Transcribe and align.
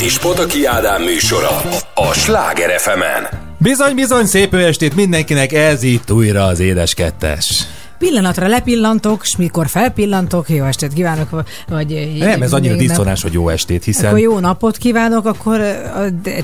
és 0.00 0.18
Potaki 0.18 0.64
Ádám 0.64 1.02
műsora 1.02 1.62
a 1.94 2.12
Sláger 2.12 2.80
fm. 2.80 3.34
Bizony, 3.58 3.94
bizony, 3.94 4.26
szép 4.26 4.54
estét 4.54 4.94
mindenkinek, 4.94 5.52
ez 5.52 5.82
itt 5.82 6.10
újra 6.10 6.44
az 6.44 6.60
Édes 6.60 6.94
Kettes. 6.94 7.61
Pillanatra 8.02 8.46
lepillantok, 8.46 9.20
és 9.24 9.36
mikor 9.36 9.68
felpillantok, 9.68 10.48
jó 10.48 10.64
estét 10.64 10.92
kívánok, 10.92 11.44
vagy... 11.68 12.16
Nem, 12.18 12.42
ez 12.42 12.52
annyira 12.52 12.76
diszonás, 12.76 13.22
hogy 13.22 13.32
jó 13.32 13.48
estét, 13.48 13.84
hiszen... 13.84 14.06
Akkor 14.06 14.18
jó 14.18 14.38
napot 14.38 14.76
kívánok, 14.76 15.26
akkor 15.26 15.60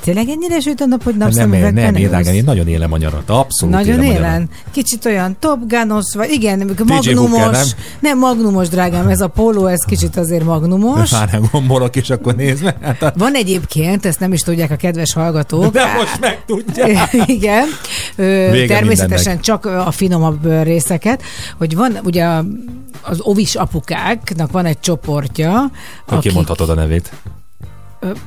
tényleg 0.00 0.28
ennyire 0.28 0.60
süt 0.60 0.80
a 0.80 0.86
nap, 0.86 1.02
hogy 1.02 1.16
napszemüveg 1.16 1.74
Nem, 1.74 1.84
nem, 1.84 1.94
édágen, 1.94 2.34
én 2.34 2.44
nagyon 2.44 2.68
élem 2.68 2.92
a 2.92 2.96
nyarat, 2.96 3.30
abszolút 3.30 3.74
Nagyon 3.74 4.02
élem. 4.02 4.48
Kicsit 4.70 5.04
olyan 5.04 5.36
Top 5.38 5.58
Gunos, 5.68 6.14
vagy 6.14 6.30
igen, 6.30 6.70
magnumos, 6.86 7.30
Booker, 7.30 7.50
nem? 7.50 7.66
nem 8.00 8.18
magnumos, 8.18 8.68
drágám, 8.68 9.08
ez 9.08 9.20
a 9.20 9.28
póló, 9.28 9.66
ez 9.66 9.84
kicsit 9.86 10.16
azért 10.16 10.44
magnumos. 10.44 11.10
Már 11.10 11.28
nem 11.32 11.42
gombolok, 11.52 11.96
és 11.96 12.10
akkor 12.10 12.34
nézd 12.34 12.64
meg. 12.64 12.76
Hát 12.82 13.02
a... 13.02 13.12
Van 13.16 13.34
egyébként, 13.34 14.06
ezt 14.06 14.20
nem 14.20 14.32
is 14.32 14.40
tudják 14.40 14.70
a 14.70 14.76
kedves 14.76 15.12
hallgatók. 15.12 15.72
De 15.72 15.94
most 15.96 16.20
megtudják. 16.20 17.12
igen. 17.38 17.66
Vége 18.16 18.66
természetesen 18.66 19.32
mindennek. 19.32 19.40
csak 19.40 19.64
a 19.64 19.90
finomabb 19.90 20.62
részeket, 20.62 21.22
hogy 21.56 21.74
van 21.74 21.98
ugye 22.04 22.26
az 23.02 23.20
ovis 23.20 23.54
apukáknak 23.54 24.50
van 24.50 24.64
egy 24.64 24.80
csoportja. 24.80 25.70
Aki 26.06 26.32
mondhatod 26.32 26.70
a 26.70 26.74
nevét. 26.74 27.12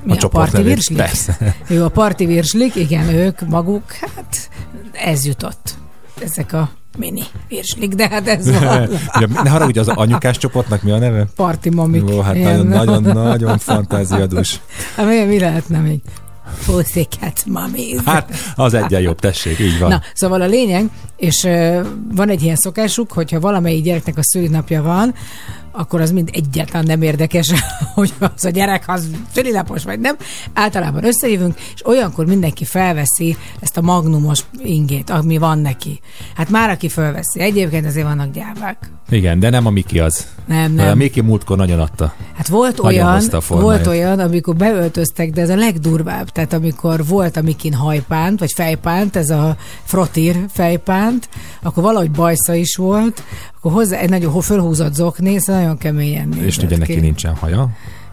Mi 0.04 0.18
a, 0.18 0.26
a 0.26 0.28
parti 0.28 0.62
virslik? 0.62 0.98
Persze. 0.98 1.56
Jó, 1.68 1.84
a 1.84 1.90
parti 1.90 2.26
virslik, 2.26 2.76
igen, 2.76 3.10
ők 3.10 3.48
maguk, 3.48 3.92
hát 3.92 4.50
ez 4.92 5.26
jutott. 5.26 5.78
Ezek 6.24 6.54
a 6.54 6.70
mini 6.98 7.24
virslik, 7.48 7.94
de 7.94 8.08
hát 8.08 8.28
ez 8.28 8.60
van. 8.60 8.90
ne 9.44 9.50
haragudj, 9.50 9.80
az 9.80 9.88
anyukás 9.88 10.38
csoportnak 10.38 10.82
mi 10.82 10.92
a 10.92 10.98
neve? 10.98 11.28
Parti 11.36 11.70
mamik. 11.70 12.10
Ó, 12.10 12.22
hát 12.22 12.34
nagyon, 12.34 12.68
nagyon, 12.68 13.04
nagyon 13.04 13.58
fantáziadus. 13.58 14.60
Hát 14.96 15.06
mi, 15.06 15.24
mi 15.24 15.40
lehetne 15.40 15.80
még? 15.80 16.02
Pussycat 16.66 17.44
Mummies. 17.46 18.02
Hát, 18.06 18.32
az 18.56 18.74
egyen 18.74 19.02
jobb, 19.02 19.20
tessék, 19.20 19.60
így 19.60 19.80
van. 19.80 19.90
Na, 19.90 20.02
szóval 20.14 20.42
a 20.42 20.46
lényeg, 20.46 20.90
és 21.18 21.48
van 22.12 22.30
egy 22.30 22.44
ilyen 22.44 22.56
szokásuk, 22.56 23.12
hogyha 23.12 23.40
valamelyik 23.40 23.84
gyereknek 23.84 24.18
a 24.18 24.24
szülinapja 24.24 24.82
van, 24.82 25.14
akkor 25.72 26.02
az 26.02 26.12
mind 26.12 26.30
egyáltalán 26.34 26.86
nem 26.86 27.02
érdekes, 27.02 27.52
hogy 27.94 28.14
az 28.20 28.46
a 28.46 28.50
gyerek 28.50 28.84
az 28.88 29.10
szülinapos 29.34 29.84
vagy 29.84 30.00
nem. 30.00 30.16
Általában 30.54 31.06
összejövünk, 31.06 31.60
és 31.74 31.86
olyankor 31.86 32.26
mindenki 32.26 32.66
felveszi 32.66 33.38
ezt 33.60 33.78
a 33.78 33.82
magnumos 33.82 34.40
ingét, 34.58 35.10
ami 35.10 35.38
van 35.38 35.60
neki. 35.60 36.00
Hát 36.36 36.50
már 36.50 36.70
aki 36.70 36.90
felveszi. 36.90 37.40
Egyébként 37.40 37.86
azért 37.86 38.06
vannak 38.06 38.32
gyávák. 38.32 38.78
Igen, 39.10 39.40
de 39.40 39.50
nem 39.50 39.66
a 39.66 39.70
Miki 39.70 40.00
az. 40.00 40.28
Nem, 40.46 40.74
nem. 40.74 40.88
A 40.88 40.96
Miki 40.96 41.22
múltkor 41.22 41.58
nagyon 41.58 41.80
adta. 41.80 42.14
Hát 42.36 42.48
volt 42.48 42.80
olyan, 42.80 43.22
volt 43.48 43.88
olyan, 43.88 44.20
amikor 44.20 44.56
beöltöztek, 44.56 45.32
de 45.32 45.42
ez 45.42 45.50
a 45.50 45.56
legdurvább. 45.56 46.30
Tehát 46.30 46.54
amikor 46.54 47.06
volt 47.06 47.38
a 47.38 47.42
Mikin 47.42 47.74
hajpánt, 47.74 48.40
vagy 48.40 48.52
fejpánt, 48.52 49.16
ez 49.16 49.30
a 49.30 49.56
frotír 49.84 50.36
fejpánt, 50.50 51.30
akkor 51.62 51.84
valahogy 51.84 52.12
bajsza 52.12 52.54
is 52.54 52.76
volt, 52.76 53.24
akkor 53.62 53.72
hozzá 53.72 53.98
egy 53.98 54.10
nagyon 54.10 54.42
fölhúzott 54.42 54.94
zokni, 54.94 55.40
szóval 55.40 55.62
nagyon 55.62 55.78
keményen 55.78 56.34
És 56.34 56.58
ugye 56.58 56.78
neki 56.78 57.00
nincsen 57.00 57.36
haja. 57.36 57.70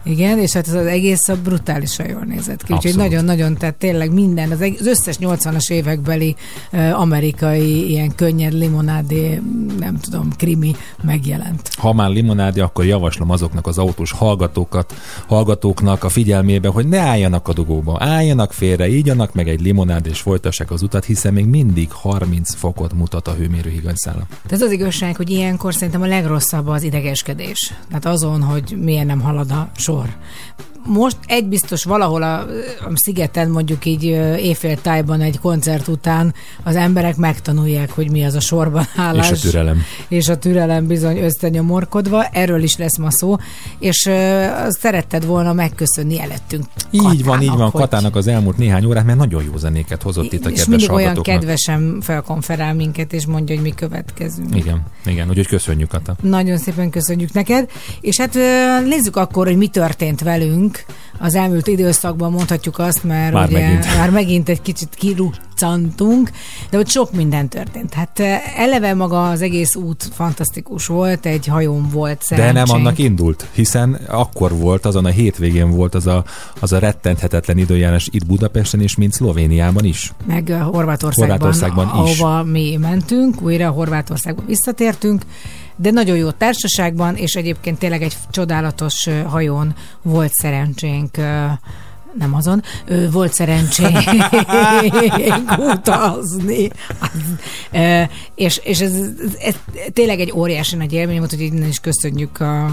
Igen, 0.09 0.39
és 0.39 0.53
hát 0.53 0.67
ez 0.67 0.73
az 0.73 0.85
egész 0.85 1.27
a 1.27 1.35
brutálisan 1.43 2.09
jól 2.09 2.23
nézett 2.27 2.63
ki. 2.63 2.73
Úgyhogy 2.73 2.95
nagyon-nagyon, 2.95 3.57
tehát 3.57 3.75
tényleg 3.75 4.13
minden, 4.13 4.51
az, 4.51 4.61
az 4.79 4.87
összes 4.87 5.15
80-as 5.19 5.71
évekbeli 5.71 6.35
uh, 6.71 6.99
amerikai 6.99 7.89
ilyen 7.89 8.15
könnyed 8.15 8.53
limonádé, 8.53 9.41
nem 9.79 9.97
tudom, 9.97 10.29
krimi 10.37 10.75
megjelent. 11.03 11.69
Ha 11.77 11.93
már 11.93 12.09
limonádé, 12.09 12.59
akkor 12.59 12.85
javaslom 12.85 13.29
azoknak 13.29 13.67
az 13.67 13.77
autós 13.77 14.11
hallgatókat, 14.11 14.93
hallgatóknak 15.27 16.03
a 16.03 16.09
figyelmébe, 16.09 16.67
hogy 16.67 16.87
ne 16.87 16.99
álljanak 16.99 17.47
a 17.47 17.53
dugóba, 17.53 17.97
álljanak 17.99 18.53
félre, 18.53 18.87
ígyanak 18.87 19.33
meg 19.33 19.47
egy 19.47 19.61
limonádé 19.61 20.09
és 20.09 20.21
folytassák 20.21 20.71
az 20.71 20.81
utat, 20.81 21.05
hiszen 21.05 21.33
még 21.33 21.45
mindig 21.45 21.91
30 21.91 22.53
fokot 22.53 22.93
mutat 22.93 23.27
a 23.27 23.33
hőmérő 23.33 23.69
higanyszála. 23.69 24.27
Ez 24.49 24.61
az 24.61 24.71
igazság, 24.71 25.15
hogy 25.15 25.29
ilyenkor 25.29 25.73
szerintem 25.73 26.01
a 26.01 26.05
legrosszabb 26.05 26.67
az 26.67 26.83
idegeskedés. 26.83 27.73
Tehát 27.87 28.05
azon, 28.05 28.41
hogy 28.41 28.77
miért 28.81 29.05
nem 29.05 29.21
halad 29.21 29.51
a 29.51 29.69
sor. 29.75 29.98
favor, 29.99 30.13
Most 30.85 31.17
egy 31.25 31.45
biztos 31.45 31.83
valahol 31.83 32.23
a, 32.23 32.39
a 32.79 32.91
szigeten 32.93 33.49
mondjuk 33.49 33.85
így 33.85 34.03
éjféltájban 34.37 35.21
egy 35.21 35.39
koncert 35.39 35.87
után 35.87 36.33
az 36.63 36.75
emberek 36.75 37.15
megtanulják, 37.15 37.91
hogy 37.91 38.11
mi 38.11 38.25
az 38.25 38.35
a 38.35 38.39
sorban 38.39 38.85
állás. 38.95 39.31
És 39.31 39.37
a 39.37 39.41
türelem. 39.41 39.81
És 40.07 40.27
a 40.27 40.37
türelem 40.37 40.87
bizony 40.87 41.17
összenyomorkodva, 41.17 42.25
erről 42.25 42.63
is 42.63 42.77
lesz 42.77 42.97
ma 42.97 43.11
szó, 43.11 43.35
és 43.79 44.05
uh, 44.05 44.13
szeretted 44.69 45.25
volna 45.25 45.53
megköszönni 45.53 46.21
előttünk. 46.21 46.65
Így 46.91 47.01
Katának, 47.01 47.25
van, 47.25 47.41
így 47.41 47.49
van, 47.49 47.69
hogy... 47.69 47.81
Katának 47.81 48.15
az 48.15 48.27
elmúlt 48.27 48.57
néhány 48.57 48.85
órát, 48.85 49.05
mert 49.05 49.17
nagyon 49.17 49.43
jó 49.43 49.57
zenéket 49.57 50.01
hozott 50.01 50.33
itt 50.33 50.45
a 50.45 50.49
kedves 50.49 50.59
És 50.59 50.65
mindig 50.65 50.91
olyan 50.91 51.21
kedvesen 51.21 51.97
felkonferál 52.01 52.73
minket, 52.73 53.13
és 53.13 53.25
mondja, 53.25 53.55
hogy 53.55 53.63
mi 53.63 53.73
következünk. 53.73 54.55
Igen, 54.55 54.81
igen, 55.05 55.29
úgyhogy 55.29 55.47
köszönjük, 55.47 55.89
Kata. 55.89 56.15
Nagyon 56.21 56.57
szépen 56.57 56.89
köszönjük 56.89 57.33
neked, 57.33 57.69
és 58.01 58.19
hát 58.19 58.33
nézzük 58.85 59.15
akkor, 59.15 59.45
hogy 59.45 59.57
mi 59.57 59.67
történt 59.67 60.21
velünk, 60.21 60.68
az 61.19 61.35
elmúlt 61.35 61.67
időszakban, 61.67 62.31
mondhatjuk 62.31 62.79
azt, 62.79 63.03
mert 63.03 63.33
már 63.33 63.47
ugye 63.47 63.61
megint. 63.61 63.85
már 63.97 64.09
megint 64.09 64.49
egy 64.49 64.61
kicsit 64.61 64.95
kiruccantunk, 64.95 66.31
de 66.69 66.77
ott 66.77 66.87
sok 66.87 67.11
minden 67.11 67.47
történt. 67.47 67.93
Hát 67.93 68.19
eh, 68.19 68.59
eleve 68.59 68.93
maga 68.93 69.29
az 69.29 69.41
egész 69.41 69.75
út 69.75 70.09
fantasztikus 70.13 70.85
volt, 70.85 71.25
egy 71.25 71.47
hajón 71.47 71.89
volt 71.91 72.21
szerencsénk. 72.21 72.55
De 72.55 72.65
nem 72.65 72.75
annak 72.79 72.97
indult, 72.97 73.45
hiszen 73.51 73.99
akkor 74.07 74.57
volt, 74.57 74.85
azon 74.85 75.05
a 75.05 75.09
hétvégén 75.09 75.69
volt 75.69 75.95
az 75.95 76.07
a, 76.07 76.23
az 76.59 76.71
a 76.73 76.79
rettenthetetlen 76.79 77.57
időjárás 77.57 78.07
itt 78.11 78.25
Budapesten 78.25 78.81
és 78.81 78.95
mint 78.95 79.13
Szlovéniában 79.13 79.85
is. 79.85 80.13
Meg 80.27 80.49
eh, 80.49 80.61
Horvátországban, 80.61 81.37
Horvátországban 81.37 82.05
is. 82.05 82.19
ahova 82.19 82.43
mi 82.43 82.77
mentünk, 82.79 83.41
újra 83.41 83.69
Horvátországba 83.69 84.43
visszatértünk, 84.45 85.21
de 85.81 85.91
nagyon 85.91 86.17
jó 86.17 86.31
társaságban, 86.31 87.15
és 87.15 87.35
egyébként 87.35 87.79
tényleg 87.79 88.01
egy 88.01 88.17
csodálatos 88.31 89.09
hajón 89.27 89.75
volt 90.01 90.33
szerencsénk 90.33 91.17
nem 92.17 92.35
azon, 92.35 92.63
volt 93.11 93.33
szerencsénk 93.33 93.99
utazni. 95.73 96.69
és, 98.35 98.59
és 98.63 98.79
ez, 98.79 98.93
ez, 99.39 99.55
tényleg 99.93 100.19
egy 100.19 100.31
óriási 100.35 100.75
nagy 100.75 100.93
élmény 100.93 101.17
volt, 101.17 101.29
hogy 101.29 101.41
innen 101.41 101.67
is 101.67 101.79
köszönjük 101.79 102.39
a 102.39 102.71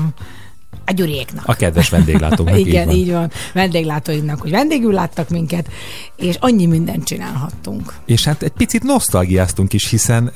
a 0.87 0.93
Gyuriéknak. 0.93 1.45
A 1.47 1.55
kedves 1.55 1.89
vendéglátóknak. 1.89 2.59
Igen, 2.59 2.81
így 2.81 2.87
van. 2.87 2.97
így 2.97 3.11
van. 3.11 3.31
Vendéglátóinknak, 3.55 4.41
hogy 4.41 4.51
vendégül 4.51 4.93
láttak 4.93 5.29
minket, 5.29 5.69
és 6.17 6.37
annyi 6.41 6.67
mindent 6.67 7.05
csinálhattunk. 7.05 7.95
És 8.05 8.25
hát 8.25 8.43
egy 8.43 8.51
picit 8.51 8.83
nosztalgiáztunk 8.83 9.73
is, 9.73 9.91
hiszen 9.91 10.33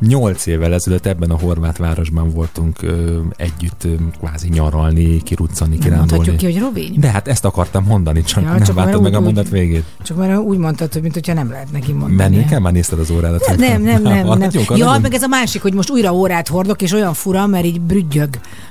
nyolc 0.00 0.46
évvel 0.46 0.72
ezelőtt 0.74 1.06
ebben 1.06 1.30
a 1.30 1.38
horvát 1.38 1.76
városban 1.76 2.30
voltunk 2.30 2.82
ö, 2.82 3.20
együtt 3.36 3.84
ö, 3.84 3.94
kvázi 4.20 4.48
nyaralni, 4.48 5.22
kiruccani, 5.22 5.78
kirándulni. 5.78 5.98
Mondhatjuk 5.98 6.36
ki, 6.36 6.44
hogy 6.44 6.58
Rovény? 6.58 6.94
De 6.98 7.10
hát 7.10 7.28
ezt 7.28 7.44
akartam 7.44 7.84
mondani, 7.84 8.22
csak 8.22 8.42
ja, 8.42 8.50
nem 8.50 8.62
csak 8.62 8.74
meg 8.74 9.00
úgy, 9.00 9.14
a 9.14 9.20
mondat 9.20 9.48
végét. 9.48 9.84
Csak 10.02 10.16
már 10.16 10.36
úgy 10.36 10.58
mondtad, 10.58 10.92
hogy 10.92 11.02
mint 11.02 11.14
hogyha 11.14 11.32
nem 11.32 11.50
lehet 11.50 11.72
neki 11.72 11.92
mondani. 11.92 12.14
Menni 12.14 12.44
kell? 12.44 12.58
Már 12.58 12.72
nézted 12.72 12.98
az 12.98 13.10
órádat? 13.10 13.56
Nem, 13.56 13.82
nem, 13.82 14.02
nem. 14.02 14.26
nem, 14.26 14.38
nem. 14.38 14.50
Ja, 14.74 14.98
meg 15.02 15.14
ez 15.14 15.22
a 15.22 15.28
másik, 15.28 15.62
hogy 15.62 15.74
most 15.74 15.90
újra 15.90 16.12
órát 16.12 16.48
hordok, 16.48 16.82
és 16.82 16.92
olyan 16.92 17.14
fura, 17.14 17.46
mert 17.46 17.64
így 17.64 17.80
brügyög 17.80 18.28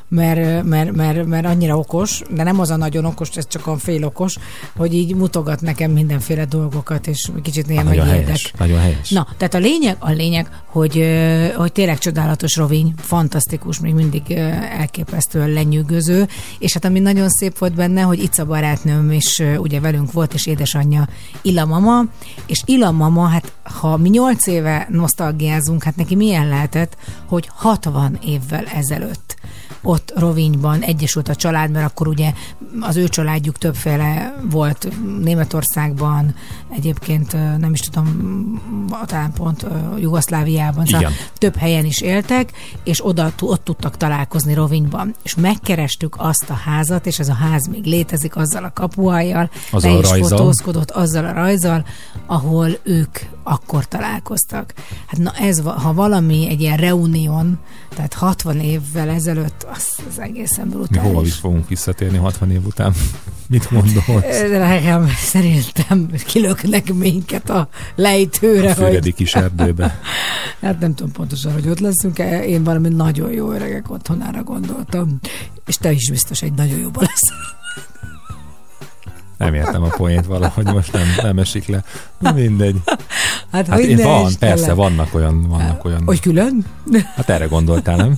mert, 0.07 0.63
mert, 0.63 0.91
mert, 0.91 1.25
mert 1.25 1.45
annyira 1.45 1.77
okos, 1.77 2.21
de 2.29 2.43
nem 2.43 2.59
az 2.59 2.69
a 2.69 2.75
nagyon 2.75 3.05
okos, 3.05 3.29
ez 3.29 3.47
csak 3.47 3.67
a 3.67 3.77
fél 3.77 4.05
okos, 4.05 4.37
hogy 4.75 4.93
így 4.93 5.15
mutogat 5.15 5.61
nekem 5.61 5.91
mindenféle 5.91 6.45
dolgokat, 6.45 7.07
és 7.07 7.29
kicsit 7.41 7.67
néha 7.67 7.83
nagyon 7.83 8.05
helyes, 8.05 8.53
nagyon 8.57 8.79
helyes. 8.79 9.09
Na, 9.09 9.27
tehát 9.37 9.53
a 9.53 9.57
lényeg, 9.57 9.95
a 9.99 10.11
lényeg, 10.11 10.49
hogy, 10.65 11.05
hogy 11.55 11.71
tényleg 11.71 11.97
csodálatos 11.97 12.55
rovény, 12.55 12.93
fantasztikus, 12.97 13.79
még 13.79 13.93
mindig 13.93 14.31
elképesztően 14.77 15.49
lenyűgöző, 15.49 16.27
és 16.59 16.73
hát 16.73 16.85
ami 16.85 16.99
nagyon 16.99 17.29
szép 17.29 17.57
volt 17.57 17.73
benne, 17.73 18.01
hogy 18.01 18.23
itt 18.23 18.37
a 18.37 18.45
barátnőm 18.45 19.11
is 19.11 19.41
ugye 19.57 19.79
velünk 19.79 20.11
volt, 20.11 20.33
és 20.33 20.45
édesanyja 20.45 21.07
Ila 21.41 21.65
mama, 21.65 22.03
és 22.45 22.61
Ila 22.65 22.91
mama, 22.91 23.25
hát 23.25 23.51
ha 23.63 23.97
mi 23.97 24.09
nyolc 24.09 24.47
éve 24.47 24.87
nosztalgiázunk, 24.89 25.83
hát 25.83 25.95
neki 25.95 26.15
milyen 26.15 26.47
lehetett, 26.47 26.97
hogy 27.25 27.49
60 27.53 28.19
évvel 28.25 28.65
ezelőtt 28.65 29.35
ott 29.85 30.13
Rovinyban 30.15 30.81
egyesült 30.81 31.29
a 31.29 31.35
család, 31.35 31.71
mert 31.71 31.85
akkor 31.85 32.07
ugye 32.07 32.33
az 32.79 32.95
ő 32.95 33.07
családjuk 33.07 33.57
többféle 33.57 34.35
volt 34.49 34.87
Németországban, 35.21 36.35
egyébként 36.69 37.33
nem 37.59 37.73
is 37.73 37.79
tudom, 37.79 38.87
talán 39.05 39.33
pont 39.33 39.65
Jugoszláviában, 39.99 40.85
szóval 40.85 41.11
több 41.37 41.55
helyen 41.55 41.85
is 41.85 42.01
éltek, 42.01 42.51
és 42.83 43.05
oda 43.05 43.33
ott 43.41 43.63
tudtak 43.63 43.97
találkozni 43.97 44.53
Rovinyban. 44.53 45.15
És 45.23 45.35
megkerestük 45.35 46.15
azt 46.17 46.45
a 46.49 46.53
házat, 46.53 47.05
és 47.05 47.19
ez 47.19 47.29
a 47.29 47.33
ház 47.33 47.67
még 47.67 47.83
létezik 47.83 48.35
azzal 48.35 48.63
a 48.63 48.71
kapuajjal, 48.73 49.49
azzal 49.71 50.01
le 50.01 50.17
is 50.17 50.27
fotózkodott 50.27 50.91
azzal 50.91 51.25
a 51.25 51.31
rajzal, 51.33 51.85
ahol 52.25 52.69
ők 52.83 53.19
akkor 53.47 53.85
találkoztak. 53.85 54.73
Hát 55.05 55.17
na 55.19 55.31
ez, 55.31 55.61
ha 55.61 55.93
valami 55.93 56.47
egy 56.49 56.61
ilyen 56.61 56.77
reunión, 56.77 57.59
tehát 57.95 58.13
60 58.13 58.59
évvel 58.59 59.09
ezelőtt, 59.09 59.65
az, 59.75 59.87
az 60.09 60.19
egészen 60.19 60.67
Mi 60.67 60.73
brutális. 60.73 61.11
hova 61.11 61.25
is 61.25 61.33
fogunk 61.33 61.67
visszatérni 61.67 62.17
60 62.17 62.51
év 62.51 62.65
után? 62.65 62.93
Mit 63.47 63.67
gondolsz? 63.71 64.41
Nekem 64.49 65.07
szerintem 65.17 66.09
kilöknek 66.25 66.93
minket 66.93 67.49
a 67.49 67.69
lejtőre, 67.95 68.69
A 68.71 68.73
hogy 68.73 68.85
füredi 68.85 69.11
kis 69.13 69.35
erdőbe. 69.35 69.99
hát 70.61 70.79
nem 70.79 70.95
tudom 70.95 71.11
pontosan, 71.11 71.53
hogy 71.53 71.67
ott 71.69 71.79
leszünk 71.79 72.19
-e. 72.19 72.45
Én 72.45 72.63
valami 72.63 72.89
nagyon 72.89 73.31
jó 73.31 73.51
öregek 73.51 73.91
otthonára 73.91 74.43
gondoltam. 74.43 75.19
És 75.65 75.75
te 75.75 75.91
is 75.91 76.09
biztos 76.09 76.41
egy 76.41 76.53
nagyon 76.53 76.79
jóba 76.79 77.01
lesz. 77.01 77.33
Nem 79.37 79.53
értem 79.53 79.83
a 79.83 79.87
poént 79.87 80.25
valahogy 80.25 80.65
most 80.65 80.93
nem, 80.93 81.07
nem 81.21 81.39
esik 81.39 81.67
le. 81.67 81.83
Mindegy. 82.33 82.75
Hát, 83.51 83.67
Hát 83.67 83.79
én 83.79 83.97
van, 83.97 84.31
persze, 84.39 84.67
le. 84.67 84.73
vannak 84.73 85.13
olyan, 85.13 85.47
vannak 85.47 85.85
olyan. 85.85 86.03
Hogy 86.05 86.19
külön? 86.19 86.65
Hát 87.15 87.29
erre 87.29 87.45
gondoltál, 87.45 87.95
nem? 87.95 88.15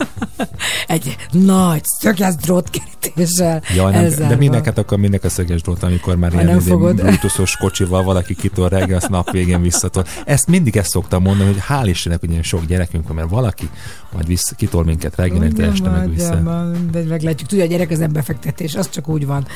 Egy 0.87 1.15
nagy 1.31 1.81
szöges 1.83 2.35
drótkerítéssel. 2.35 3.61
Ja, 3.75 3.89
nem, 3.89 4.09
de 4.09 4.35
mindenket 4.35 4.77
akkor 4.77 4.97
minek 4.97 5.23
a 5.23 5.29
szöges 5.29 5.61
drót, 5.61 5.83
amikor 5.83 6.15
már 6.15 6.33
Ha 6.33 6.41
ilyen 6.41 6.57
izé 6.57 6.73
bluetoothos 6.73 7.57
kocsival 7.57 8.03
valaki 8.03 8.35
kitol 8.35 8.69
reggel, 8.69 8.97
azt 8.97 9.09
nap 9.09 9.31
végén 9.31 9.61
visszatol. 9.61 10.05
Ezt 10.25 10.47
mindig 10.47 10.77
ezt 10.77 10.89
szoktam 10.89 11.21
mondani, 11.21 11.51
hogy 11.53 11.63
hál' 11.69 11.87
Istennek, 11.89 12.19
hogy 12.19 12.29
ilyen 12.29 12.43
sok 12.43 12.65
gyerekünk 12.65 13.13
mert 13.13 13.29
valaki 13.29 13.69
majd 14.13 14.27
vissza, 14.27 14.55
kitol 14.55 14.83
minket 14.83 15.15
reggel, 15.15 15.43
este 15.43 15.89
meg 15.89 16.09
vissza. 16.09 16.35
De 16.91 17.03
meglátjuk. 17.03 17.49
Tudja, 17.49 17.63
a 17.63 17.67
gyerek 17.67 17.91
az 17.91 17.97
nem 17.97 18.11
befektetés, 18.11 18.75
az 18.75 18.89
csak 18.89 19.07
úgy 19.07 19.25
van. 19.25 19.47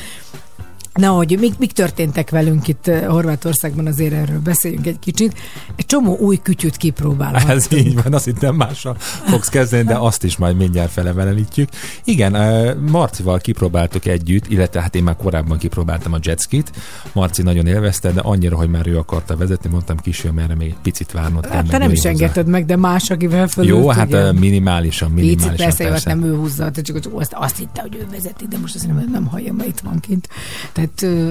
Na, 0.94 1.08
hogy 1.08 1.36
mik, 1.40 1.58
mik 1.58 1.72
történtek 1.72 2.30
velünk 2.30 2.68
itt 2.68 2.86
eh, 2.86 3.06
Horvátországban, 3.06 3.86
azért 3.86 4.12
erről 4.12 4.40
beszéljünk 4.40 4.86
egy 4.86 4.98
kicsit. 4.98 5.34
Egy 5.76 5.86
csomó 5.86 6.16
új 6.16 6.38
kütyüt 6.42 6.76
kipróbálhattunk. 6.76 7.50
Ez 7.50 7.66
így 7.72 8.02
van, 8.02 8.14
azt 8.14 8.24
hittem 8.24 8.54
mással 8.54 8.96
fogsz 9.26 9.48
kezdeni, 9.48 9.82
de 9.82 9.96
azt 9.96 10.24
is 10.24 10.36
majd 10.36 10.56
mindjárt 10.56 10.90
felevelenítjük. 10.90 11.68
Igen, 12.04 12.34
ö, 12.34 12.74
Marcival 12.90 13.38
kipróbáltuk 13.38 14.06
együtt, 14.06 14.48
illetve 14.48 14.80
hát 14.80 14.94
én 14.94 15.02
már 15.02 15.16
korábban 15.16 15.58
kipróbáltam 15.58 16.12
a 16.12 16.18
jetskit. 16.22 16.72
Marci 17.12 17.42
nagyon 17.42 17.66
élvezte, 17.66 18.10
de 18.10 18.20
annyira, 18.20 18.56
hogy 18.56 18.68
már 18.70 18.86
ő 18.86 18.98
akarta 18.98 19.36
vezetni, 19.36 19.70
mondtam 19.70 19.96
kisfiam, 19.96 20.38
erre 20.38 20.54
még 20.54 20.68
egy 20.68 20.76
picit 20.82 21.12
várnod 21.12 21.46
kell. 21.46 21.52
Hát, 21.52 21.68
te 21.68 21.78
nem 21.78 21.90
is 21.90 22.04
engedted 22.04 22.46
meg, 22.46 22.66
de 22.66 22.76
más, 22.76 23.10
akivel 23.10 23.48
fölült. 23.48 23.78
Jó, 23.78 23.88
hát 23.88 24.08
igen. 24.08 24.24
ö, 24.24 24.32
minimálisan, 24.32 25.14
Picit 25.14 25.28
minimálisan. 25.28 25.66
persze, 25.66 25.84
jó, 25.84 25.90
hát 25.90 26.02
persze. 26.02 26.20
nem 26.20 26.30
ő 26.30 26.36
húzza, 26.36 26.70
csak 26.70 26.96
azt, 27.12 27.32
azt 27.34 27.56
hitte, 27.56 27.80
hogy 27.80 27.96
ő 28.00 28.06
vezeti, 28.10 28.46
de 28.48 28.58
most 28.58 28.74
azt 28.74 28.86
nem, 28.86 29.08
nem 29.12 29.26
hallja, 29.26 29.52
mert 29.52 29.68
itt 29.68 29.80
van 29.80 30.00
kint. 30.00 30.28
Tehát, 30.72 30.81
ö, 31.02 31.30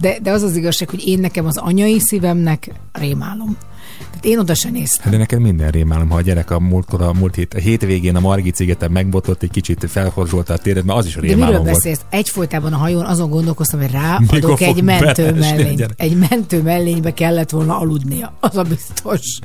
de, 0.00 0.18
de 0.22 0.30
az 0.30 0.42
az 0.42 0.56
igazság, 0.56 0.90
hogy 0.90 1.06
én 1.06 1.18
nekem 1.18 1.46
az 1.46 1.56
anyai 1.56 2.00
szívemnek 2.00 2.70
rémálom. 2.92 3.56
Tehát 4.10 4.24
én 4.24 4.38
oda 4.38 4.54
se 4.54 4.70
néztem. 4.70 5.02
Hát 5.02 5.12
de 5.12 5.18
neked 5.18 5.40
minden 5.40 5.70
rémálom, 5.70 6.08
ha 6.08 6.16
a 6.16 6.20
gyerek 6.20 6.50
a 6.50 6.60
múltkor, 6.60 7.02
a 7.02 7.12
múlt 7.12 7.34
hét, 7.34 7.54
a 7.54 7.58
hétvégén 7.58 8.16
a 8.16 8.20
Margit 8.20 8.54
szigeten 8.54 8.90
megbotott, 8.90 9.42
egy 9.42 9.50
kicsit 9.50 9.86
felhorzsolta 9.88 10.52
a 10.52 10.56
téred, 10.58 10.84
mert 10.84 10.98
az 10.98 11.06
is 11.06 11.14
De 11.14 11.20
miről 11.20 11.36
rémálom 11.36 11.62
volt. 11.62 11.74
beszélsz? 11.74 12.00
Egyfolytában 12.10 12.72
a 12.72 12.76
hajón 12.76 13.04
azon 13.04 13.30
gondolkoztam, 13.30 13.80
hogy 13.80 13.90
Mikor 13.92 14.00
ráadok 14.00 14.60
egy 14.60 14.82
mentő 14.82 15.34
mellényt. 15.34 15.88
Egy 15.96 16.16
mentő 16.30 16.62
mellénybe 16.62 17.14
kellett 17.14 17.50
volna 17.50 17.78
aludnia. 17.78 18.32
Az 18.40 18.56
a 18.56 18.62
biztos. 18.62 19.38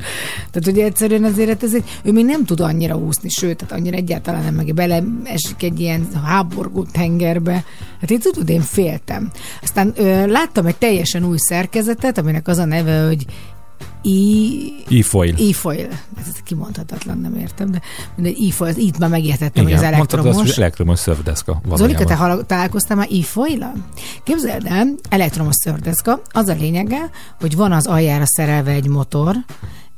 Tehát 0.51 0.67
ugye 0.67 0.85
egyszerűen 0.85 1.23
azért 1.23 1.47
hát 1.49 1.63
ez 1.63 1.73
egy, 1.73 1.83
ő 2.03 2.11
még 2.11 2.25
nem 2.25 2.45
tud 2.45 2.59
annyira 2.59 2.95
úszni, 2.95 3.29
sőt, 3.29 3.57
tehát 3.57 3.73
annyira 3.73 3.97
egyáltalán 3.97 4.43
nem 4.43 4.53
meg 4.53 4.73
beleesik 4.73 5.63
egy 5.63 5.79
ilyen 5.79 6.07
háborgó 6.23 6.85
tengerbe. 6.91 7.63
Hát 8.01 8.11
én 8.11 8.19
tudod, 8.19 8.49
én 8.49 8.61
féltem. 8.61 9.31
Aztán 9.61 9.93
ö, 9.95 10.27
láttam 10.27 10.65
egy 10.65 10.75
teljesen 10.75 11.25
új 11.25 11.37
szerkezetet, 11.37 12.17
aminek 12.17 12.47
az 12.47 12.57
a 12.57 12.65
neve, 12.65 13.05
hogy 13.05 13.25
I... 14.03 14.73
E-foil. 14.99 15.35
E-foil. 15.49 15.87
Ez 16.19 16.27
kimondhatatlan, 16.43 17.17
nem 17.17 17.35
értem, 17.35 17.71
de 17.71 17.81
mindegy, 18.15 18.47
e-foil, 18.49 18.73
itt 18.75 18.97
már 18.97 19.09
megértettem, 19.09 19.63
hogy 19.63 19.73
az 19.73 19.79
Igen, 19.79 19.93
mondtad 19.93 20.19
elektromos. 20.19 20.45
azt, 20.45 20.55
hogy 20.55 20.63
elektromos 20.63 20.99
szövdeszka. 20.99 21.61
Zolika, 21.75 22.03
te 22.03 22.15
hal- 22.15 22.45
találkoztál 22.45 22.97
már 22.97 23.07
e 23.11 23.73
Képzeld 24.23 24.65
el, 24.65 24.87
elektromos 25.09 25.55
szördeszka. 25.55 26.21
Az 26.31 26.47
a 26.47 26.53
lényege, 26.53 27.09
hogy 27.39 27.55
van 27.55 27.71
az 27.71 27.85
aljára 27.87 28.25
szerelve 28.25 28.71
egy 28.71 28.87
motor, 28.87 29.35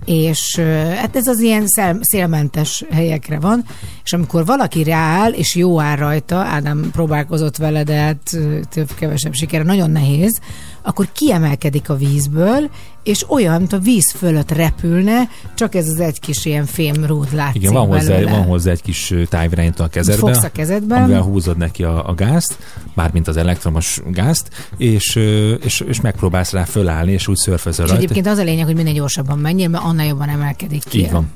és 0.05 0.55
hát 0.95 1.15
ez 1.15 1.27
az 1.27 1.39
ilyen 1.39 1.67
szel- 1.67 1.99
szélmentes 2.01 2.83
helyekre 2.91 3.39
van, 3.39 3.63
és 4.03 4.13
amikor 4.13 4.45
valaki 4.45 4.83
rááll, 4.83 5.31
és 5.31 5.55
jó 5.55 5.79
áll 5.81 5.95
rajta, 5.95 6.35
Ádám 6.35 6.89
próbálkozott 6.91 7.57
vele, 7.57 7.83
de 7.83 7.95
hát 7.95 8.37
több-kevesebb 8.69 9.33
sikere, 9.33 9.63
nagyon 9.63 9.91
nehéz, 9.91 10.39
akkor 10.85 11.07
kiemelkedik 11.13 11.89
a 11.89 11.95
vízből, 11.95 12.69
és 13.03 13.29
olyan, 13.29 13.57
mint 13.57 13.73
a 13.73 13.77
víz 13.79 14.11
fölött 14.17 14.51
repülne, 14.51 15.29
csak 15.55 15.75
ez 15.75 15.87
az 15.87 15.99
egy 15.99 16.19
kis 16.19 16.45
ilyen 16.45 16.65
fémrúd 16.65 17.33
látszik 17.33 17.61
Igen, 17.61 17.73
van 17.73 17.87
hozzá, 17.87 18.13
belőle. 18.13 18.31
van 18.31 18.43
hozzá 18.43 18.71
egy 18.71 18.81
kis 18.81 19.13
távirányító 19.29 19.83
a 19.83 19.87
kezedbe, 19.87 20.19
Fogsz 20.21 20.43
a 20.43 20.49
kezedben. 20.51 21.01
amivel 21.03 21.21
húzod 21.21 21.57
neki 21.57 21.83
a, 21.83 22.09
a 22.09 22.13
gázt, 22.13 22.57
mármint 22.93 23.27
az 23.27 23.37
elektromos 23.37 24.01
gázt, 24.11 24.49
és, 24.77 25.15
és, 25.63 25.79
és 25.79 26.01
megpróbálsz 26.01 26.51
rá 26.51 26.63
fölállni, 26.63 27.11
és 27.11 27.27
úgy 27.27 27.37
szörfözöl 27.37 27.85
És 27.85 27.91
rajta. 27.91 28.03
egyébként 28.03 28.27
az 28.27 28.37
a 28.37 28.43
lényeg, 28.43 28.65
hogy 28.65 28.75
minél 28.75 28.93
gyorsabban 28.93 29.39
menjél, 29.39 29.67
mert 29.67 29.83
annál 29.83 30.05
jobban 30.05 30.29
emelkedik 30.29 30.83
ki. 30.89 30.99
Így 30.99 31.11
van. 31.11 31.27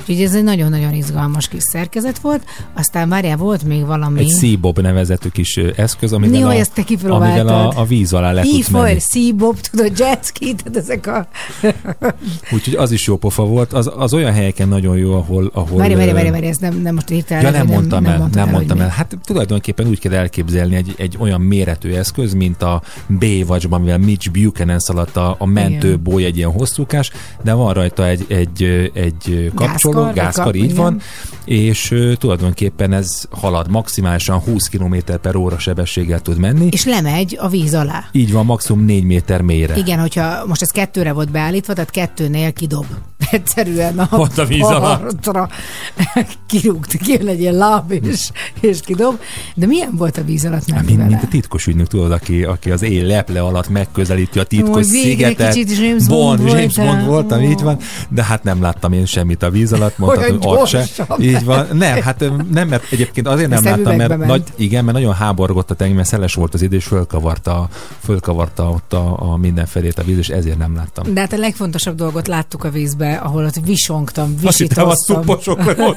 Úgyhogy 0.00 0.20
ez 0.20 0.34
egy 0.34 0.42
nagyon-nagyon 0.42 0.94
izgalmas 0.94 1.48
kis 1.48 1.62
szerkezet 1.62 2.18
volt. 2.18 2.44
Aztán 2.74 3.08
várjál, 3.08 3.36
volt 3.36 3.64
még 3.64 3.86
valami... 3.86 4.20
Egy 4.20 4.36
Seabob 4.40 4.78
nevezetű 4.78 5.28
kis 5.28 5.56
eszköz, 5.56 6.12
amivel, 6.12 6.40
Jó, 6.40 6.46
a, 6.46 6.54
ezt 6.54 6.72
te 6.74 6.84
amivel 7.08 7.48
a, 7.48 7.72
a 7.76 7.84
víz 7.84 8.12
alá 8.12 8.32
le 8.32 8.42
tudsz 8.42 8.68
menni. 8.68 8.98
Seabob, 9.00 9.60
tudod, 9.60 9.98
jetski, 9.98 10.54
tehát 10.54 10.76
ezek 10.76 11.06
a... 11.06 11.28
Úgyhogy 12.54 12.74
az 12.74 12.90
is 12.92 13.06
jó 13.06 13.16
pofa 13.16 13.44
volt. 13.44 13.72
Az, 13.72 13.90
az 13.96 14.14
olyan 14.14 14.32
helyeken 14.32 14.68
nagyon 14.68 14.96
jó, 14.96 15.14
ahol... 15.14 15.50
ahol 15.52 15.78
Várj, 15.78 15.94
várj, 15.94 16.12
várj, 16.12 16.30
várj, 16.30 16.46
ez 16.46 16.56
nem, 16.56 16.80
nem 16.80 16.94
most 16.94 17.08
hirtelen. 17.08 17.44
Ja, 17.44 17.50
nem 17.50 17.66
mondtam 17.66 18.06
el, 18.06 18.18
mondtad 18.18 18.44
nem 18.44 18.54
mondtam 18.54 18.76
hogy 18.76 18.86
el. 18.86 18.92
Hát 18.92 19.18
tulajdonképpen 19.24 19.86
úgy 19.86 19.98
kell 19.98 20.12
elképzelni 20.12 20.76
egy, 20.76 20.94
egy 20.96 21.16
olyan 21.18 21.40
méretű 21.40 21.92
eszköz, 21.92 22.34
mint 22.34 22.62
a 22.62 22.82
Baywatch-ban, 23.18 23.80
amivel 23.80 23.98
Mitch 23.98 24.30
Buchanan 24.30 24.78
szaladt 24.78 25.16
a, 25.16 25.34
a 25.38 25.46
mentőboly, 25.46 26.24
egy 26.24 26.36
ilyen 26.36 26.50
hosszúkás, 26.50 27.10
de 27.42 27.52
van 27.52 27.72
rajta 27.72 28.06
egy, 28.06 28.24
egy, 28.28 28.90
egy 28.94 29.52
kapcsoló, 29.68 30.10
Gázkar, 30.14 30.44
kap- 30.44 30.54
így 30.54 30.64
igen. 30.64 30.76
van, 30.76 31.00
és 31.44 31.90
ö, 31.90 32.14
tulajdonképpen 32.14 32.92
ez 32.92 33.22
halad 33.30 33.70
maximálisan 33.70 34.38
20 34.38 34.68
km 34.68 34.94
per 35.22 35.36
óra 35.36 35.58
sebességgel 35.58 36.20
tud 36.20 36.38
menni. 36.38 36.68
És 36.70 36.84
lemegy 36.84 37.36
a 37.40 37.48
víz 37.48 37.74
alá. 37.74 38.04
Így 38.12 38.32
van, 38.32 38.44
maximum 38.44 38.84
4 38.84 39.04
méter 39.04 39.40
mélyre. 39.40 39.76
Igen, 39.76 39.98
hogyha 40.00 40.46
most 40.46 40.62
ez 40.62 40.68
kettőre 40.68 41.12
volt 41.12 41.30
beállítva, 41.30 41.72
tehát 41.72 41.90
kettőnél 41.90 42.52
kidob. 42.52 42.86
Egyszerűen 43.30 43.98
a, 43.98 44.08
Ott 44.16 44.38
a 44.38 44.44
víz 44.44 44.60
partra 44.60 45.48
kirúgt, 46.46 46.96
kijön 46.96 47.28
egy 47.28 47.40
ilyen 47.40 47.54
láb, 47.54 47.90
és, 47.90 48.30
és 48.60 48.80
kidob. 48.80 49.18
De 49.54 49.66
milyen 49.66 49.96
volt 49.96 50.16
a 50.18 50.24
víz 50.24 50.44
alatt 50.44 50.70
Hát, 50.70 50.86
menni 50.86 50.96
mint, 50.96 51.08
mint 51.08 51.22
a 51.22 51.28
titkos 51.28 51.66
ügynök, 51.66 51.86
tudod, 51.86 52.12
aki, 52.12 52.44
aki 52.44 52.70
az 52.70 52.82
éj 52.82 53.00
leple 53.00 53.40
alatt 53.40 53.68
megközelíti 53.68 54.38
a 54.38 54.44
titkos 54.44 54.90
végre 54.90 55.08
szigetet. 55.08 55.52
kicsit 55.52 55.78
James 55.78 56.06
Bond 56.06 56.38
James 56.38 56.76
voltál. 56.76 56.94
Bond 56.94 57.06
voltam, 57.06 57.38
Ó. 57.38 57.42
így 57.42 57.62
van, 57.62 57.78
de 58.08 58.24
hát 58.24 58.42
nem 58.42 58.62
láttam 58.62 58.92
én 58.92 59.06
semmit 59.06 59.42
a 59.42 59.50
víz 59.50 59.72
alatt, 59.72 59.98
mondhatom, 59.98 60.38
ott 60.40 60.66
se. 60.66 60.84
Így 61.34 61.44
van. 61.44 61.66
Nem, 61.72 62.00
hát 62.02 62.24
nem, 62.50 62.68
mert 62.68 62.92
egyébként 62.92 63.28
azért 63.28 63.48
nem 63.48 63.64
láttam, 63.64 63.82
mert 63.82 63.88
szemüvegbe 63.96 64.26
nagy, 64.26 64.42
ment. 64.46 64.52
igen, 64.56 64.84
mert 64.84 64.96
nagyon 64.96 65.14
háborgott 65.14 65.70
a 65.70 65.74
tenger, 65.74 65.96
mert 65.96 66.08
szeles 66.08 66.34
volt 66.34 66.54
az 66.54 66.62
idő, 66.62 66.76
és 66.76 66.84
fölkavarta, 66.84 67.68
fölkavarta 68.04 68.70
ott 68.70 68.92
a, 68.92 69.32
a 69.32 69.36
mindenfelét 69.36 69.98
a 69.98 70.02
víz, 70.02 70.18
és 70.18 70.28
ezért 70.28 70.58
nem 70.58 70.74
láttam. 70.76 71.14
De 71.14 71.20
hát 71.20 71.32
a 71.32 71.36
legfontosabb 71.36 71.96
dolgot 71.96 72.26
láttuk 72.26 72.64
a 72.64 72.70
vízbe, 72.70 73.14
ahol 73.14 73.44
ott 73.44 73.60
visongtam, 73.64 74.34
Azt 74.44 74.58
hittem, 74.58 74.84
a 74.86 74.90
visítoztam. 74.90 75.22
szuposokra. 75.22 75.96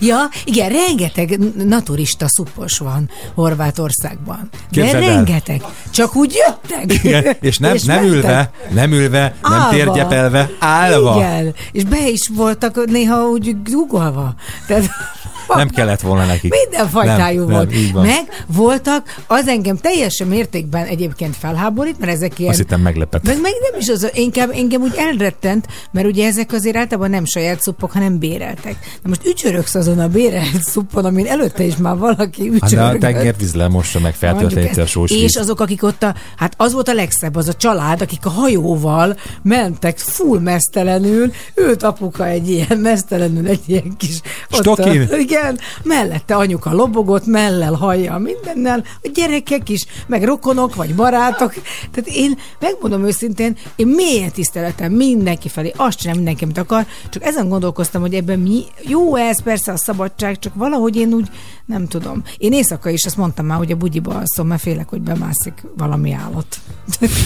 Ja, 0.00 0.16
igen, 0.44 0.68
rengeteg 0.68 1.38
naturista 1.66 2.28
szupos 2.28 2.78
van 2.78 3.10
Horvátországban. 3.34 4.48
De 4.52 4.80
Képzeld 4.82 5.02
el. 5.02 5.14
rengeteg. 5.14 5.62
Csak 5.90 6.16
úgy 6.16 6.34
jöttek. 6.46 7.04
Igen, 7.04 7.36
és 7.40 7.58
nem, 7.58 7.74
És 7.74 7.82
nem 7.82 7.96
mentek. 7.96 8.14
ülve, 8.14 8.50
nem 8.72 8.92
ülve, 8.92 9.34
nem 9.42 9.52
Állva. 9.52 9.70
térgyepelve, 9.70 10.50
állva. 10.58 11.14
Igen, 11.16 11.54
és 11.72 11.84
be 11.84 12.08
is 12.08 12.28
voltak 12.34 12.84
néha 12.86 13.22
úgy 13.28 13.62
dugolva. 13.62 14.29
Tehát 14.66 14.90
Nem 15.56 15.68
kellett 15.68 16.00
volna 16.00 16.24
nekik. 16.24 16.54
minden 16.66 16.88
fajtájú 16.88 17.44
nem, 17.44 17.50
volt. 17.50 17.70
Nem. 17.92 18.02
Meg 18.02 18.44
voltak, 18.46 19.22
az 19.26 19.48
engem 19.48 19.76
teljesen 19.76 20.26
mértékben 20.26 20.86
egyébként 20.86 21.36
felháborít, 21.36 21.98
mert 21.98 22.12
ezek 22.12 22.38
ilyen... 22.38 22.50
Azt 22.50 22.58
hittem 22.58 22.80
meglepett. 22.80 23.26
Meg, 23.26 23.40
meg 23.40 23.52
nem 23.70 23.80
is 23.80 23.88
az, 23.88 24.10
inkább 24.14 24.50
engem 24.50 24.82
úgy 24.82 24.94
elrettent, 24.96 25.66
mert 25.92 26.06
ugye 26.06 26.26
ezek 26.26 26.52
azért 26.52 26.76
általában 26.76 27.10
nem 27.10 27.24
saját 27.24 27.62
szuppok, 27.62 27.92
hanem 27.92 28.18
béreltek. 28.18 28.76
Na 29.02 29.08
most 29.08 29.26
ücsöröksz 29.26 29.74
azon 29.74 29.98
a 29.98 30.08
bérelt 30.08 30.62
szuppon, 30.62 31.04
amin 31.04 31.26
előtte 31.26 31.64
is 31.64 31.76
már 31.76 31.96
valaki 31.96 32.42
Hát 32.42 32.58
de 32.60 32.66
a 32.66 32.66
ücsörögött. 32.66 33.00
tengervíz 33.00 33.54
lemossa 33.54 34.00
meg, 34.00 34.14
feltölteni 34.14 34.80
a 34.80 34.86
sós 34.86 35.10
És 35.10 35.36
azok, 35.36 35.60
akik 35.60 35.82
ott 35.82 36.02
a, 36.02 36.14
hát 36.36 36.54
az 36.56 36.72
volt 36.72 36.88
a 36.88 36.94
legszebb, 36.94 37.36
az 37.36 37.48
a 37.48 37.54
család, 37.54 38.00
akik 38.00 38.26
a 38.26 38.30
hajóval 38.30 39.16
mentek 39.42 39.98
full 39.98 40.38
mesztelenül, 40.38 41.32
őt 41.54 41.82
apuka 41.82 42.26
egy 42.26 42.50
ilyen 42.50 42.78
mesztelenül, 42.78 43.48
egy 43.48 43.60
ilyen 43.66 43.96
kis... 43.96 44.20
ott 44.50 44.60
Stokin? 44.60 45.08
A, 45.10 45.16
igen, 45.16 45.39
mellette 45.82 46.36
anyuka 46.36 46.72
lobogott, 46.72 47.26
mellel, 47.26 47.74
hajjal, 47.74 48.18
mindennel, 48.18 48.84
a 49.02 49.10
gyerekek 49.14 49.68
is, 49.68 49.86
meg 50.06 50.24
rokonok, 50.24 50.74
vagy 50.74 50.94
barátok. 50.94 51.54
Tehát 51.90 52.08
én 52.08 52.38
megmondom 52.60 53.04
őszintén, 53.04 53.56
én 53.76 53.86
mélyen 53.86 54.30
tiszteletem 54.30 54.92
mindenki 54.92 55.48
felé, 55.48 55.72
azt 55.76 55.98
csinál 55.98 56.16
mindenki, 56.16 56.44
amit 56.44 56.58
akar, 56.58 56.86
csak 57.10 57.24
ezen 57.24 57.48
gondolkoztam, 57.48 58.00
hogy 58.00 58.14
ebben 58.14 58.38
mi, 58.38 58.64
jó 58.82 59.16
ez 59.16 59.42
persze 59.42 59.72
a 59.72 59.76
szabadság, 59.76 60.38
csak 60.38 60.54
valahogy 60.54 60.96
én 60.96 61.12
úgy 61.12 61.28
nem 61.70 61.86
tudom. 61.86 62.22
Én 62.38 62.52
éjszaka 62.52 62.90
is 62.90 63.04
azt 63.04 63.16
mondtam 63.16 63.46
már, 63.46 63.58
hogy 63.58 63.72
a 63.72 63.76
bugyiba 63.76 64.14
alszom, 64.14 64.46
mert 64.46 64.60
félek, 64.60 64.88
hogy 64.88 65.00
bemászik 65.00 65.52
valami 65.76 66.12
állat. 66.12 66.60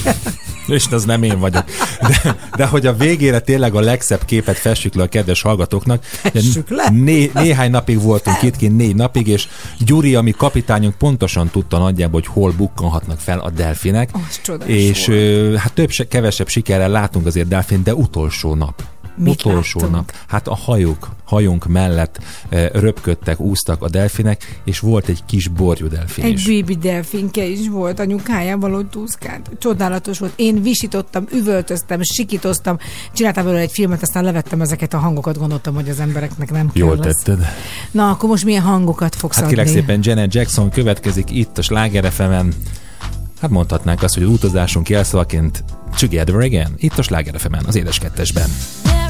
És 0.67 0.87
az 0.91 1.05
nem 1.05 1.23
én 1.23 1.39
vagyok. 1.39 1.65
De, 2.01 2.37
de 2.57 2.67
hogy 2.67 2.87
a 2.87 2.95
végére 2.95 3.41
tényleg 3.41 3.75
a 3.75 3.81
legszebb 3.81 4.25
képet 4.25 4.57
fessük 4.57 4.95
le 4.95 5.03
a 5.03 5.07
kedves 5.07 5.43
hallgatóknak. 5.43 6.05
Fessük 6.05 6.69
le? 6.69 6.91
Né, 6.91 7.31
néhány 7.35 7.71
napig 7.71 8.01
voltunk 8.01 8.43
itt 8.43 8.57
kint, 8.57 8.77
négy 8.77 8.95
napig, 8.95 9.27
és 9.27 9.49
Gyuri, 9.79 10.15
ami 10.15 10.31
kapitányunk, 10.31 10.95
pontosan 10.95 11.49
tudta 11.49 11.79
nagyjából, 11.79 12.21
hogy 12.21 12.33
hol 12.33 12.53
bukkanhatnak 12.53 13.19
fel 13.19 13.39
a 13.39 13.51
delfinek. 13.51 14.11
Az 14.13 14.59
és 14.67 15.07
volt. 15.07 15.57
hát 15.57 15.73
több, 15.73 15.91
kevesebb 16.09 16.49
sikerrel 16.49 16.91
látunk 16.91 17.27
azért 17.27 17.49
delfin, 17.49 17.83
de 17.83 17.95
utolsó 17.95 18.55
nap 18.55 18.83
Mit 19.17 19.45
utolsónak. 19.45 19.91
Láttunk? 19.91 20.13
Hát 20.27 20.49
a 20.49 20.55
hajók, 20.55 21.11
hajónk 21.25 21.67
mellett 21.67 22.19
eh, 22.49 22.69
röpködtek, 22.73 23.41
úsztak 23.41 23.83
a 23.83 23.89
delfinek, 23.89 24.61
és 24.65 24.79
volt 24.79 25.09
egy 25.09 25.25
kis 25.27 25.49
borjú 25.49 25.89
delfin 25.89 26.25
Egy 26.25 26.33
is. 26.33 26.47
baby 26.47 26.77
delfinke 26.77 27.45
is 27.45 27.69
volt, 27.69 28.01
anyukájával 28.01 28.75
ott 28.75 28.97
úszkált. 28.97 29.51
Csodálatos 29.59 30.19
volt. 30.19 30.33
Én 30.37 30.63
visítottam, 30.63 31.27
üvöltöztem, 31.33 32.03
sikítoztam, 32.03 32.79
csináltam 33.13 33.45
belőle 33.45 33.63
egy 33.63 33.73
filmet, 33.73 34.03
aztán 34.03 34.25
levettem 34.25 34.61
ezeket 34.61 34.95
a 34.95 34.99
hangokat, 34.99 35.39
gondoltam, 35.39 35.75
hogy 35.75 35.89
az 35.89 36.01
embereknek 36.01 36.51
nem 36.51 36.71
kell 36.73 36.87
Jól 36.87 36.97
lesz. 36.97 37.23
Na, 37.91 38.11
akkor 38.11 38.29
most 38.29 38.45
milyen 38.45 38.63
hangokat 38.63 39.15
fogsz 39.15 39.37
hát, 39.37 39.45
adni? 39.45 39.57
Hát 39.57 39.69
szépen 39.69 40.01
Janet 40.03 40.35
Jackson 40.35 40.71
következik 40.71 41.31
itt 41.31 41.59
a 41.59 41.63
Sláger 41.63 42.13
fm 42.13 42.49
Hát 43.41 43.53
mondhatnánk 43.53 44.03
azt, 44.03 44.15
hogy 44.15 44.23
az 44.23 44.29
utazásunk 44.29 44.89
jelszavaként 44.89 45.57
szóval 45.57 45.99
Together 45.99 46.35
Again, 46.35 46.75
itt 46.77 46.99
a 46.99 47.03
Sláger 47.03 47.41
fm 47.41 47.55
az 47.67 47.77
édeskettesben. 47.77 48.49
Yeah. 48.85 49.04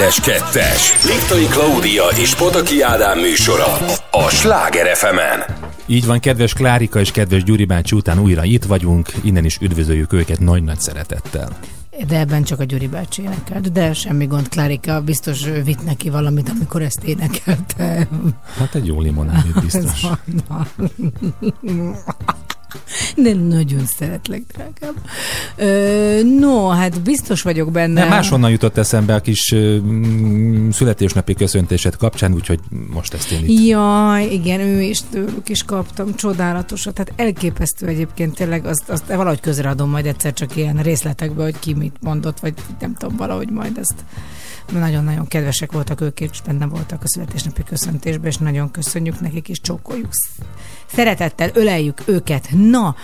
Édes 0.00 0.20
kettes. 0.20 1.04
Liptai 1.04 1.44
Klaudia 1.44 2.04
és 2.16 2.34
Pataki 2.34 2.82
Ádám 2.82 3.18
műsora. 3.18 3.76
A 4.10 4.28
Sláger 4.28 4.96
fm 4.96 5.18
Így 5.86 6.06
van, 6.06 6.20
kedves 6.20 6.52
Klárika 6.52 7.00
és 7.00 7.10
kedves 7.10 7.44
Gyuri 7.44 7.64
bácsi 7.64 7.96
után 7.96 8.18
újra 8.18 8.44
itt 8.44 8.64
vagyunk, 8.64 9.08
innen 9.22 9.44
is 9.44 9.58
üdvözöljük 9.60 10.12
őket 10.12 10.38
nagy-nagy 10.38 10.80
szeretettel. 10.80 11.58
De 12.08 12.18
ebben 12.18 12.42
csak 12.42 12.60
a 12.60 12.64
Gyuri 12.64 12.86
bácsi 12.86 13.22
énekelt, 13.22 13.72
de 13.72 13.92
semmi 13.92 14.26
gond, 14.26 14.48
Klárika 14.48 15.00
biztos 15.00 15.44
vitt 15.64 15.84
neki 15.84 16.10
valamit, 16.10 16.48
amikor 16.48 16.82
ezt 16.82 17.02
énekelte. 17.04 18.08
Hát 18.58 18.74
egy 18.74 18.86
jó 18.86 19.00
limonádét 19.00 19.60
biztos. 19.60 20.06
De 23.16 23.34
nagyon 23.34 23.86
szeretlek. 23.86 24.42
Ö, 25.60 26.20
no, 26.38 26.68
hát 26.68 27.02
biztos 27.02 27.42
vagyok 27.42 27.70
benne. 27.70 28.00
Nem, 28.00 28.08
máshonnan 28.08 28.50
jutott 28.50 28.76
eszembe 28.76 29.14
a 29.14 29.20
kis 29.20 29.52
ö, 29.52 29.78
mm, 29.78 30.70
születésnapi 30.70 31.34
köszöntésed 31.34 31.96
kapcsán, 31.96 32.34
úgyhogy 32.34 32.60
most 32.92 33.14
ezt 33.14 33.30
én 33.30 33.44
itt. 33.44 33.66
Jaj, 33.66 34.24
igen, 34.24 34.60
ő 34.60 34.80
is 34.82 35.00
tőlük 35.10 35.48
is 35.48 35.62
kaptam, 35.62 36.14
csodálatosat, 36.14 36.94
tehát 36.94 37.12
elképesztő 37.16 37.86
egyébként 37.86 38.34
tényleg, 38.34 38.66
azt, 38.66 38.88
azt 38.88 39.06
valahogy 39.06 39.40
közreadom 39.40 39.90
majd 39.90 40.06
egyszer 40.06 40.32
csak 40.32 40.56
ilyen 40.56 40.76
részletekbe, 40.76 41.42
hogy 41.42 41.58
ki 41.58 41.74
mit 41.74 41.96
mondott, 42.00 42.40
vagy 42.40 42.54
nem 42.80 42.94
tudom, 42.94 43.16
valahogy 43.16 43.50
majd 43.50 43.78
ezt 43.78 43.94
nagyon-nagyon 44.72 45.26
kedvesek 45.26 45.72
voltak 45.72 46.00
ők, 46.00 46.20
és 46.20 46.40
benne 46.46 46.66
voltak 46.66 47.02
a 47.02 47.08
születésnapi 47.08 47.62
köszöntésben, 47.62 48.26
és 48.26 48.36
nagyon 48.36 48.70
köszönjük 48.70 49.20
nekik, 49.20 49.48
és 49.48 49.60
csókoljuk. 49.60 50.08
Szeretettel 50.86 51.50
öleljük 51.52 52.02
őket. 52.06 52.48
Na, 52.70 52.96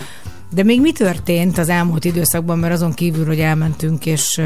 de 0.56 0.62
még 0.62 0.80
mi 0.80 0.92
történt 0.92 1.58
az 1.58 1.68
elmúlt 1.68 2.04
időszakban, 2.04 2.58
mert 2.58 2.72
azon 2.72 2.94
kívül, 2.94 3.26
hogy 3.26 3.40
elmentünk, 3.40 4.06
és 4.06 4.40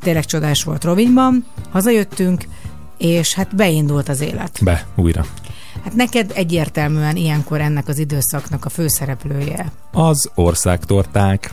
tényleg 0.00 0.24
csodás 0.24 0.64
volt 0.64 0.84
Rovinyban, 0.84 1.44
hazajöttünk, 1.70 2.44
és 2.98 3.34
hát 3.34 3.56
beindult 3.56 4.08
az 4.08 4.20
élet. 4.20 4.58
Be, 4.62 4.86
újra. 4.94 5.24
Hát 5.84 5.94
neked 5.94 6.32
egyértelműen 6.34 7.16
ilyenkor 7.16 7.60
ennek 7.60 7.88
az 7.88 7.98
időszaknak 7.98 8.64
a 8.64 8.68
főszereplője. 8.68 9.72
Az 9.92 10.30
országtorták. 10.34 11.50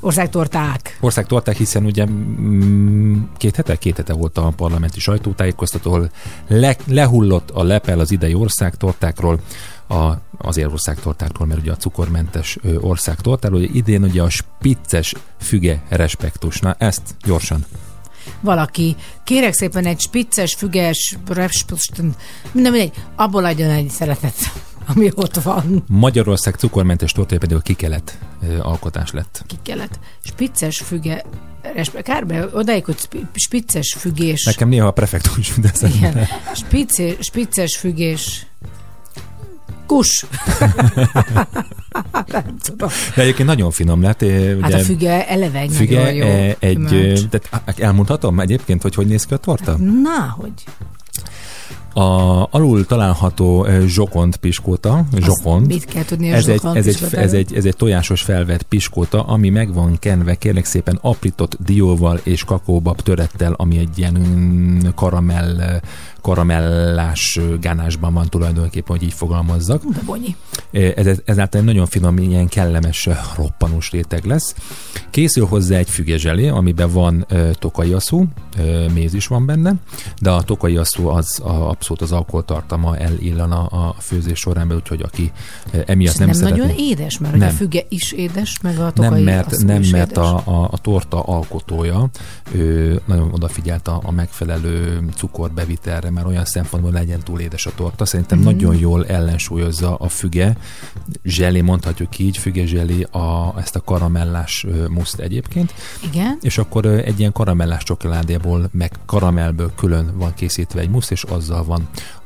Országtorták. 0.00 0.98
Országtorták, 1.00 1.56
hiszen 1.56 1.84
ugye 1.84 2.06
mm, 2.06 3.22
két 3.36 3.56
hete, 3.56 3.76
két 3.76 3.96
hete 3.96 4.12
volt 4.12 4.38
a 4.38 4.52
parlamenti 4.56 5.00
sajtótájékoztató, 5.00 5.92
ahol 5.92 6.10
le, 6.48 6.76
lehullott 6.86 7.50
a 7.50 7.62
lepel 7.62 8.00
az 8.00 8.10
idei 8.10 8.34
országtortákról, 8.34 9.40
a, 9.88 10.12
azért 10.38 10.72
országtortákról, 10.72 11.46
mert 11.46 11.60
ugye 11.60 11.72
a 11.72 11.76
cukormentes 11.76 12.58
ö, 12.62 12.76
országtortáról, 12.78 13.58
ugye 13.58 13.68
idén 13.72 14.02
ugye 14.02 14.22
a 14.22 14.28
spicces 14.28 15.14
füge 15.40 15.82
respektus. 15.88 16.60
Na 16.60 16.74
ezt 16.78 17.02
gyorsan. 17.24 17.64
Valaki, 18.40 18.96
kérek 19.24 19.52
szépen 19.52 19.86
egy 19.86 20.00
spicces, 20.00 20.54
füges, 20.54 21.16
minden 22.52 22.72
mindegy, 22.72 22.92
abból 23.16 23.44
adjon 23.44 23.70
egy 23.70 23.90
szeretet, 23.90 24.34
ami 24.94 25.10
ott 25.14 25.34
van. 25.36 25.84
Magyarország 25.86 26.54
cukormentes 26.54 27.12
tortája 27.12 27.40
pedig 27.40 27.56
a 27.56 27.60
kikelet 27.60 28.18
alkotás 28.60 29.10
lett. 29.10 29.44
Ki 29.46 29.56
kellett. 29.62 29.98
Spicces, 30.24 30.78
füge, 30.78 31.24
kárbe, 32.02 32.48
odáig, 32.52 32.84
hogy 32.84 32.98
spi- 32.98 33.26
spicces 33.34 33.94
fügés. 33.98 34.44
Nekem 34.44 34.68
néha 34.68 34.86
a 34.86 34.90
prefektus 34.90 35.52
eszembe. 35.62 35.96
Igen. 35.96 36.26
Spici, 36.54 37.16
spicces 37.20 37.76
fügés. 37.76 38.46
Kus. 39.92 40.26
nem 42.32 42.44
tudom. 42.62 42.88
De 43.14 43.22
egyébként 43.22 43.48
nagyon 43.48 43.70
finom 43.70 44.02
lett. 44.02 44.22
ö, 44.22 44.60
Hát 44.60 44.70
ugye, 44.70 44.78
a 44.80 44.84
füge 44.84 45.28
eleve 45.28 45.58
egy 45.58 45.72
füge 45.72 46.02
nagyon 46.02 46.14
jó 46.14 46.26
ö, 46.26 46.50
egy, 46.58 46.84
gyümölcs. 46.84 47.20
tehát 47.28 47.78
elmondhatom 47.80 48.40
egyébként, 48.40 48.82
hogy 48.82 48.94
hogy 48.94 49.06
néz 49.06 49.26
ki 49.26 49.34
a 49.34 49.36
torta? 49.36 49.76
Na, 50.02 50.34
hogy? 50.38 50.52
A 51.94 52.48
alul 52.50 52.86
található 52.86 53.66
ö, 53.66 53.86
zsokont 53.86 54.36
piskóta, 54.36 55.04
zsokont, 55.16 55.66
Mit 55.66 55.84
kell 55.84 56.04
tudni 56.04 56.30
ez 56.30 56.48
egy, 56.48 56.60
ez, 56.74 56.86
egy, 56.86 57.04
ez, 57.12 57.32
egy, 57.32 57.54
ez 57.54 57.64
egy 57.64 57.76
tojásos 57.76 58.22
felvett 58.22 58.62
piskóta, 58.62 59.22
ami 59.22 59.48
meg 59.48 59.72
van 59.74 59.98
kenve 59.98 60.34
kérlek 60.34 60.64
szépen 60.64 60.98
aprított 61.02 61.56
dióval 61.64 62.20
és 62.22 62.44
kakaóbab 62.44 63.00
törettel, 63.00 63.52
ami 63.52 63.78
egy 63.78 63.98
ilyen 63.98 64.12
mm, 64.12 64.78
karamell, 64.94 65.80
karamellás 66.20 67.40
gánásban 67.60 68.14
van 68.14 68.28
tulajdonképpen, 68.28 68.96
hogy 68.96 69.06
így 69.06 69.12
fogalmazzak. 69.12 69.84
De 69.84 70.00
bonyi. 70.04 70.36
Ez, 70.70 71.06
ez, 71.06 71.18
ezáltal 71.24 71.60
egy 71.60 71.66
nagyon 71.66 71.86
finom, 71.86 72.18
ilyen 72.18 72.48
kellemes, 72.48 73.06
ö, 73.06 73.12
roppanós 73.36 73.90
réteg 73.90 74.24
lesz. 74.24 74.54
Készül 75.10 75.46
hozzá 75.46 75.76
egy 75.76 75.90
fügezselé, 75.90 76.48
amiben 76.48 76.92
van 76.92 77.24
ö, 77.28 77.50
tokai 77.58 77.92
aszú, 77.92 78.24
ö, 78.58 78.86
méz 78.94 79.14
is 79.14 79.26
van 79.26 79.46
benne, 79.46 79.74
de 80.20 80.30
a 80.30 80.42
tokai 80.42 80.76
aszú 80.76 81.08
az 81.08 81.40
a, 81.40 81.74
abszolút 81.82 82.02
az 82.02 82.12
alkoholtartalma 82.12 82.96
elillana 82.96 83.64
a 83.66 83.94
főzés 83.98 84.38
során, 84.38 84.68
be, 84.68 84.74
úgyhogy 84.74 85.02
aki 85.02 85.32
ö, 85.72 85.78
emiatt 85.86 86.12
És 86.12 86.18
nem, 86.18 86.26
nem, 86.28 86.36
szeretné. 86.36 86.60
nagyon 86.60 86.76
édes, 86.78 87.18
mert 87.18 87.36
nem. 87.36 87.48
a 87.48 87.50
füge 87.50 87.82
is 87.88 88.12
édes, 88.12 88.60
meg 88.60 88.78
a 88.78 88.90
tokai 88.92 89.10
Nem, 89.10 89.34
mert, 89.34 89.58
nem, 89.64 89.80
is 89.80 89.90
mert 89.90 90.10
édes. 90.10 90.24
a, 90.24 90.36
a, 90.44 90.68
a 90.72 90.78
torta 90.78 91.20
alkotója 91.20 92.10
ő 92.52 93.00
nagyon 93.04 93.32
odafigyelt 93.32 93.88
a, 93.88 94.00
a 94.04 94.10
megfelelő 94.10 95.02
cukorbevitelre, 95.16 96.10
mert 96.10 96.26
olyan 96.26 96.44
szempontból 96.44 96.92
legyen 96.92 97.20
túl 97.20 97.40
édes 97.40 97.66
a 97.66 97.70
torta. 97.74 98.04
Szerintem 98.04 98.38
Mhm. 98.38 98.48
mm. 98.48 98.52
nagyon 98.52 98.76
jól 98.76 99.06
ellensúlyozza 99.06 99.94
a 99.94 100.08
füge, 100.08 100.56
zselé, 101.24 101.60
mondhatjuk 101.60 102.18
így, 102.18 102.36
füge 102.36 102.66
zselé 102.66 103.02
a, 103.02 103.54
ezt 103.58 103.76
a 103.76 103.80
karamellás 103.80 104.66
muszt 104.88 105.18
egyébként, 105.18 105.74
Igen. 106.04 106.38
és 106.40 106.58
akkor 106.58 106.86
egy 106.86 107.18
ilyen 107.18 107.32
karamellás 107.32 107.82
csokoládéból, 107.82 108.68
meg 108.72 108.92
karamellből 109.06 109.72
külön 109.76 110.12
van 110.14 110.34
készítve 110.34 110.80
egy 110.80 110.90
musz, 110.90 111.10
és 111.10 111.22
azzal 111.22 111.64
van 111.64 111.71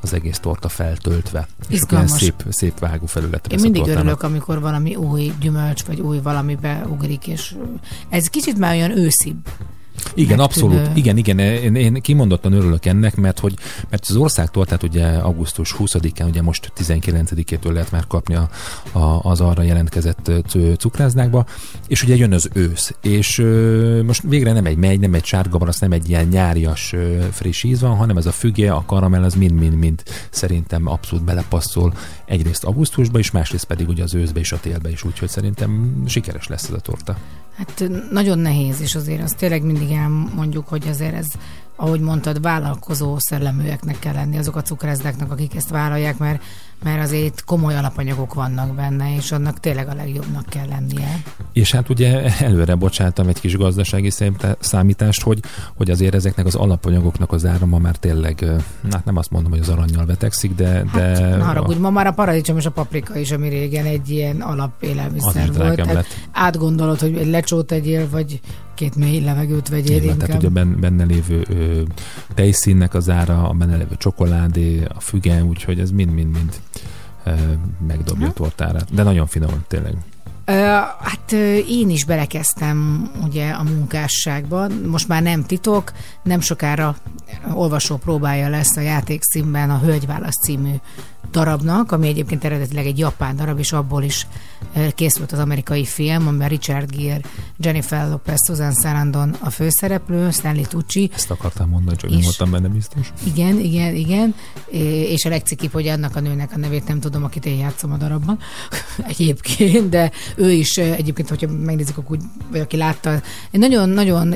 az 0.01 0.13
egész 0.13 0.39
torta 0.39 0.69
feltöltve. 0.69 1.47
És 1.69 1.75
Izgalmas. 1.75 2.11
szép, 2.11 2.45
szép 2.49 2.79
vágó 2.79 3.05
felülete 3.05 3.49
Én 3.49 3.59
mindig 3.59 3.87
örülök, 3.87 4.23
amikor 4.23 4.59
valami 4.59 4.95
új 4.95 5.33
gyümölcs, 5.39 5.83
vagy 5.83 5.99
új 5.99 6.19
valamibe 6.19 6.85
ugrik, 6.89 7.27
és 7.27 7.55
ez 8.09 8.27
kicsit 8.27 8.57
már 8.57 8.75
olyan 8.75 8.97
őszibb. 8.97 9.47
Igen, 10.13 10.37
megtűnő. 10.37 10.73
abszolút. 10.73 10.97
Igen, 10.97 11.17
igen. 11.17 11.39
Én, 11.39 11.75
én 11.75 11.93
kimondottan 12.01 12.53
örülök 12.53 12.85
ennek, 12.85 13.15
mert 13.15 13.39
hogy 13.39 13.53
mert 13.89 14.05
az 14.09 14.15
országtól, 14.15 14.65
tehát 14.65 14.83
ugye 14.83 15.05
augusztus 15.07 15.75
20-án, 15.79 16.27
ugye 16.27 16.41
most 16.41 16.71
19-től 16.77 17.71
lehet 17.71 17.91
már 17.91 18.07
kapni 18.07 18.35
a, 18.35 18.49
a, 18.91 19.19
az 19.23 19.41
arra 19.41 19.61
jelentkezett 19.61 20.31
cukrászdákba, 20.77 21.45
és 21.87 22.03
ugye 22.03 22.15
jön 22.15 22.33
az 22.33 22.49
ősz, 22.53 22.93
és 23.01 23.37
ö, 23.37 24.01
most 24.03 24.21
végre 24.21 24.51
nem 24.51 24.65
egy 24.65 24.77
megy, 24.77 24.99
nem 24.99 25.13
egy 25.13 25.25
sárga 25.25 25.57
barasz, 25.57 25.79
nem 25.79 25.91
egy 25.91 26.09
ilyen 26.09 26.27
nyárias 26.27 26.93
ö, 26.93 27.17
friss 27.31 27.63
íz 27.63 27.81
van, 27.81 27.95
hanem 27.95 28.17
ez 28.17 28.25
a 28.25 28.31
füge, 28.31 28.71
a 28.71 28.83
karamell, 28.85 29.23
az 29.23 29.33
mind-mind-mind 29.33 30.03
szerintem 30.29 30.87
abszolút 30.87 31.25
belepasszol 31.25 31.93
egyrészt 32.25 32.63
augusztusba 32.63 33.19
is, 33.19 33.31
másrészt 33.31 33.65
pedig 33.65 33.87
ugye 33.87 34.03
az 34.03 34.13
őszbe 34.13 34.39
és 34.39 34.51
a 34.51 34.59
télbe 34.59 34.89
is, 34.89 35.03
úgyhogy 35.03 35.29
szerintem 35.29 36.03
sikeres 36.07 36.47
lesz 36.47 36.67
ez 36.67 36.73
a 36.73 36.79
torta. 36.79 37.17
Hát 37.57 37.83
nagyon 38.11 38.39
nehéz, 38.39 38.81
és 38.81 38.95
azért 38.95 39.21
azt 39.21 39.37
tényleg 39.37 39.63
mindig 39.63 39.91
elmondjuk, 39.91 40.67
hogy 40.67 40.87
azért 40.87 41.13
ez, 41.13 41.27
ahogy 41.75 41.99
mondtad, 41.99 42.41
vállalkozó 42.41 43.17
szelleműeknek 43.19 43.99
kell 43.99 44.13
lenni 44.13 44.37
azok 44.37 44.55
a 44.55 44.61
cukrászdáknak, 44.61 45.31
akik 45.31 45.55
ezt 45.55 45.69
vállalják, 45.69 46.17
mert, 46.17 46.43
mert 46.83 47.01
azért 47.01 47.43
komoly 47.45 47.75
alapanyagok 47.75 48.33
vannak 48.33 48.75
benne, 48.75 49.15
és 49.15 49.31
annak 49.31 49.59
tényleg 49.59 49.87
a 49.87 49.93
legjobbnak 49.93 50.45
kell 50.45 50.67
lennie. 50.67 51.21
És 51.53 51.71
hát 51.71 51.89
ugye 51.89 52.23
előre 52.39 52.75
bocsáltam 52.75 53.27
egy 53.27 53.39
kis 53.39 53.57
gazdasági 53.57 54.09
számítá- 54.09 54.57
számítást, 54.59 55.21
hogy, 55.21 55.39
hogy 55.75 55.91
azért 55.91 56.15
ezeknek 56.15 56.45
az 56.45 56.55
alapanyagoknak 56.55 57.31
az 57.31 57.45
ára 57.45 57.65
ma 57.65 57.77
már 57.77 57.95
tényleg, 57.95 58.45
hát 58.91 59.05
nem 59.05 59.17
azt 59.17 59.31
mondom, 59.31 59.51
hogy 59.51 59.59
az 59.59 59.69
aranyjal 59.69 60.05
vetekszik, 60.05 60.55
de... 60.55 60.83
de 60.93 61.01
Hát, 61.01 61.19
ne 61.19 61.43
haragudj, 61.43 61.79
ma 61.79 61.89
már 61.89 62.07
a 62.07 62.11
paradicsom 62.11 62.57
és 62.57 62.65
a 62.65 62.71
paprika 62.71 63.17
is, 63.17 63.31
ami 63.31 63.49
régen 63.49 63.85
egy 63.85 64.09
ilyen 64.09 64.41
alapélelmiszer 64.41 65.49
is 65.49 65.57
volt. 65.57 65.75
Tehát 65.75 65.93
lett. 65.93 66.05
átgondolod, 66.31 66.99
hogy 66.99 67.17
egy 67.17 67.27
lecsót 67.27 67.65
tegyél, 67.65 68.09
vagy 68.09 68.39
két 68.77 68.95
mély 68.95 69.19
levegőt 69.19 69.69
vegyél 69.69 69.97
Így 69.97 70.03
inkább. 70.03 70.19
tehát 70.19 70.41
ugye 70.41 70.49
ben- 70.51 70.79
benne 70.79 71.03
lévő 71.03 71.45
ö, 71.49 71.81
tejszínnek 72.33 72.93
az 72.93 73.09
ára, 73.09 73.49
a 73.49 73.53
benne 73.53 73.75
lévő 73.77 73.95
csokoládé, 73.97 74.83
a 74.95 74.99
füge, 74.99 75.43
úgyhogy 75.43 75.79
ez 75.79 75.91
mind-mind-mind 75.91 76.59
megdobja 77.87 78.27
a 78.27 78.33
tortárát. 78.33 78.93
De 78.93 79.03
nagyon 79.03 79.27
finom, 79.27 79.63
tényleg. 79.67 79.93
Hát 80.51 81.31
én 81.69 81.89
is 81.89 82.05
belekezdtem 82.05 83.09
ugye 83.23 83.49
a 83.49 83.63
munkásságba, 83.63 84.67
most 84.85 85.07
már 85.07 85.21
nem 85.21 85.43
titok, 85.45 85.91
nem 86.23 86.39
sokára 86.39 86.95
olvasó 87.53 87.95
próbája 87.97 88.49
lesz 88.49 88.77
a 88.77 88.81
játékszínben 88.81 89.69
a 89.69 89.79
Hölgyválasz 89.79 90.39
című 90.43 90.73
darabnak, 91.31 91.91
ami 91.91 92.07
egyébként 92.07 92.43
eredetileg 92.43 92.85
egy 92.85 92.97
japán 92.97 93.35
darab, 93.35 93.59
és 93.59 93.71
abból 93.71 94.03
is 94.03 94.27
készült 94.95 95.31
az 95.31 95.39
amerikai 95.39 95.85
film, 95.85 96.27
amiben 96.27 96.47
Richard 96.47 96.95
Gere, 96.95 97.21
Jennifer 97.57 98.09
Lopez, 98.09 98.39
Susan 98.47 98.73
Sarandon 98.73 99.35
a 99.39 99.49
főszereplő, 99.49 100.31
Stanley 100.31 100.63
Tucci, 100.65 101.09
Ezt 101.13 101.31
akartam 101.31 101.69
mondani, 101.69 101.97
csak 101.97 102.09
nem 102.09 102.19
És- 102.19 102.25
voltam 102.25 102.51
benne 102.51 102.67
biztos. 102.67 103.11
igen, 103.23 103.59
igen, 103.59 103.95
igen. 103.95 104.35
És 105.11 105.25
a 105.25 105.29
legcikibb, 105.29 105.71
hogy 105.71 105.87
annak 105.87 106.15
a 106.15 106.19
nőnek 106.19 106.51
a 106.53 106.57
nevét 106.57 106.87
nem 106.87 106.99
tudom, 106.99 107.23
akit 107.23 107.45
én 107.45 107.57
játszom 107.57 107.91
a 107.91 107.97
darabban 107.97 108.39
egyébként, 109.11 109.89
de 109.89 110.11
ő 110.37 110.51
is 110.51 110.77
egyébként, 110.77 111.29
hogyha 111.29 111.47
megnézzük, 111.47 111.97
akkor 111.97 112.17
vagy 112.51 112.59
aki 112.59 112.77
látta, 112.77 113.21
egy 113.51 113.59
nagyon-nagyon 113.59 114.35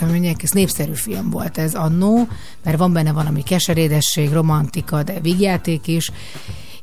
mondják, 0.00 0.42
ez 0.42 0.50
népszerű 0.50 0.92
film 0.92 1.30
volt 1.30 1.58
ez 1.58 1.74
annó, 1.74 2.28
mert 2.64 2.78
van 2.78 2.92
benne 2.92 3.12
valami 3.12 3.42
keserédesség, 3.42 4.32
romantika, 4.32 5.02
de 5.02 5.20
vígjáték 5.20 5.86
is, 5.86 6.10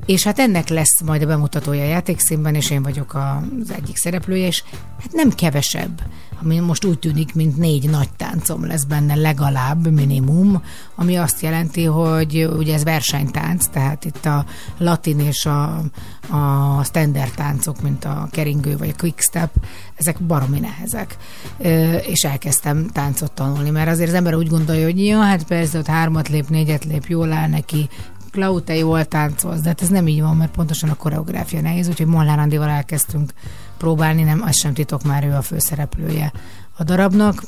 és 0.06 0.24
hát 0.24 0.40
ennek 0.40 0.70
lesz 0.70 1.02
majd 1.06 1.22
a 1.22 1.26
bemutatója 1.26 1.82
a 1.82 1.88
játékszínben, 1.88 2.56
és 2.56 2.70
én 2.70 2.84
vagyok 2.84 3.16
az 3.16 3.72
egyik 3.72 3.98
szereplője, 3.98 4.48
és 4.48 4.64
hát 5.02 5.12
nem 5.12 5.30
kevesebb, 5.30 6.02
ami 6.42 6.60
most 6.60 6.86
úgy 6.86 7.00
tűnik, 7.00 7.36
mint 7.36 7.58
négy 7.58 7.90
nagy 7.90 8.10
táncom 8.18 8.66
lesz 8.66 8.84
benne 8.84 9.16
legalább, 9.16 9.88
minimum, 9.88 10.64
ami 10.96 11.16
azt 11.16 11.42
jelenti, 11.42 11.84
hogy 11.84 12.48
ugye 12.58 12.74
ez 12.74 12.84
versenytánc, 12.84 13.66
tehát 13.66 14.06
itt 14.06 14.26
a 14.26 14.46
latin 14.78 15.20
és 15.20 15.46
a, 15.46 15.84
a 16.30 16.84
standard 16.84 17.34
táncok, 17.36 17.82
mint 17.82 18.06
a 18.06 18.28
keringő 18.32 18.78
vagy 18.78 18.90
a 18.90 19.00
quickstep, 19.02 19.52
ezek 19.96 20.20
baromi 20.20 20.60
nehezek. 20.60 21.18
Ö, 21.58 21.96
és 21.96 22.24
elkezdtem 22.24 22.88
táncot 22.88 23.32
tanulni, 23.32 23.70
mert 23.70 23.90
azért 23.90 24.10
az 24.10 24.16
ember 24.16 24.36
úgy 24.36 24.50
gondolja, 24.50 24.86
hogy 24.86 25.06
ja, 25.06 25.22
hát 25.22 25.44
persze 25.44 25.78
ott 25.78 25.88
hármat 25.88 26.30
lép, 26.30 26.50
négyet 26.50 26.86
lép, 26.86 27.06
jól 27.06 27.32
áll 27.32 27.48
neki, 27.48 27.90
Klau, 28.32 28.62
te 28.62 28.76
jól 28.76 29.06
táncolsz, 29.06 29.62
de 29.62 29.68
hát 29.68 29.82
ez 29.82 29.90
nem 29.90 30.08
így 30.08 30.22
van, 30.22 30.36
mert 30.36 30.52
pontosan 30.52 30.90
a 30.90 30.96
koreográfia 30.96 31.62
nehéz, 31.62 31.88
úgyhogy 31.88 32.06
Molnár 32.06 32.40
Andival 32.40 32.70
elkezdtünk 32.70 33.34
próbálni, 33.78 34.24
nem, 34.24 34.42
az 34.42 34.56
sem 34.56 34.74
titok 34.74 35.04
már 35.04 35.26
ő 35.26 35.34
a 35.34 35.42
főszereplője 35.42 36.32
a 36.78 36.84
darabnak, 36.84 37.44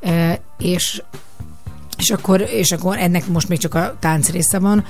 e, 0.00 0.40
és 0.58 1.02
és 1.98 2.10
akkor, 2.10 2.40
és 2.40 2.72
akkor 2.72 2.98
ennek 2.98 3.26
most 3.26 3.48
még 3.48 3.58
csak 3.58 3.74
a 3.74 3.96
tánc 3.98 4.30
része 4.30 4.58
van. 4.58 4.84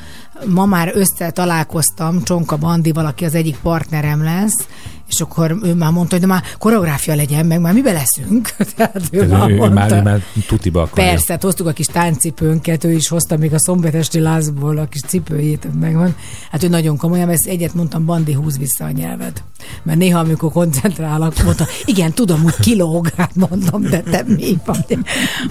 Ma 0.46 0.66
már 0.66 0.90
össze 0.94 1.30
találkoztam 1.30 2.22
Csonka 2.22 2.56
Bandival, 2.56 3.06
aki 3.06 3.24
az 3.24 3.34
egyik 3.34 3.58
partnerem 3.62 4.22
lesz, 4.22 4.66
és 5.08 5.20
akkor 5.20 5.58
ő 5.62 5.74
már 5.74 5.92
mondta, 5.92 6.14
hogy 6.14 6.24
de 6.24 6.32
már 6.32 6.42
koreográfia 6.58 7.14
legyen, 7.14 7.46
meg 7.46 7.60
már 7.60 7.72
mibe 7.72 7.92
leszünk. 7.92 8.48
Tehát 8.76 9.02
ő, 9.10 9.20
Ő, 9.20 9.26
már 9.26 9.50
ő, 9.50 9.52
ő, 9.52 9.56
mondta. 9.56 9.74
már, 9.74 9.92
ő 9.92 10.02
már 10.02 10.22
tutiba 10.46 10.82
akarja. 10.82 11.10
Persze, 11.10 11.32
hát 11.32 11.42
hoztuk 11.42 11.66
a 11.66 11.72
kis 11.72 11.86
táncipőnket, 11.86 12.84
ő 12.84 12.92
is 12.92 13.08
hozta 13.08 13.36
még 13.36 13.54
a 13.54 13.58
szombatesti 13.58 14.20
lázból 14.20 14.78
a 14.78 14.86
kis 14.86 15.00
cipőjét, 15.00 15.68
megvan. 15.80 16.14
Hát 16.50 16.62
ő 16.62 16.68
nagyon 16.68 16.96
komolyan, 16.96 17.28
ezt 17.28 17.46
egyet 17.46 17.74
mondtam, 17.74 18.04
Bandi 18.04 18.32
húz 18.32 18.58
vissza 18.58 18.84
a 18.84 18.90
nyelvet. 18.90 19.42
Mert 19.82 19.98
néha, 19.98 20.18
amikor 20.18 20.52
koncentrálok, 20.52 21.42
mondta, 21.44 21.66
igen, 21.84 22.12
tudom, 22.12 22.42
hogy 22.42 22.56
kilóg, 22.56 23.08
hát 23.16 23.34
mondom, 23.34 23.82
de 23.82 24.00
te 24.00 24.24
mi 24.26 24.58
vagy? 24.64 24.98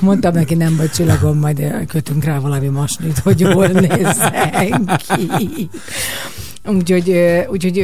Mondtam 0.02 0.34
neki, 0.34 0.56
nem 0.56 0.76
vagy 0.76 0.90
csillagom, 0.90 1.40
majd 1.40 1.86
kötünk 1.88 2.24
rá 2.24 2.40
valami 2.40 2.68
masnit, 2.68 3.18
hogy 3.20 3.40
jól 3.40 3.68
nézzen 3.68 5.00
ki. 5.08 5.70
Úgyhogy, 6.68 7.20
úgyhogy 7.50 7.80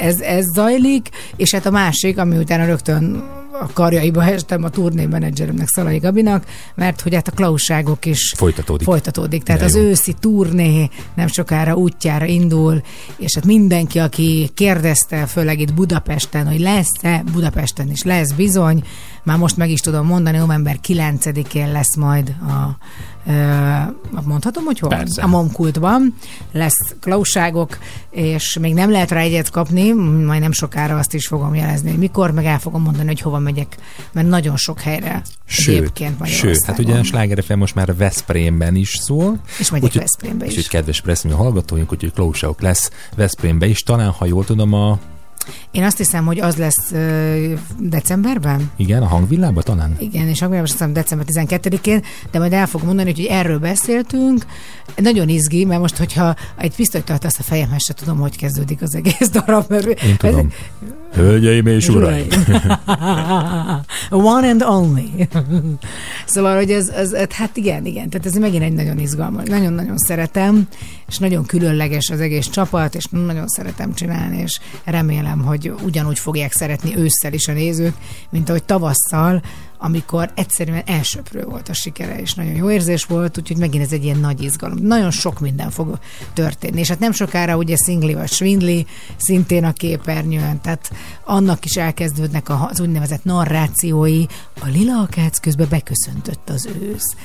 ez, 0.00 0.20
ez 0.20 0.44
zajlik, 0.54 1.08
és 1.36 1.50
hát 1.50 1.66
a 1.66 1.70
másik, 1.70 2.18
ami 2.18 2.36
utána 2.36 2.64
rögtön 2.66 3.22
a 3.60 3.72
karjaiba 3.72 4.24
estem 4.24 4.64
a 4.64 4.68
turné 4.68 5.06
menedzseremnek, 5.06 5.68
Szalai 5.68 5.98
Gabinak, 5.98 6.44
mert 6.74 7.00
hogy 7.00 7.14
hát 7.14 7.28
a 7.28 7.30
klausságok 7.30 8.06
is 8.06 8.32
Folytatódik. 8.36 8.86
folytatódik. 8.86 9.42
Tehát 9.42 9.60
De 9.60 9.66
az 9.66 9.76
jó. 9.76 9.82
őszi 9.82 10.14
turné 10.20 10.88
nem 11.14 11.26
sokára 11.26 11.74
útjára 11.74 12.24
indul, 12.24 12.82
és 13.16 13.34
hát 13.34 13.44
mindenki, 13.44 13.98
aki 13.98 14.50
kérdezte, 14.54 15.26
főleg 15.26 15.60
itt 15.60 15.74
Budapesten, 15.74 16.46
hogy 16.46 16.60
lesz-e, 16.60 17.22
Budapesten 17.32 17.90
is 17.90 18.02
lesz 18.02 18.32
bizony, 18.32 18.82
már 19.24 19.38
most 19.38 19.56
meg 19.56 19.70
is 19.70 19.80
tudom 19.80 20.06
mondani, 20.06 20.36
november 20.36 20.78
9-én 20.88 21.72
lesz 21.72 21.96
majd 21.96 22.28
a, 22.28 22.76
mondhatom, 24.24 24.64
hogy 24.64 24.78
hol? 24.78 24.88
Persze. 24.88 25.22
A 25.22 25.26
Momkultban 25.26 26.14
lesz 26.52 26.94
klauságok, 27.00 27.78
és 28.10 28.58
még 28.60 28.74
nem 28.74 28.90
lehet 28.90 29.10
rá 29.10 29.20
egyet 29.20 29.50
kapni, 29.50 29.92
majd 30.24 30.40
nem 30.40 30.52
sokára 30.52 30.98
azt 30.98 31.14
is 31.14 31.26
fogom 31.26 31.54
jelezni, 31.54 31.90
hogy 31.90 31.98
mikor, 31.98 32.30
meg 32.30 32.44
el 32.44 32.58
fogom 32.58 32.82
mondani, 32.82 33.06
hogy 33.06 33.20
hova 33.20 33.38
megyek, 33.38 33.76
mert 34.12 34.28
nagyon 34.28 34.56
sok 34.56 34.80
helyre 34.80 35.22
Sőt, 35.46 35.76
egyébként 35.76 36.26
sőt, 36.26 36.64
hát 36.64 36.78
ugye 36.78 36.98
a 36.98 37.02
Sláger 37.02 37.44
FM 37.44 37.58
most 37.58 37.74
már 37.74 37.96
Veszprémben 37.96 38.74
is 38.76 38.96
szól. 39.00 39.40
És 39.58 39.70
megyek 39.70 39.84
Úgyhogy- 39.86 40.02
Veszprémbe 40.02 40.44
is. 40.44 40.50
Úgyhogy 40.50 40.68
kedves 40.68 41.00
Presszmű 41.00 41.30
hallgatóink, 41.30 41.92
úgyhogy 41.92 42.12
Klausauk 42.12 42.60
lesz 42.60 42.90
Veszprémbe 43.16 43.66
is. 43.66 43.82
Talán, 43.82 44.10
ha 44.10 44.26
jól 44.26 44.44
tudom, 44.44 44.72
a, 44.72 44.98
Én 45.70 45.84
azt 45.84 45.96
hiszem, 45.96 46.24
hogy 46.24 46.40
az 46.40 46.56
lesz 46.56 46.92
ö, 46.92 47.52
decemberben, 47.78 48.70
igen, 48.76 49.02
a 49.02 49.06
hangvillában 49.06 49.62
talán? 49.62 49.96
Igen, 49.98 50.28
és 50.28 50.42
akkor 50.42 50.56
azt 50.56 50.72
hiszem 50.72 50.92
december 50.92 51.26
12-én, 51.30 52.02
de 52.30 52.38
majd 52.38 52.52
el 52.52 52.66
fogom 52.66 52.86
mondani, 52.86 53.12
hogy 53.14 53.24
erről 53.24 53.58
beszéltünk. 53.58 54.46
Nagyon 54.96 55.28
izgi, 55.28 55.64
mert 55.64 55.80
most, 55.80 55.96
hogyha 55.96 56.34
egy 56.56 56.74
pisztolyt 56.74 57.04
tartasz 57.04 57.38
a 57.38 57.42
fejemhez, 57.42 57.84
se 57.84 57.94
tudom, 57.94 58.18
hogy 58.18 58.36
kezdődik 58.36 58.82
az 58.82 58.94
egész 58.94 59.30
darab. 59.32 59.64
Mert 59.68 59.86
Én 59.86 60.16
tudom. 60.16 60.52
Hölgyeim 61.14 61.66
és 61.66 61.88
uraim! 61.88 62.26
One 64.10 64.48
and 64.48 64.62
only. 64.62 65.28
szóval, 66.26 66.56
hogy 66.56 66.70
ez, 66.70 66.88
ez, 66.88 67.12
ez, 67.12 67.30
hát 67.30 67.56
igen, 67.56 67.86
igen, 67.86 68.08
tehát 68.08 68.26
ez 68.26 68.34
megint 68.34 68.62
egy 68.62 68.72
nagyon 68.72 68.98
izgalmas, 68.98 69.48
nagyon-nagyon 69.48 69.98
szeretem, 69.98 70.68
és 71.08 71.18
nagyon 71.18 71.44
különleges 71.44 72.10
az 72.10 72.20
egész 72.20 72.48
csapat, 72.48 72.94
és 72.94 73.04
nagyon 73.10 73.48
szeretem 73.48 73.94
csinálni, 73.94 74.38
és 74.38 74.60
remélem, 74.84 75.33
hogy 75.42 75.74
ugyanúgy 75.84 76.18
fogják 76.18 76.52
szeretni 76.52 76.96
ősszel 76.96 77.32
is 77.32 77.48
a 77.48 77.52
nézők, 77.52 77.94
mint 78.30 78.48
ahogy 78.48 78.64
tavasszal, 78.64 79.42
amikor 79.78 80.30
egyszerűen 80.34 80.82
elsöprő 80.86 81.44
volt 81.44 81.68
a 81.68 81.72
sikere, 81.72 82.20
és 82.20 82.34
nagyon 82.34 82.54
jó 82.54 82.70
érzés 82.70 83.04
volt, 83.04 83.38
úgyhogy 83.38 83.56
megint 83.56 83.84
ez 83.84 83.92
egy 83.92 84.04
ilyen 84.04 84.18
nagy 84.18 84.42
izgalom. 84.42 84.78
Nagyon 84.78 85.10
sok 85.10 85.40
minden 85.40 85.70
fog 85.70 85.98
történni, 86.32 86.80
és 86.80 86.88
hát 86.88 86.98
nem 86.98 87.12
sokára 87.12 87.56
ugye 87.56 87.76
Szingli 87.76 88.14
vagy 88.14 88.30
Svindli 88.30 88.86
szintén 89.16 89.64
a 89.64 89.72
képernyőn, 89.72 90.60
tehát 90.60 90.90
annak 91.24 91.64
is 91.64 91.76
elkezdődnek 91.76 92.48
az 92.70 92.80
úgynevezett 92.80 93.24
narrációi. 93.24 94.24
A 94.60 94.66
lila 94.66 95.00
akác 95.00 95.38
közben 95.38 95.66
beköszöntött 95.70 96.48
az 96.48 96.68
ősz. 96.80 97.16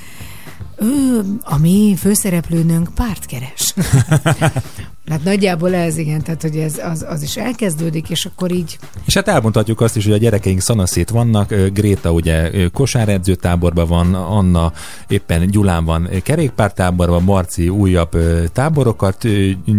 Ő, 0.81 1.21
a 1.43 1.57
mi 1.57 1.95
főszereplőnünk 1.97 2.89
párt 2.95 3.25
keres. 3.25 3.73
hát 5.09 5.23
nagyjából 5.23 5.75
ez 5.75 5.97
igen, 5.97 6.21
tehát 6.21 6.41
hogy 6.41 6.55
ez 6.57 6.77
az, 6.91 7.05
az 7.09 7.21
is 7.21 7.37
elkezdődik, 7.37 8.09
és 8.09 8.25
akkor 8.25 8.51
így 8.51 8.77
És 9.05 9.13
hát 9.13 9.27
elmondhatjuk 9.27 9.81
azt 9.81 9.95
is, 9.95 10.03
hogy 10.03 10.13
a 10.13 10.17
gyerekeink 10.17 10.61
szanaszét 10.61 11.09
vannak. 11.09 11.53
Gréta 11.73 12.11
ugye 12.11 12.51
kosáredzőtáborban 12.73 13.87
van, 13.87 14.13
Anna 14.13 14.73
éppen 15.07 15.47
Gyulán 15.47 15.85
van 15.85 16.09
kerékpártáborban, 16.23 17.23
Marci 17.23 17.69
újabb 17.69 18.17
táborokat 18.53 19.27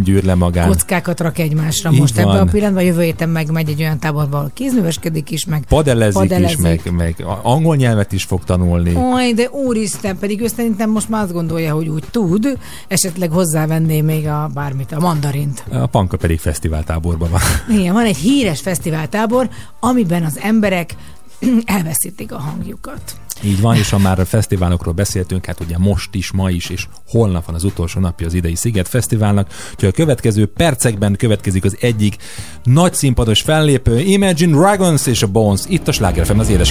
gyűr 0.02 0.24
le 0.24 0.34
magán. 0.34 0.68
kockákat 0.68 1.20
rak 1.20 1.38
egymásra 1.38 1.90
Így 1.92 1.98
most 2.00 2.14
van. 2.14 2.28
ebben 2.28 2.48
a 2.48 2.50
pillanatban. 2.50 2.82
Jövő 2.84 3.02
héten 3.02 3.28
meg 3.28 3.50
megy 3.50 3.68
egy 3.68 3.80
olyan 3.80 3.98
táborba, 3.98 4.36
ahol 4.36 4.50
kézműveskedik 4.54 5.30
is, 5.30 5.44
meg 5.44 5.64
Padelezik, 5.68 6.20
Padelezik. 6.20 6.56
is, 6.58 6.62
meg, 6.62 6.92
meg 6.96 7.24
angol 7.42 7.76
nyelvet 7.76 8.12
is 8.12 8.24
fog 8.24 8.44
tanulni. 8.44 8.94
Oj, 8.94 9.32
de 9.32 9.48
úristen, 9.50 10.18
pedig 10.18 10.40
ő 10.40 10.46
szerintem 10.46 10.89
most 10.90 11.09
már 11.09 11.22
azt 11.22 11.33
gondolja, 11.33 11.74
hogy 11.74 11.88
úgy 11.88 12.05
tud, 12.11 12.59
esetleg 12.88 13.31
hozzávenné 13.31 14.00
még 14.00 14.26
a 14.26 14.50
bármit, 14.55 14.92
a 14.92 15.00
mandarint. 15.00 15.64
A 15.70 15.87
Panka 15.87 16.16
pedig 16.16 16.38
fesztiváltáborban 16.38 17.31
van. 17.31 17.40
Igen, 17.79 17.94
van 17.94 18.05
egy 18.05 18.16
híres 18.16 18.61
fesztiváltábor, 18.61 19.48
amiben 19.81 20.24
az 20.24 20.38
emberek 20.42 20.94
elveszítik 21.64 22.33
a 22.33 22.38
hangjukat. 22.38 23.00
Így 23.42 23.61
van, 23.61 23.76
és 23.76 23.90
ha 23.90 23.98
már 23.98 24.18
a 24.18 24.24
fesztiválokról 24.24 24.94
beszéltünk, 24.94 25.46
hát 25.46 25.61
ugye 25.61 25.79
most 25.79 26.14
is, 26.14 26.31
ma 26.33 26.50
is, 26.50 26.68
és 26.68 26.87
holnap 27.09 27.46
van 27.46 27.55
az 27.55 27.64
utolsó 27.64 28.00
napja 28.00 28.26
az 28.26 28.35
idei 28.35 28.55
Sziget 28.55 28.88
Fesztiválnak, 28.88 29.48
úgyhogy 29.70 29.88
a 29.88 29.92
következő 29.92 30.46
percekben 30.46 31.16
következik 31.16 31.64
az 31.64 31.76
egyik 31.81 32.16
nagy 32.64 32.94
színpados 32.94 33.40
fellépő, 33.40 33.98
Imagine 33.98 34.53
Dragons 34.53 35.07
és 35.07 35.22
a 35.22 35.26
Bones, 35.26 35.61
itt 35.68 35.88
a 35.88 35.92
Sláger 35.92 36.31
az 36.38 36.48
édes. 36.48 36.70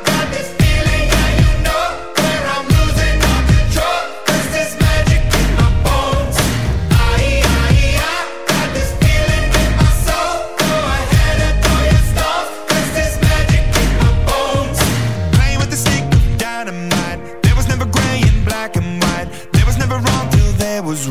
was 20.83 21.10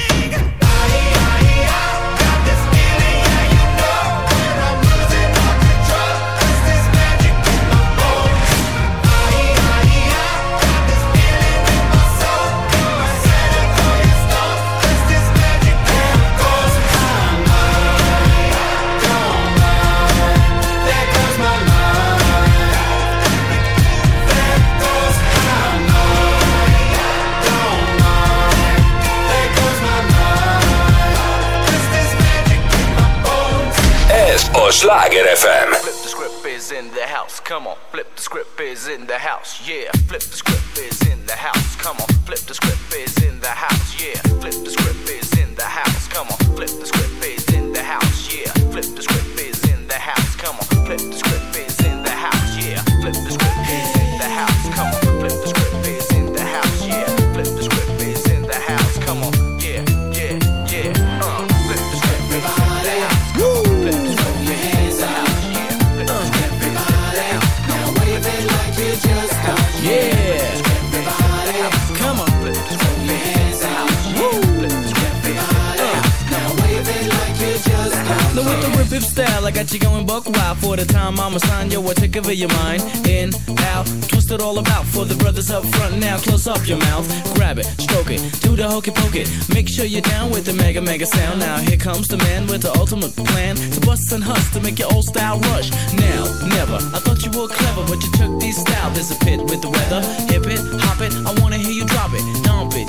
Sláger 34.71 35.25
FM. 35.27 35.75
Flip 35.75 35.95
the 36.01 36.07
script 36.07 36.45
is 36.45 36.71
in 36.71 36.89
the 36.93 37.05
house. 37.05 37.41
Come 37.41 37.67
on, 37.67 37.75
flip 37.91 38.15
the 38.15 38.21
script 38.21 38.57
is 38.61 38.87
in 38.87 39.05
the 39.05 39.17
house. 39.17 39.67
Yeah, 39.67 39.91
flip 40.07 40.21
the 40.21 40.37
script 40.37 40.77
is 40.77 41.01
in 41.11 41.25
the 41.25 41.35
house. 41.35 41.75
Come 41.75 41.97
on, 41.97 42.07
flip 42.23 42.39
the 42.39 42.53
script 42.53 42.95
is 42.95 43.10
got 79.61 79.73
you 79.73 79.79
going 79.79 80.05
buck 80.07 80.25
wild 80.27 80.57
for 80.57 80.75
the 80.75 80.85
time 80.85 81.19
I'm 81.19 81.35
assigned. 81.35 81.71
Yo, 81.71 81.87
I 81.87 81.93
take 81.93 82.17
over 82.17 82.33
your 82.33 82.49
mind. 82.65 82.81
In, 83.05 83.29
out, 83.69 83.85
twist 84.09 84.31
it 84.31 84.41
all 84.41 84.57
about 84.57 84.85
for 84.85 85.05
the 85.05 85.13
brothers 85.15 85.51
up 85.51 85.63
front. 85.75 85.99
Now 85.99 86.17
close 86.17 86.47
up 86.47 86.67
your 86.67 86.79
mouth, 86.79 87.05
grab 87.35 87.59
it, 87.59 87.65
stroke 87.77 88.09
it, 88.09 88.21
do 88.41 88.55
the 88.55 88.67
hokey 88.67 88.89
pokey. 88.89 89.25
Make 89.53 89.69
sure 89.69 89.85
you're 89.85 90.01
down 90.01 90.31
with 90.31 90.45
the 90.45 90.53
mega 90.53 90.81
mega 90.81 91.05
sound. 91.05 91.39
Now 91.41 91.57
here 91.57 91.77
comes 91.77 92.07
the 92.07 92.17
man 92.17 92.47
with 92.47 92.63
the 92.63 92.73
ultimate 92.75 93.15
plan 93.15 93.55
to 93.55 93.79
bust 93.81 94.11
and 94.11 94.23
hust 94.23 94.51
to 94.53 94.61
make 94.61 94.79
your 94.79 94.91
old 94.93 95.05
style 95.05 95.37
rush. 95.53 95.69
Now, 95.93 96.25
never. 96.57 96.77
I 96.97 96.99
thought 97.03 97.21
you 97.23 97.29
were 97.29 97.47
clever, 97.47 97.83
but 97.85 98.01
you 98.01 98.11
took 98.13 98.41
these 98.41 98.57
style. 98.57 98.89
There's 98.91 99.11
a 99.11 99.19
pit 99.19 99.41
with 99.41 99.61
the 99.61 99.69
weather. 99.69 100.01
Hip 100.33 100.47
it, 100.47 100.61
hop 100.81 101.01
it. 101.01 101.13
I 101.13 101.39
wanna 101.39 101.57
hear 101.57 101.71
you 101.71 101.85
drop 101.85 102.11
it, 102.13 102.23
dump 102.43 102.73
it, 102.73 102.87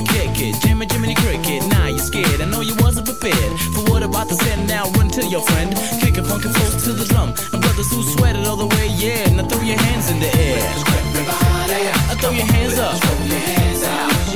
Jimmy 1.03 1.15
Cricket. 1.17 1.69
Now 1.69 1.89
you're 1.89 1.99
scared. 1.99 2.41
I 2.41 2.45
know 2.45 2.61
you 2.61 2.77
wasn't 2.77 3.07
prepared 3.07 3.59
for 3.75 3.83
what 3.91 4.05
about 4.05 4.29
to 4.29 4.37
send. 4.37 4.69
Now 4.69 4.85
run 4.93 5.09
to 5.11 5.27
your 5.27 5.43
friend, 5.43 5.75
kick 6.01 6.17
a 6.17 6.23
funky 6.23 6.49
flows 6.49 6.85
to 6.85 6.93
the 6.93 7.05
drum. 7.07 7.35
And 7.53 7.61
brothers 7.61 7.91
who 7.91 8.03
sweat 8.05 8.37
it 8.37 8.47
all 8.47 8.57
the 8.57 8.67
way, 8.67 8.87
yeah. 8.87 9.29
Now 9.35 9.49
throw 9.49 9.61
your 9.63 9.81
hands 9.81 10.11
in 10.13 10.21
the 10.21 10.31
air. 10.31 10.63
Everybody, 10.63 12.21
throw 12.21 12.31
your 12.31 12.47
hands 12.47 12.79
up. 12.79 13.03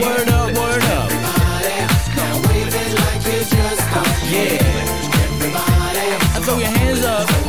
Word 0.03 0.29
up, 0.29 0.49
word 0.59 0.85
up. 0.99 1.11
Now 2.17 2.35
wave 2.49 2.75
it 2.75 2.93
like 2.99 3.23
you 3.31 3.39
just 3.47 3.83
don't 3.95 4.17
Yeah. 4.27 4.59
Everybody, 5.23 6.07
I 6.35 6.41
throw 6.43 6.59
your 6.59 6.69
hands 6.79 7.05
up. 7.05 7.46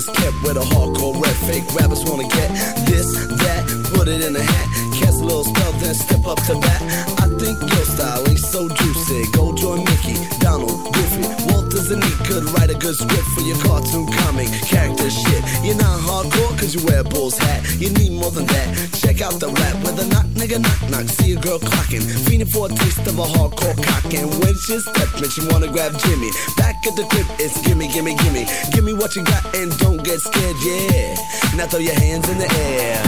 Is 0.00 0.06
kept 0.16 0.36
with 0.42 0.56
a 0.56 0.66
hardcore 0.72 1.14
red 1.20 1.36
Fake 1.44 1.66
rappers 1.74 2.04
wanna 2.04 2.28
get 2.28 2.48
this, 2.88 3.08
that, 3.42 3.62
put 3.92 4.08
it 4.08 4.20
in 4.24 4.36
a 4.36 4.42
hat. 4.42 4.66
Cast 4.96 5.20
a 5.20 5.24
little 5.24 5.44
spell, 5.44 5.72
then 5.80 5.94
step 5.94 6.24
up 6.26 6.40
to 6.46 6.54
bat. 6.56 6.80
I 7.18 7.26
think 7.40 7.58
your 7.60 7.84
style 7.84 8.22
ain't 8.28 8.38
so 8.38 8.68
juicy. 8.68 9.24
Go 9.32 9.52
join 9.52 9.84
Mickey, 9.84 10.16
Donald, 10.38 10.94
Goofy, 10.94 11.24
Walters, 11.50 11.90
and 11.90 12.02
he 12.04 12.12
could 12.24 12.44
write 12.54 12.70
a 12.70 12.78
good 12.78 12.94
script 12.94 13.28
for 13.34 13.42
your 13.42 13.58
cartoon 13.64 14.06
comic 14.20 14.48
character 14.68 15.10
shit. 15.10 15.42
You're 15.64 15.80
not 15.80 15.98
hardcore 16.06 16.52
cause 16.60 16.74
you 16.74 16.80
wear 16.86 17.00
a 17.00 17.04
bull's 17.04 17.36
hat. 17.36 17.60
You 17.80 17.90
need 17.90 18.12
more 18.12 18.30
than 18.30 18.46
that. 18.46 18.68
Check 19.02 19.20
out 19.20 19.40
the 19.40 19.48
rap 19.48 19.76
with 19.82 19.98
a 19.98 20.06
knock, 20.06 20.28
nigga, 20.38 20.60
knock, 20.60 20.80
knock. 20.90 21.08
See 21.08 21.32
a 21.32 21.40
girl 21.40 21.58
clocking, 21.58 22.04
feeling 22.28 22.46
for 22.46 22.66
a 22.66 22.68
taste 22.68 23.04
of 23.10 23.18
a 23.18 23.26
hardcore 23.34 23.76
cock. 23.82 24.04
And 24.14 24.28
when 24.38 24.54
she 24.64 24.78
step, 24.78 25.08
makes 25.20 25.36
you 25.36 25.48
wanna 25.50 25.68
grab 25.68 25.98
Jimmy. 25.98 26.30
Back 26.56 26.69
at 26.86 26.96
the 26.96 27.04
crib, 27.04 27.26
it's 27.38 27.60
gimme, 27.60 27.88
gimme, 27.88 28.14
gimme. 28.14 28.46
Give 28.72 28.84
me 28.84 28.92
what 28.92 29.16
you 29.16 29.22
got 29.24 29.44
and 29.54 29.76
don't 29.78 30.02
get 30.02 30.20
scared, 30.20 30.56
yeah. 30.64 31.14
Now 31.56 31.66
throw 31.66 31.80
your 31.80 31.94
hands 31.94 32.28
in 32.28 32.38
the 32.38 32.48
air. 32.48 33.02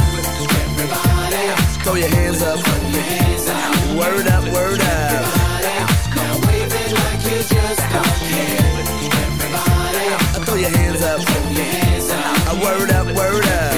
Everybody, 0.77 1.47
throw 1.85 1.95
your 1.95 2.09
hands 2.09 2.43
up. 2.43 2.59
Word 3.97 4.27
up, 4.29 4.45
word 4.53 4.81
up. 4.81 5.25
Now 6.17 6.35
wave 6.47 6.73
like 6.93 7.23
you 7.25 7.39
just 7.43 7.83
don't 7.93 8.19
care. 8.29 8.73
Throw 10.45 10.57
your 10.57 10.71
hands 10.71 11.03
up. 11.03 11.21
Word 12.63 12.91
up, 12.91 13.07
word 13.17 13.47
up. 13.47 13.75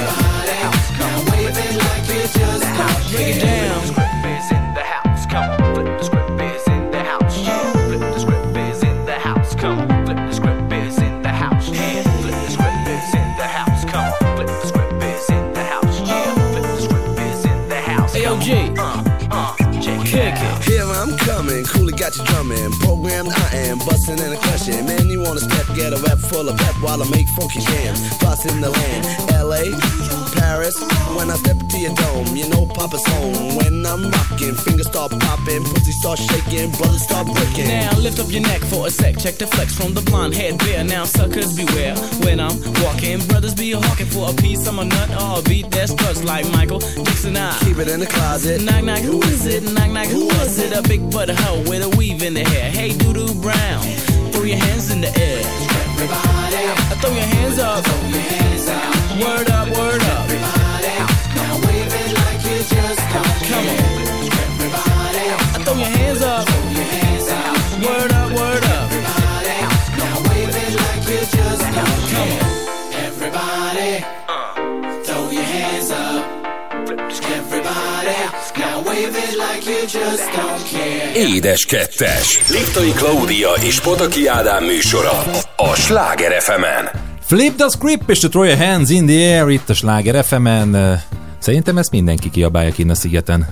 Now 0.99 1.19
wave 1.31 1.57
it 1.57 1.77
like 1.87 2.07
you 2.09 2.23
just 2.35 2.67
don't 2.79 3.05
Break 3.15 3.64
got 22.05 22.17
you 22.19 22.25
drumming. 22.25 22.71
Programmed 22.85 23.33
I 23.33 23.57
am, 23.69 23.79
busting 23.79 24.21
and 24.21 24.35
a 24.35 24.37
crushing. 24.37 24.85
Man, 24.85 25.09
you 25.09 25.23
wanna 25.23 25.41
step, 25.41 25.67
get 25.75 25.93
a 25.93 25.99
rap 26.05 26.19
full 26.19 26.47
of 26.49 26.57
pep 26.59 26.77
while 26.85 27.03
I 27.03 27.09
make 27.09 27.29
funky 27.29 27.61
jams. 27.61 27.99
Bossing 28.19 28.61
the 28.61 28.69
land, 28.69 29.03
LA, 29.33 29.73
Paris. 30.37 30.77
When 31.17 31.31
I 31.31 31.37
step 31.37 31.57
to 31.57 31.79
your 31.79 31.95
dome, 31.95 32.37
you 32.37 32.47
know 32.51 32.67
Papa's 32.67 33.05
home. 33.07 33.57
When 33.57 33.87
I'm 33.87 34.11
rocking, 34.11 34.55
fingers 34.55 34.89
start 34.89 35.13
popping, 35.19 35.65
pussy 35.65 35.93
start 35.93 36.19
shaking, 36.19 36.71
brothers 36.73 37.03
start 37.03 37.27
breaking. 37.27 37.69
Now 37.69 37.97
lift 37.97 38.19
up 38.21 38.31
your 38.31 38.43
neck 38.43 38.61
for 38.61 38.87
a 38.87 38.91
sec. 38.91 39.17
Check 39.17 39.37
the 39.37 39.47
flex 39.47 39.75
from 39.75 39.95
the 39.95 40.03
blonde 40.03 40.35
head 40.35 40.59
bear. 40.59 40.85
Now 40.85 41.05
suckers 41.05 41.57
beware 41.57 41.97
when 42.25 42.39
I'm 42.39 42.57
walking. 42.85 43.25
Brothers 43.29 43.55
be 43.55 43.73
hawking 43.73 44.11
for 44.13 44.29
a 44.29 44.35
piece 44.35 44.67
of 44.69 44.75
my 44.75 44.85
nut 44.85 45.11
or 45.23 45.39
a 45.39 45.43
beat 45.43 45.71
that 45.71 45.89
struts 45.89 46.23
like 46.23 46.45
Michael 46.53 46.81
Jackson. 47.25 47.37
I 47.37 47.59
Keep 47.65 47.79
it 47.79 47.89
in 47.89 48.01
the 48.01 48.07
closet. 48.07 48.63
knock 48.63 48.85
knock. 48.85 48.99
Who 48.99 49.23
is 49.23 49.47
it? 49.47 49.63
Knock 49.63 49.91
knock. 49.91 50.07
Who 50.07 50.27
was 50.27 50.59
it? 50.59 50.77
A 50.77 50.83
big 50.83 51.11
butt 51.11 51.31
hoe 51.31 51.63
with 51.69 51.83
a 51.83 51.94
weave 51.97 52.23
in 52.23 52.35
the 52.35 52.45
hair. 52.45 52.71
Hey 52.71 52.91
doo 52.93 53.13
doo 53.13 53.35
brown, 53.35 53.83
throw 54.33 54.45
your 54.45 54.59
hands 54.59 54.91
in 54.91 55.01
the 55.01 55.09
air. 55.09 55.43
Everybody, 55.93 56.65
throw 57.01 57.13
your 57.13 57.29
hands 57.37 57.59
up. 57.59 57.85
Word 59.21 59.51
up, 59.51 59.69
word 59.77 60.03
up. 60.03 60.25
Everybody. 60.25 60.95
Now 61.37 61.55
wave 61.67 61.95
it 62.03 62.11
like 62.21 62.41
you 62.49 62.59
just 62.75 63.01
don't 63.13 63.43
Come 63.51 63.67
on. 63.69 63.79
Everybody, 64.47 65.65
throw 65.65 65.77
your 65.77 65.87
hands 65.99 66.23
up. 66.23 66.64
Édes 81.15 81.65
kettes. 81.65 82.51
Liptai 82.51 82.93
Klaudia 82.93 83.51
és 83.63 83.81
Pataki 83.81 84.27
Ádám 84.27 84.65
műsora 84.65 85.25
a 85.57 85.75
Sláger 85.75 86.43
fm 86.43 86.63
Flip 87.21 87.57
the 87.57 87.69
script 87.69 88.11
és 88.11 88.19
to 88.19 88.29
throw 88.29 88.45
your 88.45 88.59
hands 88.59 88.91
in 88.91 89.07
the 89.07 89.15
air 89.15 89.49
itt 89.49 89.69
a 89.69 89.75
Sláger 89.75 90.25
FM-en. 90.25 91.03
Szerintem 91.39 91.79
ezt 91.79 91.91
mindenki 91.91 92.31
kiabálja 92.31 92.73
kinn 92.73 92.91
a 92.91 92.95
szigeten. 92.95 93.49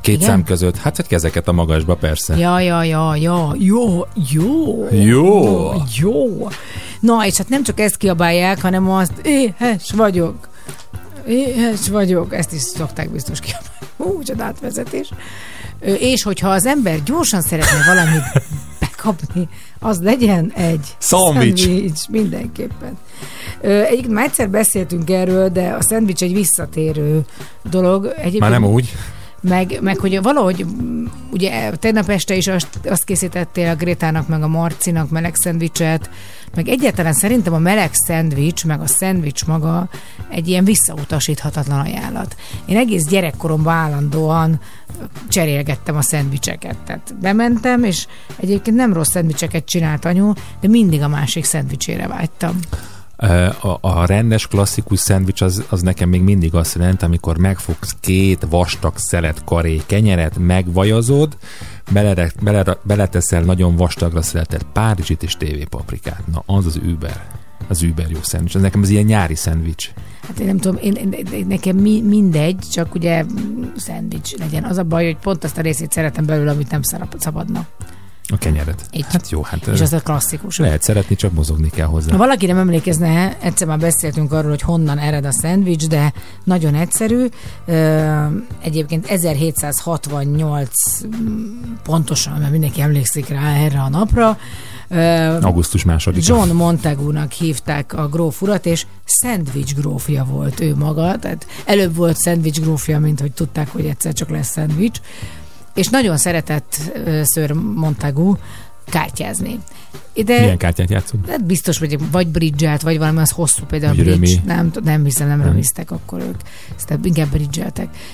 Két 0.00 0.14
Igen? 0.14 0.28
szám 0.28 0.44
között. 0.44 0.76
Hát, 0.76 0.96
hogy 0.96 1.06
kezeket 1.06 1.48
a 1.48 1.52
magasba, 1.52 1.94
persze. 1.94 2.36
Ja, 2.36 2.60
ja, 2.60 2.82
ja, 2.82 3.14
ja, 3.16 3.54
jó, 3.58 4.04
jó. 4.32 4.86
Jó. 4.90 5.72
Jó. 6.00 6.48
Na, 7.00 7.26
és 7.26 7.36
hát 7.36 7.48
nem 7.48 7.62
csak 7.62 7.80
ezt 7.80 7.96
kiabálják, 7.96 8.60
hanem 8.60 8.90
azt, 8.90 9.12
éhes 9.22 9.92
vagyok. 9.94 10.48
Éhes 11.28 11.88
vagyok. 11.88 12.34
Ezt 12.34 12.52
is 12.52 12.60
szokták 12.62 13.10
biztos 13.10 13.40
kiabálni. 13.40 13.66
Hú, 13.96 14.22
csodát 14.22 14.60
vezetés. 14.60 15.08
Ö, 15.80 15.92
És 15.92 16.22
hogyha 16.22 16.48
az 16.50 16.66
ember 16.66 17.02
gyorsan 17.02 17.40
szeretne 17.42 17.84
valamit 17.86 18.22
bekapni, 18.80 19.48
az 19.78 20.00
legyen 20.02 20.52
egy 20.54 20.96
Szandvics. 20.98 21.60
szendvics, 21.64 22.06
mindenképpen. 22.08 22.98
Egyébként 23.60 24.12
már 24.12 24.24
egyszer 24.24 24.50
beszéltünk 24.50 25.10
erről, 25.10 25.48
de 25.48 25.68
a 25.68 25.82
szendvics 25.82 26.22
egy 26.22 26.32
visszatérő 26.34 27.20
dolog. 27.70 28.04
Egyébként 28.16 28.38
Már 28.38 28.50
nem 28.50 28.64
úgy. 28.64 28.92
Meg, 29.40 29.78
meg 29.82 29.98
hogy 29.98 30.22
valahogy, 30.22 30.64
mm, 30.64 31.04
ugye 31.30 31.70
tegnap 31.70 32.08
este 32.08 32.34
is 32.34 32.46
azt, 32.46 32.68
azt 32.84 33.04
készítettél 33.04 33.68
a 33.68 33.74
Grétának, 33.74 34.28
meg 34.28 34.42
a 34.42 34.48
Marcinak 34.48 35.10
meleg 35.10 35.34
szendvicset, 35.34 36.10
meg 36.54 36.68
egyáltalán 36.68 37.12
szerintem 37.12 37.52
a 37.52 37.58
meleg 37.58 37.90
szendvics, 37.92 38.64
meg 38.64 38.80
a 38.80 38.86
szendvics 38.86 39.46
maga 39.46 39.88
egy 40.28 40.48
ilyen 40.48 40.64
visszautasíthatatlan 40.64 41.80
ajánlat. 41.80 42.36
Én 42.66 42.76
egész 42.76 43.04
gyerekkoromban 43.04 43.74
állandóan 43.74 44.60
cserélgettem 45.28 45.96
a 45.96 46.02
szendvicseket. 46.02 46.76
Tehát 46.76 47.14
bementem, 47.20 47.84
és 47.84 48.06
egyébként 48.36 48.76
nem 48.76 48.92
rossz 48.92 49.10
szendvicseket 49.10 49.64
csinált 49.64 50.04
anyu, 50.04 50.32
de 50.60 50.68
mindig 50.68 51.02
a 51.02 51.08
másik 51.08 51.44
szendvicsére 51.44 52.06
vágytam. 52.06 52.58
A, 53.80 54.06
rendes 54.06 54.46
klasszikus 54.46 54.98
szendvics 55.00 55.40
az, 55.40 55.64
az 55.68 55.82
nekem 55.82 56.08
még 56.08 56.22
mindig 56.22 56.54
azt 56.54 56.74
jelenti, 56.74 57.04
amikor 57.04 57.38
megfogsz 57.38 57.96
két 58.00 58.46
vastag 58.50 58.92
szelet 58.96 59.44
karé 59.44 59.82
kenyeret, 59.86 60.38
megvajazod, 60.38 61.36
belere, 61.92 62.32
belere, 62.42 62.78
beleteszel 62.82 63.42
nagyon 63.42 63.76
vastagra 63.76 64.22
szeletett 64.22 64.66
párizsit 64.72 65.22
és 65.22 65.36
tévépaprikát. 65.36 66.22
Na, 66.32 66.42
az 66.46 66.66
az 66.66 66.76
über. 66.76 67.22
Az 67.68 67.82
über 67.82 68.10
jó 68.10 68.18
szendvics. 68.22 68.54
Ez 68.54 68.62
nekem 68.62 68.82
az 68.82 68.88
ilyen 68.88 69.04
nyári 69.04 69.34
szendvics. 69.34 69.90
Hát 70.26 70.38
én 70.38 70.46
nem 70.46 70.58
tudom, 70.58 70.78
én, 70.82 70.92
én, 70.92 71.12
én- 71.32 71.46
nekem 71.46 71.76
mi, 71.76 72.00
mindegy, 72.02 72.58
csak 72.72 72.94
ugye 72.94 73.24
szendvics 73.76 74.36
legyen. 74.36 74.64
Az 74.64 74.76
a 74.76 74.82
baj, 74.84 75.04
hogy 75.04 75.16
pont 75.16 75.44
azt 75.44 75.58
a 75.58 75.60
részét 75.60 75.92
szeretem 75.92 76.26
belőle, 76.26 76.50
amit 76.50 76.70
nem 76.70 76.80
szabadna. 77.18 77.66
A 78.32 78.38
kenyeret. 78.38 78.86
Így. 78.92 79.04
Hát 79.08 79.30
jó, 79.30 79.42
hát 79.42 79.66
És 79.66 79.80
az 79.80 79.92
a 79.92 80.00
klasszikus. 80.00 80.58
lehet 80.58 80.82
szeretni, 80.82 81.16
csak 81.16 81.32
mozogni 81.32 81.70
kell 81.70 81.86
hozzá. 81.86 82.10
Ha 82.10 82.16
valaki 82.16 82.46
nem 82.46 82.58
emlékezne, 82.58 83.36
egyszer 83.40 83.66
már 83.66 83.78
beszéltünk 83.78 84.32
arról, 84.32 84.50
hogy 84.50 84.60
honnan 84.60 84.98
ered 84.98 85.24
a 85.24 85.32
szendvics, 85.32 85.86
de 85.86 86.12
nagyon 86.44 86.74
egyszerű. 86.74 87.26
Egyébként 88.62 89.06
1768 89.06 90.70
mm, 91.06 91.72
pontosan, 91.82 92.38
mert 92.38 92.50
mindenki 92.50 92.80
emlékszik 92.80 93.28
rá 93.28 93.54
erre 93.54 93.80
a 93.80 93.88
napra. 93.88 94.38
Augusztus 95.40 95.84
második. 95.84 96.26
John 96.26 96.50
Montagu-nak 96.50 97.32
hívták 97.32 97.92
a 97.92 98.08
gróf 98.08 98.42
urat, 98.42 98.66
és 98.66 98.86
szendvics 99.04 99.74
grófja 99.74 100.24
volt 100.24 100.60
ő 100.60 100.74
maga, 100.74 101.18
tehát 101.18 101.46
előbb 101.64 101.94
volt 101.94 102.16
szendvics 102.16 102.60
grófja, 102.60 102.98
mint 102.98 103.20
hogy 103.20 103.32
tudták, 103.32 103.68
hogy 103.68 103.84
egyszer 103.86 104.12
csak 104.12 104.28
lesz 104.30 104.50
szendvics. 104.50 105.00
És 105.78 105.88
nagyon 105.88 106.16
szeretett 106.16 106.80
Sir 107.34 107.52
Montagu 107.52 108.36
kártyázni. 108.90 109.58
De 110.24 110.40
Milyen 110.40 110.56
kártyát 110.56 110.90
játszunk? 110.90 111.28
Hát 111.28 111.44
biztos, 111.44 111.78
hogy 111.78 112.10
vagy 112.10 112.28
bridge 112.28 112.78
vagy 112.82 112.98
valami, 112.98 113.20
az 113.20 113.30
hosszú, 113.30 113.64
például 113.64 113.94
Vagy 113.94 114.04
bridge. 114.04 114.26
römi. 114.26 114.40
Nem, 114.46 114.70
nem 114.84 115.04
hiszem, 115.04 115.28
nem 115.28 115.42
römiztek 115.42 115.90
akkor 115.90 116.20
ők. 116.20 116.40
Ezt 116.76 116.98
inkább 117.02 117.28
bridge 117.28 117.72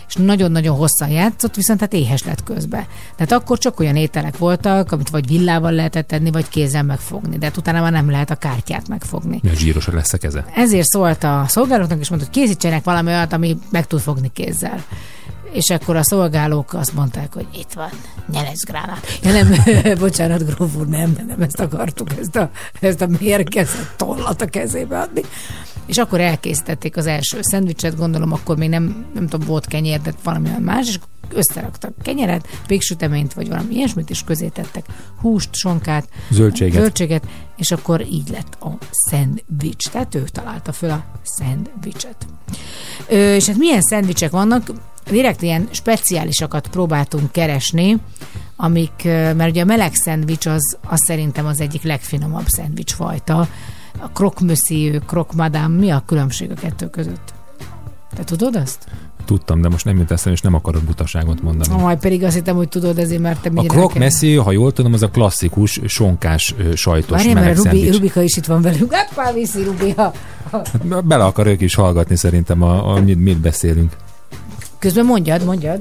És 0.09 0.15
nagyon-nagyon 0.15 0.77
hosszan 0.77 1.09
játszott, 1.09 1.55
viszont 1.55 1.81
hát 1.81 1.93
éhes 1.93 2.25
lett 2.25 2.43
közbe. 2.43 2.87
Tehát 3.17 3.33
akkor 3.33 3.59
csak 3.59 3.81
olyan 3.81 3.97
ételek 3.97 4.39
voltak, 4.39 4.93
amit 4.93 5.09
vagy 5.09 5.27
villával 5.27 5.73
lehetett 5.73 6.07
tenni, 6.07 6.31
vagy 6.31 6.49
kézzel 6.49 6.83
megfogni. 6.83 7.39
De 7.39 7.47
hát 7.47 7.57
utána 7.57 7.81
már 7.81 7.93
nem 7.93 8.11
lehet 8.11 8.31
a 8.31 8.35
kártyát 8.35 8.89
megfogni. 8.89 9.39
Milyen 9.43 9.57
zsíros 9.57 9.87
lesz 9.87 10.13
a 10.13 10.19
keze. 10.19 10.47
Ezért 10.55 10.87
szólt 10.87 11.25
a 11.25 11.45
szolgálóknak, 11.49 12.01
és 12.01 12.09
mondta, 12.09 12.29
hogy 12.33 12.43
készítsenek 12.43 12.85
valami 12.85 13.09
olyat, 13.09 13.33
ami 13.33 13.59
meg 13.71 13.87
tud 13.87 14.01
fogni 14.01 14.31
kézzel. 14.33 14.85
És 15.55 15.71
akkor 15.71 15.97
a 15.97 16.05
szolgálók 16.05 16.73
azt 16.73 16.95
mondták, 16.95 17.35
hogy 17.35 17.47
itt 17.55 17.73
van, 17.73 17.91
nyelezgránát. 18.33 19.19
Ja 19.23 19.33
nem, 19.33 19.55
bocsánat, 19.99 20.55
gróf 20.55 20.77
úr, 20.77 20.87
nem, 20.87 21.17
nem 21.27 21.43
ezt 21.43 21.61
akartuk, 21.61 22.09
ezt 22.21 22.37
a, 22.37 22.51
ezt 22.81 23.01
a 23.01 23.09
mérgezett 23.21 23.95
tollat 23.97 24.43
a 24.43 24.47
kezébe 24.47 24.99
adni. 24.99 25.23
És 25.87 25.99
akkor 25.99 26.21
elkészítették 26.21 26.97
az 26.97 27.07
első 27.07 27.39
szendvicset, 27.41 27.97
gondolom 27.97 28.33
akkor 28.33 28.57
még 28.57 28.69
nem, 28.69 29.07
nem 29.15 29.27
tudom, 29.29 29.47
volt 29.47 29.67
kenyér, 29.67 30.01
de 30.01 30.13
valami 30.23 30.49
más, 30.61 30.89
és 30.89 30.99
összeraktak 31.33 31.95
kenyeret, 32.03 32.49
végsüteményt, 32.67 33.35
vagy 33.35 33.49
valami 33.49 33.75
ilyesmit, 33.75 34.11
és 34.11 34.23
közé 34.25 34.49
tettek 34.49 34.85
húst, 35.21 35.55
sonkát, 35.55 36.09
Zöldséget. 36.31 36.81
zöldséget, 36.81 37.25
és 37.57 37.71
akkor 37.71 38.07
így 38.07 38.29
lett 38.29 38.57
a 38.61 38.79
szendvics. 38.91 39.89
Tehát 39.89 40.15
ő 40.15 40.25
találta 40.33 40.73
föl 40.73 40.91
a 40.91 41.05
szendvicset. 41.23 42.27
Ö, 43.09 43.35
és 43.35 43.47
hát 43.47 43.57
milyen 43.57 43.81
szendvicsek 43.81 44.31
vannak? 44.31 44.71
Direkt 45.11 45.43
ilyen 45.43 45.69
speciálisakat 45.71 46.69
próbáltunk 46.69 47.33
keresni, 47.33 47.97
amik, 48.57 49.05
mert 49.05 49.51
ugye 49.51 49.63
a 49.63 49.65
meleg 49.65 49.95
szendvics 49.95 50.47
az, 50.47 50.77
az 50.87 51.01
szerintem 51.05 51.47
az 51.47 51.61
egyik 51.61 51.83
legfinomabb 51.83 52.47
szendvics 52.47 52.93
fajta. 52.93 53.49
A 53.99 54.07
croque 55.07 55.37
madame, 55.37 55.79
mi 55.79 55.91
a 55.91 56.03
különbség 56.07 56.51
a 56.51 56.55
kettő 56.55 56.91
között? 56.91 57.35
Te 58.15 58.25
tudod 58.25 58.57
azt? 58.57 58.87
Tudtam, 59.25 59.61
de 59.61 59.69
most 59.69 59.85
nem 59.85 59.99
jut 59.99 60.11
eszembe, 60.11 60.33
és 60.39 60.41
nem 60.41 60.55
akarok 60.55 60.83
butaságot 60.83 61.43
mondani. 61.43 61.83
Majd 61.83 61.99
pedig 61.99 62.25
azt 62.25 62.35
hittem, 62.35 62.57
hogy 62.57 62.69
tudod, 62.69 62.99
ezért 62.99 63.21
mert 63.21 63.41
te 63.41 63.51
A 63.55 63.63
nekem- 63.63 63.91
messzi, 63.99 64.35
ha 64.35 64.53
jól 64.53 64.73
tudom, 64.73 64.93
az 64.93 65.03
a 65.03 65.09
klasszikus 65.09 65.81
sonkás 65.87 66.55
sajtos 66.75 67.17
Várjál, 67.17 67.35
mert 67.35 67.57
Rubi. 67.57 67.91
Rubika 67.91 68.23
is 68.23 68.37
itt 68.37 68.47
van 68.47 68.63
velünk. 68.63 68.95
Hoppá, 68.95 69.33
viszi 69.33 69.63
Rubi. 69.63 69.91
Ha. 69.91 70.13
Hát 70.51 71.05
Bele 71.05 71.25
akar 71.25 71.47
ők 71.47 71.61
is 71.61 71.75
hallgatni 71.75 72.17
szerintem, 72.17 72.63
a, 72.63 72.95
a, 72.95 73.01
mit, 73.01 73.19
mit 73.19 73.39
beszélünk. 73.39 73.93
Közben 74.79 75.05
mondjad, 75.05 75.45
mondjad. 75.45 75.81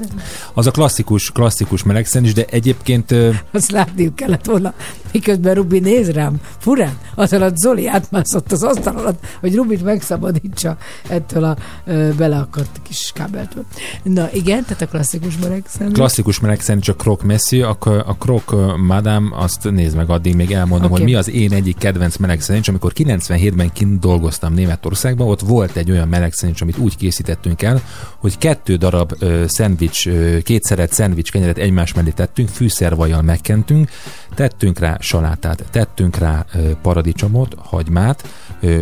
Az 0.53 0.67
a 0.67 0.71
klasszikus, 0.71 1.31
klasszikus 1.31 1.83
meleg 1.83 2.05
szendvics, 2.05 2.33
de 2.35 2.45
egyébként 2.49 3.15
Azt 3.51 3.71
látniuk 3.71 4.15
kellett 4.15 4.45
volna, 4.45 4.73
miközben 5.13 5.53
Rubi 5.53 5.79
néz 5.79 6.11
rám, 6.11 6.41
furán, 6.57 6.97
az 7.15 7.33
alatt 7.33 7.57
Zoli 7.57 7.87
átmászott 7.87 8.51
az 8.51 8.63
asztal 8.63 8.97
alatt, 8.97 9.25
hogy 9.39 9.55
Rubit 9.55 9.83
megszabadítsa 9.83 10.77
ettől 11.07 11.43
a 11.43 11.57
ö, 11.85 12.09
beleakadt 12.17 12.81
kis 12.83 13.11
kábeltől. 13.13 13.63
Na 14.03 14.31
igen, 14.33 14.63
tehát 14.63 14.81
a 14.81 14.87
klasszikus 14.87 15.37
meleg 15.37 15.63
szendvics. 15.67 15.97
klasszikus 15.97 16.39
meleg 16.39 16.61
szendvics 16.61 16.89
a 16.89 16.95
croque 16.95 17.27
messzi, 17.27 17.61
a, 17.61 17.77
a 18.05 18.15
croque 18.19 18.75
madame, 18.77 19.29
azt 19.37 19.71
nézd 19.71 19.95
meg 19.95 20.09
addig, 20.09 20.35
még 20.35 20.51
elmondom, 20.51 20.91
Oké. 20.91 21.01
hogy 21.01 21.11
mi 21.11 21.15
az 21.15 21.29
én 21.29 21.53
egyik 21.53 21.77
kedvenc 21.77 22.17
meleg 22.17 22.41
szendvics. 22.41 22.67
Amikor 22.67 22.91
97-ben 22.95 23.71
kint 23.71 23.99
dolgoztam 23.99 24.53
Németországban, 24.53 25.27
ott 25.27 25.41
volt 25.41 25.75
egy 25.75 25.91
olyan 25.91 26.07
meleg 26.07 26.33
szendvics, 26.33 26.61
amit 26.61 26.77
úgy 26.77 26.97
készítettünk 26.97 27.61
el, 27.61 27.81
hogy 28.17 28.37
kettő 28.37 28.75
darab 28.75 29.13
ö, 29.19 29.43
szendvics, 29.47 30.07
ö, 30.07 30.37
kétszeret 30.43 30.93
szendvics 30.93 31.31
kenyeret 31.31 31.57
egymás 31.57 31.93
mellé 31.93 32.09
tettünk, 32.09 32.49
fűszervajjal 32.49 33.21
megkentünk, 33.21 33.89
tettünk 34.33 34.79
rá 34.79 34.97
salátát, 34.99 35.63
tettünk 35.71 36.17
rá 36.17 36.45
paradicsomot, 36.81 37.55
hagymát, 37.57 38.23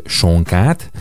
sonkát, 0.06 0.92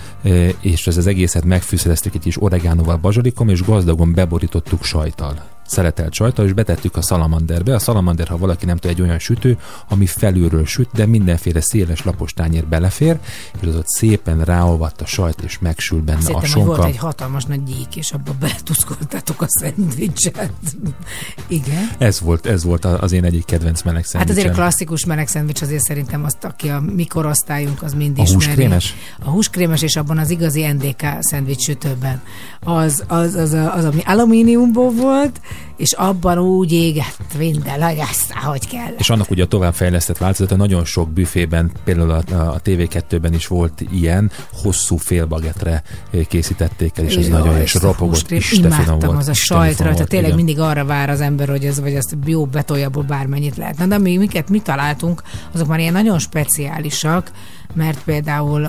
és 0.61 0.87
ez 0.87 0.97
az 0.97 1.07
egészet 1.07 1.45
megfűszereztük 1.45 2.15
egy 2.15 2.21
kis 2.21 2.43
oregánóval, 2.43 2.97
bazsalikom, 2.97 3.49
és 3.49 3.63
gazdagon 3.63 4.13
beborítottuk 4.15 4.85
sajtal 4.85 5.50
szeletelt 5.71 6.13
sajtal, 6.13 6.47
és 6.47 6.53
betettük 6.53 6.97
a 6.97 7.03
szalamanderbe. 7.03 7.75
A 7.75 7.79
szalamander, 7.79 8.29
ha 8.29 8.39
valaki 8.39 8.65
nem 8.65 8.77
tud, 8.77 8.91
egy 8.91 9.01
olyan 9.01 9.19
sütő, 9.19 9.59
ami 9.89 10.07
felülről 10.07 10.67
süt, 10.67 10.89
de 10.93 11.07
mindenféle 11.07 11.61
széles 11.61 12.05
lapos 12.05 12.33
tányér 12.33 12.67
belefér, 12.67 13.19
és 13.61 13.69
az 13.69 13.77
ott 13.77 13.89
szépen 13.89 14.45
ráolvadt 14.45 15.01
a 15.01 15.07
sajt, 15.07 15.41
és 15.41 15.59
megsül 15.59 16.01
benne 16.01 16.19
Azt 16.19 16.29
a 16.29 16.39
hogy 16.39 16.53
volt 16.53 16.67
sonka. 16.67 16.87
egy 16.87 16.97
hatalmas 16.97 17.45
nagy 17.45 17.65
gyík, 17.65 17.97
és 17.97 18.11
abba 18.13 18.33
beletuszkoltátok 18.41 19.43
a 19.43 19.47
szendvicset. 19.49 20.51
Igen. 21.49 21.91
Ez 21.99 22.21
volt, 22.21 22.47
ez 22.47 22.65
volt 22.65 22.85
a- 22.85 23.01
az 23.01 23.13
én 23.13 23.25
egyik 23.25 23.45
kedvenc 23.45 23.83
meleg 23.83 24.03
Hát 24.03 24.07
azért 24.15 24.29
a 24.29 24.33
szendvicsem. 24.33 24.53
klasszikus 24.55 25.05
meleg 25.05 25.29
szendvics 25.29 25.63
azért 25.63 25.83
szerintem 25.83 26.25
azt, 26.25 26.45
aki 26.45 26.69
a 26.69 26.81
mi 26.95 27.07
korosztályunk, 27.07 27.83
az 27.83 27.93
mind 27.95 28.19
A 28.19 28.23
ismeri. 28.23 28.45
húskrémes? 28.47 28.95
A 29.25 29.29
húskrémes, 29.31 29.83
és 29.83 29.97
abban 29.97 30.19
az 30.19 30.31
igazi 30.31 30.67
NDK 30.73 31.03
szendvics 31.21 31.63
sütőben. 31.63 32.23
Az, 32.61 33.05
az, 33.07 33.35
az, 33.35 33.53
az, 33.53 33.69
az, 33.75 33.85
ami 33.85 34.01
alumíniumból 34.05 34.91
volt, 34.91 35.41
és 35.77 35.93
abban 35.93 36.39
úgy 36.39 36.73
égett 36.73 37.37
minden, 37.39 37.83
hogy 37.83 37.99
ahogy 38.45 38.69
kell. 38.69 38.95
És 38.99 39.11
annak 39.11 39.31
ugye 39.31 39.43
a 39.43 39.47
továbbfejlesztett 39.47 40.19
változata 40.19 40.57
nagyon 40.57 40.85
sok 40.85 41.11
büfében, 41.11 41.71
például 41.85 42.11
a, 42.11 42.17
a 42.35 42.61
TV2-ben 42.65 43.35
is 43.35 43.47
volt 43.47 43.85
ilyen, 43.91 44.31
hosszú 44.53 44.97
félbagetre 44.97 45.83
készítették 46.29 46.99
el, 46.99 47.05
és 47.05 47.17
ez 47.17 47.29
nagyon, 47.29 47.57
és 47.57 47.75
ezt 47.75 47.85
ropogott, 47.85 48.31
Isten 48.31 48.41
finom 48.41 48.73
Imádtam 48.73 48.99
volt. 48.99 49.19
az 49.21 49.29
a 49.29 49.31
isteni 49.31 49.61
sajt 49.61 49.75
finom 49.75 49.87
rajta, 49.87 49.99
volt, 49.99 50.09
tényleg 50.09 50.33
igen. 50.33 50.45
mindig 50.45 50.61
arra 50.61 50.85
vár 50.85 51.11
az 51.11 51.21
ember, 51.21 51.49
hogy 51.49 51.65
ez 51.65 51.81
vagy 51.81 51.97
azt 51.97 52.17
jó 52.25 52.47
betoljaból 52.47 53.03
bármennyit 53.03 53.57
lehet. 53.57 53.79
Na, 53.79 53.87
de 53.87 53.99
mi, 53.99 54.17
miket 54.17 54.49
mi 54.49 54.61
találtunk, 54.61 55.23
azok 55.53 55.67
már 55.67 55.79
ilyen 55.79 55.93
nagyon 55.93 56.19
speciálisak, 56.19 57.31
mert 57.75 58.03
például 58.03 58.63
ö, 58.63 58.69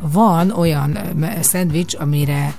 van 0.00 0.50
olyan 0.50 0.96
ö, 0.96 1.26
szendvics, 1.40 1.94
amire 1.94 2.54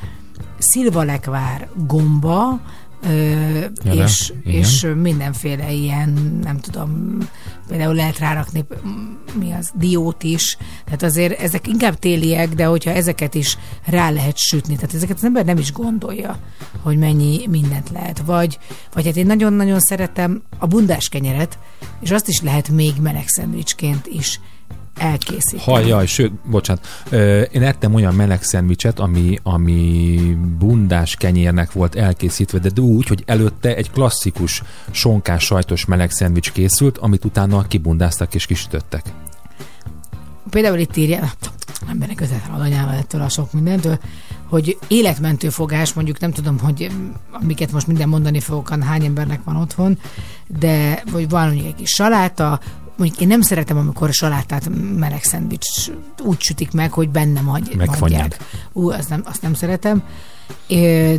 szilvalekvár 0.58 1.68
gomba, 1.88 2.60
Ö, 3.06 3.66
és? 3.92 4.34
Igen. 4.46 4.60
és 4.60 4.88
mindenféle 5.02 5.72
ilyen, 5.72 6.40
nem 6.44 6.60
tudom, 6.60 7.18
például 7.68 7.94
lehet 7.96 8.20
rárakni, 8.20 8.66
m- 8.84 9.36
mi 9.36 9.52
az, 9.52 9.72
diót 9.76 10.24
is, 10.24 10.58
tehát 10.86 11.04
azért 11.04 11.40
ezek 11.40 11.68
inkább 11.68 12.00
téliek, 12.00 12.50
de 12.50 12.66
hogyha 12.66 12.92
ezeket 12.92 13.36
is 13.36 13.58
rá 13.86 14.10
lehet 14.10 14.38
sütni, 14.38 14.76
tehát 14.76 14.94
ezeket 14.94 15.16
az 15.16 15.24
ember 15.24 15.46
nem 15.46 15.58
is 15.58 15.72
gondolja, 15.72 16.40
hogy 16.82 16.98
mennyi 16.98 17.48
mindent 17.48 17.90
lehet. 17.90 18.22
Vagy, 18.26 18.60
vagy 18.94 19.06
hát 19.06 19.16
én 19.16 19.26
nagyon-nagyon 19.26 19.80
szeretem 19.80 20.42
a 20.58 20.68
bundás 20.68 21.10
kenyeret, 21.10 21.60
és 22.02 22.12
azt 22.12 22.28
is 22.28 22.42
lehet 22.42 22.70
még 22.70 22.94
meleg 23.02 23.28
szendvicsként 23.28 24.08
is 24.08 24.40
elkészíteni. 24.96 25.62
Hajjaj, 25.64 26.06
sőt, 26.06 26.32
bocsánat, 26.32 26.88
ö, 27.10 27.42
én 27.42 27.64
ettem 27.64 27.94
olyan 27.94 28.16
meleg 28.16 28.44
szendvicset, 28.44 29.00
ami, 29.00 29.40
ami 29.44 30.18
bundás 30.60 31.16
kenyérnek 31.16 31.72
volt 31.72 31.96
elkészítve, 31.96 32.60
de 32.60 32.82
úgy, 32.82 33.08
hogy 33.08 33.24
előtte 33.26 33.76
egy 33.76 33.92
klasszikus 33.92 34.64
sonkás 34.92 35.44
sajtos 35.44 35.86
meleg 35.86 36.12
szendvics 36.12 36.52
készült, 36.52 36.98
amit 36.98 37.26
utána 37.26 37.68
kibundáztak 37.68 38.36
és 38.36 38.46
kisütöttek. 38.46 39.04
például 40.50 40.78
itt 40.78 40.96
írja, 40.96 41.32
embernek 41.90 42.16
között 42.16 42.42
alanyával 42.54 42.94
ettől 42.94 43.22
a 43.22 43.30
sok 43.30 43.54
mindentől, 43.54 44.00
hogy 44.50 44.78
életmentő 44.88 45.50
fogás, 45.50 45.94
mondjuk 45.94 46.20
nem 46.20 46.32
tudom, 46.32 46.60
hogy 46.60 46.92
amiket 47.32 47.72
most 47.72 47.88
minden 47.88 48.10
mondani 48.10 48.40
fogok, 48.40 48.70
hány 48.84 49.06
embernek 49.06 49.44
van 49.44 49.56
otthon, 49.56 50.00
de 50.48 51.04
vagy 51.12 51.30
van 51.30 51.46
mondjuk 51.46 51.66
egy 51.66 51.76
kis 51.76 51.90
saláta, 51.90 52.60
mondjuk 52.98 53.22
én 53.22 53.28
nem 53.28 53.42
szeretem, 53.42 53.78
amikor 53.78 54.14
salátát 54.14 54.70
meleg 54.96 55.24
szendvics 55.24 55.90
úgy 56.24 56.42
sütik 56.42 56.72
meg, 56.72 56.92
hogy 56.92 57.10
benne 57.10 57.42
magy, 57.42 57.76
Megfonják. 57.76 58.00
magyják. 58.00 58.38
Ú, 58.74 58.90
azt 58.90 59.10
nem, 59.10 59.22
azt 59.26 59.42
nem 59.42 59.54
szeretem. 59.54 60.04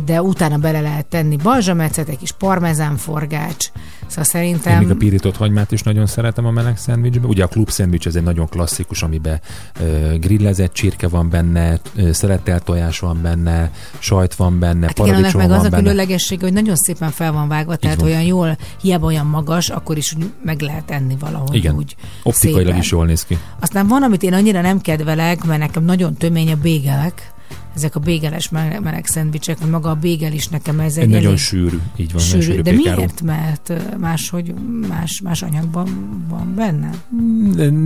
De 0.05 0.21
utána 0.21 0.57
bele 0.57 0.81
lehet 0.81 1.05
tenni 1.05 1.35
balzsamecet, 1.35 2.09
egy 2.09 2.17
kis 2.17 2.31
parmezán 2.31 2.95
forgács. 2.97 3.65
Szóval 4.07 4.23
Én 4.23 4.23
szerintem... 4.23 4.77
még 4.77 4.89
a 4.89 4.95
pirított 4.95 5.37
hagymát 5.37 5.71
is 5.71 5.83
nagyon 5.83 6.05
szeretem 6.05 6.45
a 6.45 6.51
meleg 6.51 6.77
szendvicsbe. 6.77 7.27
Ugye 7.27 7.43
a 7.43 7.47
klub 7.47 7.69
szendvics 7.69 8.07
ez 8.07 8.15
egy 8.15 8.23
nagyon 8.23 8.47
klasszikus, 8.49 9.03
amiben 9.03 9.41
grillezett 10.19 10.73
csirke 10.73 11.07
van 11.07 11.29
benne, 11.29 11.79
ö, 11.95 12.11
szeletelt 12.11 12.63
tojás 12.63 12.99
van 12.99 13.21
benne, 13.21 13.71
sajt 13.99 14.35
van 14.35 14.59
benne, 14.59 14.85
Hát 14.85 14.97
igen, 14.99 15.09
paradicsom 15.11 15.39
meg 15.41 15.49
van 15.49 15.59
az 15.59 15.65
a 15.65 15.69
benne. 15.69 15.81
különlegessége, 15.81 16.41
hogy 16.43 16.53
nagyon 16.53 16.75
szépen 16.75 17.09
fel 17.11 17.31
van 17.31 17.47
vágva, 17.47 17.75
tehát 17.75 17.99
van. 17.99 18.05
olyan 18.09 18.21
jól, 18.23 18.57
hiába 18.81 19.05
olyan 19.05 19.25
magas, 19.25 19.69
akkor 19.69 19.97
is 19.97 20.15
meg 20.43 20.61
lehet 20.61 20.91
enni 20.91 21.15
valahogy 21.19 21.55
Igen, 21.55 21.75
úgy 21.75 21.95
optikailag 22.23 22.65
szépen. 22.65 22.81
is 22.81 22.91
jól 22.91 23.05
néz 23.05 23.25
ki. 23.25 23.37
Aztán 23.59 23.87
van, 23.87 24.03
amit 24.03 24.23
én 24.23 24.33
annyira 24.33 24.61
nem 24.61 24.81
kedvelek, 24.81 25.43
mert 25.43 25.59
nekem 25.59 25.83
nagyon 25.83 26.13
tömény 26.13 26.51
a 26.51 26.55
bégelek, 26.55 27.31
ezek 27.75 27.95
a 27.95 27.99
bégeles 27.99 28.49
meleg, 28.49 29.05
szendvicsek, 29.05 29.59
vagy 29.59 29.69
maga 29.69 29.89
a 29.89 29.95
bégel 29.95 30.33
is 30.33 30.47
nekem 30.47 30.79
ez 30.79 30.97
egy 30.97 31.03
Egy 31.03 31.09
nagyon 31.09 31.25
elég 31.25 31.37
sűrű, 31.37 31.77
így 31.95 32.11
van, 32.11 32.21
sűrű. 32.21 32.41
sűrű 32.41 32.61
De 32.61 32.71
pékáró. 32.71 32.95
miért? 32.95 33.21
Mert 33.21 33.73
máshogy 33.99 34.53
más, 34.89 35.21
más 35.23 35.41
anyagban 35.41 35.87
van 36.29 36.53
benne? 36.55 36.89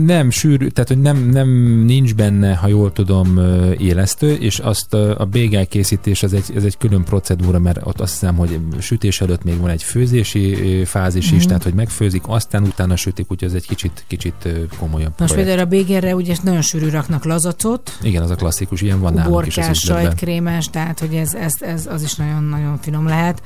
Nem 0.05 0.30
sűrű, 0.30 0.68
tehát 0.68 0.89
hogy 0.89 1.01
nem, 1.01 1.30
nem 1.30 1.49
nincs 1.86 2.16
benne, 2.16 2.55
ha 2.55 2.68
jól 2.68 2.91
tudom, 2.93 3.39
élesztő, 3.78 4.34
és 4.34 4.59
azt 4.59 4.93
a 4.93 5.28
bégel 5.32 5.68
készítés, 5.68 6.24
ez 6.24 6.34
egy, 6.34 6.45
ez 6.55 6.64
egy 6.64 6.78
külön 6.78 7.03
procedúra, 7.03 7.59
mert 7.59 7.80
ott 7.84 7.99
azt 8.01 8.12
hiszem, 8.12 8.36
hogy 8.36 8.59
sütés 8.80 9.22
előtt 9.22 9.43
még 9.43 9.59
van 9.59 9.70
egy 9.70 9.84
főzési 9.84 10.55
fázis 10.86 11.28
Mhm. 11.28 11.36
is, 11.36 11.45
tehát 11.45 11.64
hogy 11.64 11.74
megfőzik, 11.74 12.22
aztán 12.28 12.64
utána 12.64 12.95
sütik, 12.95 13.32
úgyhogy 13.32 13.49
ez 13.49 13.55
egy 13.55 13.68
kicsit, 13.68 14.03
kicsit 14.07 14.47
komolyabb 14.80 15.14
Most 15.18 15.34
projekt. 15.34 15.36
például 15.36 15.59
a 15.59 15.70
bégerre 15.70 16.16
ugye 16.16 16.36
nagyon 16.43 16.62
sűrű 16.62 16.89
raknak 16.89 17.26
lazacot, 17.26 17.97
Igen, 18.03 18.24
az 18.24 18.30
a 18.30 18.36
klasszikus, 18.36 18.82
ilyen 18.82 18.99
van 18.99 19.14
nálunk 19.14 19.34
üzletben. 19.57 20.03
sajtkrémes, 20.03 20.65
tehát 20.69 20.99
hogy 20.99 21.15
ez, 21.15 21.33
ez, 21.33 21.53
ez 21.59 21.85
az 21.85 22.03
is 22.03 22.15
nagyon-nagyon 22.15 22.77
finom 22.81 23.07
lehet. 23.07 23.41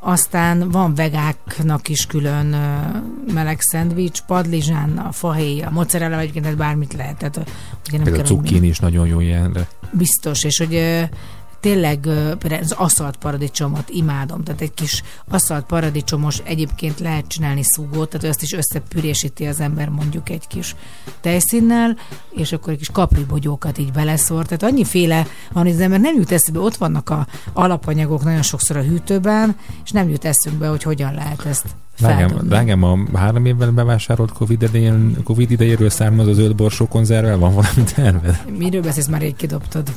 Aztán 0.00 0.70
van 0.70 0.94
vegáknak 0.94 1.88
is 1.88 2.06
külön 2.06 2.46
meleg 3.34 3.60
szendvics, 3.60 4.20
padlizsán, 4.20 4.98
a 4.98 5.12
fahéj, 5.12 5.62
a 5.62 5.70
mozzarella, 5.70 6.14
vagy 6.14 6.22
egyébként 6.22 6.46
ez 6.46 6.54
bármit 6.54 6.92
lehet. 6.92 7.16
Tehát, 7.16 7.36
ugye 7.36 7.96
nem 7.96 8.02
Például 8.02 8.24
kell, 8.24 8.36
hogy 8.36 8.46
cukkini 8.46 8.66
is 8.66 8.78
nagyon 8.78 9.06
jó 9.06 9.20
ilyenre. 9.20 9.68
biztos, 9.92 10.44
és 10.44 10.58
hogy 10.58 11.08
tényleg 11.64 12.08
az 12.60 12.72
aszalt 12.72 13.16
paradicsomot 13.16 13.88
imádom, 13.88 14.42
tehát 14.42 14.60
egy 14.60 14.74
kis 14.74 15.02
aszalt 15.28 15.64
paradicsomos 15.66 16.38
egyébként 16.44 17.00
lehet 17.00 17.26
csinálni 17.26 17.60
szúgót, 17.62 18.08
tehát 18.08 18.26
azt 18.26 18.42
is 18.42 18.52
összepürésíti 18.52 19.46
az 19.46 19.60
ember 19.60 19.88
mondjuk 19.88 20.28
egy 20.28 20.46
kis 20.46 20.76
tejszínnel, 21.20 21.96
és 22.30 22.52
akkor 22.52 22.72
egy 22.72 22.78
kis 22.78 22.90
kapribogyókat 22.90 23.78
így 23.78 23.92
beleszór, 23.92 24.44
tehát 24.44 24.62
annyiféle 24.62 25.26
van, 25.52 25.62
hogy 25.62 25.72
az 25.72 25.80
ember 25.80 26.00
nem 26.00 26.16
jut 26.16 26.32
eszébe, 26.32 26.58
ott 26.58 26.76
vannak 26.76 27.10
a 27.10 27.26
alapanyagok 27.52 28.24
nagyon 28.24 28.42
sokszor 28.42 28.76
a 28.76 28.82
hűtőben, 28.82 29.56
és 29.84 29.90
nem 29.90 30.08
jut 30.08 30.24
eszünkbe, 30.24 30.68
hogy 30.68 30.82
hogyan 30.82 31.14
lehet 31.14 31.46
ezt 31.46 31.66
Drágám, 31.98 32.40
drágám, 32.42 32.82
a 32.82 33.18
három 33.18 33.46
évvel 33.46 33.70
bevásárolt 33.70 34.32
Covid, 34.32 34.62
idején, 34.62 35.22
COVID 35.22 35.50
idejéről 35.50 35.90
származó 35.90 36.32
zöld 36.32 36.54
borsó 36.54 36.86
konzervvel 36.86 37.38
van 37.38 37.54
valami 37.54 37.82
terved? 37.94 38.44
Miről 38.58 38.82
beszélsz, 38.82 39.06
már 39.06 39.20
rég 39.20 39.36
kidobtad? 39.36 39.92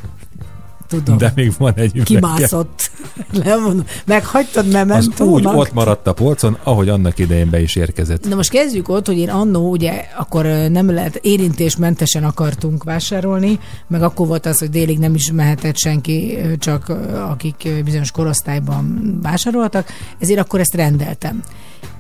Tudom. 0.87 1.17
De 1.17 1.31
még 1.35 1.53
van 1.57 1.73
egy 1.75 1.91
üveg. 1.93 2.05
Kimászott. 2.05 2.91
Lemondom. 3.43 3.85
Meghagytad, 4.05 4.71
mert 4.71 4.89
Az 4.89 5.19
úgy 5.19 5.45
ott 5.45 5.73
maradt 5.73 6.07
a 6.07 6.13
polcon, 6.13 6.57
ahogy 6.63 6.89
annak 6.89 7.19
idején 7.19 7.49
be 7.49 7.61
is 7.61 7.75
érkezett. 7.75 8.27
Na 8.29 8.35
most 8.35 8.49
kezdjük 8.49 8.89
ott, 8.89 9.05
hogy 9.05 9.17
én 9.17 9.29
annó 9.29 9.69
ugye 9.69 10.05
akkor 10.17 10.45
nem 10.45 10.91
lehet 10.91 11.15
érintésmentesen 11.15 12.23
akartunk 12.23 12.83
vásárolni, 12.83 13.59
meg 13.87 14.01
akkor 14.01 14.27
volt 14.27 14.45
az, 14.45 14.59
hogy 14.59 14.69
délig 14.69 14.99
nem 14.99 15.15
is 15.15 15.31
mehetett 15.31 15.77
senki, 15.77 16.37
csak 16.59 16.89
akik 17.29 17.69
bizonyos 17.83 18.11
korosztályban 18.11 19.17
vásároltak, 19.21 19.87
ezért 20.19 20.39
akkor 20.39 20.59
ezt 20.59 20.75
rendeltem. 20.75 21.43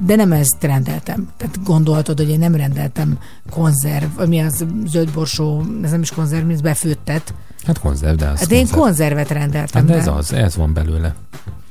De 0.05 0.15
nem 0.15 0.31
ezt 0.31 0.63
rendeltem. 0.63 1.27
Tehát 1.37 1.63
gondoltad, 1.63 2.17
hogy 2.17 2.29
én 2.29 2.39
nem 2.39 2.55
rendeltem 2.55 3.17
konzerv, 3.49 4.27
mi 4.27 4.39
az 4.39 4.65
zöldborsó, 4.85 5.63
ez 5.83 5.91
nem 5.91 6.01
is 6.01 6.11
konzerv, 6.11 6.49
ez 6.49 6.61
befőttet. 6.61 7.33
Hát 7.67 7.79
konzerv, 7.79 8.17
de 8.17 8.25
az 8.27 8.39
Hát 8.39 8.51
én 8.51 8.57
konzerv. 8.59 8.79
konzervet 8.81 9.29
rendeltem. 9.31 9.87
Hát 9.87 9.97
ez 9.97 10.05
be. 10.05 10.11
az, 10.11 10.33
ez 10.33 10.55
van 10.55 10.73
belőle. 10.73 11.15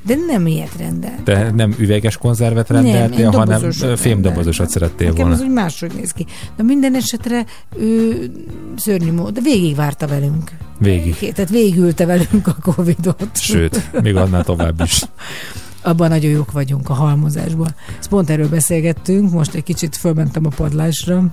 De 0.07 0.15
nem 0.27 0.47
ilyet 0.47 0.77
rendeltem. 0.79 1.25
Te 1.25 1.51
nem 1.51 1.75
üveges 1.79 2.17
konzervet 2.17 2.69
Nem, 2.69 2.83
rendeltél, 2.83 3.19
én 3.19 3.33
hanem 3.33 3.71
fémdobozosat 3.97 4.71
szerettél 4.71 5.09
Nekem 5.09 5.21
volna. 5.23 5.41
az 5.41 5.47
úgy 5.47 5.53
máshogy 5.53 5.93
néz 5.95 6.11
ki. 6.11 6.27
De 6.57 6.63
minden 6.63 6.95
esetre 6.95 7.45
ő 7.79 8.17
szörnyű 8.77 9.13
mód, 9.13 9.33
de 9.35 9.41
végigvárta 9.41 10.07
velünk. 10.07 10.51
Végig. 10.79 11.17
Tehát 11.33 11.51
végigülte 11.51 12.07
velünk 12.07 12.47
a 12.47 12.57
Covidot. 12.63 13.29
Sőt, 13.33 14.03
még 14.03 14.17
annál 14.17 14.45
tovább 14.45 14.81
is. 14.85 15.03
Abban 15.83 16.09
nagyon 16.09 16.31
jók 16.31 16.53
vagyunk 16.53 16.89
a 16.89 16.93
halmozásban. 16.95 17.75
Ezt 17.99 18.09
pont 18.09 18.31
erről 18.31 18.49
beszélgettünk, 18.49 19.31
most 19.31 19.55
egy 19.55 19.63
kicsit 19.63 19.97
fölmentem 19.97 20.47
a 20.47 20.49
padlásra, 20.49 21.25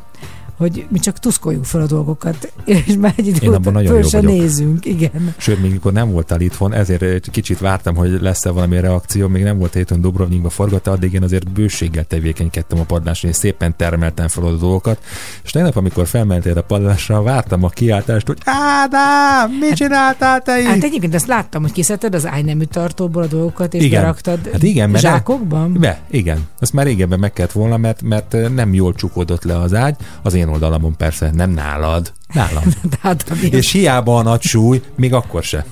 hogy 0.57 0.85
mi 0.89 0.99
csak 0.99 1.19
tuszkoljuk 1.19 1.65
fel 1.65 1.81
a 1.81 1.85
dolgokat, 1.85 2.53
és 2.65 2.95
már 2.99 3.13
egy 3.15 3.27
idő 3.27 3.37
Én 3.41 3.53
abban 3.53 3.73
nagyon 3.73 3.93
jó 3.93 4.01
vagyok. 4.11 4.31
nézünk. 4.31 4.85
Igen. 4.85 5.33
Sőt, 5.37 5.61
még 5.61 5.71
mikor 5.71 5.91
nem 5.93 6.11
voltál 6.11 6.41
itthon, 6.41 6.73
ezért 6.73 7.01
egy 7.01 7.27
kicsit 7.31 7.59
vártam, 7.59 7.95
hogy 7.95 8.21
lesz-e 8.21 8.49
valami 8.49 8.79
reakció, 8.79 9.27
még 9.27 9.43
nem 9.43 9.57
volt 9.57 9.73
héten 9.73 10.01
Dubrovnikba 10.01 10.49
forgatta, 10.49 10.91
addig 10.91 11.13
én 11.13 11.23
azért 11.23 11.51
bőséggel 11.51 12.03
tevékenykedtem 12.03 12.79
a 12.79 12.83
padláson, 12.83 13.29
és 13.29 13.35
szépen 13.35 13.75
termeltem 13.77 14.27
fel 14.27 14.43
a 14.43 14.51
dolgokat. 14.55 15.03
És 15.43 15.51
tegnap, 15.51 15.75
amikor 15.75 16.07
felmentél 16.07 16.57
a 16.57 16.61
padlásra, 16.61 17.21
vártam 17.21 17.63
a 17.63 17.69
kiáltást, 17.69 18.27
hogy 18.27 18.37
Ádám, 18.45 19.51
mit 19.59 19.73
csináltál 19.73 20.41
te 20.41 20.59
itt? 20.59 20.65
Hát 20.67 20.83
egyébként 20.83 21.15
ezt 21.15 21.27
láttam, 21.27 21.61
hogy 21.61 21.71
kiszedted 21.71 22.15
az 22.15 22.25
ágynemű 22.27 22.63
tartóból 22.63 23.23
a 23.23 23.27
dolgokat, 23.27 23.73
és 23.73 23.83
Igen. 23.83 24.01
beraktad 24.01 24.39
Hát 24.51 24.63
igen, 24.63 24.89
mert 24.89 25.03
zsákokban? 25.03 25.73
Be, 25.79 26.01
igen. 26.09 26.47
Azt 26.59 26.73
már 26.73 26.85
régebben 26.85 27.19
meg 27.19 27.33
kellett 27.33 27.51
volna, 27.51 27.77
mert, 27.77 28.01
mert 28.01 28.35
nem 28.55 28.73
jól 28.73 28.93
csukódott 28.93 29.43
le 29.43 29.57
az 29.57 29.73
ágy, 29.73 29.95
az 30.21 30.33
én 30.33 30.49
oldalamon 30.53 30.97
persze, 30.97 31.31
nem 31.33 31.49
nálad, 31.49 32.13
nálam. 32.33 32.63
Tehát, 33.01 33.29
és 33.29 33.71
hiába 33.71 34.17
a 34.17 34.21
nagy 34.21 34.41
súly, 34.41 34.81
még 34.95 35.13
akkor 35.13 35.43
se. 35.43 35.65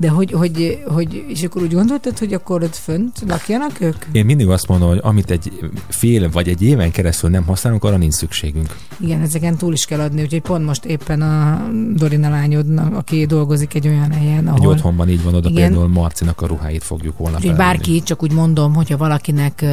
De 0.00 0.08
hogy, 0.08 0.32
hogy, 0.32 0.82
hogy, 0.86 1.24
és 1.28 1.42
akkor 1.42 1.62
úgy 1.62 1.72
gondoltad, 1.72 2.18
hogy 2.18 2.32
akkor 2.32 2.62
ott 2.62 2.74
fönt 2.76 3.22
lakjanak 3.28 3.80
ők? 3.80 3.96
Én 4.12 4.24
mindig 4.24 4.48
azt 4.48 4.68
mondom, 4.68 4.88
hogy 4.88 5.00
amit 5.02 5.30
egy 5.30 5.70
fél 5.88 6.30
vagy 6.30 6.48
egy 6.48 6.62
éven 6.62 6.90
keresztül 6.90 7.30
nem 7.30 7.44
használunk, 7.44 7.84
arra 7.84 7.96
nincs 7.96 8.14
szükségünk. 8.14 8.76
Igen, 9.00 9.20
ezeken 9.20 9.56
túl 9.56 9.72
is 9.72 9.84
kell 9.84 10.00
adni, 10.00 10.22
úgyhogy 10.22 10.40
pont 10.40 10.64
most 10.64 10.84
éppen 10.84 11.22
a 11.22 11.68
Dorina 11.94 12.28
lányodnak, 12.28 12.94
aki 12.94 13.26
dolgozik 13.26 13.74
egy 13.74 13.88
olyan 13.88 14.12
helyen, 14.12 14.48
Egy 14.48 14.58
ahol... 14.58 14.72
otthonban 14.72 15.08
így 15.08 15.22
van, 15.22 15.34
oda 15.34 15.48
Igen. 15.48 15.68
például 15.68 15.88
Marcinak 15.88 16.40
a 16.40 16.46
ruháit 16.46 16.84
fogjuk 16.84 17.16
holnap 17.16 17.40
Úgyhogy 17.40 17.56
bárki, 17.56 18.02
csak 18.02 18.22
úgy 18.22 18.32
mondom, 18.32 18.74
hogyha 18.74 18.96
valakinek 18.96 19.64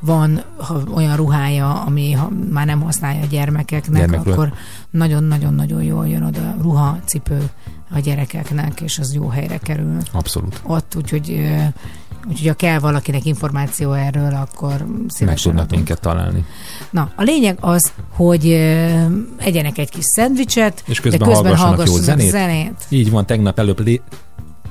van 0.00 0.42
ha 0.56 0.80
olyan 0.94 1.16
ruhája, 1.16 1.82
ami 1.82 2.12
ha 2.12 2.30
már 2.50 2.66
nem 2.66 2.80
használja 2.80 3.22
a 3.22 3.26
gyermekeknek, 3.26 4.00
Gyermekről. 4.00 4.32
akkor 4.32 4.52
nagyon-nagyon-nagyon 4.90 5.82
jól 5.82 6.08
jön 6.08 6.22
oda 6.22 6.54
ruha, 6.62 6.98
cipő 7.04 7.50
a 7.90 7.98
gyerekeknek, 7.98 8.80
és 8.80 8.98
az 8.98 9.14
jó 9.14 9.28
helyre 9.28 9.58
kerül 9.58 9.96
Abszolút. 10.12 10.60
ott, 10.62 10.94
úgyhogy, 10.96 11.40
úgyhogy 12.28 12.46
ha 12.48 12.54
kell 12.54 12.78
valakinek 12.78 13.24
információ 13.24 13.92
erről, 13.92 14.34
akkor 14.34 14.70
Meg 14.86 14.88
szívesen 15.08 15.42
tudnak 15.42 15.64
adunk. 15.64 15.70
minket 15.70 16.00
találni. 16.00 16.44
Na, 16.90 17.10
a 17.16 17.22
lényeg 17.22 17.58
az, 17.60 17.92
hogy 18.10 18.46
egyenek 19.36 19.78
egy 19.78 19.90
kis 19.90 20.04
szendvicset, 20.04 20.82
És 20.86 21.00
közben, 21.00 21.20
de 21.20 21.26
közben 21.34 21.56
hallgassanak 21.56 21.86
jó 21.86 21.92
hallgassanak 21.92 22.20
zenét. 22.20 22.30
zenét. 22.30 22.86
Így 22.88 23.10
van, 23.10 23.26
tegnap 23.26 23.58
előbb. 23.58 24.00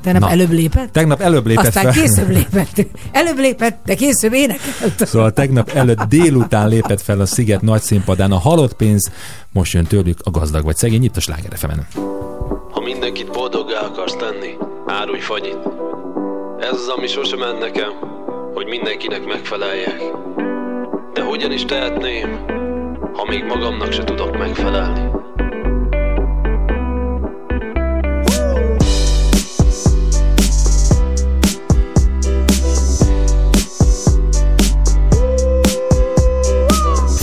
Tegnap 0.06 0.22
Na. 0.22 0.30
előbb 0.30 0.52
lépett? 0.52 0.92
Tegnap 0.92 1.22
előbb 1.22 1.46
lépett 1.46 1.66
Aztán 1.66 1.84
fel. 1.84 2.04
később 2.04 2.30
lépett. 2.30 2.88
Előbb 3.12 3.38
lépett, 3.38 3.80
de 3.86 3.96
később 3.96 4.34
énekelt. 4.34 5.06
Szóval 5.06 5.32
tegnap 5.34 5.70
előtt 5.70 6.02
délután 6.04 6.68
lépett 6.70 7.02
fel 7.02 7.20
a 7.20 7.26
Sziget 7.26 7.62
nagy 7.62 7.82
színpadán 7.82 8.32
a 8.32 8.38
halott 8.38 8.74
pénz, 8.74 9.12
most 9.52 9.74
jön 9.74 9.84
tőlük 9.84 10.18
a 10.24 10.30
gazdag 10.30 10.64
vagy 10.64 10.76
szegény, 10.76 11.04
itt 11.04 11.18
a 11.18 11.20
Sláger 11.20 11.58
Ha 12.72 12.82
mindenkit 12.84 13.32
boldoggá 13.32 13.80
akarsz 13.80 14.16
tenni, 14.16 14.58
árulj 14.88 15.20
fagyit. 15.20 15.60
Ez 16.60 16.72
az, 16.72 16.88
ami 16.98 17.08
sosem 17.08 17.40
ment 17.40 17.60
nekem, 17.60 17.90
hogy 18.54 18.66
mindenkinek 18.66 19.26
megfeleljek. 19.26 20.02
De 21.14 21.22
hogyan 21.24 21.52
is 21.52 21.66
tehetném, 21.66 22.40
ha 23.14 23.26
még 23.28 23.44
magamnak 23.44 23.92
se 23.92 24.04
tudok 24.04 24.38
megfelelni? 24.38 25.10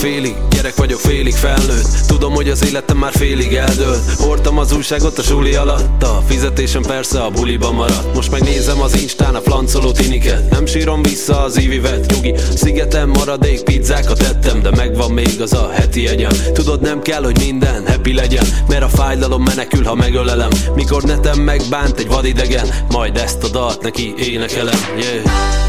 Félig 0.02 0.34
gyerek 0.50 0.76
vagyok, 0.76 1.00
félig 1.00 1.34
felnőtt. 1.34 2.06
Tudom, 2.06 2.32
hogy 2.32 2.48
az 2.48 2.64
életem 2.64 2.96
már 2.96 3.12
félig 3.12 3.54
eldőlt. 3.54 4.14
Hordtam 4.18 4.58
az 4.58 4.72
újságot 4.72 5.18
a 5.18 5.22
suli 5.22 5.54
alatt. 5.54 6.02
A 6.02 6.22
fizetésem 6.26 6.82
persze 6.82 7.22
a 7.22 7.30
buliba 7.30 7.72
maradt. 7.72 8.14
Most 8.14 8.30
megnézem 8.30 8.80
az 8.80 9.00
Instán 9.00 9.34
a 9.34 9.40
flancoló 9.40 9.92
tiniket. 9.92 10.50
Nem 10.50 10.66
sírom 10.66 11.02
vissza 11.02 11.42
az 11.42 11.60
ívivet 11.60 12.12
Nyugi, 12.14 12.34
szigeten 12.54 13.08
maradék 13.08 13.62
pizzákat 13.62 14.22
ettem 14.22 14.62
De 14.62 14.70
megvan 14.70 15.10
még 15.10 15.40
az 15.40 15.52
a 15.52 15.70
heti 15.72 16.08
egyem 16.08 16.32
Tudod, 16.52 16.80
nem 16.80 17.02
kell, 17.02 17.24
hogy 17.24 17.38
minden 17.38 17.86
happy 17.86 18.14
legyen 18.14 18.46
Mert 18.68 18.82
a 18.82 18.88
fájdalom 18.88 19.42
menekül, 19.42 19.84
ha 19.84 19.94
megölelem. 19.94 20.50
Mikor 20.74 21.02
netem 21.02 21.38
megbánt 21.38 21.98
egy 21.98 22.08
vadidegen 22.08 22.66
Majd 22.90 23.16
ezt 23.16 23.42
a 23.42 23.48
dalt 23.48 23.82
neki 23.82 24.14
énekelem. 24.16 24.78
Yeah. 24.98 25.24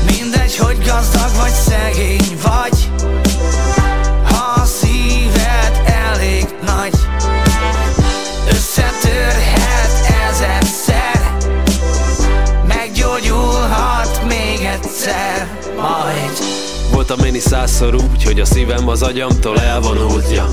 Mindegy, 0.06 0.58
hogy 0.58 0.78
gazdag 0.78 1.32
vagy 1.42 1.52
szegény 1.52 2.38
vagy 2.42 2.84
Voltam 17.08 17.26
én 17.26 17.36
is 17.36 17.42
százszor 17.42 17.96
úgy, 17.96 18.24
hogy 18.24 18.40
a 18.40 18.46
szívem 18.46 18.88
az 18.88 19.02
agyamtól 19.02 19.60
elvonultja 19.60 20.48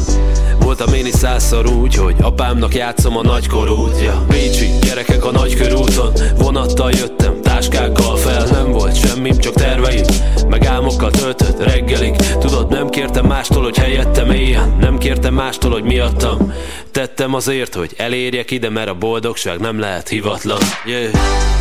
Voltam 0.59 0.95
én 0.95 1.07
is 1.07 1.15
százszor 1.15 1.67
úgy, 1.67 1.95
hogy 1.95 2.15
apámnak 2.21 2.75
játszom 2.75 3.17
a 3.17 3.23
nagykorút 3.23 4.01
ja. 4.01 4.25
Bécsi 4.29 4.67
gyerekek 4.81 5.25
a 5.25 5.31
nagykörúton 5.31 6.13
Vonattal 6.37 6.91
jöttem, 6.91 7.41
táskákkal 7.43 8.17
fel. 8.17 8.47
Nem 8.47 8.71
volt 8.71 8.97
semmim, 9.07 9.39
csak 9.39 9.55
terveim 9.55 10.05
Meg 10.49 10.65
álmokkal 10.65 11.11
töltött 11.11 11.63
reggelig. 11.63 12.17
Tudod, 12.17 12.71
nem 12.71 12.89
kértem 12.89 13.27
mástól, 13.27 13.63
hogy 13.63 13.77
helyettem 13.77 14.31
éljen. 14.31 14.77
Nem 14.81 14.99
kértem 14.99 15.35
mástól, 15.35 15.71
hogy 15.71 15.85
miattam. 15.85 16.53
Tettem 16.91 17.35
azért, 17.35 17.75
hogy 17.75 17.95
elérjek 17.97 18.51
ide 18.51 18.71
Mert 18.71 18.89
a 18.89 18.95
boldogság 18.95 19.59
nem 19.59 19.79
lehet 19.79 20.09
hivatlan. 20.09 20.61
Yeah. 20.87 21.13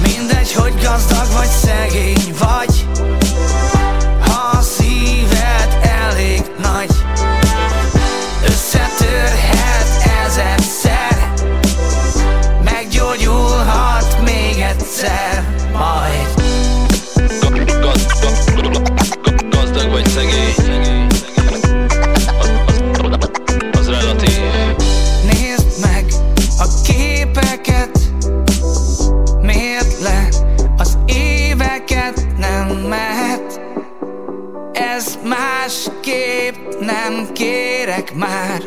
Mindegy, 0.03 0.53
hogy 0.53 0.73
gazdag 0.81 1.27
vagy 1.37 1.47
szegény 1.47 2.33
vagy 2.39 2.85
egyszer 15.09 15.43
Majd. 15.71 16.27
Gazdag 19.49 19.89
vagy 19.91 20.07
szegény. 20.07 21.07
Az 23.71 23.89
relatív. 23.89 24.39
Nézd 25.23 25.81
meg 25.81 26.05
a 26.57 26.67
képeket. 26.83 27.99
Miért 29.41 29.99
le 30.01 30.27
az 30.77 30.97
éveket 31.05 32.27
nem 32.37 32.67
mehet? 32.67 33.61
Ez 34.73 35.19
másképp 35.23 36.55
nem 36.79 37.27
kérek 37.33 38.13
már 38.15 38.61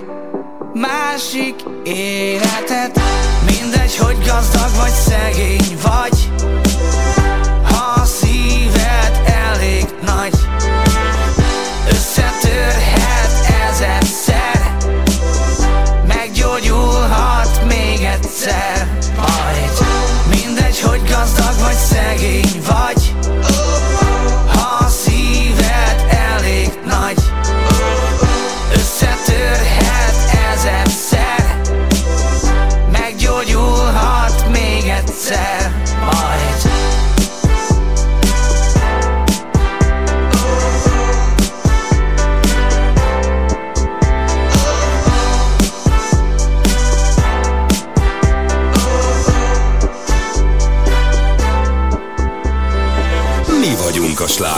Másik 0.75 1.55
életet. 1.85 3.01
Mindegy, 3.47 3.97
hogy 3.97 4.16
gazdag 4.27 4.70
vagy 4.81 4.91
szegény 4.91 5.79
vagy. 5.83 6.31
Ha 7.64 8.05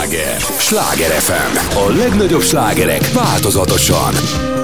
sláger. 0.05 0.41
Sláger 0.59 1.11
FM. 1.11 1.77
A 1.77 1.97
legnagyobb 1.97 2.43
slágerek 2.43 3.13
változatosan. 3.13 4.64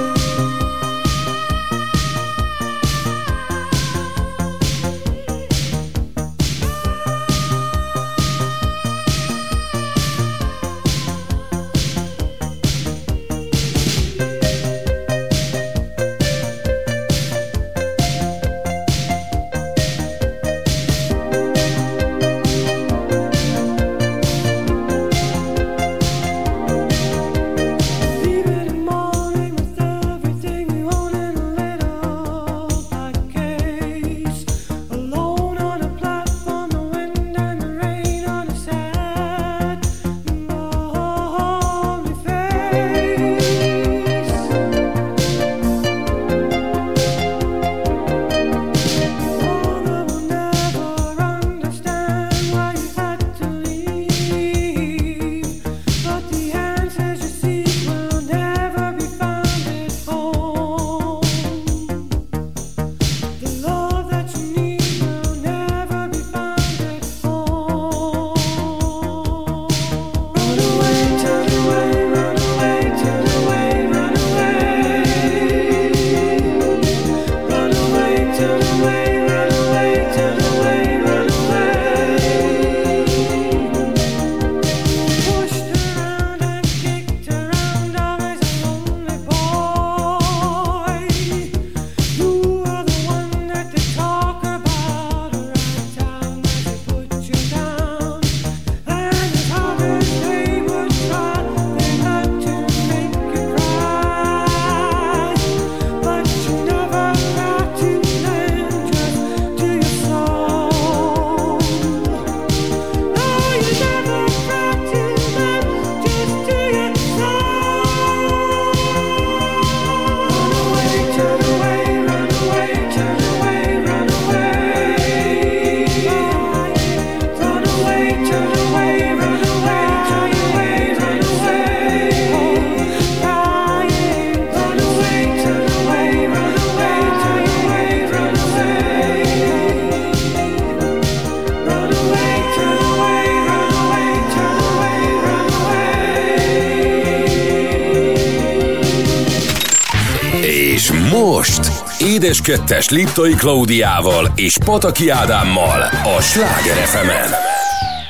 Édes 152.31 152.43
Kettes 152.43 152.89
Liptai 152.89 153.33
Klaudiával 153.33 154.31
és 154.35 154.57
Pataki 154.65 155.09
Ádámmal 155.09 155.81
a 156.17 156.21
Sláger 156.21 156.75
fm 156.75 157.07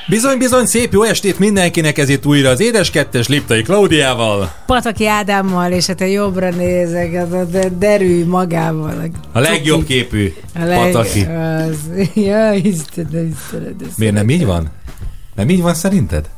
Bizony, 0.10 0.38
bizony, 0.38 0.66
szép 0.66 0.94
jó 0.94 1.04
estét 1.04 1.40
mindenkinek, 1.40 1.98
ez 1.98 2.10
itt 2.10 2.26
újra 2.26 2.50
az 2.50 2.60
Édes 2.60 2.90
Kettes 2.90 3.28
Liptai 3.28 3.62
Klaudiával. 3.62 4.52
Pataki 4.66 5.08
Ádámmal, 5.08 5.72
és 5.72 5.86
hát 5.86 6.02
a 6.02 6.06
jobbra 6.06 6.50
nézek, 6.50 7.14
az 7.14 7.32
a 7.32 7.44
de- 7.44 7.70
derű 7.78 8.26
magával. 8.26 9.10
A 9.32 9.40
legjobb 9.40 9.86
képű 9.86 10.34
A 10.56 10.64
leg... 10.64 10.78
Pataki. 10.78 11.26
Az... 11.26 11.78
Ja, 12.14 12.54
Istenem, 12.54 13.36
Istenem. 13.42 13.76
Miért 13.98 14.14
nem 14.14 14.30
így 14.30 14.46
van? 14.46 14.70
Nem 15.36 15.50
így 15.50 15.62
van 15.62 15.74
szerinted? 15.74 16.30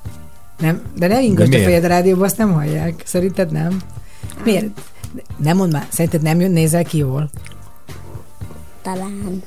Nem, 0.59 0.81
de 0.97 1.07
ne 1.07 1.21
ingasd 1.21 1.53
a 1.53 1.57
fejed 1.57 1.83
a 1.83 1.87
rádióba, 1.87 2.25
azt 2.25 2.37
nem 2.37 2.53
hallják. 2.53 3.01
Szerinted 3.05 3.51
nem? 3.51 3.81
Miért? 4.43 4.65
Nem 5.37 5.57
mondd 5.57 5.71
már, 5.71 5.85
szerinted 5.89 6.21
nem 6.21 6.39
jön, 6.39 6.51
nézel 6.51 6.83
ki 6.83 6.97
jól? 6.97 7.29
Talán. 8.93 9.43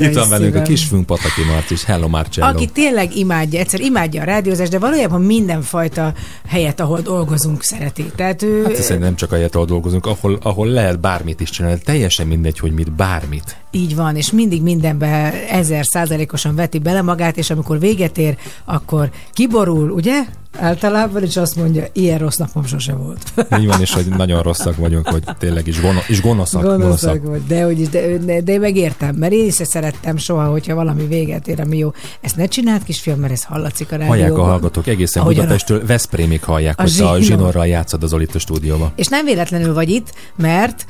Itt 0.08 0.14
van 0.14 0.28
velünk 0.28 0.54
a 0.54 0.62
kisfünk 0.62 1.06
Pataki 1.06 1.42
Marcis. 1.48 1.84
Hello 1.84 2.08
Marcello. 2.08 2.46
Aki 2.46 2.66
tényleg 2.66 3.16
imádja, 3.16 3.60
egyszer 3.60 3.80
imádja 3.80 4.22
a 4.22 4.24
rádiózást, 4.24 4.70
de 4.70 4.78
valójában 4.78 5.22
mindenfajta 5.22 6.12
helyet, 6.48 6.80
ahol 6.80 7.00
dolgozunk, 7.00 7.62
szereti. 7.62 8.12
Tehát 8.16 8.42
ő... 8.42 8.62
Hát 8.62 8.74
szerintem 8.74 8.98
nem 9.00 9.14
csak 9.16 9.32
a 9.32 9.36
ahol 9.36 9.64
dolgozunk, 9.64 10.06
ahol, 10.06 10.38
ahol 10.42 10.66
lehet 10.66 11.00
bármit 11.00 11.40
is 11.40 11.50
csinálni. 11.50 11.80
Teljesen 11.84 12.26
mindegy, 12.26 12.58
hogy 12.58 12.72
mit, 12.72 12.92
bármit. 12.92 13.56
Így 13.70 13.94
van, 13.94 14.16
és 14.16 14.30
mindig 14.30 14.62
mindenbe 14.62 15.32
ezer 15.48 15.84
százalékosan 15.84 16.54
veti 16.54 16.78
bele 16.78 17.02
magát, 17.02 17.36
és 17.36 17.50
amikor 17.50 17.78
véget 17.78 18.18
ér, 18.18 18.36
akkor 18.64 19.10
kiborul, 19.32 19.90
ugye? 19.90 20.24
Általában, 20.58 21.22
és 21.22 21.36
azt 21.36 21.56
mondja, 21.56 21.84
ilyen 21.92 22.18
rossz 22.18 22.36
napom 22.36 22.64
sose 22.64 22.92
volt. 22.94 23.32
Így 23.60 23.66
van, 23.66 23.80
és 23.80 23.92
hogy 23.92 24.06
nagyon 24.08 24.42
rosszak 24.42 24.76
vagyunk, 24.76 25.08
hogy 25.08 25.22
tényleg 25.38 25.66
is, 25.66 25.80
gono, 25.80 25.98
is 26.08 26.20
gonoszak. 26.20 26.62
Gonoszak 26.62 26.82
gonoszak. 26.82 27.22
volt, 27.24 27.46
de, 27.46 27.64
hogy 27.64 27.80
is, 27.80 27.88
de, 27.88 28.16
de, 28.18 28.40
de 28.40 28.52
én 28.52 28.60
megértem, 28.60 29.14
mert 29.14 29.32
én 29.32 29.46
is 29.46 29.54
szerettem 29.54 30.16
soha, 30.16 30.50
hogyha 30.50 30.74
valami 30.74 31.06
véget 31.06 31.48
ér, 31.48 31.60
ami 31.60 31.78
jó. 31.78 31.92
Ezt 32.20 32.36
ne 32.36 32.46
csináld, 32.46 32.84
kisfiam, 32.84 33.18
mert 33.18 33.32
ez 33.32 33.42
hallatszik 33.44 33.86
a 33.92 33.96
rádióban. 33.96 34.18
Hallják 34.18 34.38
a 34.38 34.42
hallgatók, 34.42 34.86
egészen 34.86 35.22
Ahogyan 35.22 35.38
a- 35.40 35.42
Budapestről 35.42 35.86
Veszprémig 35.86 36.44
hallják, 36.44 36.78
a 36.78 36.82
hogy 36.82 36.90
a 36.90 36.94
zsinór. 36.94 37.20
zsinórral 37.22 37.66
játszod 37.66 38.02
az 38.02 38.12
Olit 38.12 38.34
a 38.34 38.38
stúdióba. 38.38 38.92
És 38.96 39.06
nem 39.06 39.24
véletlenül 39.24 39.74
vagy 39.74 39.88
itt, 39.88 40.12
mert 40.36 40.84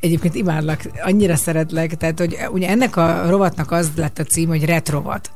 egyébként 0.00 0.34
imádlak, 0.34 0.80
annyira 1.04 1.36
szeretlek, 1.36 1.94
tehát 1.96 2.18
hogy 2.18 2.36
ugye 2.52 2.68
ennek 2.68 2.96
a 2.96 3.24
rovatnak 3.28 3.70
az 3.70 3.90
lett 3.96 4.18
a 4.18 4.22
cím, 4.24 4.48
hogy 4.48 4.64
retrovat. 4.64 5.30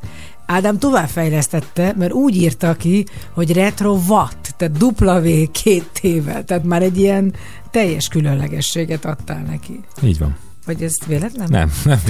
Ádám 0.52 0.78
továbbfejlesztette, 0.78 1.94
mert 1.96 2.12
úgy 2.12 2.36
írta 2.36 2.74
ki, 2.74 3.04
hogy 3.32 3.52
retrovat, 3.52 4.54
tehát 4.56 4.78
dupla 4.78 5.20
V 5.20 5.26
két 5.50 5.90
tével, 6.00 6.44
tehát 6.44 6.64
már 6.64 6.82
egy 6.82 6.98
ilyen 6.98 7.34
teljes 7.70 8.08
különlegességet 8.08 9.04
adtál 9.04 9.42
neki. 9.42 9.80
Így 10.02 10.18
van. 10.18 10.36
Vagy 10.66 10.82
ez 10.82 10.94
véletlen? 11.06 11.48
Nem, 11.50 11.72
nem. 11.84 12.00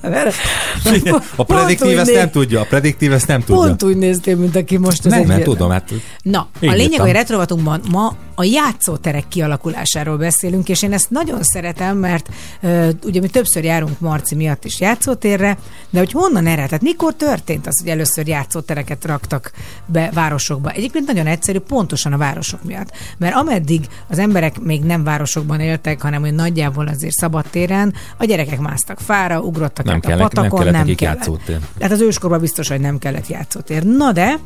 Mert- 0.00 0.34
Figyelj, 0.82 1.18
A 1.36 1.44
prediktív 1.44 1.98
ezt 1.98 2.14
nem 2.14 2.30
tudja, 2.30 2.60
a 2.60 2.64
prediktív 2.64 3.12
ezt 3.12 3.26
nem 3.26 3.40
tudja. 3.40 3.54
Pont 3.62 3.82
úgy 3.82 3.96
néztél, 3.96 4.36
mint 4.36 4.56
aki 4.56 4.76
most 4.76 5.04
az 5.06 5.12
nem, 5.12 5.26
nem 5.26 5.42
tudom, 5.42 5.70
hát 5.70 5.92
Na, 6.22 6.38
a 6.38 6.48
lényeg, 6.60 6.80
írtam. 6.80 7.06
hogy 7.06 7.14
retrovatunkban 7.14 7.80
ma 7.90 8.16
a 8.34 8.44
játszóterek 8.44 9.28
kialakulásáról 9.28 10.16
beszélünk, 10.16 10.68
és 10.68 10.82
én 10.82 10.92
ezt 10.92 11.10
nagyon 11.10 11.42
szeretem, 11.42 11.96
mert 11.96 12.28
uh, 12.62 12.88
ugye 13.04 13.20
mi 13.20 13.28
többször 13.28 13.64
járunk 13.64 14.00
Marci 14.00 14.34
miatt 14.34 14.64
is 14.64 14.80
játszótérre, 14.80 15.58
de 15.90 15.98
hogy 15.98 16.12
honnan 16.12 16.46
ered? 16.46 16.66
Tehát 16.66 16.82
mikor 16.82 17.14
történt 17.14 17.66
az, 17.66 17.80
hogy 17.80 17.88
először 17.88 18.26
játszótereket 18.28 19.04
raktak 19.04 19.50
be 19.86 20.10
városokba? 20.14 20.70
Egyébként 20.70 21.06
nagyon 21.06 21.26
egyszerű, 21.26 21.58
pontosan 21.58 22.12
a 22.12 22.16
városok 22.16 22.64
miatt. 22.64 22.90
Mert 23.18 23.34
ameddig 23.34 23.86
az 24.08 24.18
emberek 24.18 24.60
még 24.60 24.82
nem 24.82 25.04
városokban 25.04 25.60
éltek, 25.60 26.02
hanem 26.02 26.20
hogy 26.20 26.34
nagyjából 26.34 26.86
azért 26.88 27.14
szabadtéren, 27.68 27.94
a 28.16 28.24
gyerekek 28.24 28.58
másztak 28.60 29.00
fára, 29.00 29.40
ugrottak 29.40 29.84
nem 29.84 29.94
át 29.94 30.04
a 30.04 30.08
kellett, 30.08 30.18
nem 30.18 30.28
patakon, 30.28 30.58
kellett 30.58 30.86
nem 30.86 30.94
kellett. 30.94 31.16
játszótér. 31.16 31.58
Tehát 31.78 31.92
az 31.92 32.00
őskorban 32.00 32.40
biztos, 32.40 32.68
hogy 32.68 32.80
nem 32.80 32.98
kellett 32.98 33.26
játszótér. 33.26 33.82
Na 33.84 34.12
de, 34.12 34.38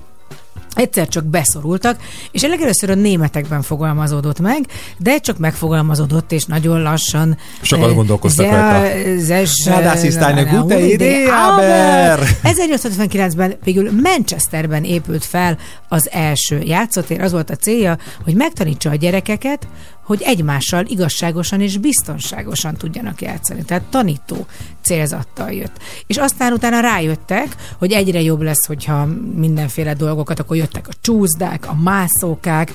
egyszer 0.75 1.09
csak 1.09 1.25
beszorultak, 1.25 2.01
és 2.31 2.43
legelőször 2.43 2.91
a 2.91 2.95
németekben 2.95 3.62
fogalmazódott 3.62 4.41
meg, 4.41 4.66
de 4.99 5.18
csak 5.18 5.39
megfogalmazódott, 5.39 6.33
és 6.33 6.45
nagyon 6.45 6.83
lassan... 6.83 7.37
Sokat 7.61 7.89
eh, 7.89 7.95
gondolkoztak 7.95 8.47
rajta. 8.51 9.81
das 9.83 10.03
ist 10.03 10.16
eine 10.16 10.43
gute 10.43 10.81
Idee, 10.81 11.33
aber- 11.33 12.18
aber- 12.18 12.39
1859-ben 12.43 13.55
végül 13.64 13.91
Manchesterben 14.03 14.85
épült 14.85 15.25
fel 15.25 15.59
az 15.89 16.11
első 16.11 16.59
játszótér. 16.59 17.20
Az 17.20 17.33
volt 17.33 17.51
a 17.51 17.57
célja, 17.57 17.99
hogy 18.25 18.35
megtanítsa 18.35 18.91
a 18.91 18.95
gyerekeket, 18.95 19.66
hogy 20.05 20.22
egymással 20.22 20.86
igazságosan 20.86 21.61
és 21.61 21.78
biztonságosan 21.78 22.76
tudjanak 22.76 23.20
játszani. 23.20 23.62
Tehát 23.64 23.82
tanító 23.82 24.46
célzattal 24.82 25.53
jött. 25.53 25.76
És 26.07 26.16
aztán 26.16 26.53
utána 26.53 26.80
rájöttek, 26.80 27.57
hogy 27.78 27.92
egyre 27.92 28.20
jobb 28.20 28.40
lesz, 28.40 28.66
hogyha 28.66 29.07
mindenféle 29.34 29.94
dolgokat, 29.94 30.38
akkor 30.38 30.57
jöttek 30.57 30.88
a 30.88 30.94
csúszdák, 31.00 31.68
a 31.68 31.74
mászókák. 31.74 32.74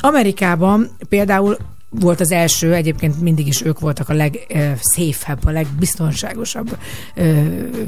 Amerikában 0.00 0.90
például 1.08 1.56
volt 1.90 2.20
az 2.20 2.30
első, 2.30 2.74
egyébként 2.74 3.20
mindig 3.20 3.46
is 3.46 3.64
ők 3.64 3.80
voltak 3.80 4.08
a 4.08 4.14
legszéfebb, 4.14 5.44
a 5.44 5.50
legbiztonságosabb 5.50 6.78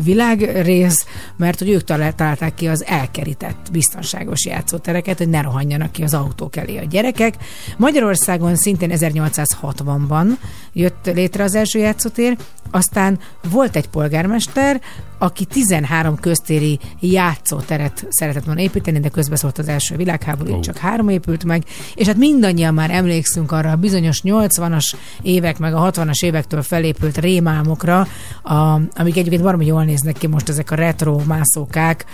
világrész, 0.03 1.07
mert 1.37 1.59
hogy 1.59 1.69
ők 1.69 1.85
talál- 1.85 2.17
találták 2.17 2.55
ki 2.55 2.69
az 2.69 2.85
elkerített 2.85 3.69
biztonságos 3.73 4.47
játszótereket, 4.47 5.19
hogy 5.19 5.29
ne 5.29 5.43
rohanjanak 5.43 5.93
ki 5.93 6.03
az 6.03 6.15
autók 6.15 6.57
elé 6.57 6.79
a 6.79 6.85
gyerekek. 6.85 7.35
Magyarországon 7.77 8.57
szintén 8.57 8.91
1860-ban 8.95 10.27
jött 10.73 11.11
létre 11.15 11.45
az 11.45 11.55
első 11.55 11.79
játszótér, 11.79 12.37
aztán 12.71 13.19
volt 13.51 13.77
egy 13.77 13.89
polgármester, 13.89 14.81
aki 15.23 15.45
13 15.45 16.17
köztéri 16.17 16.79
játszóteret 17.01 18.07
szeretett 18.09 18.45
volna 18.45 18.61
építeni, 18.61 19.01
de 19.01 19.09
közbeszólt 19.09 19.59
az 19.59 19.69
első 19.69 19.97
világháború, 19.97 20.55
Ó. 20.55 20.61
csak 20.61 20.77
három 20.77 21.09
épült 21.09 21.45
meg, 21.45 21.65
és 21.95 22.07
hát 22.07 22.17
mindannyian 22.17 22.75
már 22.75 22.91
emlékszünk 22.91 23.53
arra 23.53 23.71
a 23.71 23.77
bizonyos 23.77 24.21
80-as 24.25 24.95
évek, 25.23 25.59
meg 25.59 25.75
a 25.75 25.91
60-as 25.91 26.25
évektől 26.25 26.63
felépült 26.63 27.19
rémálmokra, 27.19 28.07
a, 28.43 28.55
amik 28.95 29.17
egyébként 29.17 29.43
valami 29.43 29.67
jól 29.67 29.85
néznek 29.85 30.19
ki 30.19 30.27
most 30.27 30.49
ezek 30.49 30.71
a 30.71 30.75
retro 30.75 31.21
mászókák, 31.27 32.05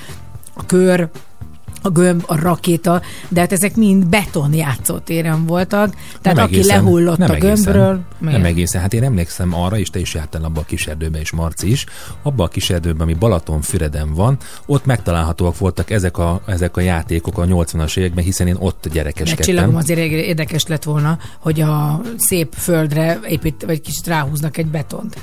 a 0.54 0.66
kör, 0.66 1.08
a 1.88 1.90
gömb, 2.00 2.22
a 2.26 2.40
rakéta, 2.40 3.02
de 3.28 3.40
hát 3.40 3.52
ezek 3.52 3.76
mind 3.76 4.06
beton 4.06 4.54
játszótéren 4.54 5.46
voltak, 5.46 5.94
tehát 6.20 6.36
Nem 6.38 6.46
aki 6.46 6.54
egészen, 6.54 6.76
lehullott 6.76 7.18
nem 7.18 7.30
a 7.30 7.34
egészen. 7.34 7.54
gömbről... 7.54 8.00
Nem 8.18 8.44
egészen. 8.44 8.80
Hát 8.80 8.92
én 8.92 9.04
emlékszem 9.04 9.54
arra, 9.54 9.78
és 9.78 9.90
te 9.90 9.98
is 9.98 10.14
jártál 10.14 10.44
abba 10.44 10.60
a 10.60 10.64
kis 10.64 10.86
erdőbe, 10.86 11.20
és 11.20 11.30
Marci 11.32 11.70
is, 11.70 11.84
abba 12.22 12.44
a 12.44 12.48
kis 12.48 12.70
erdőben, 12.70 13.00
ami 13.00 13.14
Balatonfüreden 13.14 14.14
van, 14.14 14.36
ott 14.66 14.84
megtalálhatóak 14.84 15.58
voltak 15.58 15.90
ezek 15.90 16.18
a, 16.18 16.40
ezek 16.46 16.76
a 16.76 16.80
játékok 16.80 17.38
a 17.38 17.44
80-as 17.44 17.96
években, 17.96 18.24
hiszen 18.24 18.46
én 18.46 18.56
ott 18.58 18.78
Mert 18.82 18.94
gyerekeskedtem. 18.94 19.44
csillagom 19.44 19.76
azért 19.76 19.98
érdekes 19.98 20.66
lett 20.66 20.82
volna, 20.84 21.18
hogy 21.38 21.60
a 21.60 22.00
szép 22.16 22.52
földre 22.56 23.20
épít, 23.28 23.64
vagy 23.66 23.80
kicsit 23.80 24.06
ráhúznak 24.06 24.56
egy 24.56 24.66
betont. 24.66 25.16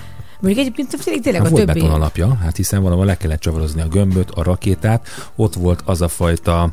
Mondjuk 0.45 0.65
egyébként 0.65 1.21
tényleg, 1.21 1.41
Hát 1.41 1.51
a 1.51 1.53
volt 1.53 1.65
többi... 1.65 1.79
beton 1.79 1.95
alapja, 1.95 2.37
hát 2.41 2.55
hiszen 2.55 2.81
valahol 2.81 3.05
le 3.05 3.17
kellett 3.17 3.39
csavarozni 3.39 3.81
a 3.81 3.87
gömböt, 3.87 4.31
a 4.31 4.43
rakétát, 4.43 5.07
ott 5.35 5.53
volt 5.53 5.81
az 5.85 6.01
a 6.01 6.07
fajta 6.07 6.69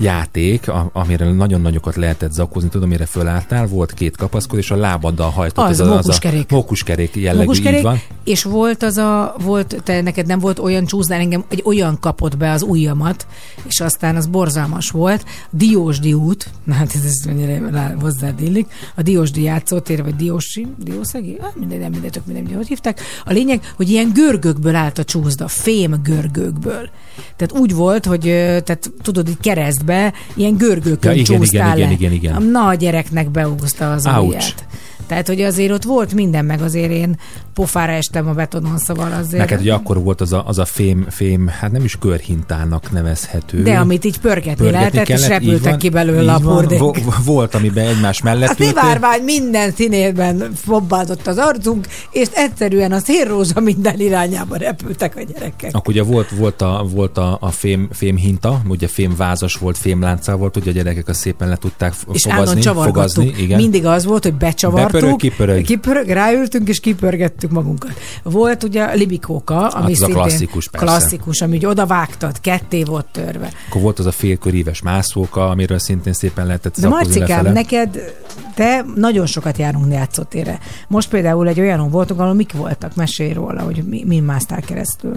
játék, 0.00 0.68
a- 0.68 0.90
amire 0.92 1.32
nagyon 1.32 1.60
nagyokat 1.60 1.96
lehetett 1.96 2.32
zakózni, 2.32 2.68
tudom, 2.68 2.88
mire 2.88 3.06
fölálltál, 3.06 3.66
volt 3.66 3.92
két 3.94 4.16
kapaszkod, 4.16 4.58
és 4.58 4.70
a 4.70 4.76
lábaddal 4.76 5.30
hajtott. 5.30 5.64
Az, 5.64 5.80
ez 5.80 5.86
a, 5.86 5.90
mókuskerék. 5.94 6.52
a 6.52 6.54
mókuskerék 6.54 7.16
jellegű, 7.16 7.38
Mókuskerék, 7.44 7.78
így 7.78 7.84
van. 7.84 8.00
és 8.24 8.42
volt 8.42 8.82
az 8.82 8.96
a, 8.96 9.34
volt, 9.42 9.82
te 9.84 10.00
neked 10.00 10.26
nem 10.26 10.38
volt 10.38 10.58
olyan 10.58 10.84
csúsznál, 10.84 11.20
engem 11.20 11.44
egy 11.48 11.62
olyan 11.64 11.98
kapott 12.00 12.36
be 12.36 12.50
az 12.50 12.62
ujjamat, 12.62 13.26
és 13.66 13.80
aztán 13.80 14.16
az 14.16 14.26
borzalmas 14.26 14.90
volt. 14.90 15.24
Diósdi 15.50 16.12
út, 16.12 16.50
na 16.64 16.74
hát 16.74 16.94
ez, 16.94 17.04
ez 17.04 17.24
mennyire 17.26 17.94
hozzád 18.00 18.40
illik, 18.40 18.66
a 18.94 19.02
Diósdi 19.02 19.42
játszótér, 19.42 20.02
vagy 20.02 20.16
Diósi, 20.16 20.66
Diószegi, 20.78 21.36
ah, 21.40 21.54
mindegy, 21.58 21.78
nem 21.78 21.90
mindegy, 21.90 22.10
tök 22.10 22.26
mindegy, 22.26 22.54
hogy 22.54 22.68
hívták. 22.68 23.00
A 23.24 23.32
lényeg, 23.32 23.72
hogy 23.76 23.90
ilyen 23.90 24.10
görgökből 24.14 24.74
állt 24.74 24.98
a 24.98 25.04
csúszda, 25.04 25.48
fém 25.48 26.00
görgökből. 26.02 26.88
Tehát 27.36 27.52
úgy 27.62 27.74
volt, 27.74 28.06
hogy 28.06 28.20
tehát 28.64 28.90
tudod, 29.02 29.28
így 29.28 29.40
keresztbe 29.40 29.89
ilyen 30.34 30.56
görgőkön 30.56 31.12
Ja, 31.14 31.20
igen, 31.20 31.36
csúsztál 31.38 31.76
igen, 31.76 31.88
le. 31.88 31.94
igen, 31.94 32.12
igen, 32.12 32.12
igen. 32.12 32.42
Na, 32.42 32.66
a 32.66 32.74
gyereknek 32.74 33.30
beúzta 33.30 33.92
az 33.92 34.06
Ouch. 34.06 34.18
ujját. 34.26 34.64
Tehát, 35.10 35.26
hogy 35.26 35.40
azért 35.40 35.72
ott 35.72 35.82
volt 35.82 36.14
minden, 36.14 36.44
meg 36.44 36.62
azért 36.62 36.90
én 36.90 37.18
pofára 37.54 37.92
estem 37.92 38.28
a 38.28 38.32
betonon, 38.32 38.78
szóval 38.78 39.12
azért... 39.12 39.38
Neked 39.38 39.60
ugye 39.60 39.72
akkor 39.72 40.02
volt 40.02 40.20
az 40.20 40.32
a, 40.32 40.42
az 40.46 40.58
a 40.58 40.64
fém, 40.64 41.06
fém, 41.08 41.46
hát 41.46 41.72
nem 41.72 41.84
is 41.84 41.96
körhintának 41.98 42.90
nevezhető. 42.92 43.62
De 43.62 43.78
amit 43.78 44.04
így 44.04 44.18
pörgetni, 44.20 44.70
lehetett, 44.70 45.08
és 45.08 45.22
így 45.22 45.28
repültek 45.28 45.70
van, 45.70 45.78
ki 45.78 45.88
belőle 45.88 46.32
a 46.32 46.38
van. 46.38 46.54
hordék. 46.54 46.78
Vo- 46.78 47.24
volt, 47.24 47.54
amiben 47.54 47.86
egymás 47.86 48.22
mellett 48.22 48.48
Hát 48.48 48.58
mi 48.58 48.64
ültél. 48.66 48.82
várvány 48.82 49.22
minden 49.22 49.72
színében 49.72 50.50
fobbázott 50.54 51.26
az 51.26 51.36
arcunk, 51.38 51.86
és 52.10 52.28
egyszerűen 52.34 52.92
a 52.92 52.98
szélrózsa 52.98 53.60
minden 53.60 54.00
irányába 54.00 54.56
repültek 54.56 55.16
a 55.16 55.22
gyerekek. 55.32 55.74
Akkor 55.74 55.94
ugye 55.94 56.02
volt, 56.02 56.30
volt, 56.30 56.62
a, 56.62 56.86
volt 56.92 57.18
a, 57.18 57.36
a 57.40 57.50
fém, 57.50 57.88
fém 57.92 58.16
hinta, 58.16 58.60
ugye 58.68 58.88
fém 58.88 59.14
vázas 59.16 59.54
volt, 59.54 59.78
fém 59.78 60.00
lánccal 60.02 60.36
volt, 60.36 60.56
ugye 60.56 60.70
a 60.70 60.74
gyerekek 60.74 61.08
azt 61.08 61.20
szépen 61.20 61.48
le 61.48 61.56
tudták 61.56 61.94
És 62.12 62.22
fogazni, 62.22 62.62
fogazni. 62.62 63.32
Igen. 63.38 63.60
Mindig 63.60 63.86
az 63.86 64.04
volt, 64.04 64.22
hogy 64.22 64.34
becsavartuk. 64.34 64.99
Bepörög, 65.00 65.16
kipörög. 65.18 65.62
kipörög. 65.64 66.08
Ráültünk, 66.08 66.68
és 66.68 66.80
kipörgettük 66.80 67.50
magunkat. 67.50 67.92
Volt 68.22 68.62
ugye 68.62 68.82
a 68.82 68.94
libikóka, 68.94 69.54
ami 69.68 69.82
Hát 69.82 69.82
az 69.82 69.90
a 69.90 69.94
szintén 69.94 70.14
klasszikus, 70.14 70.68
persze. 70.68 70.86
klasszikus, 70.86 71.40
ami 71.40 71.66
oda 71.66 71.86
vágtad, 71.86 72.40
ketté 72.40 72.82
volt 72.82 73.06
törve. 73.12 73.50
Akkor 73.68 73.80
volt 73.82 73.98
az 73.98 74.06
a 74.06 74.12
félköríves 74.12 74.82
mászóka, 74.82 75.48
amiről 75.48 75.78
szintén 75.78 76.12
szépen 76.12 76.46
lehetett 76.46 76.80
De 76.80 76.88
Marcikám, 76.88 77.28
lefele. 77.28 77.52
neked, 77.52 78.14
te 78.54 78.84
nagyon 78.94 79.26
sokat 79.26 79.58
járunk 79.58 79.92
játszótérre. 79.92 80.58
Most 80.88 81.08
például 81.08 81.48
egy 81.48 81.60
olyanon 81.60 81.90
voltunk, 81.90 82.20
ahol 82.20 82.34
mik 82.34 82.52
voltak, 82.52 82.94
mesélj 82.94 83.32
róla, 83.32 83.62
hogy 83.62 83.82
mi, 83.88 84.04
mi 84.06 84.20
másztál 84.20 84.60
keresztül. 84.60 85.16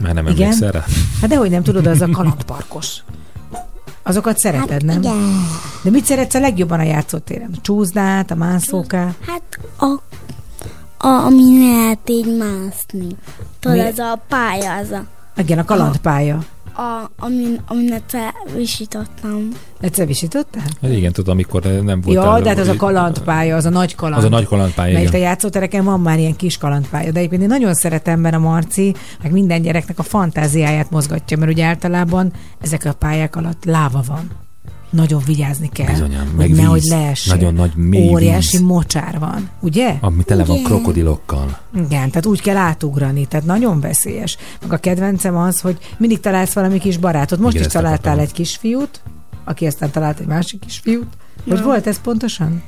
Már 0.00 0.14
nem 0.14 0.26
Igen? 0.26 0.42
emlékszel 0.42 0.70
rá? 0.70 0.84
Hát 1.20 1.30
dehogy 1.30 1.50
nem 1.50 1.62
tudod, 1.62 1.86
az 1.86 2.00
a 2.00 2.08
kalandparkos. 2.10 3.02
Azokat 4.02 4.38
szereted, 4.38 4.70
Hát 4.70 4.82
nem? 4.82 5.02
igen. 5.02 5.46
De 5.82 5.90
mit 5.90 6.04
szeretsz 6.04 6.34
a 6.34 6.40
legjobban 6.40 6.78
a 6.80 6.82
játszótéren? 6.82 7.50
A 7.56 7.60
csúszdát, 7.60 8.30
a 8.30 8.34
mászókát? 8.34 9.14
Hát 9.26 9.58
a, 9.76 9.84
a, 11.06 11.24
amin 11.24 11.58
lehet 11.68 12.08
így 12.10 12.36
mászni. 12.36 13.16
Tudod, 13.60 13.78
ez 13.78 13.98
a 13.98 14.20
pálya, 14.28 14.74
az 14.76 14.90
a, 14.90 15.04
Igen, 15.36 15.58
a 15.58 15.64
kalandpálya. 15.64 16.38
A 16.76 17.10
amin, 17.18 17.60
amin 17.66 17.94
visítottam. 18.54 19.48
Egyszer 19.80 20.06
visítottál? 20.06 20.62
Hát 20.82 20.90
igen, 20.90 21.12
tudom, 21.12 21.34
amikor 21.34 21.62
nem 21.62 22.00
volt. 22.00 22.16
Ja, 22.16 22.40
de 22.40 22.48
hát 22.48 22.58
az 22.58 22.68
a 22.68 22.76
kalandpálya, 22.76 23.56
az 23.56 23.64
a 23.64 23.70
nagy 23.70 23.94
kaland. 23.94 24.18
Az 24.18 24.24
a 24.24 24.28
nagy 24.28 24.44
kalandpálya, 24.44 24.92
Mert 24.92 25.04
itt 25.04 25.12
a 25.12 25.16
igen. 25.16 25.28
játszótereken 25.28 25.84
van 25.84 26.00
már 26.00 26.18
ilyen 26.18 26.36
kis 26.36 26.58
kalandpálya, 26.58 27.12
de 27.12 27.18
egyébként 27.18 27.42
én 27.42 27.48
nagyon 27.48 27.74
szeretem, 27.74 28.20
mert 28.20 28.34
a 28.34 28.38
Marci, 28.38 28.94
meg 29.22 29.32
minden 29.32 29.62
gyereknek 29.62 29.98
a 29.98 30.02
fantáziáját 30.02 30.90
mozgatja, 30.90 31.36
mert 31.36 31.52
ugye 31.52 31.64
általában 31.64 32.32
ezek 32.60 32.84
a 32.84 32.92
pályák 32.92 33.36
alatt 33.36 33.64
láva 33.64 34.02
van. 34.06 34.45
Nagyon 34.96 35.22
vigyázni 35.26 35.68
kell. 35.72 35.86
Bizonyám, 35.92 36.26
hogy 36.26 36.36
meg 36.36 36.54
nehogy 36.54 36.80
víz. 36.80 36.90
leessen. 36.90 37.36
Nagyon 37.36 37.54
nagy, 37.54 37.74
mély 37.74 38.08
Óriási 38.08 38.56
víz. 38.56 38.66
mocsár 38.66 39.18
van, 39.18 39.48
ugye? 39.60 39.96
Ami 40.00 40.22
tele 40.22 40.44
van 40.44 40.62
krokodilokkal. 40.62 41.58
Igen, 41.74 41.88
tehát 42.08 42.26
úgy 42.26 42.40
kell 42.40 42.56
átugrani, 42.56 43.26
tehát 43.26 43.46
nagyon 43.46 43.80
veszélyes. 43.80 44.36
Meg 44.60 44.72
a 44.72 44.76
kedvencem 44.76 45.36
az, 45.36 45.60
hogy 45.60 45.78
mindig 45.98 46.20
találsz 46.20 46.52
valami 46.52 46.78
kis 46.78 46.96
barátot. 46.96 47.38
Most 47.38 47.54
Igen, 47.54 47.66
is 47.66 47.72
találtál 47.72 47.98
akartam. 48.12 48.24
egy 48.24 48.32
kisfiút, 48.32 49.00
aki 49.44 49.66
aztán 49.66 49.90
talált 49.90 50.20
egy 50.20 50.26
másik 50.26 50.60
kisfiút. 50.60 51.06
Hogy 51.48 51.58
Ja. 51.58 51.64
volt 51.64 51.86
ez 51.86 52.00
pontosan? 52.00 52.62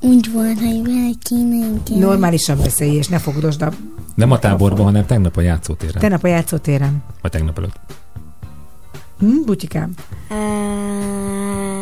Úgy 0.00 0.32
volt, 0.32 0.58
hogy 0.58 0.82
vele 0.82 1.10
kéne, 1.22 1.66
kéne. 1.84 2.04
Normálisan 2.04 2.58
beszélj, 2.58 2.96
és 2.96 3.08
ne 3.08 3.18
fogdosd 3.18 3.62
a... 3.62 3.70
Nem 4.14 4.30
a 4.30 4.38
táborban, 4.38 4.84
hanem 4.84 5.06
tegnap 5.06 5.36
a 5.36 5.40
játszótéren. 5.40 6.00
Tegnap 6.00 6.24
a 6.24 6.28
játszótéren. 6.28 7.02
Vagy 7.20 7.30
tegnap 7.30 7.58
előtt. 7.58 7.76
Hm, 9.22 9.44
butyikám? 9.46 9.94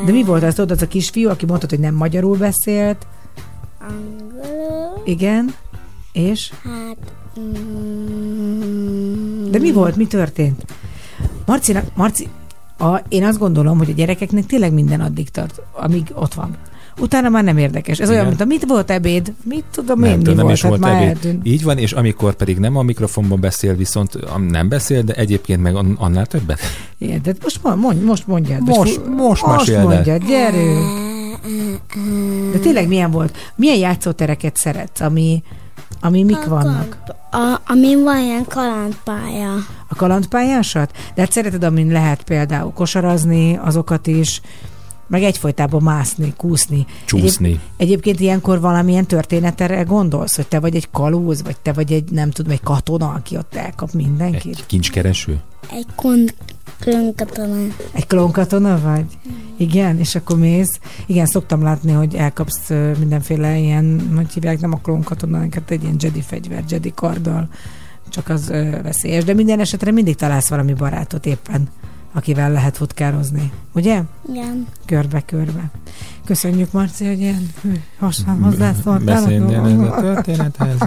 De 0.04 0.12
mi 0.12 0.22
volt 0.24 0.42
az, 0.42 0.54
tudod, 0.54 0.70
az 0.70 0.82
a 0.82 0.88
kisfiú, 0.88 1.28
aki 1.28 1.46
mondta, 1.46 1.66
hogy 1.68 1.78
nem 1.80 1.94
magyarul 1.94 2.36
beszélt? 2.36 3.06
Angolul, 3.80 5.02
Igen. 5.04 5.54
És? 6.12 6.52
hát... 6.62 6.96
Mm, 7.40 9.50
De 9.50 9.58
mi 9.58 9.72
volt? 9.72 9.96
Mi 9.96 10.06
történt? 10.06 10.64
Marcinak, 11.46 11.96
Marci, 11.96 12.28
a, 12.78 12.96
én 13.08 13.24
azt 13.24 13.38
gondolom, 13.38 13.78
hogy 13.78 13.90
a 13.90 13.94
gyerekeknek 13.94 14.46
tényleg 14.46 14.72
minden 14.72 15.00
addig 15.00 15.28
tart, 15.30 15.60
amíg 15.72 16.10
ott 16.14 16.34
van. 16.34 16.56
Utána 17.00 17.28
már 17.28 17.44
nem 17.44 17.58
érdekes. 17.58 17.98
Ez 17.98 18.08
olyan, 18.08 18.18
Igen. 18.20 18.28
mint 18.28 18.40
a 18.40 18.44
mit 18.44 18.64
volt 18.66 18.90
ebéd? 18.90 19.32
Mit 19.44 19.64
tudom 19.72 20.02
én, 20.02 20.08
nem, 20.10 20.18
mi 20.18 20.24
tudom, 20.24 20.36
nem 20.36 20.44
volt? 20.44 20.56
is 20.56 20.62
Hát 20.62 20.70
volt 20.70 20.82
már 20.82 20.94
ebéd. 20.94 21.08
eltűnt. 21.08 21.46
Így 21.46 21.62
van, 21.64 21.78
és 21.78 21.92
amikor 21.92 22.34
pedig 22.34 22.58
nem 22.58 22.76
a 22.76 22.82
mikrofonban 22.82 23.40
beszél, 23.40 23.74
viszont 23.74 24.14
am- 24.14 24.46
nem 24.46 24.68
beszél, 24.68 25.02
de 25.02 25.12
egyébként 25.12 25.62
meg 25.62 25.76
an- 25.76 25.98
annál 25.98 26.26
többet. 26.26 26.58
Igen, 26.98 27.22
tehát 27.22 27.42
most, 27.42 27.60
mond, 27.62 27.80
mondj, 27.80 28.04
most 28.04 28.26
mondjad. 28.26 28.60
Most- 28.60 29.06
most 29.16 29.46
most 29.46 29.82
mondjad, 29.82 30.26
gyerünk. 30.26 30.84
De 32.52 32.58
tényleg 32.58 32.88
milyen 32.88 33.10
volt? 33.10 33.36
Milyen 33.56 33.76
játszótereket 33.78 34.56
szeretsz, 34.56 35.00
ami, 35.00 35.42
ami 36.00 36.22
mik 36.22 36.44
vannak? 36.44 36.96
A, 37.30 37.60
amin 37.66 38.02
van 38.02 38.18
ilyen 38.22 38.44
kalandpálya. 38.48 39.52
A 39.88 39.94
kalandpályásat? 39.94 40.90
De 41.14 41.20
hát 41.20 41.32
szereted, 41.32 41.64
amin 41.64 41.92
lehet 41.92 42.22
például 42.22 42.72
kosarazni, 42.72 43.56
azokat 43.64 44.06
is, 44.06 44.40
meg 45.10 45.22
egyfolytában 45.22 45.82
mászni, 45.82 46.34
kúszni. 46.36 46.86
Csúszni. 47.04 47.48
Egyéb, 47.48 47.60
egyébként 47.76 48.20
ilyenkor 48.20 48.60
valamilyen 48.60 49.06
történetre 49.06 49.82
gondolsz, 49.82 50.36
hogy 50.36 50.46
te 50.46 50.60
vagy 50.60 50.76
egy 50.76 50.88
kalóz, 50.90 51.42
vagy 51.42 51.56
te 51.62 51.72
vagy 51.72 51.92
egy, 51.92 52.10
nem 52.10 52.30
tudom, 52.30 52.52
egy 52.52 52.60
katona, 52.60 53.08
aki 53.08 53.36
ott 53.36 53.54
elkap 53.54 53.92
mindenkit? 53.92 54.56
Egy 54.56 54.66
kincskereső. 54.66 55.40
Egy 55.70 55.86
kon- 55.94 56.34
klonkatona. 56.80 57.56
Egy 57.92 58.06
klónkatona 58.06 58.80
vagy? 58.80 59.04
Igen, 59.56 59.98
és 59.98 60.14
akkor 60.14 60.38
mész. 60.38 60.80
Igen, 61.06 61.26
szoktam 61.26 61.62
látni, 61.62 61.92
hogy 61.92 62.14
elkapsz 62.14 62.70
mindenféle 62.98 63.58
ilyen, 63.58 64.10
hogy 64.16 64.32
hívják, 64.32 64.60
nem 64.60 64.72
a 64.72 64.80
klónkatonákat, 64.82 65.70
egy 65.70 65.82
ilyen 65.82 65.96
Jedi 65.98 66.20
fegyver, 66.20 66.64
Jedi 66.68 66.92
karddal, 66.94 67.48
csak 68.08 68.28
az 68.28 68.48
ö, 68.48 68.82
veszélyes. 68.82 69.24
De 69.24 69.34
minden 69.34 69.60
esetre 69.60 69.90
mindig 69.90 70.16
találsz 70.16 70.48
valami 70.48 70.72
barátot 70.72 71.26
éppen, 71.26 71.68
akivel 72.12 72.52
lehet 72.52 72.76
futkározni. 72.76 73.52
Ugye? 73.72 74.00
Igen. 74.28 74.66
Körbe-körbe. 74.86 75.70
Köszönjük, 76.24 76.72
Marci, 76.72 77.06
hogy 77.06 77.20
ilyen 77.20 77.50
hosszan 77.98 78.42
hozzászóltál. 78.42 79.22
Beszélnél 79.22 79.64
ez 79.64 79.78
a 79.78 80.00
történethez? 80.00 80.78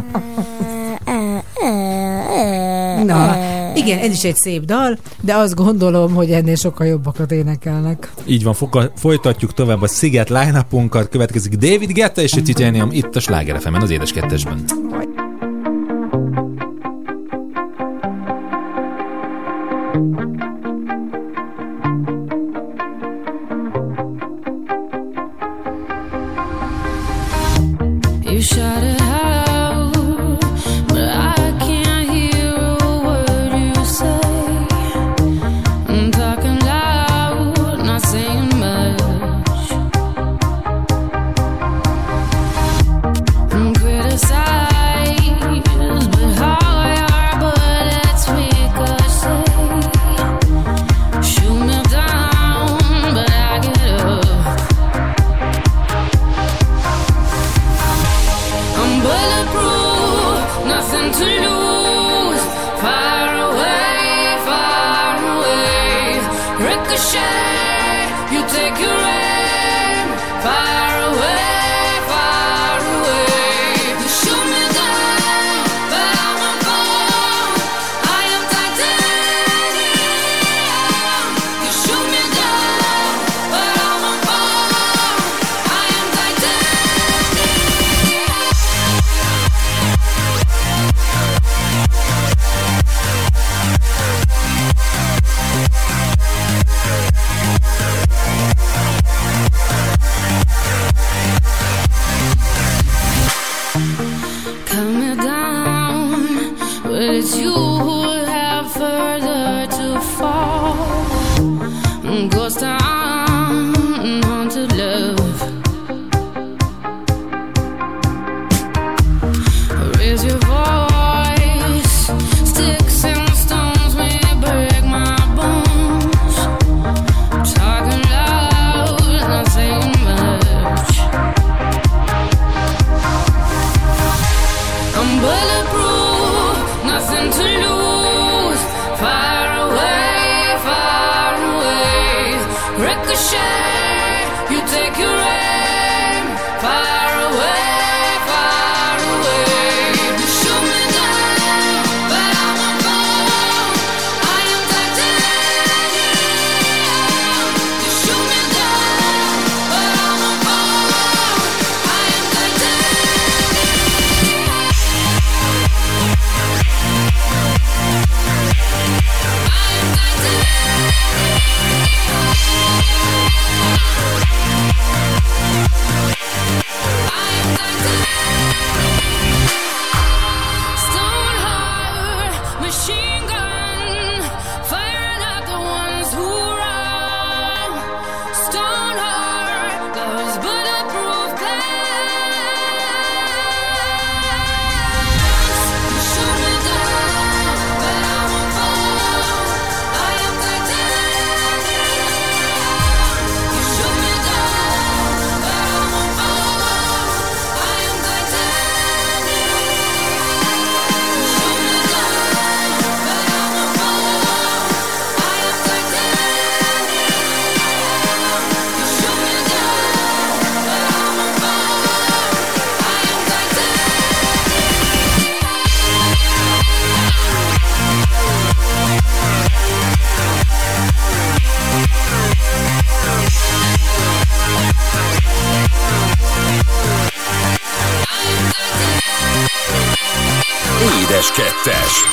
Na, 3.06 3.36
igen, 3.76 4.00
ez 4.00 4.12
is 4.12 4.24
egy 4.24 4.36
szép 4.36 4.66
dal, 4.66 4.98
de 5.22 5.36
azt 5.36 5.56
gondolom, 5.56 6.14
hogy 6.14 6.32
ennél 6.32 6.56
sokkal 6.56 6.88
jobbakat 6.88 7.32
énekelnek. 7.32 8.14
Így 8.26 8.44
van, 8.44 8.54
foka, 8.54 8.92
folytatjuk 8.96 9.54
tovább 9.54 9.82
a 9.82 9.88
Sziget 9.88 10.30
line 10.30 10.66
következik 11.10 11.54
David 11.54 11.92
Guetta 11.92 12.22
és 12.22 12.34
a 12.34 12.42
Titanium 12.42 12.92
itt 12.92 13.16
a 13.16 13.20
Sláger 13.20 13.62
az 13.82 13.90
édes 13.90 14.12
kettesben. 14.12 14.64
You 14.68 15.33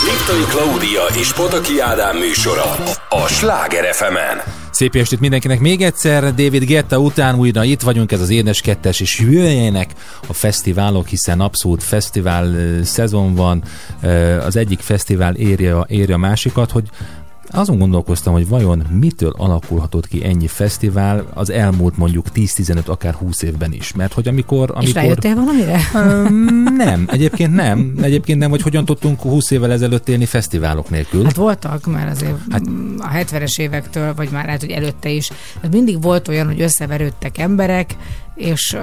Liptai 0.04 0.44
Klaudia 0.48 1.04
és 1.20 1.32
Pataki 1.32 1.80
Ádám 1.80 2.16
műsora 2.16 2.74
a 3.08 3.26
Sláger 3.26 3.94
fm 3.94 4.48
Szép 4.70 4.94
estét 4.94 5.20
mindenkinek 5.20 5.60
még 5.60 5.82
egyszer. 5.82 6.22
David 6.22 6.64
Getta 6.64 6.98
után 6.98 7.34
újra 7.34 7.64
itt 7.64 7.80
vagyunk, 7.80 8.12
ez 8.12 8.20
az 8.20 8.30
Édes 8.30 8.60
Kettes, 8.60 9.00
és 9.00 9.18
jöjjenek 9.18 9.90
a 10.26 10.32
fesztiválok, 10.32 11.06
hiszen 11.06 11.40
abszolút 11.40 11.82
fesztivál 11.82 12.54
szezon 12.84 13.34
van. 13.34 13.62
Az 14.46 14.56
egyik 14.56 14.80
fesztivál 14.80 15.34
érje, 15.34 15.76
érje 15.86 16.14
a 16.14 16.18
másikat, 16.18 16.70
hogy 16.70 16.88
azon 17.50 17.78
gondolkoztam, 17.78 18.32
hogy 18.32 18.48
vajon 18.48 18.86
mitől 19.00 19.34
alakulhatott 19.36 20.08
ki 20.08 20.24
ennyi 20.24 20.46
fesztivál 20.46 21.26
az 21.34 21.50
elmúlt 21.50 21.96
mondjuk 21.96 22.26
10-15, 22.34 22.84
akár 22.84 23.14
20 23.14 23.42
évben 23.42 23.72
is. 23.72 23.92
Mert 23.92 24.12
hogy 24.12 24.28
amikor... 24.28 24.68
És 24.68 24.74
amikor 24.74 24.94
rájöttél 24.94 25.34
valamire? 25.34 25.80
Nem, 26.76 27.04
egyébként 27.06 27.54
nem. 27.54 27.94
Egyébként 28.02 28.38
nem, 28.38 28.50
hogy 28.50 28.62
hogyan 28.62 28.84
tudtunk 28.84 29.20
20 29.20 29.50
évvel 29.50 29.72
ezelőtt 29.72 30.08
élni 30.08 30.24
fesztiválok 30.24 30.90
nélkül. 30.90 31.24
Hát 31.24 31.36
voltak, 31.36 31.86
mert 31.86 32.10
azért 32.10 32.36
hát, 32.50 32.62
a 32.98 33.08
70-es 33.08 33.60
évektől, 33.60 34.14
vagy 34.14 34.30
már 34.30 34.44
lehet, 34.44 34.60
hogy 34.60 34.70
előtte 34.70 35.08
is, 35.08 35.30
hát 35.62 35.72
mindig 35.72 36.02
volt 36.02 36.28
olyan, 36.28 36.46
hogy 36.46 36.60
összeverődtek 36.60 37.38
emberek, 37.38 37.96
és 38.34 38.76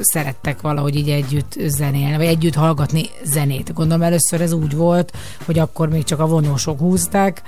szerettek 0.00 0.60
valahogy 0.60 0.96
így 0.96 1.08
együtt 1.08 1.56
zenélni, 1.66 2.16
vagy 2.16 2.26
együtt 2.26 2.54
hallgatni 2.54 3.04
zenét. 3.24 3.72
Gondolom 3.72 4.02
először 4.02 4.40
ez 4.40 4.52
úgy 4.52 4.76
volt, 4.76 5.12
hogy 5.44 5.58
akkor 5.58 5.88
még 5.88 6.04
csak 6.04 6.20
a 6.20 6.26
vonósok 6.26 6.78
húzták, 6.78 7.42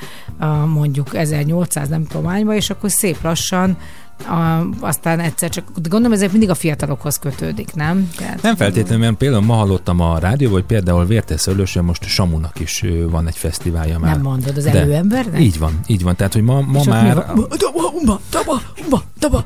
mondjuk 0.66 1.14
1800 1.14 1.88
nem 1.88 2.06
tudom 2.06 2.50
és 2.50 2.70
akkor 2.70 2.90
szép 2.90 3.22
lassan 3.22 3.76
a, 4.18 4.66
aztán 4.80 5.20
egyszer 5.20 5.48
csak, 5.50 5.64
gondolom 5.74 6.12
ezek 6.12 6.30
mindig 6.30 6.50
a 6.50 6.54
fiatalokhoz 6.54 7.16
kötődik, 7.18 7.74
nem? 7.74 8.10
Tehát, 8.16 8.42
Nem 8.42 8.56
feltétlenül, 8.56 9.04
mert 9.04 9.16
például 9.16 9.42
ma 9.42 9.54
hallottam 9.54 10.00
a 10.00 10.18
rádióban, 10.18 10.58
hogy 10.58 10.66
például 10.66 11.04
Vértes 11.06 11.40
Szőlősön 11.40 11.84
most 11.84 12.04
Samunak 12.04 12.60
is 12.60 12.84
van 13.10 13.26
egy 13.26 13.36
fesztiválja 13.36 13.98
már. 13.98 14.12
Nem 14.12 14.22
mondod, 14.22 14.56
az 14.56 14.66
előembernek? 14.66 15.40
Így 15.40 15.58
van, 15.58 15.80
így 15.86 16.02
van. 16.02 16.16
Tehát, 16.16 16.32
hogy 16.32 16.42
ma, 16.42 16.60
ma 16.60 16.82
már... 16.84 17.14
Daba, 17.58 17.90
umba, 18.00 18.20
daba, 18.30 18.60
umba, 18.84 19.02
daba. 19.18 19.44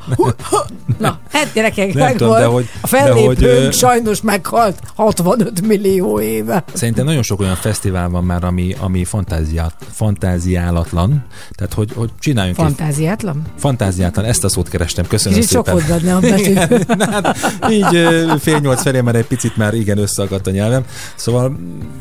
Na, 0.98 1.18
hát 1.32 1.52
gyerekek, 1.52 1.94
Nem 1.94 2.04
meg 2.04 2.12
tudom, 2.16 2.28
volt. 2.28 2.40
de 2.40 2.46
hogy- 2.46 2.68
a 2.80 2.86
fellépőnk 2.86 3.38
de 3.38 3.64
hogy, 3.64 3.72
sajnos 3.72 4.20
meghalt 4.22 4.80
65 4.94 5.66
millió 5.66 6.20
éve. 6.20 6.64
Szerintem 6.72 7.04
nagyon 7.04 7.22
sok 7.22 7.40
olyan 7.40 7.54
fesztivál 7.54 8.08
van 8.08 8.24
már, 8.24 8.44
ami, 8.44 8.74
ami 8.80 9.04
fantáziát, 9.04 9.74
fantáziálatlan. 9.92 11.24
Tehát, 11.50 11.74
hogy, 11.74 11.92
hogy 11.94 12.10
csináljunk 12.18 12.58
egy 12.58 12.64
Fantáziátlan? 12.64 13.42
fantáziátlan, 13.56 14.24
ezt 14.24 14.44
a 14.44 14.48
szót 14.48 14.65
kerestem, 14.68 15.06
köszönöm 15.06 15.38
Kicsit 15.38 15.52
sok 15.52 15.66
szépen. 15.66 15.84
volt 15.86 16.02
benne 16.02 16.14
a 16.14 16.20
betű. 16.20 16.50
Igen, 16.50 17.00
hát, 17.10 17.36
így 17.70 18.40
fél 18.40 18.58
nyolc 18.58 18.82
felé 18.82 19.00
már 19.00 19.14
egy 19.14 19.26
picit 19.26 19.56
már 19.56 19.74
igen 19.74 19.98
összeakadt 19.98 20.46
a 20.46 20.50
nyelvem. 20.50 20.84
Szóval 21.14 21.56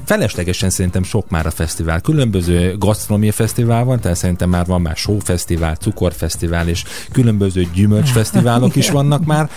feleslegesen 0.05 0.69
szerintem 0.69 1.03
sok 1.03 1.29
már 1.29 1.45
a 1.45 1.51
fesztivál. 1.51 2.01
Különböző 2.01 2.77
gasztronómia 2.77 3.31
fesztivál 3.31 3.83
van, 3.83 3.99
tehát 3.99 4.17
szerintem 4.17 4.49
már 4.49 4.65
van 4.65 4.81
már 4.81 4.95
sófesztivál, 4.95 5.75
cukorfesztivál 5.75 6.67
és 6.67 6.83
különböző 7.11 7.67
gyümölcsfesztiválok 7.73 8.75
is 8.75 8.89
vannak 8.89 9.25
már, 9.25 9.49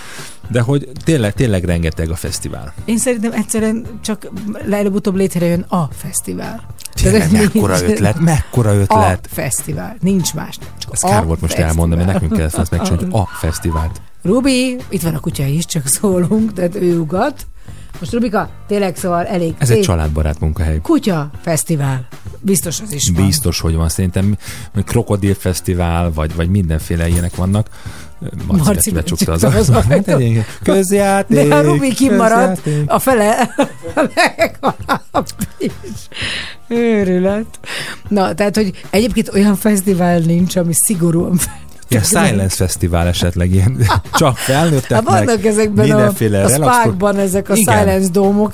de 0.51 0.61
hogy 0.61 0.89
tényleg, 1.03 1.33
tényleg 1.33 1.63
rengeteg 1.63 2.09
a 2.09 2.15
fesztivál. 2.15 2.73
Én 2.85 2.97
szerintem 2.97 3.31
egyszerűen 3.31 3.85
csak 4.01 4.29
előbb-utóbb 4.71 5.15
létrejön 5.15 5.65
a 5.67 5.89
fesztivál. 5.91 6.63
Tényleg, 7.01 7.31
mekkora 7.31 7.77
nincs- 7.79 7.91
ötlet, 7.91 8.19
mekkora 8.19 8.69
A 8.69 8.73
ötlet. 8.73 9.27
fesztivál. 9.31 9.95
Nincs 9.99 10.33
más. 10.33 10.57
Csak 10.77 10.93
Ez 10.93 11.03
a 11.03 11.07
kár 11.07 11.25
volt 11.25 11.41
most 11.41 11.53
fesztivál. 11.53 11.69
elmondani, 11.69 12.01
mert 12.03 12.13
nekünk 12.13 12.33
kellett 12.37 12.53
azt 12.55 12.71
megcsinálni, 12.71 13.03
hogy 13.11 13.21
a 13.21 13.25
fesztivált. 13.39 14.01
Rubi, 14.21 14.77
itt 14.89 15.01
van 15.01 15.15
a 15.15 15.19
kutya 15.19 15.45
is, 15.45 15.65
csak 15.65 15.87
szólunk, 15.87 16.53
tehát 16.53 16.75
ő 16.75 16.99
ugat. 16.99 17.47
Most 17.99 18.11
Rubika, 18.13 18.49
tényleg 18.67 18.95
szóval 18.97 19.25
elég 19.25 19.53
Ez 19.57 19.69
egy 19.69 19.81
családbarát 19.81 20.39
munkahely. 20.39 20.79
Kutya 20.81 21.29
fesztivál. 21.41 22.07
Biztos 22.39 22.81
az 22.81 22.91
is 22.91 23.11
van. 23.15 23.25
Biztos, 23.25 23.59
hogy 23.59 23.75
van. 23.75 23.89
Szerintem 23.89 24.37
krokodilfesztivál, 24.85 26.11
vagy, 26.13 26.35
vagy 26.35 26.49
mindenféle 26.49 27.07
ilyenek 27.07 27.35
vannak. 27.35 27.67
Marci, 28.47 28.63
Marci 28.63 28.91
becsukta 28.91 29.31
az, 29.31 29.43
ajtót. 29.43 29.77
az 29.77 29.85
Közjáték. 30.63 31.47
De 31.47 31.55
ha 31.55 31.61
Rubi 31.61 31.93
kimaradt, 31.93 32.61
közjáték. 32.61 32.91
a 32.91 32.99
fele 32.99 33.49
legalább 33.95 35.25
is. 35.57 35.71
Őrület. 36.67 37.59
Na, 38.07 38.33
tehát, 38.33 38.55
hogy 38.55 38.71
egyébként 38.89 39.29
olyan 39.33 39.55
fesztivál 39.55 40.19
nincs, 40.19 40.55
ami 40.55 40.73
szigorúan 40.73 41.35
fel. 41.35 41.57
Ilyen 41.87 42.03
Silence 42.03 42.55
Fesztivál 42.55 43.07
esetleg 43.07 43.53
ilyen 43.53 43.77
csak 44.13 44.37
Hát 44.37 44.45
felnőttek 44.45 45.01
vannak 45.01 45.45
ezekben 45.45 45.91
a, 45.91 46.13
a 46.43 46.47
spákban 46.49 47.17
ezek 47.17 47.49
a 47.49 47.55
Igen. 47.55 47.77
silence 47.77 48.09
dómok. 48.11 48.53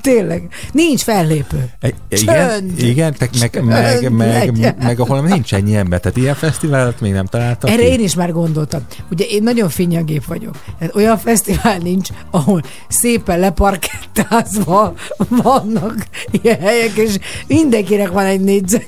Tényleg. 0.00 0.48
Nincs 0.72 1.02
fellépő. 1.02 1.70
E- 1.80 1.92
Igen, 2.08 2.72
igen 2.76 3.14
meg, 3.18 3.64
meg, 3.64 4.12
meg, 4.12 4.58
meg, 4.58 4.76
meg, 4.82 5.00
ahol 5.00 5.20
nincs 5.20 5.54
ennyi 5.54 5.76
ember. 5.76 6.00
Tehát 6.00 6.16
ilyen 6.16 6.34
fesztivált 6.34 7.00
még 7.00 7.12
nem 7.12 7.26
találtak 7.26 7.70
Erre 7.70 7.82
ki. 7.82 7.88
én 7.88 8.00
is 8.00 8.14
már 8.14 8.32
gondoltam. 8.32 8.80
Ugye 9.10 9.24
én 9.24 9.42
nagyon 9.42 9.68
finnyagép 9.68 10.24
vagyok. 10.24 10.54
Tehát 10.78 10.94
olyan 10.94 11.18
fesztivál 11.18 11.78
nincs, 11.78 12.08
ahol 12.30 12.62
szépen 12.88 13.38
leparkettázva 13.38 14.94
vannak 15.42 16.06
ilyen 16.42 16.60
helyek, 16.60 16.96
és 16.96 17.18
mindenkinek 17.46 18.08
van 18.10 18.24
egy 18.24 18.40
négyzet 18.40 18.86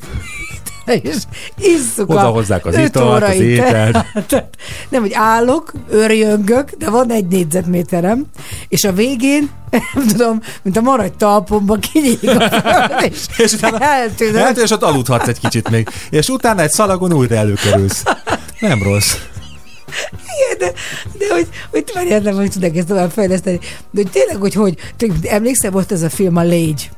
és 0.84 1.16
isszuk 1.58 2.10
Oda 2.10 2.26
hozzák 2.26 2.66
az 2.66 2.78
italt, 2.78 3.22
az 3.22 3.34
ételt. 3.34 3.92
teát. 3.92 4.48
Nem, 4.90 5.00
hogy 5.00 5.12
állok, 5.14 5.72
örjöngök, 5.90 6.70
de 6.70 6.90
van 6.90 7.10
egy 7.10 7.26
négyzetméterem, 7.26 8.24
és 8.68 8.84
a 8.84 8.92
végén, 8.92 9.50
nem 9.94 10.06
tudom, 10.06 10.40
mint 10.62 10.76
a 10.76 10.80
maradj 10.80 11.14
talpomba 11.16 11.76
kinyílik 11.76 12.30
a 12.30 12.48
föld, 12.48 13.12
és, 13.12 13.18
És 13.44 13.52
utána 13.52 13.78
eltűnök. 13.78 14.42
Hát, 14.42 14.58
és 14.58 14.70
ott 14.70 14.82
aludhatsz 14.82 15.28
egy 15.28 15.38
kicsit 15.38 15.70
még. 15.70 15.88
És 16.10 16.28
utána 16.28 16.62
egy 16.62 16.70
szalagon 16.70 17.12
újra 17.12 17.34
előkerülsz. 17.34 18.02
Nem 18.60 18.82
rossz. 18.82 19.14
Igen, 20.22 20.58
de, 20.58 20.72
de 21.18 21.34
hogy, 21.34 21.48
hogy 21.70 21.84
várjál, 21.94 22.20
nem, 22.20 22.34
hogy 22.34 22.50
tudnak 22.50 22.76
ezt 22.76 22.86
tovább 22.86 23.10
fejleszteni. 23.10 23.58
De 23.90 24.02
hogy 24.02 24.10
tényleg, 24.10 24.36
hogy 24.36 24.54
hogy, 24.54 24.76
emlékszel, 25.22 25.70
volt 25.70 25.92
ez 25.92 26.02
a 26.02 26.10
film 26.10 26.36
a 26.36 26.42
Légy. 26.42 26.90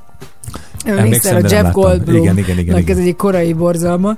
Emlékszel, 0.84 1.36
a 1.36 1.40
nem 1.40 1.50
Jeff. 1.50 1.72
Goldblum. 1.72 2.22
Igen, 2.22 2.38
igen, 2.38 2.58
igen, 2.58 2.78
igen. 2.78 2.98
Ez 2.98 3.04
egy 3.04 3.16
korai 3.16 3.52
borzalma, 3.52 4.16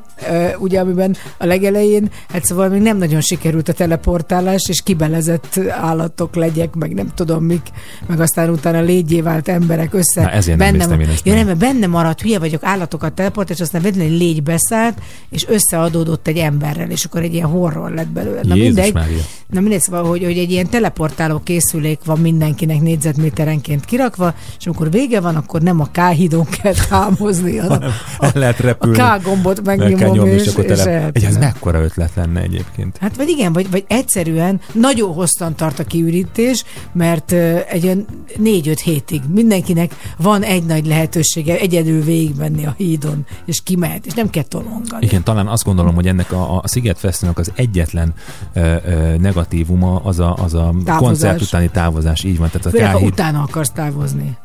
ugye, 0.59 0.81
amiben 0.81 1.17
a 1.39 1.47
legelején, 1.47 2.11
hát 2.29 2.45
szóval 2.45 2.69
még 2.69 2.81
nem 2.81 2.99
nagyon 2.99 3.21
sikerült 3.21 3.69
a 3.69 3.73
teleportálás, 3.73 4.63
és 4.69 4.83
kibelezett 4.83 5.61
állatok, 5.69 6.35
legyek, 6.35 6.75
meg 6.75 6.95
nem 6.95 7.09
tudom 7.15 7.45
mik, 7.45 7.67
meg 8.07 8.21
aztán 8.21 8.51
utána 8.51 8.81
légyé 8.81 9.21
vált 9.21 9.49
emberek 9.49 9.95
össze. 9.95 10.23
Na, 10.23 10.31
ezért 10.31 10.59
nem 10.59 10.75
néztem 10.75 11.01
én 11.01 11.09
ezt 11.09 11.27
ja, 11.27 11.35
nem, 11.35 11.47
mert 11.47 11.59
benne 11.59 11.87
maradt, 11.87 12.21
hülye 12.21 12.39
vagyok, 12.39 12.65
állatokat 12.65 13.13
teleport, 13.13 13.51
és 13.51 13.61
aztán 13.61 13.83
véletlenül 13.83 14.13
egy 14.13 14.19
légy 14.19 14.43
beszállt, 14.43 14.99
és 15.31 15.47
összeadódott 15.49 16.27
egy 16.27 16.37
emberrel, 16.37 16.91
és 16.91 17.05
akkor 17.05 17.23
egy 17.23 17.35
ilyen 17.35 17.49
horror 17.49 17.91
lett 17.91 18.09
belőle. 18.09 18.41
Na 18.43 18.55
Jézus 18.55 18.75
mindegy. 18.75 18.93
Mária. 18.93 19.23
Na 19.47 19.61
mindegy, 19.61 19.81
szóval, 19.81 20.05
hogy, 20.05 20.25
hogy 20.25 20.39
egy 20.39 20.51
ilyen 20.51 20.69
teleportáló 20.69 21.41
készülék 21.45 21.99
van 22.05 22.19
mindenkinek 22.19 22.81
négyzetméterenként 22.81 23.85
kirakva, 23.85 24.35
és 24.59 24.67
amikor 24.67 24.91
vége 24.91 25.21
van, 25.21 25.37
akkor 25.37 25.61
nem 25.61 25.81
a 25.81 25.89
K-hídon 25.93 26.45
kell 26.63 26.75
támozni, 26.89 27.57
hanem 27.57 27.91
El 28.19 28.31
lehet 28.35 28.61
a 28.61 28.63
repülni. 28.63 28.99
K 28.99 29.23
gombot 29.23 29.65
Meg 29.65 29.79
kell 29.79 29.89
megnyomom, 29.89 30.17
nyomni, 30.17 30.33
és, 30.33 30.43
és 30.43 30.53
akkor 30.53 30.65
és. 30.65 30.85
Egy, 31.13 31.25
ez 31.25 31.37
mekkora 31.37 31.83
ötlet 31.83 32.11
lenne 32.15 32.41
egyébként. 32.41 32.97
Hát 32.97 33.17
vagy 33.17 33.29
igen, 33.29 33.53
vagy, 33.53 33.71
vagy 33.71 33.85
egyszerűen 33.89 34.61
nagyon 34.73 35.13
hosszan 35.13 35.55
tart 35.55 35.79
a 35.79 35.85
kiürítés, 35.85 36.65
mert 36.93 37.33
ö, 37.33 37.59
egy 37.69 37.85
olyan 37.85 38.07
négy-öt 38.37 38.81
hétig 38.81 39.21
mindenkinek 39.29 39.95
van 40.17 40.43
egy 40.43 40.65
nagy 40.65 40.87
lehetősége 40.87 41.59
egyedül 41.59 42.03
végigmenni 42.03 42.67
a 42.67 42.75
hídon, 42.77 43.27
és 43.45 43.61
kimehet, 43.63 44.07
és 44.07 44.13
nem 44.13 44.31
kell 44.31 44.43
tolongani. 44.43 45.05
Igen, 45.05 45.23
talán 45.23 45.47
azt 45.47 45.65
gondolom, 45.65 45.95
hogy 45.95 46.07
ennek 46.07 46.33
a, 46.33 46.61
a 46.63 46.69
Sziget 46.69 46.99
Fesztivalnak 46.99 47.39
az 47.39 47.53
egyetlen 47.55 48.15
ö, 48.53 48.75
ö, 48.87 49.17
negatívuma 49.17 50.01
az 50.05 50.19
a, 50.19 50.35
az 50.35 50.55
a 50.55 50.75
Távozás. 50.85 50.99
koncert 50.99 51.41
utáni 51.41 51.69
távozás. 51.69 52.25
Így 52.25 52.39
van, 52.39 52.49
tehát 52.51 52.67
a 52.67 52.71
Főleg, 52.71 52.93
ha 52.93 52.99
utána 52.99 53.43
akarsz 53.43 53.71
távozni. 53.71 54.37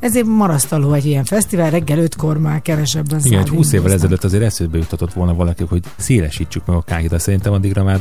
Ezért 0.00 0.26
marasztaló 0.26 0.92
egy 0.92 1.06
ilyen 1.06 1.24
fesztivál, 1.24 1.70
reggel 1.70 1.98
ötkor 1.98 2.38
már 2.38 2.62
kevesebben 2.62 3.20
Igen, 3.22 3.40
hogy 3.40 3.48
20 3.48 3.72
évvel 3.72 3.92
ezelőtt 3.92 4.24
azért 4.24 4.42
eszébe 4.42 4.78
jutatott 4.78 5.12
volna 5.12 5.34
valaki, 5.34 5.64
hogy 5.68 5.82
szélesítsük 5.96 6.66
meg 6.66 6.76
a 6.76 6.82
káhida. 6.82 7.18
Szerintem 7.18 7.52
addigra 7.52 7.82
már, 7.84 7.98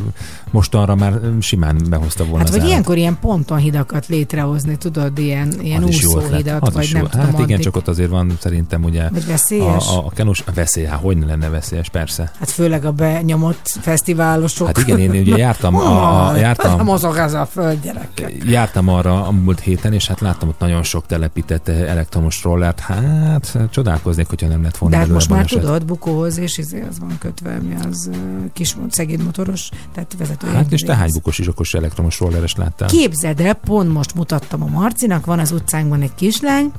mostanra 0.52 0.96
már 0.96 1.20
simán 1.40 1.78
behozta 1.90 2.24
volna 2.24 2.38
Hát 2.40 2.50
vagy 2.50 2.58
állat. 2.60 2.72
ilyenkor 2.72 2.98
ilyen 2.98 3.18
pontonhidakat 3.22 4.08
létrehozni, 4.08 4.78
tudod, 4.78 5.18
ilyen, 5.18 5.54
ilyen 5.62 5.84
ötlet. 5.84 5.96
úszóhidat, 6.06 6.74
vagy 6.74 6.90
nem 6.94 7.08
tudom, 7.08 7.26
Hát 7.26 7.34
igen, 7.34 7.44
addig. 7.44 7.60
csak 7.60 7.76
ott 7.76 7.88
azért 7.88 8.10
van 8.10 8.38
szerintem 8.40 8.84
ugye 8.84 9.10
Vagy 9.10 9.26
veszélyes? 9.26 9.88
a, 9.88 9.98
a, 9.98 10.06
a 10.06 10.10
kenus, 10.10 10.44
a 10.46 10.52
veszély, 10.54 10.86
hát 10.86 11.00
hogy 11.00 11.18
ne 11.18 11.26
lenne 11.26 11.50
veszélyes, 11.50 11.90
persze. 11.90 12.32
Hát 12.40 12.50
főleg 12.50 12.86
a 12.86 12.92
benyomott 12.92 13.78
fesztiválosok. 13.82 14.68
Hát 14.68 14.78
igen, 14.78 15.00
én 15.00 15.10
ugye 15.22 15.38
jártam, 15.38 15.76
a, 15.76 16.28
a, 16.30 16.36
jártam, 16.38 16.84
mozog 16.86 17.18
ez 17.18 17.34
a 17.34 17.46
föld, 17.46 17.82
gyerekek. 17.84 18.34
jártam 18.46 18.88
arra 18.88 19.28
a 19.28 19.32
múlt 19.32 19.60
héten, 19.60 19.94
és 19.94 20.08
hát 20.08 20.20
láttam 20.20 20.48
ott 20.50 20.60
nagyon 20.60 20.84
sok 20.84 21.06
telepített 21.06 21.68
elektromos 21.72 22.44
rollert. 22.44 22.80
Hát 22.80 23.58
csodálkoznék, 23.70 24.28
hogyha 24.28 24.48
nem 24.48 24.64
lett 24.64 24.78
volna 24.78 24.96
De 24.96 25.02
hát 25.02 25.12
most 25.12 25.30
már 25.30 25.38
baleset. 25.38 25.60
tudod, 25.62 25.86
bukóhoz, 25.86 26.38
és 26.38 26.58
izé 26.58 26.84
az 26.90 27.00
van 27.00 27.18
kötve, 27.20 27.58
mi 27.58 27.76
az 27.90 28.10
kis 28.54 28.76
szegény 28.90 29.22
motoros, 29.24 29.70
tehát 29.94 30.16
vezető. 30.18 30.48
Hát 30.48 30.72
és 30.72 30.82
te 30.82 30.96
hány 30.96 31.12
bukós 31.14 31.40
is 31.40 31.74
elektromos 31.74 32.20
rolleres 32.20 32.56
láttál? 32.56 32.88
Képzeld 32.88 33.40
el, 33.40 33.54
pont 33.54 33.94
most 33.94 34.16
mutattam 34.16 34.64
a 34.64 34.68
Marcinak, 34.68 35.26
van 35.26 35.40
az 35.40 35.52
utcánkban 35.52 36.02
egy 36.02 36.16
kislány, 36.16 36.72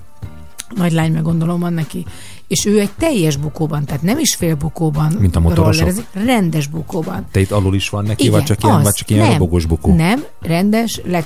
nagy 0.76 0.92
lány 0.92 1.12
meg 1.12 1.22
gondolom 1.22 1.60
van 1.60 1.72
neki, 1.72 2.06
és 2.48 2.64
ő 2.66 2.80
egy 2.80 2.90
teljes 2.98 3.36
bukóban, 3.36 3.84
tehát 3.84 4.02
nem 4.02 4.18
is 4.18 4.34
fél 4.34 4.54
bukóban 4.54 5.12
Mint 5.12 5.36
a 5.36 5.40
motorosok. 5.40 5.74
rollerezik, 5.74 6.06
rendes 6.12 6.66
bukóban. 6.66 7.26
Te 7.30 7.40
itt 7.40 7.50
alul 7.50 7.74
is 7.74 7.88
van 7.88 8.04
neki, 8.04 8.22
Igen, 8.22 8.34
vagy 8.34 8.44
csak 8.44 8.62
ilyen, 8.62 8.76
az. 8.76 8.82
vagy 8.82 8.92
csak 8.92 9.10
ilyen 9.10 9.22
nem, 9.22 9.32
robogós 9.32 9.64
bukó? 9.64 9.94
Nem, 9.94 10.24
rendes, 10.40 11.00
le, 11.04 11.24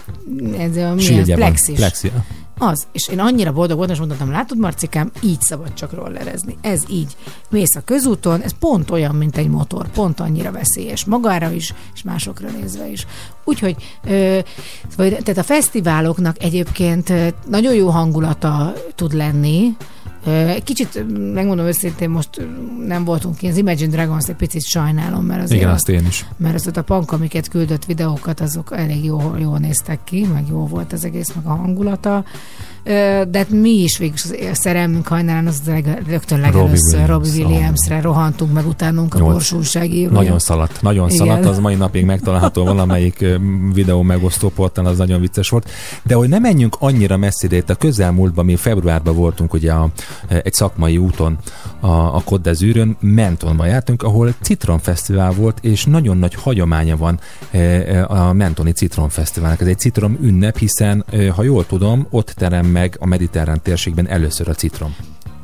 ez 0.58 0.76
a 0.76 0.98
Sírgye 0.98 1.36
van. 1.36 1.44
plexis. 1.44 1.74
Plexi. 1.76 2.12
Az. 2.58 2.86
És 2.92 3.08
én 3.08 3.20
annyira 3.20 3.52
boldog 3.52 3.76
voltam, 3.76 3.94
és 3.94 4.00
mondtam, 4.00 4.30
látod, 4.30 4.58
Marcikám, 4.58 5.10
így 5.22 5.40
szabad 5.40 5.74
csak 5.74 5.92
rollerezni. 5.92 6.56
Ez 6.60 6.82
így. 6.88 7.16
Mész 7.50 7.76
a 7.76 7.80
közúton, 7.80 8.40
ez 8.40 8.58
pont 8.58 8.90
olyan, 8.90 9.14
mint 9.14 9.36
egy 9.36 9.48
motor, 9.48 9.88
pont 9.88 10.20
annyira 10.20 10.52
veszélyes. 10.52 11.04
Magára 11.04 11.50
is, 11.50 11.74
és 11.94 12.02
másokra 12.02 12.48
nézve 12.48 12.88
is. 12.88 13.06
Úgyhogy, 13.44 13.76
ö, 14.04 14.38
tehát 14.96 15.38
a 15.38 15.42
fesztiváloknak 15.42 16.42
egyébként 16.42 17.12
nagyon 17.48 17.74
jó 17.74 17.88
hangulata 17.88 18.72
tud 18.94 19.12
lenni, 19.12 19.76
Kicsit, 20.64 21.04
megmondom 21.34 21.66
őszintén, 21.66 22.10
most 22.10 22.28
nem 22.86 23.04
voltunk 23.04 23.36
ki, 23.36 23.46
az 23.46 23.56
Imagine 23.56 23.90
Dragons 23.90 24.28
egy 24.28 24.34
picit 24.34 24.62
sajnálom, 24.64 25.24
mert 25.24 25.42
azért 25.42 25.60
Igen, 25.60 25.72
azt 25.72 25.88
én 25.88 26.06
is. 26.06 26.24
mert 26.36 26.54
az 26.54 26.66
ott 26.66 26.76
a 26.76 26.82
punk, 26.82 27.12
amiket 27.12 27.48
küldött 27.48 27.84
videókat, 27.84 28.40
azok 28.40 28.72
elég 28.76 29.04
jól, 29.04 29.36
jól 29.38 29.58
néztek 29.58 30.04
ki, 30.04 30.26
meg 30.32 30.44
jó 30.48 30.66
volt 30.66 30.92
az 30.92 31.04
egész, 31.04 31.32
meg 31.34 31.46
a 31.46 31.54
hangulata. 31.54 32.24
De 32.84 33.28
hát 33.32 33.50
mi 33.50 33.70
is 33.70 33.98
végül 33.98 34.16
a 34.50 34.54
szerelmünk 34.54 35.06
hajnalán 35.06 35.46
az 35.46 35.60
leg, 35.66 36.02
rögtön 36.06 36.40
legelőször. 36.40 37.06
Robbie 37.06 37.46
Williamsre 37.46 38.00
rohantunk 38.00 38.52
meg 38.52 38.66
utánunk 38.66 39.14
a 39.14 39.18
Nyolc. 39.18 39.32
Bors 39.32 39.52
újságírója. 39.52 40.18
Nagyon 40.18 40.38
szaladt, 40.38 40.82
nagyon 40.82 41.10
Igen. 41.10 41.26
szaladt, 41.26 41.44
az 41.44 41.58
mai 41.58 41.74
napig 41.74 42.04
megtalálható 42.04 42.64
valamelyik 42.64 43.24
videó 43.72 44.02
megosztó 44.02 44.48
portán, 44.48 44.86
az 44.86 44.98
nagyon 44.98 45.20
vicces 45.20 45.48
volt. 45.48 45.70
De 46.02 46.14
hogy 46.14 46.28
ne 46.28 46.38
menjünk 46.38 46.76
annyira 46.78 47.16
messzire, 47.16 47.56
itt 47.56 47.70
a 47.70 47.74
közelmúltban, 47.74 48.44
mi 48.44 48.56
februárban 48.56 49.14
voltunk 49.14 49.52
ugye 49.52 49.72
a, 49.72 49.88
egy 50.28 50.52
szakmai 50.52 50.98
úton 50.98 51.38
a, 51.80 51.86
a 51.86 52.22
d'Azurön, 52.26 52.96
Mentonban 53.00 53.66
jártunk, 53.66 54.02
ahol 54.02 54.34
Citronfesztivál 54.40 55.30
volt, 55.30 55.58
és 55.62 55.84
nagyon 55.84 56.18
nagy 56.18 56.34
hagyománya 56.34 56.96
van 56.96 57.20
a 58.06 58.32
Mentoni 58.32 58.72
Citronfesztiválnak. 58.72 59.60
Ez 59.60 59.66
egy 59.66 59.78
citrom 59.78 60.18
ünnep, 60.20 60.58
hiszen, 60.58 61.04
ha 61.34 61.42
jól 61.42 61.66
tudom, 61.66 62.06
ott 62.10 62.28
terem 62.36 62.72
meg 62.74 62.96
a 63.00 63.06
mediterrán 63.06 63.62
térségben 63.62 64.08
először 64.08 64.48
a 64.48 64.54
citrom. 64.54 64.94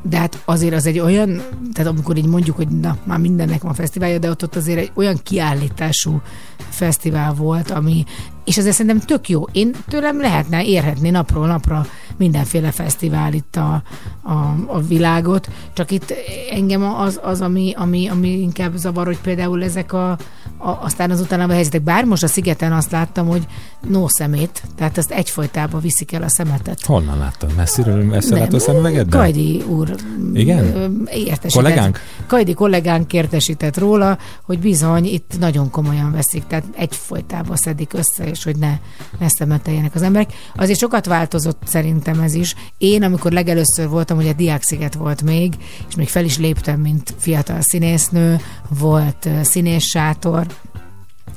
De 0.03 0.17
hát 0.17 0.41
azért 0.45 0.73
az 0.73 0.85
egy 0.85 0.99
olyan, 0.99 1.41
tehát 1.73 1.91
amikor 1.91 2.17
így 2.17 2.25
mondjuk, 2.25 2.55
hogy 2.55 2.67
na, 2.67 2.97
már 3.03 3.19
mindennek 3.19 3.61
van 3.61 3.73
fesztiválja, 3.73 4.19
de 4.19 4.29
ott, 4.29 4.43
ott 4.43 4.55
azért 4.55 4.79
egy 4.79 4.91
olyan 4.93 5.19
kiállítású 5.23 6.21
fesztivál 6.69 7.33
volt, 7.33 7.71
ami, 7.71 8.03
és 8.45 8.57
ezért 8.57 8.75
szerintem 8.75 9.05
tök 9.07 9.29
jó. 9.29 9.43
Én 9.51 9.71
tőlem 9.87 10.19
lehetne 10.19 10.65
érhetni 10.65 11.09
napról 11.09 11.47
napra 11.47 11.85
mindenféle 12.17 12.71
fesztivál 12.71 13.33
itt 13.33 13.55
a, 13.55 13.83
a, 14.21 14.33
a 14.67 14.79
világot, 14.87 15.49
csak 15.73 15.91
itt 15.91 16.13
engem 16.51 16.83
az, 16.83 17.19
az 17.23 17.41
ami, 17.41 17.73
ami, 17.75 18.07
ami 18.07 18.29
inkább 18.29 18.75
zavar, 18.75 19.05
hogy 19.05 19.19
például 19.19 19.63
ezek 19.63 19.93
a, 19.93 20.17
a 20.63 20.79
aztán 20.81 21.11
azután 21.11 21.49
a 21.49 21.53
helyzetek, 21.53 21.81
bár 21.81 22.03
most 22.03 22.23
a 22.23 22.27
szigeten 22.27 22.73
azt 22.73 22.91
láttam, 22.91 23.27
hogy 23.27 23.47
no 23.87 24.07
szemét, 24.07 24.63
tehát 24.75 24.97
ezt 24.97 25.11
egyfolytában 25.11 25.81
viszik 25.81 26.13
el 26.13 26.23
a 26.23 26.29
szemetet. 26.29 26.85
Honnan 26.85 27.17
láttad? 27.17 27.55
Messziről, 27.55 28.03
messze 28.03 28.35
látod 28.35 28.53
a 28.53 28.59
szemüvegedben? 28.59 29.19
Kajdi 29.19 29.63
úr 29.67 29.95
Igen? 30.33 30.63
értesített. 31.05 31.51
Kollégánk? 31.51 31.99
Kajdi 32.27 32.53
kollégánk 32.53 33.13
értesített 33.13 33.77
róla, 33.77 34.17
hogy 34.45 34.59
bizony 34.59 35.05
itt 35.05 35.33
nagyon 35.39 35.69
komolyan 35.69 36.11
veszik, 36.11 36.43
tehát 36.47 36.65
egyfolytában 36.75 37.55
szedik 37.55 37.93
össze, 37.93 38.29
és 38.29 38.43
hogy 38.43 38.55
ne, 38.55 38.77
ne 39.19 39.27
szemeteljenek 39.27 39.95
az 39.95 40.01
emberek. 40.01 40.33
Azért 40.55 40.79
sokat 40.79 41.05
változott 41.05 41.61
szerintem 41.65 42.19
ez 42.19 42.33
is. 42.33 42.55
Én, 42.77 43.03
amikor 43.03 43.31
legelőször 43.31 43.87
voltam, 43.89 44.17
ugye 44.17 44.33
Diáksziget 44.33 44.93
volt 44.93 45.21
még, 45.21 45.53
és 45.87 45.95
még 45.95 46.07
fel 46.07 46.23
is 46.23 46.37
léptem, 46.37 46.79
mint 46.79 47.13
fiatal 47.17 47.61
színésznő, 47.61 48.39
volt 48.79 49.25
ö, 49.25 49.43
színészsátor, 49.43 50.45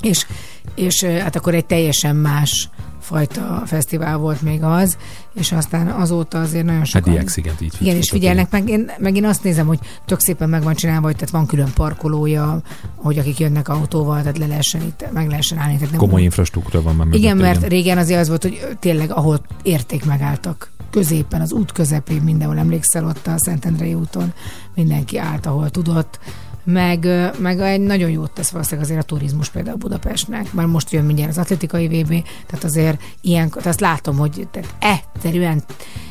és, 0.05 0.27
és 0.75 1.05
hát 1.05 1.37
akkor 1.37 1.55
egy 1.55 1.67
teljesen 1.67 2.17
más 2.17 2.69
fajta 3.05 3.63
fesztivál 3.67 4.17
volt 4.17 4.43
még 4.43 4.63
az, 4.63 4.97
és 5.35 5.53
aztán 5.53 5.87
azóta 5.87 6.41
azért 6.41 6.65
nagyon 6.65 6.81
Hát 6.81 6.89
sokan... 6.89 7.13
Diáksziget 7.13 7.61
így 7.61 7.75
Igen, 7.81 7.97
és 7.97 8.11
figyelnek 8.11 8.51
meg. 8.51 8.69
Én, 8.69 8.91
meg 8.99 9.17
én 9.17 9.25
azt 9.25 9.43
nézem, 9.43 9.67
hogy 9.67 9.79
tök 10.05 10.21
szépen 10.21 10.49
meg 10.49 10.63
van 10.63 10.75
csinálva, 10.75 11.07
hogy 11.07 11.15
tehát 11.15 11.31
van 11.31 11.47
külön 11.47 11.73
parkolója, 11.75 12.61
hogy 12.95 13.19
akik 13.19 13.39
jönnek 13.39 13.69
autóval, 13.69 14.21
tehát 14.21 14.39
le 14.39 14.47
lehessen 14.47 14.81
itt, 14.81 15.05
meg 15.13 15.29
lehessen 15.29 15.59
állni. 15.59 15.75
Tehát 15.75 15.91
nem 15.91 15.99
Komoly 15.99 16.23
infrastruktúra 16.23 16.83
van 16.83 16.95
már 16.95 17.07
igen, 17.11 17.37
mert 17.37 17.67
régen 17.67 17.99
azért 17.99 18.21
az 18.21 18.29
volt, 18.29 18.43
hogy 18.43 18.67
tényleg 18.81 19.11
ahol 19.11 19.41
érték 19.63 20.05
megálltak, 20.05 20.73
középen, 20.91 21.41
az 21.41 21.53
út 21.53 21.73
közepén, 21.73 22.23
mindenhol 22.23 22.59
emlékszel 22.59 23.05
ott 23.05 23.27
a 23.27 23.35
Szentendrei 23.37 23.95
úton, 23.95 24.33
mindenki 24.75 25.19
állt, 25.19 25.47
ahol 25.47 25.71
tudott, 25.71 26.19
meg, 26.65 27.09
meg 27.39 27.61
egy 27.61 27.81
nagyon 27.81 28.11
jót 28.11 28.31
tesz 28.31 28.51
valószínűleg 28.51 28.85
azért 28.85 29.03
a 29.03 29.07
turizmus 29.07 29.49
például 29.49 29.77
Budapestnek, 29.77 30.53
mert 30.53 30.69
most 30.69 30.91
jön 30.91 31.05
mindjárt 31.05 31.31
az 31.31 31.39
atletikai 31.39 31.87
VB, 31.87 32.25
tehát 32.47 32.65
azért 32.65 33.03
ilyen, 33.21 33.49
tehát 33.49 33.67
azt 33.67 33.81
látom, 33.81 34.17
hogy 34.17 34.49
tehát 34.51 34.75
egyszerűen 34.79 35.63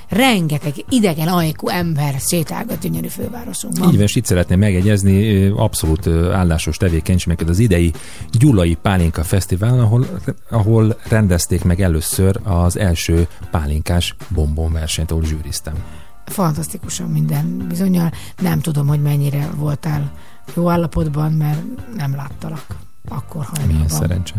rengeteg 0.10 0.74
idegen 0.90 1.28
ajkú 1.28 1.68
ember 1.68 2.16
sétálgat 2.20 2.80
gyönyörű 2.80 3.08
fővárosunkban. 3.08 3.88
Így 3.90 3.96
van, 3.96 4.04
és 4.04 4.16
itt 4.16 4.26
szeretném 4.26 4.60
megegyezni 4.60 5.46
abszolút 5.48 6.08
állásos 6.08 6.78
tevékenységeket 6.78 7.50
az 7.50 7.60
idei 7.60 7.92
Gyulai 8.32 8.78
Pálinka 8.82 9.24
Fesztivál, 9.24 9.80
ahol, 9.80 10.08
ahol 10.50 10.98
rendezték 11.10 11.64
meg 11.64 11.82
először 11.82 12.40
az 12.44 12.78
első 12.78 13.28
pálinkás 13.52 14.16
bombon 14.30 14.72
versenyt, 14.72 15.12
ahol 15.12 15.24
zsűriztem. 15.24 15.74
fantasztikusan 16.26 17.10
minden 17.10 17.66
bizonyal. 17.68 18.12
Nem 18.42 18.60
tudom, 18.60 18.88
hogy 18.88 19.02
mennyire 19.02 19.50
voltál 19.58 20.12
jó 20.56 20.70
állapotban, 20.70 21.32
mert 21.32 21.61
nem 21.98 22.15
láttalak 22.15 22.65
akkor 23.10 23.45
Milyen 23.53 23.68
hajnalban. 23.70 23.98
szerencse. 23.99 24.34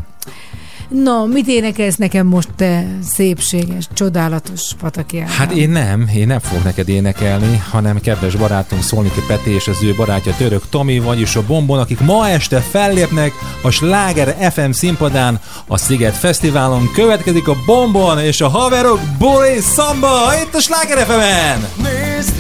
No, 0.89 1.27
mit 1.27 1.49
énekelsz 1.49 1.97
nekem 1.97 2.27
most, 2.27 2.49
te 2.57 2.87
szépséges, 3.03 3.89
csodálatos 3.93 4.75
Pataki 4.81 5.21
Ádám? 5.21 5.35
Hát 5.35 5.53
én 5.53 5.71
nem, 5.71 6.09
én 6.15 6.27
nem 6.27 6.39
fogok 6.39 6.65
neked 6.65 6.89
énekelni, 6.89 7.63
hanem 7.71 8.01
kedves 8.01 8.37
barátunk 8.37 8.83
Szolniki 8.83 9.21
Peti 9.27 9.51
és 9.51 9.69
az 9.69 9.83
ő 9.83 9.95
barátja 9.97 10.35
Török 10.37 10.69
Tomi, 10.69 10.99
vagyis 10.99 11.37
a 11.37 11.43
Bombon, 11.47 11.79
akik 11.79 12.01
ma 12.01 12.29
este 12.29 12.61
fellépnek 12.61 13.33
a 13.63 13.71
Sláger 13.71 14.53
FM 14.53 14.71
színpadán 14.71 15.41
a 15.67 15.77
Sziget 15.77 16.15
Fesztiválon. 16.15 16.91
Következik 16.95 17.49
a 17.49 17.57
Bombon 17.67 18.19
és 18.19 18.41
a 18.41 18.49
haverok 18.49 19.01
Boli 19.19 19.61
Szamba 19.61 20.19
itt 20.43 20.55
a 20.55 20.61
Sláger 20.61 20.99
FM-en! 21.07 21.65
Nézd, 21.83 22.35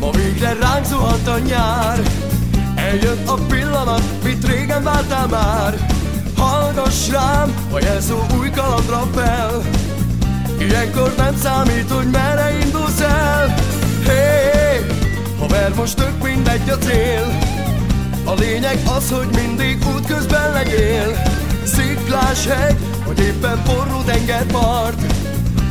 ma 0.00 0.10
végre 0.10 0.56
ránk 0.60 0.84
zuhant 0.84 1.28
a 1.28 1.38
nyár 1.38 2.02
Eljött 2.94 3.28
a 3.28 3.34
pillanat, 3.34 4.02
mit 4.24 4.46
régen 4.46 4.82
vártál 4.82 5.26
már? 5.26 5.86
Hallgass 6.36 7.10
rám, 7.10 7.54
a 7.72 7.78
jelszó 7.78 8.26
új 8.38 8.50
kalandra 8.50 9.08
fel. 9.14 9.62
Ilyenkor 10.58 11.14
nem 11.16 11.36
számít, 11.42 11.90
hogy 11.90 12.10
merre 12.10 12.58
indulsz 12.64 13.00
el. 13.00 13.54
Hé, 14.04 14.12
hey, 14.12 14.86
haver, 15.38 15.74
most 15.74 15.96
tök 15.96 16.22
mindegy 16.22 16.68
a 16.68 16.78
cél. 16.78 17.38
A 18.24 18.34
lényeg 18.34 18.78
az, 18.96 19.10
hogy 19.10 19.28
mindig 19.34 19.78
útközben 19.94 20.52
legyél. 20.52 21.22
Sziklás 21.64 22.46
hegy, 22.46 22.76
vagy 23.06 23.18
éppen 23.18 23.62
forró 23.64 24.02
tengerpart 24.02 25.12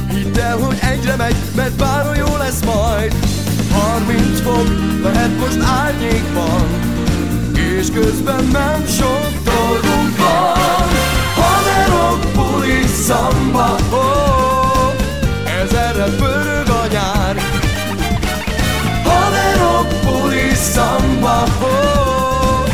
Hidd 0.10 0.40
el, 0.40 0.58
hogy 0.58 0.78
egyre 0.82 1.16
megy, 1.16 1.36
mert 1.56 1.74
bárhol 1.74 2.16
jó 2.16 2.38
lesz 2.38 2.64
majd. 2.66 3.16
30 3.72 4.42
fok, 4.42 4.68
lehet 5.04 5.40
most 5.40 5.60
árnyékban 5.62 6.92
És 7.80 7.88
közben 7.94 8.44
nem 8.44 8.86
sok 8.86 9.30
dolgunk 9.44 10.18
van. 10.18 10.88
Haverok, 11.36 12.20
buli, 12.34 12.88
szamba 12.88 13.76
oh, 13.92 14.94
Ez 15.62 15.74
erre 15.74 16.06
pörög 16.06 16.70
a 16.70 16.88
nyár. 16.92 17.36
Haverok, 19.04 19.88
buli, 20.04 20.54
szamba 20.54 21.44
oh, 21.62 22.68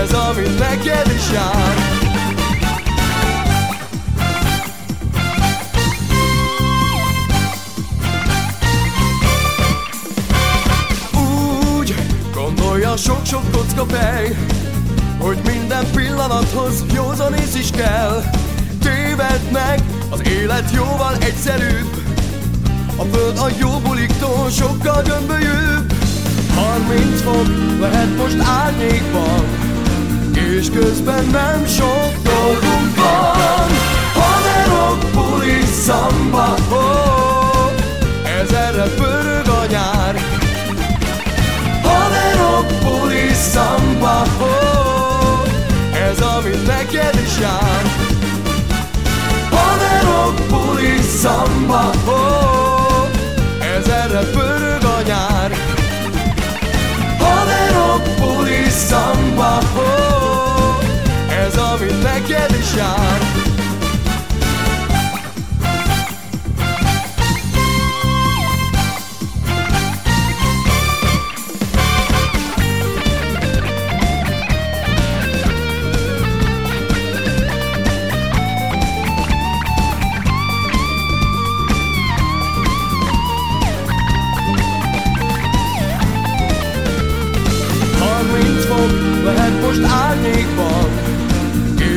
Ez 0.00 0.12
amit 0.12 0.58
neked 0.58 1.12
is 1.16 1.30
jár 1.32 1.83
sok-sok 13.04 13.50
kocka 13.52 13.84
fej 13.84 14.36
Hogy 15.18 15.38
minden 15.44 15.84
pillanathoz 15.94 16.84
józanész 16.94 17.54
is 17.54 17.70
kell. 17.70 18.22
Téved 18.80 19.40
meg, 19.52 19.80
az 20.10 20.28
élet 20.28 20.70
jóval 20.74 21.14
egyszerűbb. 21.20 21.96
A 22.96 23.02
föld 23.02 23.38
a 23.38 23.48
jó 23.60 23.70
buliktól 23.70 24.50
sokkal 24.50 25.02
gömbölyűbb. 25.02 25.92
30 26.54 27.20
fok 27.22 27.46
lehet 27.80 28.16
most 28.16 28.36
árnyékban 28.38 29.44
És 30.34 30.70
közben 30.70 31.24
nem 31.24 31.66
sok 31.66 32.12
dolgunk 32.22 32.96
van. 32.96 33.68
Haverok, 34.14 35.10
buli, 35.12 35.64
szamba 35.84 36.54
oh, 36.70 37.04
szamba 43.52 44.22
oh, 44.40 45.48
Ez 46.08 46.20
amit 46.20 46.66
neked 46.66 47.14
is 47.24 47.38
jár. 47.40 47.82
Haverok 49.50 50.34
buli 50.48 51.00
szamba 51.02 51.90
oh, 52.06 53.08
Ez 53.76 53.88
erre 53.88 54.22
pörög 54.30 54.84
a 54.84 55.02
nyár. 55.06 55.52
Haverok 57.18 58.02
buli 58.20 58.68
szamba 58.68 59.58
oh, 59.76 60.84
Ez 61.44 61.56
amit 61.56 62.02
neked 62.02 62.56
is 62.60 62.74
jár. 62.76 63.43
Árnyékban 90.24 90.88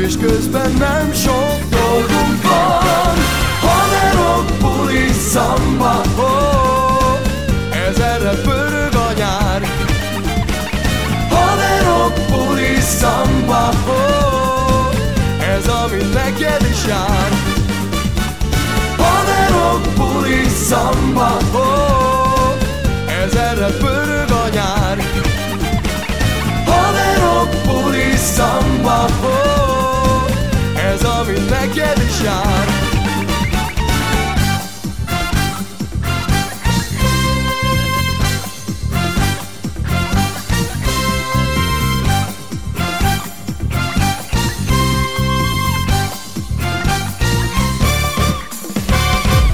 És 0.04 0.14
közben 0.18 0.72
nem 0.72 1.14
sok 1.14 1.60
dolgunk 1.70 2.41
van 2.41 3.16
Haverok, 3.62 4.45
buli, 4.60 5.12
szamba 5.30 6.02
oh, 6.18 7.20
Ez 7.88 7.99
erre 7.99 8.32
pörög 8.32 8.94
a 8.94 9.14
nyár. 9.18 9.62
Haverok, 11.30 12.14
buli, 12.30 12.80
szamba 12.80 13.70
oh, 13.88 14.94
Ez 15.56 15.68
amit 15.68 16.14
neked 16.14 16.68
is 16.72 16.86
jár. 16.88 17.30
Haverok, 18.98 19.82
buli, 19.95 20.48
szamba 20.70 21.38
oh, 21.54 22.56
Ez 23.24 23.36
erre 23.36 23.68
pörög 23.68 24.32
a 24.32 24.37
buli, 28.38 28.50
szamba 28.68 29.06
oh, 29.24 30.92
Ez 30.94 31.04
amit 31.04 31.50
neked 31.50 31.98
is 32.08 32.24
jár 32.24 32.86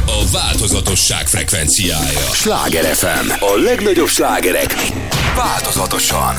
A 0.06 0.32
változatosság 0.32 1.28
frekvenciája. 1.28 2.20
Sláger 2.34 2.84
FM. 2.96 3.30
A 3.40 3.56
legnagyobb 3.64 4.08
slágerek 4.08 4.76
változatosan. 5.36 6.36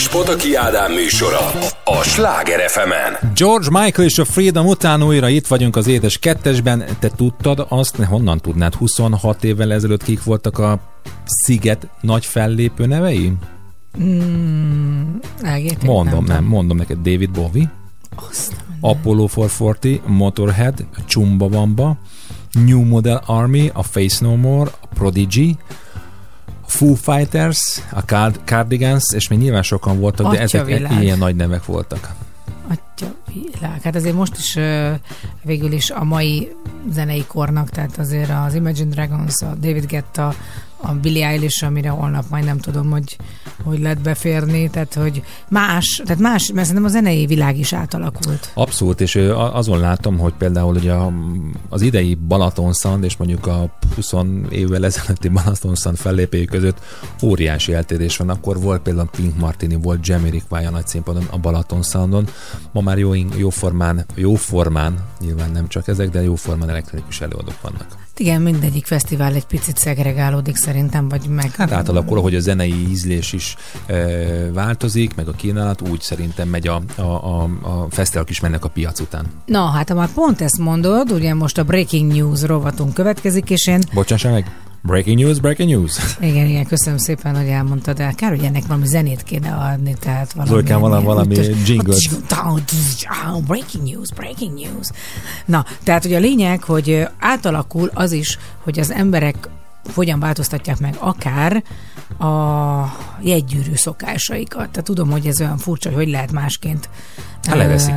És 0.00 0.08
Pataki 0.08 0.54
Ádám 0.54 0.92
műsora 0.92 1.50
a 1.84 2.02
Sláger 2.02 2.70
fm 2.70 3.26
George 3.34 3.66
Michael 3.70 4.08
és 4.08 4.18
a 4.18 4.24
Freedom 4.24 4.66
után 4.66 5.02
újra 5.02 5.28
itt 5.28 5.46
vagyunk 5.46 5.76
az 5.76 5.86
édes 5.86 6.18
kettesben. 6.18 6.84
Te 6.98 7.08
tudtad 7.08 7.66
azt, 7.68 7.96
honnan 7.96 8.38
tudnád 8.38 8.74
26 8.74 9.44
évvel 9.44 9.72
ezelőtt 9.72 10.02
kik 10.02 10.24
voltak 10.24 10.58
a 10.58 10.80
Sziget 11.24 11.86
nagy 12.00 12.26
fellépő 12.26 12.86
nevei? 12.86 13.32
Mm, 14.02 15.16
elgérték, 15.42 15.88
Mondom, 15.88 16.24
nem, 16.24 16.36
tudom. 16.36 16.50
mondom 16.50 16.76
neked 16.76 16.96
David 16.96 17.30
Bowie, 17.30 17.72
Apollo 18.80 19.28
440, 19.36 20.00
Motorhead, 20.06 20.86
Chumbawamba, 21.06 21.96
New 22.52 22.84
Model 22.84 23.22
Army, 23.26 23.70
a 23.74 23.82
Face 23.82 24.16
No 24.20 24.36
More, 24.36 24.70
a 24.80 24.86
Prodigy, 24.94 25.56
Foo 26.80 26.94
Fighters, 26.94 27.82
a 27.92 28.00
Card- 28.00 28.40
Cardigans, 28.44 29.02
és 29.14 29.28
még 29.28 29.38
nyilván 29.38 29.62
sokan 29.62 29.98
voltak, 30.00 30.32
de 30.32 30.40
ezek 30.40 30.62
Atyavilág. 30.62 31.02
ilyen 31.02 31.18
nagy 31.18 31.36
nevek 31.36 31.64
voltak. 31.64 32.14
Atya 32.68 33.14
világ. 33.34 33.80
Hát 33.82 33.94
azért 33.94 34.14
most 34.14 34.36
is 34.36 34.58
végül 35.42 35.72
is 35.72 35.90
a 35.90 36.04
mai 36.04 36.52
zenei 36.92 37.24
kornak, 37.26 37.70
tehát 37.70 37.98
azért 37.98 38.30
az 38.46 38.54
Imagine 38.54 38.90
Dragons, 38.90 39.42
a 39.42 39.54
David 39.54 39.86
Guetta, 39.86 40.34
a 40.76 40.92
Billie 40.92 41.26
Eilish, 41.26 41.64
amire 41.64 41.88
holnap 41.88 42.24
majd 42.28 42.44
nem 42.44 42.58
tudom, 42.58 42.90
hogy 42.90 43.16
hogy 43.64 43.78
lehet 43.78 44.00
beférni, 44.02 44.70
tehát 44.70 44.94
hogy 44.94 45.22
más, 45.48 46.02
tehát 46.04 46.22
más, 46.22 46.50
mert 46.52 46.66
szerintem 46.66 46.90
a 46.90 46.92
zenei 46.92 47.26
világ 47.26 47.58
is 47.58 47.72
átalakult. 47.72 48.50
Abszolút, 48.54 49.00
és 49.00 49.16
azon 49.34 49.78
látom, 49.78 50.18
hogy 50.18 50.32
például 50.38 50.74
ugye 50.74 50.94
az 51.68 51.82
idei 51.82 52.14
Balaton 52.14 52.72
Sound 52.72 53.04
és 53.04 53.16
mondjuk 53.16 53.46
a 53.46 53.78
20 53.94 54.12
évvel 54.50 54.84
ezelőtti 54.84 55.28
Balaton 55.28 55.74
Sound 55.74 55.96
fellépői 55.96 56.44
között 56.44 56.78
óriási 57.22 57.72
eltérés 57.72 58.16
van. 58.16 58.28
Akkor 58.28 58.60
volt 58.60 58.82
például 58.82 59.08
Pink 59.16 59.36
Martini, 59.38 59.74
volt 59.74 60.06
Jamiroquai 60.06 60.64
a 60.64 60.70
nagy 60.70 60.86
színpadon 60.86 61.26
a 61.30 61.38
Balaton 61.38 61.82
Soundon. 61.82 62.26
Ma 62.72 62.80
már 62.80 62.98
jó, 62.98 63.14
jó 63.36 63.50
formán, 63.50 64.04
jó 64.14 64.34
formán, 64.34 64.94
nyilván 65.20 65.50
nem 65.50 65.68
csak 65.68 65.88
ezek, 65.88 66.10
de 66.10 66.22
jó 66.22 66.34
formán 66.34 66.68
elektronikus 66.68 67.20
előadók 67.20 67.60
vannak. 67.60 68.08
Igen, 68.20 68.42
mindegyik 68.42 68.86
fesztivál 68.86 69.34
egy 69.34 69.46
picit 69.46 69.76
szegregálódik 69.76 70.56
szerintem, 70.56 71.08
vagy 71.08 71.26
meg... 71.28 71.54
Hát 71.56 71.72
átalakul, 71.72 72.20
hogy 72.20 72.34
a 72.34 72.40
zenei 72.40 72.88
ízlés 72.88 73.32
is 73.32 73.56
e, 73.86 73.94
változik, 74.52 75.14
meg 75.14 75.28
a 75.28 75.32
kínálat, 75.32 75.88
úgy 75.88 76.00
szerintem 76.00 76.48
megy 76.48 76.68
a, 76.68 76.82
a, 76.96 77.02
a, 77.02 77.42
a 77.62 77.86
fesztiválok 77.90 78.30
is 78.30 78.40
mennek 78.40 78.64
a 78.64 78.68
piac 78.68 79.00
után. 79.00 79.26
Na, 79.46 79.64
hát 79.64 79.88
ha 79.88 79.94
már 79.94 80.08
pont 80.08 80.40
ezt 80.40 80.58
mondod, 80.58 81.10
ugye 81.10 81.34
most 81.34 81.58
a 81.58 81.64
Breaking 81.64 82.12
News 82.12 82.42
rovatunk 82.42 82.94
következik, 82.94 83.50
és 83.50 83.66
én 83.66 83.80
Bocsássál 83.92 84.32
meg! 84.32 84.69
Breaking 84.82 85.18
news, 85.18 85.40
breaking 85.40 85.70
news. 85.70 86.16
Igen, 86.20 86.46
igen, 86.46 86.66
köszönöm 86.66 86.98
szépen, 86.98 87.36
hogy 87.36 87.46
elmondtad 87.46 88.00
el. 88.00 88.14
Kár, 88.14 88.30
hogy 88.30 88.44
ennek 88.44 88.66
valami 88.66 88.86
zenét 88.86 89.22
kéne 89.22 89.52
adni, 89.52 89.94
tehát 90.00 90.32
valami... 90.32 90.50
Zolykán, 90.50 90.80
valami- 90.80 91.04
valami 91.04 91.34
jingle-t. 91.66 92.10
Breaking 93.46 93.84
news, 93.84 94.08
breaking 94.14 94.54
news. 94.54 94.88
Na, 95.44 95.64
tehát 95.84 96.04
ugye 96.04 96.16
a 96.16 96.20
lényeg, 96.20 96.62
hogy 96.62 97.08
átalakul 97.18 97.90
az 97.94 98.12
is, 98.12 98.38
hogy 98.58 98.78
az 98.78 98.90
emberek 98.90 99.48
hogyan 99.94 100.20
változtatják 100.20 100.78
meg 100.78 100.96
akár 100.98 101.62
a 102.18 102.28
jegygyűrű 103.20 103.74
szokásaikat. 103.74 104.70
Tehát 104.70 104.84
tudom, 104.84 105.10
hogy 105.10 105.26
ez 105.26 105.40
olyan 105.40 105.58
furcsa, 105.58 105.88
hogy 105.88 105.98
hogy 105.98 106.08
lehet 106.08 106.32
másként. 106.32 106.88
Hát 107.42 107.56
leveszik. 107.56 107.94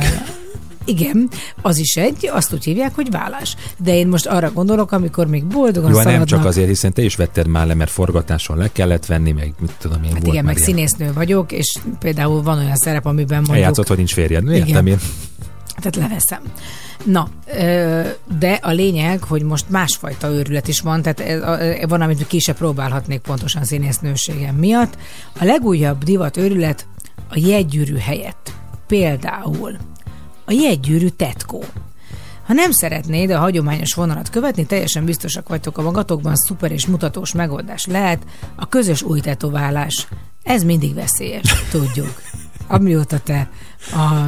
Igen, 0.84 1.28
az 1.62 1.76
is 1.78 1.96
egy, 1.96 2.30
azt 2.32 2.52
úgy 2.52 2.64
hívják, 2.64 2.94
hogy 2.94 3.10
vállás. 3.10 3.56
De 3.78 3.94
én 3.94 4.06
most 4.08 4.26
arra 4.26 4.52
gondolok, 4.52 4.92
amikor 4.92 5.26
még 5.26 5.44
boldogan 5.44 5.90
Jó, 5.90 5.96
hát 5.96 6.04
nem 6.04 6.12
szaladnak. 6.14 6.28
csak 6.38 6.44
azért, 6.44 6.68
hiszen 6.68 6.92
te 6.92 7.02
is 7.02 7.16
vetted 7.16 7.46
már 7.46 7.66
le, 7.66 7.74
mert 7.74 7.90
forgatáson 7.90 8.56
le 8.56 8.72
kellett 8.72 9.06
venni, 9.06 9.32
meg 9.32 9.54
mit 9.60 9.72
tudom 9.78 10.02
én, 10.02 10.10
Hát 10.12 10.18
volt 10.20 10.32
igen, 10.32 10.44
meg 10.44 10.54
ilyen. 10.56 10.66
színésznő 10.66 11.12
vagyok, 11.12 11.52
és 11.52 11.76
például 11.98 12.42
van 12.42 12.58
olyan 12.58 12.76
szerep, 12.76 13.06
amiben 13.06 13.36
mondjuk... 13.36 13.56
Eljátszott, 13.56 13.88
hogy 13.88 13.96
nincs 13.96 14.12
férjed. 14.12 14.48
Értem 14.48 14.86
én. 14.86 14.98
Tehát 15.76 15.96
leveszem. 15.96 16.40
Na, 17.04 17.28
de 18.38 18.58
a 18.62 18.70
lényeg, 18.70 19.22
hogy 19.22 19.42
most 19.42 19.64
másfajta 19.70 20.28
őrület 20.28 20.68
is 20.68 20.80
van, 20.80 21.02
tehát 21.02 21.42
a- 21.42 21.86
van, 21.88 22.00
amit 22.00 22.26
ki 22.26 22.38
se 22.38 22.52
próbálhatnék 22.52 23.20
pontosan 23.20 23.64
színésznőségem 23.64 24.54
miatt. 24.54 24.96
A 25.40 25.44
legújabb 25.44 26.04
divat 26.04 26.36
őrület 26.36 26.86
a 27.28 27.38
jegygyűrű 27.38 27.96
helyett. 27.96 28.52
Például 28.86 29.76
a 30.44 30.52
jegygyűrű 30.52 31.08
tetkó. 31.08 31.64
Ha 32.46 32.52
nem 32.52 32.70
szeretnéd 32.70 33.30
a 33.30 33.38
hagyományos 33.38 33.94
vonalat 33.94 34.30
követni, 34.30 34.66
teljesen 34.66 35.04
biztosak 35.04 35.48
vagytok 35.48 35.78
a 35.78 35.82
magatokban, 35.82 36.36
szuper 36.36 36.72
és 36.72 36.86
mutatós 36.86 37.32
megoldás 37.32 37.86
lehet 37.86 38.22
a 38.56 38.68
közös 38.68 39.02
új 39.02 39.20
tetoválás. 39.20 40.08
Ez 40.42 40.62
mindig 40.62 40.94
veszélyes, 40.94 41.68
tudjuk. 41.70 42.22
Amióta 42.66 43.18
te 43.18 43.50
a 43.92 44.26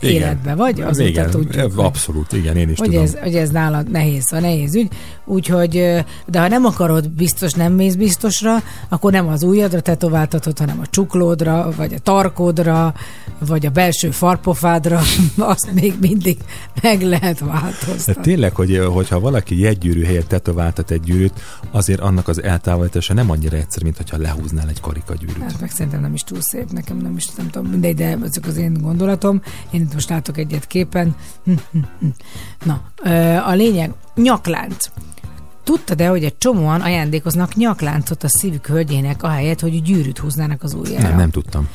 életben 0.00 0.56
vagy, 0.56 0.80
azóta 0.80 1.08
igen, 1.08 1.30
tudjuk. 1.30 1.78
Abszolút, 1.78 2.32
igen, 2.32 2.56
én 2.56 2.68
is 2.68 2.78
hogy 2.78 2.88
tudom. 2.88 3.02
ez, 3.02 3.16
hogy 3.18 3.34
ez 3.34 3.50
nálad 3.50 3.90
nehéz, 3.90 4.32
a 4.32 4.40
nehéz 4.40 4.74
ügy. 4.74 4.88
Úgyhogy, 5.28 6.04
de 6.26 6.40
ha 6.40 6.48
nem 6.48 6.64
akarod 6.64 7.10
biztos, 7.10 7.52
nem 7.52 7.72
mész 7.72 7.94
biztosra, 7.94 8.62
akkor 8.88 9.12
nem 9.12 9.28
az 9.28 9.42
ujjadra 9.42 9.80
tetováltatod, 9.80 10.58
hanem 10.58 10.80
a 10.80 10.86
csuklódra, 10.86 11.68
vagy 11.76 11.94
a 11.94 11.98
tarkódra, 11.98 12.94
vagy 13.38 13.66
a 13.66 13.70
belső 13.70 14.10
farpofádra, 14.10 15.00
azt 15.38 15.72
még 15.72 15.94
mindig 16.00 16.38
meg 16.82 17.02
lehet 17.02 17.38
De 17.38 17.44
változtatni. 17.44 18.22
tényleg, 18.22 18.54
hogy, 18.54 18.80
hogyha 18.92 19.20
valaki 19.20 19.60
jegygyűrű 19.60 20.04
helyett 20.04 20.28
tetováltat 20.28 20.90
egy 20.90 21.00
gyűrűt, 21.00 21.40
azért 21.70 22.00
annak 22.00 22.28
az 22.28 22.42
eltávolítása 22.42 23.14
nem 23.14 23.30
annyira 23.30 23.56
egyszerű, 23.56 23.84
mint 23.84 23.96
hogyha 23.96 24.18
lehúznál 24.18 24.68
egy 24.68 24.80
karikagyűrűt. 24.80 25.42
Hát 25.42 25.60
meg 25.60 25.70
szerintem 25.70 26.00
nem 26.00 26.14
is 26.14 26.22
túl 26.22 26.40
szép, 26.40 26.70
nekem 26.70 26.96
nem 26.96 27.16
is, 27.16 27.26
nem 27.36 27.50
tudom, 27.50 27.70
mindegy, 27.70 27.94
de 27.94 28.18
ez 28.22 28.34
csak 28.34 28.46
az 28.46 28.56
én 28.56 28.72
gondolatom. 28.80 29.42
Én 29.70 29.80
itt 29.80 29.92
most 29.94 30.08
látok 30.08 30.38
egyet 30.38 30.66
képen. 30.66 31.16
Na, 32.64 32.80
a 33.46 33.52
lényeg, 33.52 33.92
nyaklánc. 34.14 34.86
Tudtad-e, 35.66 36.08
hogy 36.08 36.24
egy 36.24 36.38
csomóan 36.38 36.80
ajándékoznak 36.80 37.54
nyakláncot 37.54 38.22
a 38.22 38.28
szívük 38.28 38.66
hölgyének, 38.66 39.22
ahelyett, 39.22 39.60
hogy 39.60 39.82
gyűrűt 39.82 40.18
húznának 40.18 40.62
az 40.62 40.74
ujjára? 40.74 41.08
Nem, 41.08 41.16
nem 41.16 41.30
tudtam. 41.30 41.68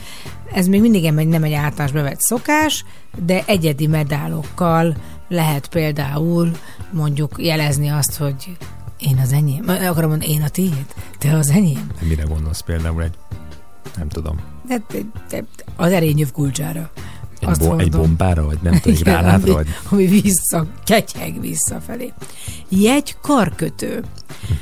Ez 0.54 0.68
még 0.68 0.82
mindig 0.82 1.04
nem 1.04 1.18
egy, 1.18 1.28
nem 1.28 1.44
egy 1.44 1.54
általános 1.54 1.92
bevett 1.92 2.20
szokás, 2.20 2.86
de 3.26 3.44
egyedi 3.46 3.88
medálokkal 3.88 4.96
lehet 5.30 5.68
például 5.68 6.52
mondjuk 6.92 7.36
jelezni 7.38 7.88
azt, 7.88 8.18
hogy 8.18 8.58
én 9.00 9.18
az 9.18 9.32
enyém. 9.32 9.64
Akarom 9.68 10.10
mondani, 10.10 10.32
én 10.32 10.42
a 10.42 10.50
tiéd, 10.50 10.86
te 11.18 11.34
az 11.34 11.50
enyém. 11.50 11.88
De 12.00 12.08
mire 12.08 12.24
gondolsz 12.24 12.62
például 12.62 13.04
egy, 13.04 13.14
nem 13.98 14.08
tudom, 14.08 14.40
De, 14.68 14.82
de, 14.92 15.00
de 15.30 15.44
az 15.76 15.92
erényöv 15.92 16.32
kulcsára. 16.32 16.92
Egy, 17.42 17.50
Azt 17.50 17.68
bo- 17.68 17.82
egy 17.82 17.92
bombára, 17.92 18.46
vagy 18.46 18.58
nem 18.62 18.80
tudom, 18.80 18.98
egy 18.98 19.04
gránátra, 19.04 19.54
vagy 19.54 19.68
ami 19.90 20.06
vissza, 20.06 20.66
ketyeg 20.86 21.40
visszafelé. 21.40 22.14
Jegy 22.70 23.16
karkötő. 23.22 24.04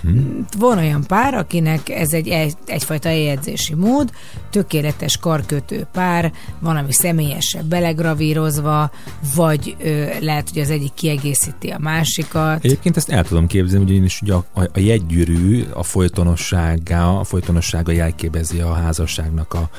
Mhm. 0.01 0.19
Van 0.57 0.77
olyan 0.77 1.03
pár, 1.03 1.33
akinek 1.33 1.89
ez 1.89 2.13
egy, 2.13 2.27
egy 2.27 2.53
egyfajta 2.65 3.09
eljegyzési 3.09 3.73
mód, 3.73 4.11
tökéletes 4.49 5.17
karkötő 5.17 5.87
pár, 5.91 6.31
van, 6.59 6.75
ami 6.77 6.91
személyesebb 6.91 7.65
belegravírozva, 7.65 8.91
vagy 9.35 9.75
ö, 9.83 10.05
lehet, 10.19 10.49
hogy 10.49 10.61
az 10.61 10.69
egyik 10.69 10.93
kiegészíti 10.93 11.69
a 11.69 11.79
másikat. 11.79 12.65
Egyébként 12.65 12.97
ezt 12.97 13.09
el 13.09 13.23
tudom 13.23 13.47
képzelni, 13.47 13.91
ugyanis 13.91 14.21
ugye 14.21 14.33
a, 14.33 14.45
a, 14.53 14.61
a 14.61 14.79
jegygyűrű 14.79 15.65
a 15.73 15.83
folytonossága, 15.83 17.19
a 17.19 17.23
folytonossága 17.23 17.91
jelképezi 17.91 18.59
a 18.59 18.73
házasságnak 18.73 19.53
a, 19.53 19.69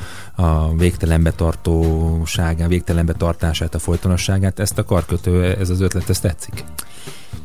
a 0.41 0.75
végtelenbe 0.77 1.33
tartóságát, 1.33 2.69
végtelenbe 2.69 3.13
tartását, 3.13 3.75
a 3.75 3.79
folytonosságát. 3.79 4.59
Ezt 4.59 4.79
a 4.79 4.85
karkötő, 4.85 5.45
ez 5.45 5.71
az 5.71 5.81
ötlet, 5.81 6.09
ez 6.09 6.21
tetszik. 6.21 6.65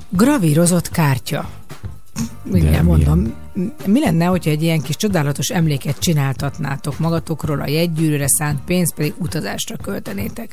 Gravírozott 0.10 0.90
kártya. 0.90 1.50
Mindjárt 2.44 2.84
mondom. 2.84 3.34
Mi 3.86 4.00
lenne, 4.00 4.26
hogyha 4.26 4.50
egy 4.50 4.64
ilyen 4.64 4.82
kis 4.82 4.96
csodálatos 4.96 5.50
emléket 5.50 6.00
csináltatnátok 6.00 7.00
magatokról, 7.00 7.62
a 7.62 7.68
jegygyűrűre 7.68 8.28
szánt 8.28 8.60
pénzt 8.66 8.94
pedig 8.94 9.14
utazásra 9.18 9.76
költenétek? 9.76 10.52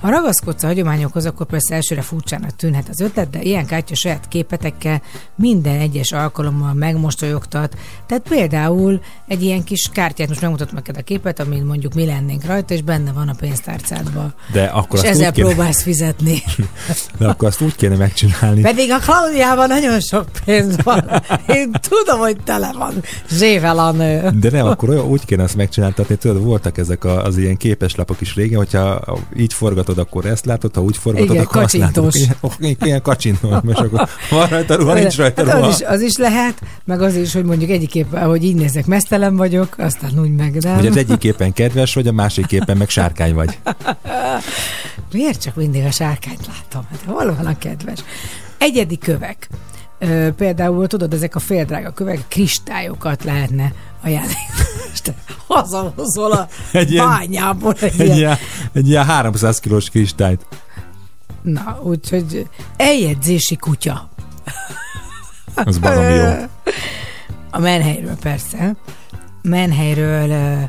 Ha 0.00 0.10
ragaszkodsz 0.10 0.62
a 0.62 0.66
hagyományokhoz, 0.66 1.26
akkor 1.26 1.46
persze 1.46 1.74
elsőre 1.74 2.02
furcsának 2.02 2.56
tűnhet 2.56 2.88
az 2.88 3.00
ötlet, 3.00 3.30
de 3.30 3.42
ilyen 3.42 3.66
kártya 3.66 3.94
saját 3.94 4.28
képetekkel 4.28 5.02
minden 5.34 5.80
egyes 5.80 6.12
alkalommal 6.12 6.72
megmosolyogtat. 6.72 7.76
Tehát 8.06 8.28
például 8.28 9.00
egy 9.26 9.42
ilyen 9.42 9.64
kis 9.64 9.90
kártyát, 9.92 10.28
most 10.28 10.40
megmutatom 10.40 10.74
neked 10.74 10.96
a 10.96 11.02
képet, 11.02 11.40
amin 11.40 11.64
mondjuk 11.64 11.94
mi 11.94 12.06
lennénk 12.06 12.44
rajta, 12.44 12.74
és 12.74 12.82
benne 12.82 13.12
van 13.12 13.28
a 13.28 13.34
pénztárcádban. 13.34 14.34
De 14.52 14.64
akkor 14.64 14.98
és 14.98 15.04
azt 15.04 15.14
ezzel 15.14 15.32
kéne, 15.32 15.48
próbálsz 15.48 15.82
fizetni. 15.82 16.42
de 17.18 17.28
akkor 17.28 17.48
azt 17.48 17.60
úgy 17.60 17.74
kéne 17.74 17.96
megcsinálni, 17.96 18.60
Pedig 18.60 18.90
a 18.90 18.98
Klaudiában 18.98 19.68
nagyon 19.68 20.00
sok 20.00 20.26
pénz 20.44 20.76
van. 20.82 21.10
Én 21.46 21.72
tudom, 21.88 22.18
hogy 22.18 22.36
tele 22.44 22.72
van 22.78 22.94
zsével 23.30 23.78
a 23.78 23.92
nő. 23.92 24.30
De 24.40 24.50
nem, 24.50 24.66
akkor 24.66 24.88
olyan, 24.88 25.04
úgy 25.04 25.24
kéne 25.24 25.42
azt 25.42 25.56
megcsináltatni, 25.56 26.16
tudod, 26.16 26.42
voltak 26.42 26.78
ezek 26.78 27.04
a, 27.04 27.24
az 27.24 27.38
ilyen 27.38 27.56
képeslapok 27.56 28.20
is 28.20 28.34
régen, 28.34 28.58
hogyha 28.58 29.00
így 29.36 29.52
forgatod 29.52 29.75
forgatod, 29.76 29.98
akkor 29.98 30.24
ezt 30.26 30.44
látod, 30.44 30.74
ha 30.74 30.82
úgy 30.82 30.96
forgatod, 30.96 31.30
Igen, 31.30 31.44
akkor 31.44 31.62
azt 31.62 31.76
látod. 31.76 32.04
kacsintós. 32.04 32.54
Ilyen, 32.58 32.76
ilyen 32.80 33.02
kacsintós, 33.02 33.60
most 33.62 33.78
akkor 33.78 34.08
van 34.30 34.46
rajta 34.48 34.74
ruha, 34.74 34.94
nincs 34.94 35.16
rajta 35.16 35.44
Hát 35.44 35.54
ruha. 35.54 35.66
az, 35.66 35.80
is, 35.80 35.86
az 35.86 36.00
is 36.00 36.16
lehet, 36.16 36.60
meg 36.84 37.02
az 37.02 37.14
is, 37.16 37.32
hogy 37.32 37.44
mondjuk 37.44 37.70
egyik 37.70 37.94
éppen, 37.94 38.26
hogy 38.28 38.44
így 38.44 38.54
nézek, 38.54 38.86
mesztelen 38.86 39.36
vagyok, 39.36 39.74
aztán 39.78 40.20
úgy 40.20 40.34
meg 40.34 40.54
nem. 40.62 40.74
Hogy 40.74 40.86
az 40.86 40.96
egyik 40.96 41.18
képen 41.18 41.52
kedves 41.52 41.94
vagy, 41.94 42.06
a 42.06 42.12
másik 42.12 42.46
képen 42.46 42.76
meg 42.76 42.88
sárkány 42.88 43.34
vagy. 43.34 43.58
Miért 45.12 45.42
csak 45.42 45.54
mindig 45.54 45.84
a 45.84 45.90
sárkányt 45.90 46.46
látom? 46.46 46.86
Hát 46.90 47.02
valóban 47.06 47.46
a 47.46 47.58
kedves. 47.58 47.98
Egyedi 48.58 48.98
kövek. 48.98 49.48
Ö, 49.98 50.28
például, 50.36 50.86
tudod, 50.86 51.12
ezek 51.14 51.34
a 51.34 51.38
féldrága 51.38 51.90
kövek, 51.90 52.24
kristályokat 52.28 53.24
lehetne 53.24 53.72
ajánlani. 54.02 54.34
Most 54.96 55.14
Hazahozol 55.46 56.32
a 56.32 56.48
Egy 56.72 56.92
ilyen- 56.92 57.06
bányából 57.08 57.74
egy, 57.80 58.00
Egy 58.00 58.16
ilyen. 58.16 58.36
egy 58.72 58.88
ilyen 58.88 59.04
300 59.04 59.60
kilós 59.60 59.90
kristályt. 59.90 60.46
Na, 61.42 61.80
úgyhogy 61.82 62.48
eljegyzési 62.76 63.56
kutya. 63.56 64.08
Az 65.54 65.78
baromi 65.78 66.14
jó. 66.22 66.32
A 67.50 67.58
menhelyről 67.58 68.16
persze. 68.20 68.76
Menhelyről 69.42 70.68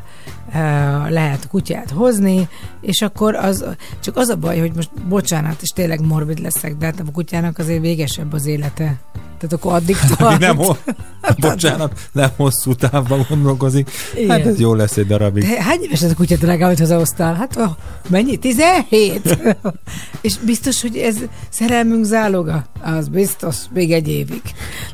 lehet 1.08 1.48
kutyát 1.48 1.90
hozni, 1.90 2.48
és 2.80 3.02
akkor 3.02 3.34
az, 3.34 3.64
csak 4.00 4.16
az 4.16 4.28
a 4.28 4.36
baj, 4.36 4.58
hogy 4.58 4.72
most 4.74 4.90
bocsánat, 5.08 5.62
és 5.62 5.68
tényleg 5.68 6.00
morbid 6.00 6.38
leszek, 6.38 6.76
de 6.76 6.84
hát 6.84 7.00
a 7.00 7.10
kutyának 7.12 7.58
azért 7.58 7.80
végesebb 7.80 8.32
az 8.32 8.46
élete. 8.46 8.98
Tehát 9.38 9.52
akkor 9.52 9.72
addig 9.72 9.96
tart. 10.16 10.38
Nem, 10.38 10.56
bocsánat, 11.40 12.08
nem 12.12 12.30
hosszú 12.36 12.74
távban 12.74 13.26
gondolkozik. 13.28 13.90
Igen. 14.14 14.30
Hát 14.30 14.46
ez 14.46 14.60
jó 14.60 14.74
lesz 14.74 14.96
egy 14.96 15.06
darabig. 15.06 15.42
De 15.42 15.62
hány 15.62 15.82
éves 15.82 16.02
ez 16.02 16.10
a 16.10 16.14
kutya, 16.14 16.36
drágám, 16.36 16.66
amit 16.66 16.78
hazahoztál? 16.78 17.34
Hát 17.34 17.56
oh, 17.56 17.70
mennyi? 18.08 18.36
17? 18.36 19.38
és 20.20 20.36
biztos, 20.38 20.82
hogy 20.82 20.96
ez 20.96 21.16
szerelmünk 21.48 22.04
záloga? 22.04 22.64
Az 22.80 23.08
biztos, 23.08 23.56
még 23.72 23.92
egy 23.92 24.08
évig. 24.08 24.42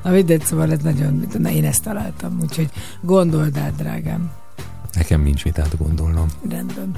Na 0.03 0.11
mindegy, 0.11 0.45
szóval 0.45 0.73
ez 0.73 0.79
nagyon, 0.83 1.27
na 1.39 1.51
én 1.51 1.65
ezt 1.65 1.83
találtam, 1.83 2.39
úgyhogy 2.43 2.69
gondold 3.01 3.57
át, 3.57 3.77
drágám. 3.77 4.43
Nekem 4.95 5.23
nincs 5.23 5.45
mit 5.45 5.59
átgondolnom. 5.59 6.27
Rendben. 6.51 6.91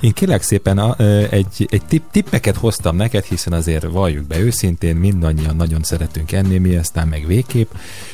Én 0.00 0.12
kérlek 0.12 0.42
szépen 0.42 0.78
a, 0.78 0.96
egy, 1.30 1.68
egy 1.70 1.82
tipp, 1.88 2.04
tippeket 2.10 2.56
hoztam 2.56 2.96
neked, 2.96 3.24
hiszen 3.24 3.52
azért 3.52 3.84
valljuk 3.84 4.26
be 4.26 4.38
őszintén, 4.38 4.96
mindannyian 4.96 5.56
nagyon 5.56 5.82
szeretünk 5.82 6.32
enni, 6.32 6.58
mi 6.58 6.76
aztán 6.76 7.08
meg 7.08 7.26
végképp, 7.26 7.70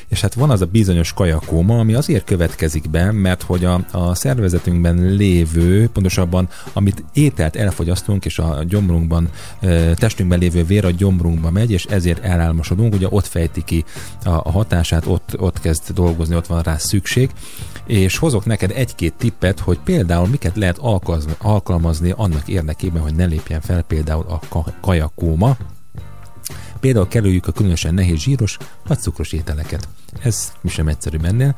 és 0.09 0.21
hát 0.21 0.35
van 0.35 0.51
az 0.51 0.61
a 0.61 0.67
bizonyos 0.67 1.13
kajakóma, 1.13 1.79
ami 1.79 1.95
azért 1.95 2.25
következik 2.25 2.91
be, 2.91 3.13
mert 3.13 3.43
hogy 3.43 3.65
a, 3.65 3.85
a 3.91 4.15
szervezetünkben 4.15 4.97
lévő, 4.97 5.89
pontosabban 5.89 6.49
amit 6.73 7.05
ételt 7.13 7.57
elfogyasztunk, 7.57 8.25
és 8.25 8.39
a 8.39 8.65
gyomrunkban, 8.69 9.29
testünkben 9.95 10.39
lévő 10.39 10.65
vér 10.65 10.85
a 10.85 10.91
gyomrunkba 10.91 11.51
megy, 11.51 11.71
és 11.71 11.85
ezért 11.85 12.25
elálmosodunk, 12.25 12.95
ugye 12.95 13.07
ott 13.11 13.27
fejti 13.27 13.65
ki 13.65 13.85
a, 14.25 14.29
a 14.29 14.51
hatását, 14.51 15.07
ott, 15.07 15.35
ott 15.39 15.61
kezd 15.61 15.93
dolgozni, 15.93 16.37
ott 16.37 16.47
van 16.47 16.63
rá 16.63 16.77
szükség, 16.77 17.31
és 17.86 18.16
hozok 18.16 18.44
neked 18.44 18.70
egy-két 18.70 19.15
tippet, 19.15 19.61
hogy 19.61 19.78
például 19.85 20.28
miket 20.28 20.56
lehet 20.56 20.78
alkalmazni, 21.39 22.15
annak 22.16 22.48
érdekében, 22.48 23.02
hogy 23.02 23.15
ne 23.15 23.24
lépjen 23.24 23.61
fel 23.61 23.82
például 23.82 24.24
a 24.28 24.40
ka- 24.48 24.74
kajakóma. 24.81 25.56
Például 26.81 27.09
kerüljük 27.09 27.47
a 27.47 27.52
különösen 27.52 27.94
nehéz 27.94 28.19
zsíros 28.19 28.56
vagy 28.86 28.98
cukros 28.98 29.32
ételeket. 29.32 29.89
Ez 30.23 30.52
mi 30.61 30.69
sem 30.69 30.89
egyszerű 30.89 31.19
ennél. 31.23 31.56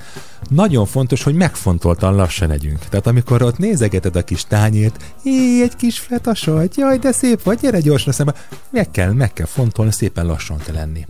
Nagyon 0.48 0.86
fontos, 0.86 1.22
hogy 1.22 1.34
megfontoltan 1.34 2.14
lassan 2.14 2.48
legyünk. 2.48 2.78
Tehát 2.78 3.06
amikor 3.06 3.42
ott 3.42 3.58
nézegeted 3.58 4.16
a 4.16 4.24
kis 4.24 4.44
tányért, 4.44 5.14
Jé, 5.24 5.62
egy 5.62 5.76
kis 5.76 5.98
feta 5.98 6.34
sajt, 6.34 6.76
jaj, 6.76 6.98
de 6.98 7.12
szép 7.12 7.42
vagy, 7.42 7.58
gyere 7.58 7.80
gyorsan 7.80 8.12
szembe. 8.12 8.34
Meg 8.70 8.90
kell, 8.90 9.12
meg 9.12 9.32
kell 9.32 9.46
fontolni, 9.46 9.92
szépen 9.92 10.26
lassan 10.26 10.58
kell 10.58 10.74
lenni. 10.74 11.06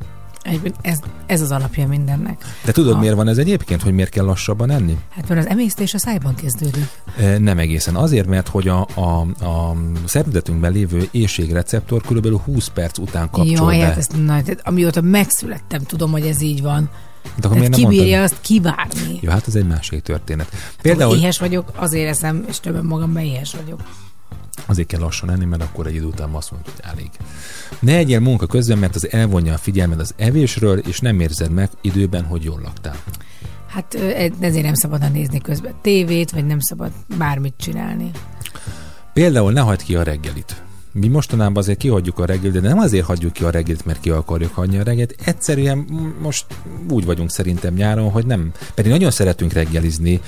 Egyben 0.46 0.74
Ez, 0.80 0.98
ez 1.26 1.40
az 1.40 1.50
alapja 1.50 1.86
mindennek. 1.86 2.44
De 2.64 2.72
tudod, 2.72 2.92
Ha- 2.92 3.00
miért 3.00 3.14
van 3.14 3.28
ez 3.28 3.38
egyébként, 3.38 3.82
hogy 3.82 3.92
miért 3.92 4.10
kell 4.10 4.24
lassabban 4.24 4.70
enni? 4.70 4.96
Hát 5.10 5.28
mert 5.28 5.40
az 5.40 5.46
emésztés 5.46 5.94
a 5.94 5.98
szájban 5.98 6.34
kezdődik. 6.34 6.86
Nem 7.38 7.58
egészen. 7.58 7.96
Azért, 7.96 8.26
mert 8.26 8.48
hogy 8.48 8.68
a, 8.68 8.86
a, 8.94 9.20
a 9.44 9.76
szervezetünkben 10.04 10.72
lévő 10.72 11.08
éjségreceptor 11.10 12.00
kb. 12.02 12.42
20 12.44 12.68
perc 12.68 12.98
után 12.98 13.30
kapcsol 13.30 13.72
Jaj, 13.72 13.78
be. 13.78 13.84
hát 13.84 13.96
ezt, 13.96 14.12
na, 14.12 14.42
tehát 14.42 14.60
amióta 14.64 15.00
megszülettem, 15.00 15.82
tudom, 15.82 16.10
hogy 16.10 16.26
ez 16.26 16.40
így 16.42 16.62
van. 16.62 16.90
De 17.22 17.30
akkor 17.30 17.40
Tehát 17.40 17.58
miért 17.58 17.74
ki 17.74 17.80
nem 17.80 17.90
bírja 17.90 18.18
mondtad? 18.18 18.38
azt 18.38 18.46
kivárni? 18.46 19.18
Jó, 19.20 19.30
hát 19.30 19.46
ez 19.46 19.54
egy 19.54 19.66
másik 19.66 20.02
történet. 20.02 20.48
Például... 20.48 20.72
Például 20.82 21.16
Éhes 21.16 21.38
vagyok, 21.38 21.72
azért 21.76 22.08
eszem, 22.08 22.44
és 22.48 22.60
többen 22.60 22.84
magamban 22.84 23.22
éhes 23.22 23.54
vagyok. 23.62 23.80
Azért 24.66 24.88
kell 24.88 25.00
lassan 25.00 25.30
enni, 25.30 25.44
mert 25.44 25.62
akkor 25.62 25.86
egy 25.86 25.94
idő 25.94 26.04
után 26.04 26.30
azt 26.30 26.50
mondod, 26.50 26.70
hogy 26.70 26.84
elég. 26.92 27.10
Ne 27.78 27.96
egyél 27.96 28.20
munka 28.20 28.46
közben, 28.46 28.78
mert 28.78 28.94
az 28.94 29.12
elvonja 29.12 29.54
a 29.54 29.58
figyelmed 29.58 30.00
az 30.00 30.14
evésről, 30.16 30.78
és 30.78 31.00
nem 31.00 31.20
érzed 31.20 31.50
meg 31.50 31.70
időben, 31.80 32.24
hogy 32.24 32.44
jól 32.44 32.60
laktál. 32.62 32.96
Hát 33.66 33.94
e- 33.94 34.30
ezért 34.40 34.64
nem 34.64 34.74
szabad 34.74 35.12
nézni 35.12 35.40
közben 35.40 35.74
tévét, 35.82 36.30
vagy 36.30 36.46
nem 36.46 36.60
szabad 36.60 36.92
bármit 37.18 37.54
csinálni. 37.56 38.10
Például 39.12 39.52
ne 39.52 39.60
hagyd 39.60 39.82
ki 39.82 39.96
a 39.96 40.02
reggelit. 40.02 40.62
Mi 41.00 41.08
mostanában 41.08 41.56
azért 41.56 41.78
kihagyjuk 41.78 42.18
a 42.18 42.24
reggelit, 42.24 42.60
de 42.60 42.68
nem 42.68 42.78
azért 42.78 43.04
hagyjuk 43.04 43.32
ki 43.32 43.44
a 43.44 43.50
reggelit, 43.50 43.84
mert 43.84 44.00
ki 44.00 44.10
akarjuk 44.10 44.54
hagyni 44.54 44.78
a 44.78 44.82
reggelit. 44.82 45.16
Egyszerűen 45.24 45.86
most 46.22 46.46
úgy 46.90 47.04
vagyunk 47.04 47.30
szerintem 47.30 47.74
nyáron, 47.74 48.10
hogy 48.10 48.26
nem. 48.26 48.52
Pedig 48.74 48.90
nagyon 48.90 49.10
szeretünk 49.10 49.52
reggelizni, 49.52 50.20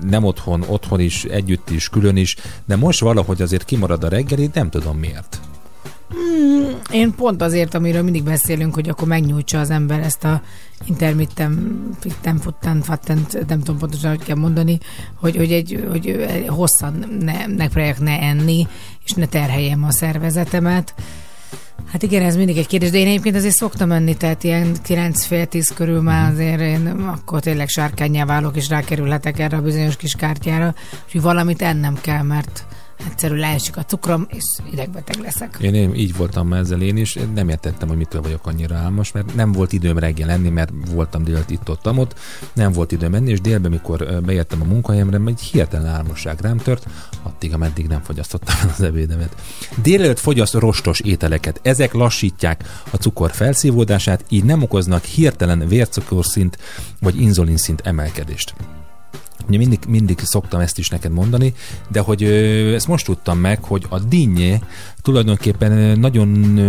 nem 0.00 0.24
otthon, 0.24 0.64
otthon 0.66 1.00
is, 1.00 1.24
együtt 1.24 1.70
is, 1.70 1.88
külön 1.88 2.16
is, 2.16 2.36
de 2.66 2.76
most 2.76 3.00
valahogy 3.00 3.42
azért 3.42 3.64
kimarad 3.64 4.04
a 4.04 4.08
reggeli, 4.08 4.50
nem 4.54 4.70
tudom 4.70 4.98
miért. 4.98 5.40
Hmm, 6.14 6.78
én 6.90 7.14
pont 7.14 7.42
azért, 7.42 7.74
amiről 7.74 8.02
mindig 8.02 8.22
beszélünk, 8.22 8.74
hogy 8.74 8.88
akkor 8.88 9.08
megnyújtsa 9.08 9.60
az 9.60 9.70
ember 9.70 10.00
ezt 10.00 10.24
a 10.24 10.42
intermittem, 10.86 11.82
fitten, 12.00 12.38
futten, 12.38 12.82
fattent, 12.82 13.46
nem 13.48 13.58
tudom 13.58 13.78
pontosan, 13.78 14.10
hogy 14.10 14.24
kell 14.24 14.36
mondani, 14.36 14.78
hogy, 15.14 15.36
hogy, 15.36 15.52
egy, 15.52 15.86
hogy 15.90 16.26
hosszan 16.48 17.18
ne, 17.20 17.46
ne 17.46 17.68
próbáljak 17.68 17.98
ne 17.98 18.20
enni, 18.20 18.66
és 19.04 19.12
ne 19.12 19.26
terheljem 19.26 19.84
a 19.84 19.90
szervezetemet. 19.90 20.94
Hát 21.92 22.02
igen, 22.02 22.22
ez 22.22 22.36
mindig 22.36 22.56
egy 22.56 22.66
kérdés, 22.66 22.90
de 22.90 22.98
én 22.98 23.06
egyébként 23.06 23.36
azért 23.36 23.54
szoktam 23.54 23.92
enni, 23.92 24.16
tehát 24.16 24.44
ilyen 24.44 24.72
9 24.82 25.24
fél 25.24 25.46
10 25.46 25.68
körül 25.74 26.00
már 26.00 26.32
azért 26.32 26.60
én 26.60 26.86
akkor 26.86 27.40
tényleg 27.40 27.68
sárkányá 27.68 28.24
válok, 28.24 28.56
és 28.56 28.68
rákerülhetek 28.68 29.38
erre 29.38 29.56
a 29.56 29.62
bizonyos 29.62 29.96
kis 29.96 30.14
kártyára, 30.14 30.74
úgyhogy 31.04 31.22
valamit 31.22 31.62
ennem 31.62 31.98
kell, 32.00 32.22
mert 32.22 32.66
egyszerű 33.06 33.34
leesik 33.34 33.76
a 33.76 33.84
cukrom, 33.84 34.26
és 34.28 34.44
idegbeteg 34.72 35.16
leszek. 35.16 35.56
Én, 35.60 35.74
én 35.74 35.94
így 35.94 36.16
voltam 36.16 36.52
ezzel 36.52 36.80
én 36.80 36.96
is, 36.96 37.18
nem 37.34 37.48
értettem, 37.48 37.88
hogy 37.88 37.96
mitől 37.96 38.22
vagyok 38.22 38.46
annyira 38.46 38.76
álmos, 38.76 39.12
mert 39.12 39.34
nem 39.34 39.52
volt 39.52 39.72
időm 39.72 39.98
reggel 39.98 40.30
enni, 40.30 40.48
mert 40.48 40.72
voltam 40.90 41.24
délt 41.24 41.50
itt 41.50 41.70
ott, 41.70 41.92
ott, 41.98 42.14
nem 42.52 42.72
volt 42.72 42.92
időm 42.92 43.14
enni, 43.14 43.30
és 43.30 43.40
délben, 43.40 43.70
mikor 43.70 44.20
beértem 44.24 44.60
a 44.62 44.64
munkahelyemre, 44.64 45.20
egy 45.26 45.40
hihetetlen 45.40 45.86
álmosság 45.86 46.40
rám 46.40 46.56
tört, 46.56 46.86
addig, 47.22 47.54
ameddig 47.54 47.86
nem 47.86 48.02
fogyasztottam 48.02 48.54
az 48.76 48.82
ebédemet. 48.82 49.36
Délelőtt 49.82 50.18
fogyaszt 50.18 50.54
rostos 50.54 51.00
ételeket, 51.00 51.60
ezek 51.62 51.92
lassítják 51.92 52.64
a 52.90 52.96
cukor 52.96 53.30
felszívódását, 53.30 54.24
így 54.28 54.44
nem 54.44 54.62
okoznak 54.62 55.04
hirtelen 55.04 55.68
vércukorszint 55.68 56.58
vagy 57.00 57.20
inzulinszint 57.20 57.80
emelkedést. 57.80 58.54
Ugye 59.48 59.58
mindig, 59.58 59.78
mindig 59.88 60.18
szoktam 60.18 60.60
ezt 60.60 60.78
is 60.78 60.88
neked 60.88 61.12
mondani, 61.12 61.54
de 61.88 62.00
hogy 62.00 62.22
ezt 62.74 62.88
most 62.88 63.04
tudtam 63.04 63.38
meg, 63.38 63.64
hogy 63.64 63.86
a 63.88 63.98
dinnyé 63.98 64.58
tulajdonképpen 65.02 65.98
nagyon 65.98 66.28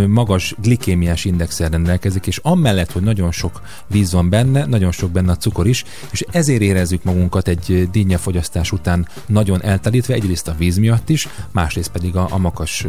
magas 0.10 0.56
glikémiás 0.62 1.26
indexel 1.26 1.70
rendelkezik, 1.70 2.28
és 2.28 2.38
amellett, 2.38 2.92
hogy 2.92 3.02
nagyon 3.02 3.32
sok 3.32 3.62
víz 3.88 4.12
van 4.12 4.30
benne, 4.30 4.66
nagyon 4.66 4.92
sok 4.92 5.12
benne 5.12 5.32
a 5.32 5.38
cukor 5.38 5.68
is, 5.68 5.84
és 6.12 6.26
ezért 6.32 6.62
érezzük 6.62 7.04
magunkat 7.04 7.48
egy 7.48 7.90
dinnye 7.92 8.18
fogyasztás 8.18 8.72
után 8.72 9.08
nagyon 9.26 9.64
eltelítve, 9.64 10.14
egyrészt 10.14 10.48
a 10.48 10.56
víz 10.58 10.78
miatt 10.78 11.10
is, 11.10 11.28
másrészt 11.52 11.92
pedig 11.92 12.16
a, 12.16 12.28
a 12.32 12.38
magas 12.38 12.86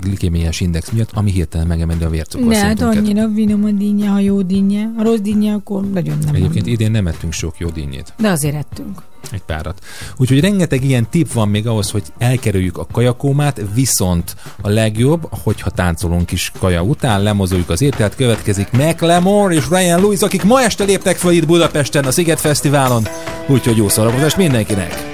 glikémiás 0.00 0.60
index 0.60 0.90
miatt, 0.90 1.10
ami 1.14 1.30
hirtelen 1.30 1.66
megemeli 1.66 1.92
a 1.98 1.98
Ne, 1.98 2.04
hát 2.04 2.10
vércukorszintünket. 2.10 2.96
annyira 2.96 3.28
finom 3.34 3.64
a 3.64 3.70
dinnye, 3.70 4.08
ha 4.08 4.18
jó 4.18 4.42
dinnye. 4.42 4.90
Ha 4.96 5.02
rossz 5.02 5.18
dinnye, 5.18 5.52
akkor 5.52 5.90
nagyon 5.90 6.18
nem. 6.24 6.34
Egyébként 6.34 6.66
idén 6.66 6.90
nem 6.90 7.06
ettünk 7.06 7.32
sok 7.32 7.58
jó 7.58 7.68
dinnyét. 7.68 8.12
De 8.18 8.28
azért 8.28 8.54
ettünk. 8.54 9.02
Egy 9.30 9.42
párat. 9.42 9.78
Úgyhogy 10.16 10.40
rengeteg 10.40 10.84
ilyen 10.84 11.10
tip 11.10 11.32
van 11.32 11.48
még 11.48 11.66
ahhoz, 11.66 11.90
hogy 11.90 12.02
elkerüljük 12.18 12.78
a 12.78 12.86
kajakómát, 12.92 13.60
viszont 13.74 14.36
a 14.62 14.68
legjobb, 14.68 15.28
hogyha 15.42 15.70
táncolunk 15.70 16.32
is 16.32 16.52
kaja 16.58 16.82
után, 16.82 17.22
lemozoljuk 17.22 17.70
az 17.70 17.82
ételt, 17.82 18.16
következik 18.16 18.70
Macklemore 18.70 19.54
és 19.54 19.68
Ryan 19.70 20.00
Lewis, 20.00 20.20
akik 20.20 20.42
ma 20.42 20.62
este 20.62 20.84
léptek 20.84 21.16
fel 21.16 21.32
itt 21.32 21.46
Budapesten 21.46 22.04
a 22.04 22.10
Sziget 22.10 22.40
Fesztiválon, 22.40 23.06
úgyhogy 23.46 23.76
jó 23.76 23.88
szórakozást 23.88 24.36
mindenkinek! 24.36 25.13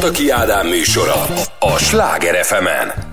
Pataki 0.00 0.30
Ádám 0.30 0.66
műsora 0.66 1.22
a 1.58 1.78
Sláger 1.78 2.44
fm 2.44 2.66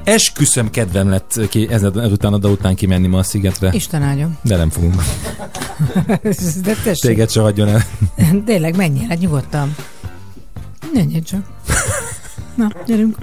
Esküszöm 0.03 0.69
kedvem 0.69 1.09
lett 1.09 1.39
ki 1.49 1.67
ezen 1.71 1.99
ezután 1.99 2.33
oda 2.33 2.49
után 2.49 2.75
kimenni 2.75 3.07
ma 3.07 3.17
a 3.17 3.23
szigetre. 3.23 3.69
Isten 3.71 4.01
áldjon. 4.01 4.37
De 4.41 4.57
nem 4.57 4.69
fogunk. 4.69 4.93
De 6.63 6.73
tessék. 6.83 7.01
Téged 7.01 7.29
se 7.29 7.41
hagyjon 7.41 7.67
el. 7.67 7.81
Tényleg, 8.45 8.75
menjél, 8.75 9.07
hát 9.07 9.19
nyugodtan. 9.19 9.75
Menjél 10.93 11.21
csak. 11.21 11.41
Na, 12.55 12.67
gyerünk. 12.85 13.17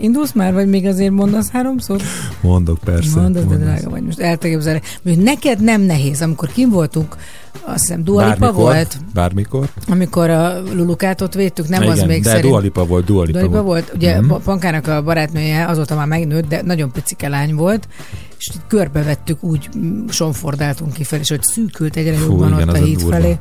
Indulsz 0.00 0.32
már, 0.32 0.52
vagy 0.52 0.68
még 0.68 0.86
azért 0.86 1.12
mondasz 1.12 1.50
három 1.50 1.78
szót? 1.78 2.02
Mondok 2.40 2.78
persze. 2.84 3.20
Mondasz, 3.20 3.44
de 3.44 3.56
drága 3.56 3.90
vagy. 3.90 4.02
Most 4.02 4.20
eltegepzelni. 4.20 4.82
Mondjuk 5.02 5.26
neked 5.26 5.60
nem 5.60 5.80
nehéz, 5.80 6.22
amikor 6.22 6.48
kim 6.48 6.70
voltunk, 6.70 7.16
azt 7.64 7.80
hiszem 7.80 8.04
Dua 8.04 8.24
Lipa 8.24 8.38
Bármikor, 8.38 8.64
volt, 8.64 8.98
Bármikor. 9.14 9.68
amikor 9.88 10.30
a 10.30 10.62
Lulukát 10.74 11.20
ott 11.20 11.34
védtük, 11.34 11.68
nem 11.68 11.82
Igen, 11.82 11.92
az 11.94 12.02
még 12.02 12.22
de 12.22 12.28
szerint... 12.28 12.46
Dua 12.46 12.58
Lipa 12.58 12.84
volt, 12.86 13.04
Dua 13.04 13.22
Lipa 13.22 13.38
Dua 13.38 13.48
Lipa 13.48 13.62
volt. 13.62 13.84
volt. 13.84 13.96
Ugye 13.96 14.20
mm. 14.20 14.28
Pankának 14.44 14.86
a 14.86 15.02
barátnője 15.02 15.66
azóta 15.66 15.94
már 15.94 16.06
megnőtt, 16.06 16.48
de 16.48 16.62
nagyon 16.62 16.92
picike 16.92 17.28
lány 17.28 17.54
volt, 17.54 17.88
és 18.38 18.50
körbevettük, 18.66 19.42
úgy 19.42 19.68
sonfordáltunk 20.08 20.92
kifelé, 20.92 21.20
és 21.20 21.28
hogy 21.28 21.42
szűkült 21.42 21.96
egyre 21.96 22.14
Fú, 22.14 22.30
jobban 22.30 22.52
igen, 22.52 22.68
ott 22.68 22.74
a 22.74 22.84
híd 22.84 22.98
durva. 22.98 23.16
felé. 23.16 23.38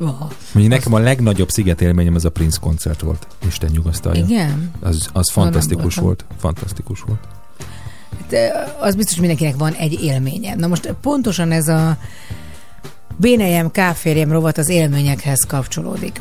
Oh. 0.00 0.20
Mondjuk 0.52 0.74
nekem 0.74 0.92
a 0.92 0.98
legnagyobb 0.98 1.50
szigetélményem 1.50 2.14
az 2.14 2.24
a 2.24 2.30
Prince 2.30 2.58
koncert 2.60 3.00
volt. 3.00 3.26
Isten 3.46 3.70
nyugasztalja. 3.72 4.24
Igen? 4.24 4.70
Az, 4.80 5.08
az 5.12 5.30
fantasztikus 5.30 5.94
voltam. 5.94 6.04
volt. 6.04 6.24
Fantasztikus 6.40 7.00
volt. 7.06 7.20
De 8.28 8.66
az 8.80 8.94
biztos 8.94 9.16
mindenkinek 9.18 9.56
van 9.56 9.72
egy 9.72 10.02
élménye. 10.02 10.54
Na 10.54 10.66
most 10.66 10.94
pontosan 11.00 11.52
ez 11.52 11.68
a 11.68 11.96
Bénejem, 13.18 13.70
káférjem 13.70 14.32
rovat 14.32 14.58
az 14.58 14.68
élményekhez 14.68 15.44
kapcsolódik. 15.48 16.20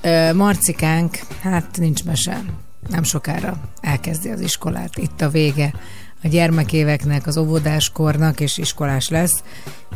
Ö, 0.00 0.32
Marcikánk, 0.32 1.18
hát 1.40 1.78
nincs 1.78 2.04
mese. 2.04 2.44
nem 2.88 3.02
sokára 3.02 3.60
elkezdi 3.80 4.28
az 4.30 4.40
iskolát, 4.40 4.96
itt 4.96 5.20
a 5.20 5.28
vége 5.28 5.74
a 6.22 6.28
gyermekéveknek, 6.28 7.26
az 7.26 7.36
óvodáskornak, 7.36 8.40
és 8.40 8.58
iskolás 8.58 9.08
lesz, 9.08 9.42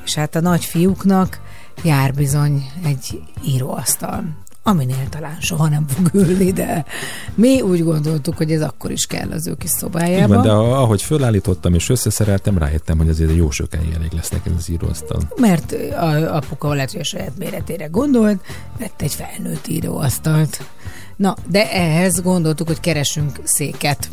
és 0.04 0.14
hát 0.14 0.34
a 0.34 0.40
nagy 0.40 0.64
fiúknak 0.64 1.40
jár 1.82 2.14
bizony 2.14 2.70
egy 2.84 3.22
íróasztal, 3.46 4.24
aminél 4.66 5.08
talán 5.08 5.36
soha 5.40 5.68
nem 5.68 5.86
fog 5.88 6.10
ülni, 6.14 6.52
de 6.52 6.84
mi 7.34 7.60
úgy 7.60 7.84
gondoltuk, 7.84 8.36
hogy 8.36 8.52
ez 8.52 8.62
akkor 8.62 8.90
is 8.90 9.06
kell 9.06 9.30
az 9.30 9.46
ő 9.46 9.54
kis 9.54 9.70
Így 9.70 9.76
szobájában. 9.76 10.28
van, 10.28 10.42
de 10.42 10.50
ahogy 10.52 11.02
fölállítottam 11.02 11.74
és 11.74 11.88
összeszereltem, 11.88 12.58
rájöttem, 12.58 12.98
hogy 12.98 13.08
azért 13.08 13.36
jó 13.36 13.50
sokáig 13.50 13.92
elég 13.94 14.12
lesz 14.12 14.30
nekem 14.30 14.54
az 14.56 14.70
íróasztal. 14.70 15.20
Mert 15.36 15.72
a 15.92 16.36
apuka 16.36 16.72
lehet, 16.72 16.90
hogy 16.90 17.00
a 17.00 17.04
saját 17.04 17.32
méretére 17.38 17.86
gondolt, 17.86 18.40
vett 18.78 19.02
egy 19.02 19.14
felnőtt 19.14 19.66
íróasztalt. 19.66 20.64
Na, 21.16 21.36
de 21.48 21.72
ehhez 21.72 22.22
gondoltuk, 22.22 22.66
hogy 22.66 22.80
keresünk 22.80 23.40
széket. 23.42 24.08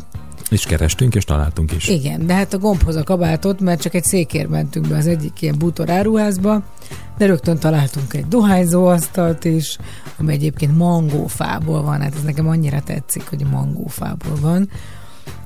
És 0.50 0.64
kerestünk, 0.64 1.14
és 1.14 1.24
találtunk 1.24 1.72
is. 1.72 1.88
Igen, 1.88 2.26
de 2.26 2.34
hát 2.34 2.54
a 2.54 2.58
gombhoz 2.58 2.96
a 2.96 3.02
kabátot, 3.02 3.60
mert 3.60 3.80
csak 3.80 3.94
egy 3.94 4.04
székért 4.04 4.48
mentünk 4.48 4.88
be 4.88 4.96
az 4.96 5.06
egyik 5.06 5.42
ilyen 5.42 5.58
bútor 5.58 5.90
áruházba, 5.90 6.62
de 7.18 7.26
rögtön 7.26 7.58
találtunk 7.58 8.14
egy 8.14 8.26
dohányzóasztalt 8.26 9.44
is, 9.44 9.78
ami 10.18 10.32
egyébként 10.32 10.76
mangófából 10.76 11.82
van, 11.82 12.00
hát 12.00 12.14
ez 12.14 12.22
nekem 12.22 12.48
annyira 12.48 12.80
tetszik, 12.80 13.28
hogy 13.28 13.46
mangófából 13.50 14.36
van. 14.40 14.68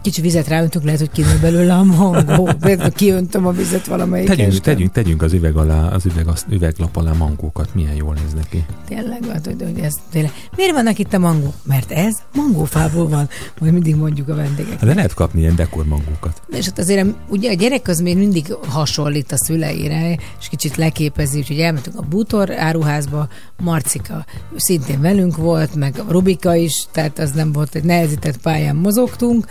Kicsi 0.06 0.20
vizet 0.20 0.48
ráöntünk, 0.48 0.84
lehet, 0.84 1.00
hogy 1.00 1.10
kinő 1.10 1.38
belőle 1.40 1.74
a 1.74 1.82
mangó. 1.82 2.48
Kiöntöm 2.94 3.46
a 3.46 3.50
vizet 3.50 3.86
valamelyik 3.86 4.28
Tegyünk, 4.28 4.52
este. 4.52 4.62
tegyünk, 4.62 4.92
tegyünk 4.92 5.22
az 5.22 5.32
üveg 5.32 5.56
alá, 5.56 5.88
az 5.88 6.06
üveg, 6.06 6.28
az 6.28 6.46
üveglap 6.48 6.96
alá 6.96 7.12
mangókat, 7.12 7.74
milyen 7.74 7.94
jól 7.94 8.14
néz 8.14 8.34
neki. 8.34 8.64
Tényleg, 8.88 9.24
hát, 9.24 9.46
hogy, 9.46 9.62
hogy 9.62 9.78
ez 9.78 9.94
tényleg. 10.10 10.32
Miért 10.56 10.72
vannak 10.72 10.98
itt 10.98 11.12
a 11.12 11.18
mangó? 11.18 11.54
Mert 11.62 11.92
ez 11.92 12.16
mangófából 12.34 13.08
van, 13.08 13.28
majd 13.60 13.72
mindig 13.72 13.96
mondjuk 13.96 14.28
a 14.28 14.34
vendégek. 14.34 14.84
De 14.84 14.94
lehet 14.94 15.14
kapni 15.14 15.40
ilyen 15.40 15.54
dekormangókat. 15.54 16.42
És 16.48 16.64
hát 16.64 16.78
azért 16.78 17.06
ugye 17.28 17.50
a 17.50 17.54
gyerek 17.54 17.88
az 17.88 18.00
még 18.00 18.16
mindig 18.16 18.54
hasonlít 18.68 19.32
a 19.32 19.36
szüleire, 19.36 20.18
és 20.40 20.48
kicsit 20.48 20.76
leképezi, 20.76 21.38
úgyhogy 21.38 21.60
elmentünk 21.60 21.98
a 21.98 22.02
bútor 22.02 22.58
áruházba, 22.58 23.28
Marcika 23.62 24.24
szintén 24.56 25.00
velünk 25.00 25.36
volt, 25.36 25.74
meg 25.74 26.02
a 26.08 26.12
Rubika 26.12 26.54
is, 26.54 26.86
tehát 26.92 27.18
az 27.18 27.30
nem 27.30 27.52
volt 27.52 27.74
egy 27.74 27.84
nehezített 27.84 28.36
pályán 28.36 28.76
mozogtunk, 28.76 29.46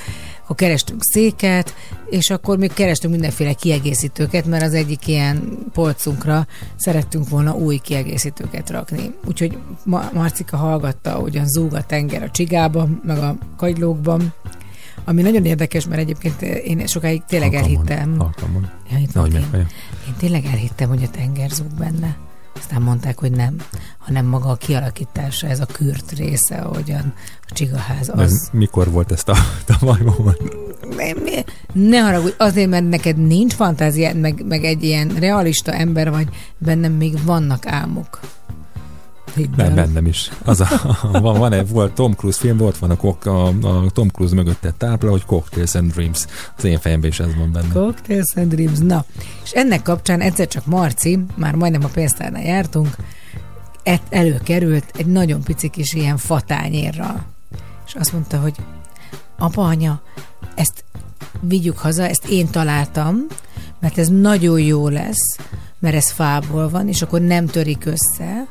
akkor 0.45 0.55
kerestünk 0.55 0.99
széket, 1.03 1.76
és 2.09 2.30
akkor 2.30 2.57
még 2.57 2.73
kerestünk 2.73 3.13
mindenféle 3.13 3.53
kiegészítőket, 3.53 4.45
mert 4.45 4.63
az 4.63 4.73
egyik 4.73 5.07
ilyen 5.07 5.57
polcunkra 5.73 6.47
szerettünk 6.76 7.30
volna 7.30 7.53
új 7.55 7.77
kiegészítőket 7.77 8.69
rakni. 8.69 9.15
Úgyhogy 9.26 9.57
Ma- 9.84 10.09
Marcika 10.13 10.57
hallgatta, 10.57 11.11
hogyan 11.11 11.47
zúg 11.47 11.73
a 11.73 11.84
tenger 11.84 12.23
a 12.23 12.31
csigában, 12.31 13.01
meg 13.05 13.17
a 13.17 13.38
kagylókban, 13.57 14.34
ami 15.03 15.22
nagyon 15.22 15.45
érdekes, 15.45 15.88
mert 15.88 16.01
egyébként 16.01 16.41
én 16.41 16.88
sokáig 16.88 17.23
tényleg 17.27 17.53
elhittem. 17.53 18.09
mond. 18.51 18.72
Ja, 18.91 18.97
itt 18.97 19.13
Nehogy 19.13 19.31
van 19.31 19.41
megfejem. 19.41 19.67
Én 20.07 20.13
tényleg 20.17 20.45
elhittem, 20.45 20.89
hogy 20.89 21.03
a 21.03 21.09
tenger 21.09 21.49
zúg 21.49 21.73
benne. 21.80 22.17
Aztán 22.56 22.82
mondták, 22.82 23.19
hogy 23.19 23.32
nem, 23.32 23.56
hanem 23.98 24.26
maga 24.26 24.49
a 24.49 24.56
kialakítása, 24.56 25.48
ez 25.48 25.60
a 25.60 25.65
kürt 25.65 26.11
része, 26.11 26.56
ahogyan 26.56 27.14
a 27.41 27.53
csigaház 27.53 28.07
De 28.07 28.22
az. 28.22 28.49
mikor 28.52 28.91
volt 28.91 29.11
ezt 29.11 29.30
a 29.30 29.36
volt? 30.18 30.41
Mi- 30.95 31.15
mi- 31.23 31.44
Ne 31.90 31.99
haragudj, 31.99 32.34
azért, 32.38 32.69
mert 32.69 32.90
neked 32.90 33.18
nincs 33.18 33.53
fantáziád, 33.53 34.19
meg, 34.19 34.45
meg 34.48 34.64
egy 34.64 34.84
ilyen 34.84 35.07
realista 35.07 35.73
ember 35.73 36.10
vagy, 36.11 36.27
bennem 36.57 36.91
még 36.94 37.23
vannak 37.23 37.65
álmok. 37.65 38.19
Hidd 39.36 39.60
el. 39.60 39.66
Nem, 39.66 39.76
bennem 39.76 40.06
is. 40.06 40.32
Az 40.44 40.60
a, 40.62 40.68
van, 41.22 41.38
van 41.40 41.53
egy, 41.53 41.70
volt 41.70 41.94
Tom 41.94 42.14
Cruise 42.14 42.40
film, 42.40 42.57
volt 42.57 42.78
van 42.78 42.90
a, 42.90 42.95
kok, 42.95 43.26
a, 43.26 43.48
a 43.48 43.90
Tom 43.94 44.07
Cruise 44.07 44.36
mögött 44.36 44.66
egy 44.66 44.74
tápla, 44.74 45.10
hogy 45.10 45.26
Cocktails 45.26 45.76
and 45.76 45.91
Dreams. 45.91 46.26
Az 46.57 46.64
én 46.64 46.80
fejemben 46.80 47.10
is 47.10 47.20
ez 47.20 47.36
van 47.36 47.52
benne. 47.52 47.74
Cocktails 47.74 48.36
and 48.36 48.53
Dreams. 48.53 48.80
Na, 48.80 49.06
és 49.44 49.52
ennek 49.52 49.82
kapcsán 49.82 50.22
egyszer 50.22 50.48
csak 50.48 50.66
Marci, 50.66 51.20
már 51.36 51.56
majdnem 51.56 51.84
a 51.84 51.88
pénztárnál 51.94 52.44
jártunk, 52.44 52.95
et- 53.84 54.02
előkerült 54.10 54.86
egy 54.98 55.06
nagyon 55.06 55.44
pici 55.44 55.70
kis 55.70 55.94
ilyen 55.94 56.18
fatányérral. 56.18 57.26
És 57.88 57.94
azt 57.95 58.14
mondta, 58.14 58.38
hogy 58.38 58.56
apa, 59.38 59.62
anya, 59.62 60.02
ezt 60.56 60.84
vigyük 61.40 61.78
haza, 61.78 62.07
ezt 62.07 62.26
én 62.28 62.49
találtam, 62.49 63.26
mert 63.80 63.98
ez 63.98 64.07
nagyon 64.07 64.60
jó 64.60 64.88
lesz, 64.88 65.38
mert 65.80 65.95
ez 65.95 66.12
fából 66.12 66.70
van, 66.70 66.88
és 66.88 67.02
akkor 67.02 67.22
nem 67.22 67.45
törik 67.45 67.86
össze, 67.86 68.48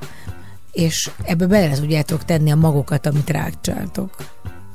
és 0.75 1.11
ebbe 1.23 1.47
bele 1.47 1.75
tudjátok 1.75 2.25
tenni 2.25 2.51
a 2.51 2.57
magokat, 2.57 3.07
amit 3.07 3.31
rákcsáltok. 3.31 4.11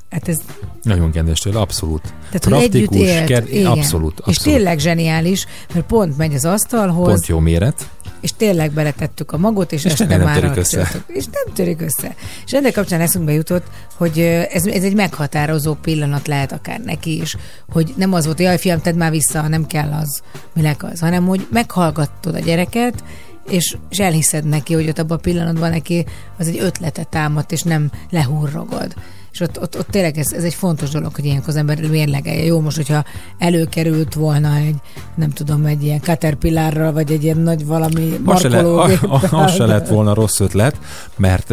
Hát 0.10 0.28
ez 0.28 0.38
Nagyon 0.84 1.12
kedves 1.12 1.40
tőle, 1.40 1.60
abszolút. 1.60 2.02
tehát, 2.32 2.44
hogy 2.44 2.54
együtt 2.76 2.94
élt. 2.94 3.26
ker- 3.26 3.50
igen. 3.52 3.66
abszolút, 3.66 4.20
abszolút. 4.20 4.28
És 4.28 4.38
tényleg 4.38 4.80
zseniális, 4.80 5.46
mert 5.74 5.86
pont 5.86 6.18
megy 6.18 6.34
az 6.34 6.46
asztalhoz, 6.46 7.08
Pont 7.08 7.28
jó 7.28 7.40
méret. 7.40 7.90
és 8.22 8.32
tényleg 8.38 8.72
beletettük 8.72 9.32
a 9.32 9.38
magot, 9.38 9.72
és, 9.72 9.86
És 9.86 9.92
este 9.92 10.06
nem 10.06 10.22
már 10.22 10.40
törik 10.40 10.56
össze. 10.56 10.92
És 11.08 11.26
nem 11.26 11.54
törik 11.54 11.82
össze. 11.82 12.16
És 12.46 12.52
ennek 12.52 12.74
kapcsán 12.74 13.02
eszünkbe 13.02 13.32
jutott, 13.34 13.66
hogy 13.96 14.20
ez, 14.52 14.66
ez 14.66 14.84
egy 14.84 14.96
meghatározó 14.96 15.74
pillanat 15.74 16.28
lehet 16.28 16.52
akár 16.52 16.80
neki 16.80 17.22
is, 17.22 17.36
hogy 17.72 17.94
nem 17.98 18.14
az 18.14 18.26
volt, 18.26 18.38
hogy 18.38 18.46
jaj, 18.46 18.58
fiam, 18.58 18.82
tedd 18.82 18.96
már 18.96 19.12
vissza, 19.12 19.48
nem 19.48 19.68
kell 19.68 19.92
az, 19.92 20.22
minek 20.54 20.84
az, 20.84 21.00
hanem 21.00 21.26
hogy 21.28 21.48
meghallgattad 21.52 22.36
a 22.36 22.40
gyereket, 22.40 23.04
és, 23.50 23.78
és 23.90 23.98
elhiszed 23.98 24.46
neki, 24.46 24.74
hogy 24.74 24.88
ott 24.88 25.00
abban 25.00 25.18
a 25.18 25.22
pillanatban 25.22 25.70
neki 25.70 26.06
az 26.38 26.48
egy 26.48 26.60
ötletet 26.60 27.08
támadt, 27.08 27.52
és 27.52 27.62
nem 27.62 27.92
lehurrogod. 28.10 28.94
És 29.32 29.40
ott, 29.40 29.62
ott, 29.62 29.78
ott 29.78 29.88
tényleg 29.88 30.18
ez, 30.18 30.32
ez 30.32 30.44
egy 30.44 30.54
fontos 30.54 30.90
dolog, 30.90 31.16
hogy 31.16 31.26
ilyenkor 31.26 31.50
az 31.50 31.56
ember 31.56 31.82
mérlegelje. 31.90 32.44
Jó, 32.44 32.60
most, 32.60 32.76
hogyha 32.76 33.04
előkerült 33.38 34.14
volna 34.14 34.56
egy, 34.56 34.76
nem 35.16 35.30
tudom, 35.30 35.66
egy 35.66 35.84
ilyen 35.84 36.00
caterpillarral, 36.00 36.92
vagy 36.92 37.12
egy 37.12 37.24
ilyen 37.24 37.38
nagy 37.38 37.66
valami 37.66 38.20
Az 38.26 38.42
se, 38.42 38.50
le, 38.50 38.62
markológéppel. 38.62 39.10
a, 39.32 39.36
a, 39.36 39.44
az 39.44 39.54
se 39.54 39.66
lett 39.66 39.88
volna 39.88 40.14
rossz 40.14 40.40
ötlet, 40.40 40.80
mert, 41.18 41.50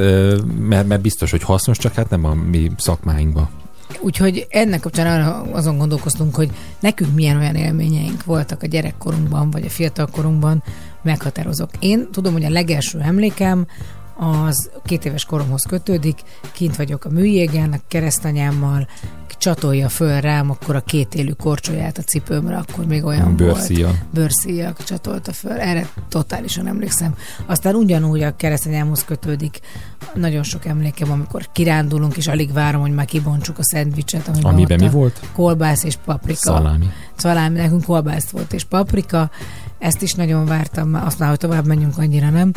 mert, 0.59 0.87
mert 0.87 1.01
biztos, 1.01 1.31
hogy 1.31 1.43
hasznos, 1.43 1.79
csak 1.79 1.95
hát 1.95 2.11
nem 2.11 2.25
a 2.25 2.35
mi 2.35 2.71
szakmáinkban. 2.77 3.49
Úgyhogy 4.01 4.47
ennek 4.51 4.81
kapcsán 4.81 5.07
arra 5.07 5.43
azon 5.53 5.79
gondolkoztunk, 5.79 6.35
hogy 6.35 6.51
nekünk 6.81 7.15
milyen 7.15 7.37
olyan 7.37 7.55
élményeink 7.55 8.25
voltak 8.25 8.63
a 8.63 8.67
gyerekkorunkban, 8.67 9.51
vagy 9.51 9.65
a 9.65 9.71
fiatalkorunkban, 9.71 10.63
meghatározók. 11.07 11.71
Én 11.79 12.09
tudom, 12.13 12.33
hogy 12.33 12.45
a 12.45 12.51
legelső 12.51 13.01
emlékem 13.01 13.67
az 14.19 14.71
két 14.85 15.05
éves 15.05 15.25
koromhoz 15.25 15.63
kötődik, 15.63 16.19
kint 16.53 16.77
vagyok 16.77 17.05
a 17.05 17.09
műjégen, 17.09 17.73
a 17.73 17.81
keresztanyámmal, 17.89 18.87
csatolja 19.39 19.89
föl 19.89 20.21
rám 20.21 20.51
akkor 20.51 20.77
a 20.77 20.81
két 20.81 21.15
élő 21.15 21.33
korcsolyát 21.33 21.99
a 21.99 22.03
cipőmre, 22.03 22.57
akkor 22.57 22.87
még 22.87 23.05
olyan 23.05 23.37
Bőrszíja. 23.37 23.87
volt. 23.87 23.99
Bőrszíjak 24.11 24.85
csatolta 24.85 25.33
föl. 25.33 25.53
Erre 25.53 25.89
totálisan 26.09 26.67
emlékszem. 26.67 27.15
Aztán 27.47 27.75
ugyanúgy 27.75 28.23
a 28.23 28.37
keresztanyámhoz 28.37 29.05
kötődik 29.05 29.61
nagyon 30.15 30.43
sok 30.43 30.65
emlékem, 30.65 31.11
amikor 31.11 31.49
kirándulunk, 31.53 32.17
és 32.17 32.27
alig 32.27 32.53
várom, 32.53 32.81
hogy 32.81 32.95
már 32.95 33.07
kibontsuk 33.07 33.59
a 33.59 33.65
szendvicset. 33.65 34.29
amiben 34.29 34.53
Amiben 34.53 34.79
mi 34.81 34.89
volt? 34.89 35.21
Kolbász 35.35 35.85
és 35.85 35.97
paprika. 36.05 36.39
Szalámi. 36.41 36.87
Szalámi, 37.17 37.57
nekünk 37.57 37.85
kolbász 37.85 38.29
volt 38.29 38.53
és 38.53 38.65
paprika. 38.65 39.31
Ezt 39.79 40.03
is 40.03 40.15
nagyon 40.15 40.45
vártam, 40.45 40.89
már 40.89 41.07
azt 41.07 41.19
már, 41.19 41.29
hogy 41.29 41.39
tovább 41.39 41.67
menjünk, 41.67 41.99
annyira 41.99 42.31
nem. 42.31 42.53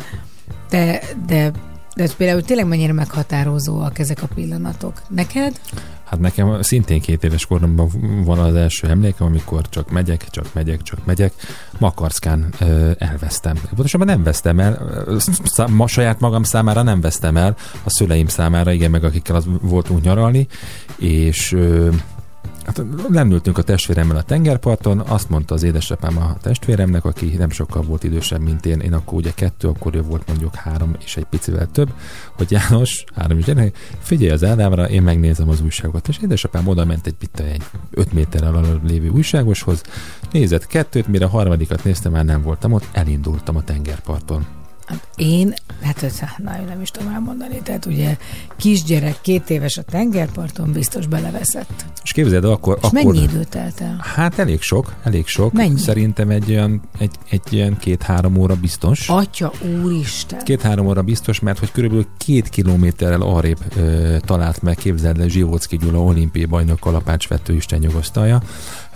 De, 0.70 1.00
de, 1.26 1.50
de 1.96 2.08
például 2.16 2.42
tényleg 2.42 2.66
mennyire 2.66 2.92
meghatározóak 2.92 3.98
ezek 3.98 4.22
a 4.22 4.28
pillanatok. 4.34 5.02
Neked? 5.08 5.60
Hát 6.04 6.20
nekem 6.20 6.62
szintén 6.62 7.00
két 7.00 7.24
éves 7.24 7.46
koromban 7.46 7.90
van 8.24 8.38
az 8.38 8.54
első 8.54 8.88
emlékem, 8.88 9.26
amikor 9.26 9.68
csak 9.68 9.90
megyek, 9.90 10.28
csak 10.30 10.54
megyek, 10.54 10.82
csak 10.82 11.04
megyek. 11.04 11.32
Makarckán 11.78 12.48
ö, 12.60 12.90
elvesztem. 12.98 13.56
Pontosabban 13.68 14.06
nem 14.06 14.22
vesztem 14.22 14.60
el, 14.60 15.02
ma 15.66 15.86
saját 15.86 16.20
magam 16.20 16.42
számára 16.42 16.82
nem 16.82 17.00
vesztem 17.00 17.36
el, 17.36 17.56
a 17.84 17.90
szüleim 17.90 18.26
számára, 18.26 18.72
igen, 18.72 18.90
meg 18.90 19.04
akikkel 19.04 19.36
az 19.36 19.44
voltunk 19.60 20.02
nyaralni, 20.02 20.46
és 20.96 21.52
ö, 21.52 21.88
Hát 22.64 22.82
nem 23.08 23.30
ültünk 23.30 23.58
a 23.58 23.62
testvéremmel 23.62 24.16
a 24.16 24.22
tengerparton, 24.22 24.98
azt 24.98 25.28
mondta 25.28 25.54
az 25.54 25.62
édesapám 25.62 26.16
a 26.18 26.36
testvéremnek, 26.42 27.04
aki 27.04 27.26
nem 27.26 27.50
sokkal 27.50 27.82
volt 27.82 28.04
idősebb, 28.04 28.40
mint 28.40 28.66
én, 28.66 28.80
én 28.80 28.92
akkor 28.92 29.14
ugye 29.14 29.30
kettő, 29.34 29.68
akkor 29.68 29.94
ő 29.94 30.02
volt 30.02 30.26
mondjuk 30.26 30.54
három 30.54 30.96
és 31.04 31.16
egy 31.16 31.24
picivel 31.24 31.66
több, 31.66 31.92
hogy 32.36 32.50
János, 32.50 33.04
három 33.14 33.38
is 33.38 33.44
gyerek, 33.44 33.76
figyelj 34.00 34.30
az 34.30 34.44
Ádámra, 34.44 34.88
én 34.88 35.02
megnézem 35.02 35.48
az 35.48 35.60
újságot. 35.60 36.08
És 36.08 36.18
édesapám 36.22 36.66
oda 36.66 36.84
ment 36.84 37.06
egy, 37.06 37.16
mit, 37.20 37.40
egy 37.40 37.62
öt 37.90 38.12
méterrel 38.12 38.54
alul 38.54 38.80
lévő 38.86 39.08
újságoshoz, 39.08 39.82
nézett 40.32 40.66
kettőt, 40.66 41.06
mire 41.06 41.24
a 41.24 41.28
harmadikat 41.28 41.84
néztem, 41.84 42.12
már 42.12 42.24
nem 42.24 42.42
voltam 42.42 42.72
ott, 42.72 42.88
elindultam 42.92 43.56
a 43.56 43.62
tengerparton. 43.62 44.59
Én, 45.16 45.54
hát 45.82 46.02
ez, 46.02 46.18
na, 46.36 46.56
én 46.60 46.64
nem 46.68 46.80
is 46.80 46.90
tudom 46.90 47.12
elmondani, 47.12 47.60
tehát 47.62 47.86
ugye 47.86 48.16
kisgyerek, 48.56 49.20
két 49.20 49.50
éves 49.50 49.76
a 49.76 49.82
tengerparton 49.82 50.72
biztos 50.72 51.06
beleveszett. 51.06 51.84
És 52.02 52.12
képzeld, 52.12 52.44
el, 52.44 52.50
akkor... 52.50 52.78
És 52.80 52.86
akkor 52.86 53.02
mennyi 53.02 53.22
idő 53.22 53.44
telt 53.44 53.80
el? 53.80 53.96
Hát 54.14 54.38
elég 54.38 54.60
sok, 54.60 54.94
elég 55.02 55.26
sok. 55.26 55.52
Mennyi? 55.52 55.78
Szerintem 55.78 56.30
egy 56.30 56.50
olyan, 56.50 56.80
egy, 56.98 57.14
egy 57.30 57.42
ilyen 57.50 57.76
két-három 57.78 58.36
óra 58.36 58.54
biztos. 58.54 59.08
Atya 59.08 59.52
úristen! 59.82 60.44
Két-három 60.44 60.86
óra 60.86 61.02
biztos, 61.02 61.40
mert 61.40 61.58
hogy 61.58 61.72
körülbelül 61.72 62.06
két 62.16 62.48
kilométerrel 62.48 63.20
arrébb 63.20 63.58
ö, 63.76 64.16
talált 64.20 64.62
meg, 64.62 64.76
képzeld 64.76 65.20
el, 65.20 65.28
Zsivócki 65.28 65.76
Gyula 65.76 66.02
olimpiai 66.02 66.44
bajnok 66.44 66.80
kalapácsvető 66.80 67.54
Isten 67.54 67.78
nyugosztalja, 67.78 68.42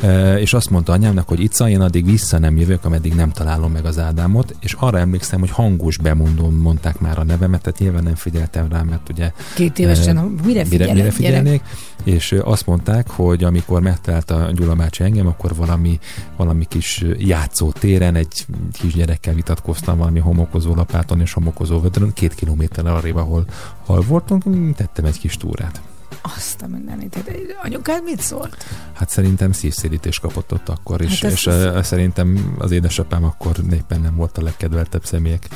ö, 0.01 0.35
és 0.35 0.55
azt 0.55 0.71
mondta 0.71 0.93
anyámnak, 0.93 1.29
hogy 1.29 1.41
itt 1.41 1.59
én 1.59 1.81
addig 1.81 2.05
vissza 2.05 2.39
nem 2.39 2.57
jövök, 2.57 2.85
ameddig 2.85 3.15
nem 3.15 3.31
találom 3.31 3.73
meg 3.73 3.85
az 3.85 3.99
Ádámot, 3.99 4.55
és 4.61 4.73
arra 4.79 4.99
emlékszem, 4.99 5.41
hogy 5.41 5.51
hangos 5.85 5.99
bemondón 5.99 6.53
mondták 6.53 6.99
már 7.01 7.19
a 7.19 7.25
nevemet, 7.25 7.63
tehát 7.63 7.79
nyilván 7.79 8.03
nem 8.03 8.15
figyeltem 8.15 8.69
rá, 8.69 8.83
mert 8.83 9.09
ugye 9.09 9.33
Két 9.55 9.79
évesen, 9.79 10.17
ö, 10.17 10.21
mire 10.45 10.65
mire, 10.71 10.93
mire 10.93 11.11
figyelnék, 11.11 11.63
és 12.05 12.33
ö, 12.33 12.41
azt 12.43 12.67
mondták, 12.67 13.11
hogy 13.11 13.45
amikor 13.45 13.81
megtalálta 13.81 14.51
Gyula 14.53 14.75
bácsi 14.75 15.05
engem, 15.05 15.27
akkor 15.27 15.55
valami, 15.55 15.99
valami 16.37 16.65
kis 16.65 17.05
játszótéren 17.19 18.15
egy 18.15 18.47
kisgyerekkel 18.73 19.35
vitatkoztam 19.35 19.99
valami 19.99 20.19
homokozó 20.19 20.75
lapáton 20.75 21.21
és 21.21 21.33
homokozó 21.33 21.81
vödrön, 21.81 22.13
két 22.13 22.35
kilométerre 22.35 22.93
arrébb, 22.93 23.17
ahol, 23.17 23.45
ahol 23.87 24.05
voltunk, 24.09 24.45
tettem 24.77 25.05
egy 25.05 25.19
kis 25.19 25.37
túrát. 25.37 25.83
Azt 26.23 26.63
a 26.63 26.67
mindenit. 26.67 27.15
Hát, 27.15 27.31
Anyukád 27.63 28.03
mit 28.05 28.21
szólt? 28.21 28.57
Hát 28.93 29.11
szerintem 29.11 29.53
szívszérítés 29.53 30.19
kapott 30.19 30.53
ott 30.53 30.69
akkor 30.69 31.01
Hát 31.01 31.23
ez- 31.23 31.33
és 31.33 31.47
ö, 31.47 31.79
szerintem 31.83 32.55
az 32.59 32.71
édesapám 32.71 33.25
akkor 33.25 33.57
éppen 33.73 34.01
nem 34.01 34.17
volt 34.17 34.39
a 34.39 34.43
legkedveltebb 34.43 35.05
személyek 35.05 35.49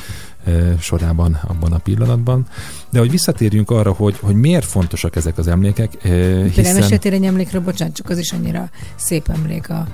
sorában 0.81 1.41
abban 1.47 1.73
a 1.73 1.79
pillanatban. 1.79 2.47
De 2.91 2.99
hogy 2.99 3.11
visszatérjünk 3.11 3.71
arra, 3.71 3.93
hogy, 3.93 4.19
hogy 4.19 4.35
miért 4.35 4.65
fontosak 4.65 5.17
ezek 5.17 5.39
az 5.39 5.47
emlékek, 5.47 6.03
hiszen... 6.03 6.75
meséltél 6.75 7.13
egy 7.13 7.25
emlékről, 7.25 7.61
bocsánat, 7.61 7.95
csak 7.95 8.09
az 8.11 8.19
is 8.19 8.33
annyira 8.33 8.71
szép 8.97 9.29
emlék 9.29 9.71
a 9.71 9.87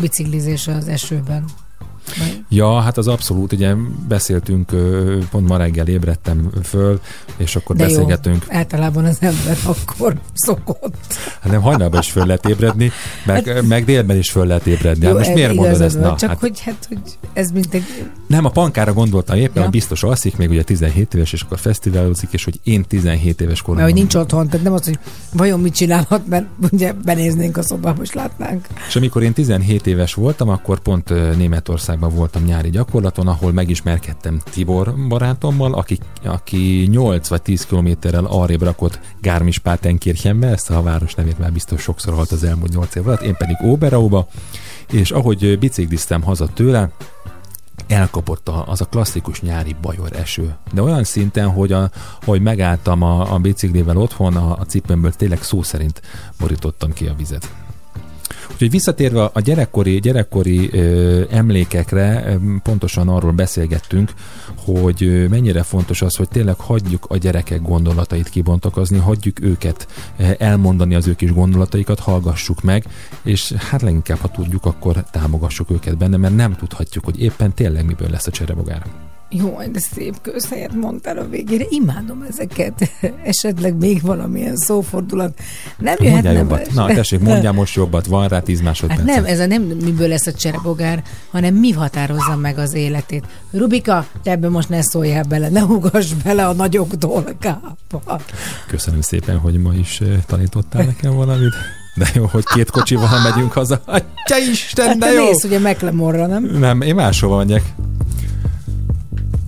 biciklizés 0.00 0.68
az 0.68 0.88
esőben. 0.88 1.44
Ja, 2.48 2.80
hát 2.80 2.96
az 2.98 3.08
abszolút, 3.08 3.52
ugye 3.52 3.74
beszéltünk, 4.08 4.70
pont 5.30 5.48
ma 5.48 5.56
reggel 5.56 5.86
ébredtem 5.86 6.50
föl, 6.62 7.00
és 7.36 7.56
akkor 7.56 7.76
De 7.76 7.84
beszélgetünk. 7.84 8.46
jó, 8.50 8.56
általában 8.56 9.04
az 9.04 9.16
ember 9.20 9.56
akkor 9.64 10.14
szokott. 10.34 10.94
Hát 11.40 11.52
nem 11.52 11.60
hajnalban 11.60 12.00
is 12.00 12.10
föl 12.10 12.26
lehet 12.26 12.48
ébredni, 12.48 12.90
meg, 13.24 13.64
meg 13.68 13.84
délben 13.84 14.16
is 14.16 14.30
föl 14.30 14.46
lehet 14.46 14.66
ébredni. 14.66 15.04
Hát 15.04 15.12
Jó, 15.12 15.18
most 15.18 15.30
e- 15.30 15.34
miért 15.34 15.54
mondod 15.54 15.80
ezt? 15.80 16.00
Na, 16.00 16.16
Csak 16.16 16.28
hát 16.28 16.38
hogy, 16.40 16.60
hát, 16.60 16.86
hogy 16.88 16.98
ez 17.32 17.50
mint 17.50 17.74
egy... 17.74 17.84
nem, 18.26 18.44
a 18.44 18.48
pankára 18.48 18.92
gondoltam 18.92 19.36
éppen, 19.36 19.52
Ja. 19.54 19.62
hogy 19.62 19.70
biztos 19.70 20.02
alszik, 20.02 20.36
még 20.36 20.50
ugye 20.50 20.62
17 20.62 21.14
éves, 21.14 21.32
és 21.32 21.42
akkor 21.42 21.58
fesztiválozik, 21.58 22.28
és 22.32 22.44
hogy 22.44 22.60
én 22.62 22.82
17 22.84 23.40
éves 23.40 23.60
koromban. 23.62 23.84
Mert 23.84 23.94
hogy 23.96 24.00
nincs 24.06 24.14
otthon, 24.24 24.48
tehát 24.48 24.64
nem 24.64 24.72
az, 24.74 24.84
hogy 24.84 24.98
vajon 25.32 25.60
mit 25.60 25.74
csinálhat, 25.74 26.26
mert 26.26 26.46
ugye 26.70 26.92
benéznénk 26.92 27.56
a 27.56 27.62
szobába, 27.62 28.02
és 28.02 28.12
látnánk. 28.12 28.66
És 28.88 28.96
amikor 28.96 29.22
én 29.22 29.32
17 29.32 29.86
éves 29.86 30.14
voltam, 30.14 30.48
akkor 30.48 30.80
pont 30.80 31.10
ö, 31.10 31.34
Németországban 31.96 32.14
voltam 32.14 32.44
nyári 32.44 32.70
gyakorlaton, 32.70 33.28
ahol 33.28 33.52
megismerkedtem 33.52 34.40
Tibor 34.50 34.94
barátommal, 35.08 35.74
aki, 35.74 35.98
aki 36.24 36.88
8 36.90 37.28
vagy 37.28 37.42
10 37.42 37.66
kilométerrel 37.66 38.24
arrébb 38.24 38.62
rakott 38.62 39.00
Garmisch-Partenkirchenbe, 39.20 40.46
ezt 40.46 40.70
a 40.70 40.82
város 40.82 41.14
nevét 41.14 41.38
már 41.38 41.52
biztos 41.52 41.82
sokszor 41.82 42.14
halt 42.14 42.32
az 42.32 42.44
elmúlt 42.44 42.72
8 42.72 42.94
év 42.94 43.06
alatt, 43.06 43.20
én 43.20 43.34
pedig 43.34 43.56
Oberauba, 43.62 44.28
és 44.90 45.10
ahogy 45.10 45.58
bicikliztem 45.58 46.22
haza 46.22 46.46
tőle, 46.46 46.90
elkapott 47.86 48.48
az 48.66 48.80
a 48.80 48.84
klasszikus 48.84 49.40
nyári 49.40 49.76
bajor 49.80 50.12
eső. 50.12 50.54
De 50.72 50.82
olyan 50.82 51.04
szinten, 51.04 51.48
hogy 51.48 51.72
a, 51.72 51.90
hogy 52.24 52.42
megálltam 52.42 53.02
a, 53.02 53.34
a 53.34 53.38
biciklivel 53.38 53.96
otthon, 53.96 54.36
a, 54.36 54.58
a 54.58 54.64
cipőmből 54.64 55.12
tényleg 55.12 55.42
szó 55.42 55.62
szerint 55.62 56.02
borítottam 56.38 56.92
ki 56.92 57.06
a 57.06 57.14
vizet. 57.14 57.65
Úgyhogy 58.52 58.70
visszatérve 58.70 59.30
a 59.32 59.40
gyerekkori, 59.40 60.00
gyerekkori 60.00 60.70
ö, 60.72 61.22
emlékekre, 61.30 62.38
pontosan 62.62 63.08
arról 63.08 63.32
beszélgettünk, 63.32 64.12
hogy 64.56 65.26
mennyire 65.30 65.62
fontos 65.62 66.02
az, 66.02 66.16
hogy 66.16 66.28
tényleg 66.28 66.56
hagyjuk 66.58 67.06
a 67.08 67.16
gyerekek 67.16 67.62
gondolatait 67.62 68.28
kibontakozni, 68.28 68.98
hagyjuk 68.98 69.40
őket 69.40 69.86
elmondani 70.38 70.94
az 70.94 71.06
ő 71.06 71.14
kis 71.14 71.32
gondolataikat, 71.32 72.00
hallgassuk 72.00 72.62
meg, 72.62 72.84
és 73.22 73.52
hát 73.52 73.82
leginkább, 73.82 74.18
ha 74.18 74.28
tudjuk, 74.28 74.64
akkor 74.64 75.04
támogassuk 75.10 75.70
őket 75.70 75.96
benne, 75.96 76.16
mert 76.16 76.36
nem 76.36 76.54
tudhatjuk, 76.54 77.04
hogy 77.04 77.20
éppen 77.20 77.54
tényleg 77.54 77.84
miből 77.86 78.10
lesz 78.10 78.26
a 78.26 78.30
cserebogár. 78.30 78.82
Jó, 79.30 79.58
de 79.72 79.78
szép 79.78 80.14
közhelyet 80.22 80.74
mondtál 80.74 81.18
a 81.18 81.28
végére. 81.28 81.64
Imádom 81.68 82.24
ezeket. 82.30 82.90
Esetleg 83.24 83.74
még 83.76 84.02
valamilyen 84.02 84.56
szófordulat. 84.56 85.38
Nem 85.78 85.94
Mondjál 86.00 86.32
jöhetne 86.32 86.32
jobbat. 86.32 86.74
be- 86.74 86.74
Na, 86.74 86.94
tessék, 86.94 87.20
mondjál 87.20 87.52
most 87.52 87.74
jobbat, 87.74 88.06
van 88.06 88.28
rá 88.28 88.40
10 88.40 88.60
másodperc. 88.60 88.98
Hát 89.00 89.08
nem, 89.08 89.24
ez 89.24 89.38
a 89.40 89.46
nem 89.46 89.62
miből 89.62 90.08
lesz 90.08 90.26
a 90.26 90.32
cserebogár, 90.32 91.02
hanem 91.30 91.54
mi 91.54 91.70
határozza 91.70 92.36
meg 92.36 92.58
az 92.58 92.74
életét. 92.74 93.24
Rubika, 93.52 94.06
te 94.22 94.30
ebbe 94.30 94.48
most 94.48 94.68
ne 94.68 94.82
szóljál 94.82 95.22
bele, 95.22 95.48
ne 95.48 95.62
ugass 95.64 96.12
bele 96.24 96.46
a 96.46 96.52
nagyok 96.52 96.92
dolgába. 96.94 97.76
Köszönöm 98.66 99.00
szépen, 99.00 99.38
hogy 99.38 99.56
ma 99.58 99.74
is 99.74 100.00
eh, 100.00 100.08
tanítottál 100.26 100.84
nekem 100.84 101.14
valamit. 101.14 101.54
De 101.94 102.08
jó, 102.14 102.24
hogy 102.26 102.44
két 102.54 102.70
kocsival 102.70 103.20
megyünk 103.22 103.52
haza. 103.52 103.80
Atya 103.84 104.38
Isten, 104.50 104.86
Hát 104.86 104.98
de 104.98 105.10
jó! 105.12 105.24
mész 105.24 105.44
ugye 105.44 105.58
McLemore-ra, 105.58 106.26
nem? 106.26 106.44
Nem, 106.58 106.80
én 106.80 106.94
máshova 106.94 107.36
megyek. 107.36 107.62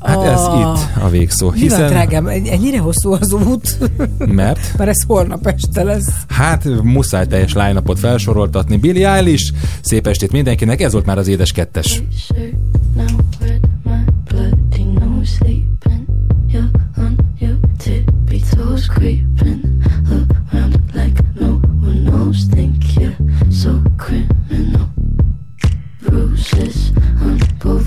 Hát 0.01 0.23
ez 0.23 0.41
Ah. 0.41 0.79
itt 0.79 1.03
a 1.03 1.09
végszó. 1.09 1.51
Mi 1.51 1.69
van, 1.69 1.87
drágám, 1.87 2.27
egy- 2.27 2.47
ennyire 2.47 2.79
hosszú 2.79 3.12
az 3.12 3.33
út? 3.33 3.79
Mert? 4.19 4.61
Mert 4.79 4.91
ez 4.91 5.03
holnap 5.07 5.47
este 5.47 5.83
lesz. 5.83 6.12
Hát 6.29 6.65
muszáj 6.83 7.27
teljes 7.27 7.53
line 7.53 7.83
felsoroltatni. 7.95 8.77
Billy 8.77 9.05
Eilish, 9.05 9.53
szép 9.81 10.07
estét 10.07 10.33
mindenkinek, 10.33 10.81
ez 10.81 10.93
volt 10.93 11.07
már 11.07 11.19
az 11.19 11.29
édes 11.29 11.53
kettes. 11.53 12.03
creeping 18.89 19.83
around 20.53 20.81
like 20.95 21.23
no 21.41 21.61
one 21.83 22.03
knows. 22.05 22.47
Think 22.51 22.75
you're 22.97 23.16
so 23.51 23.81
criminal. 23.97 24.89
Bruises 26.07 26.93
on 27.23 27.39
both 27.62 27.87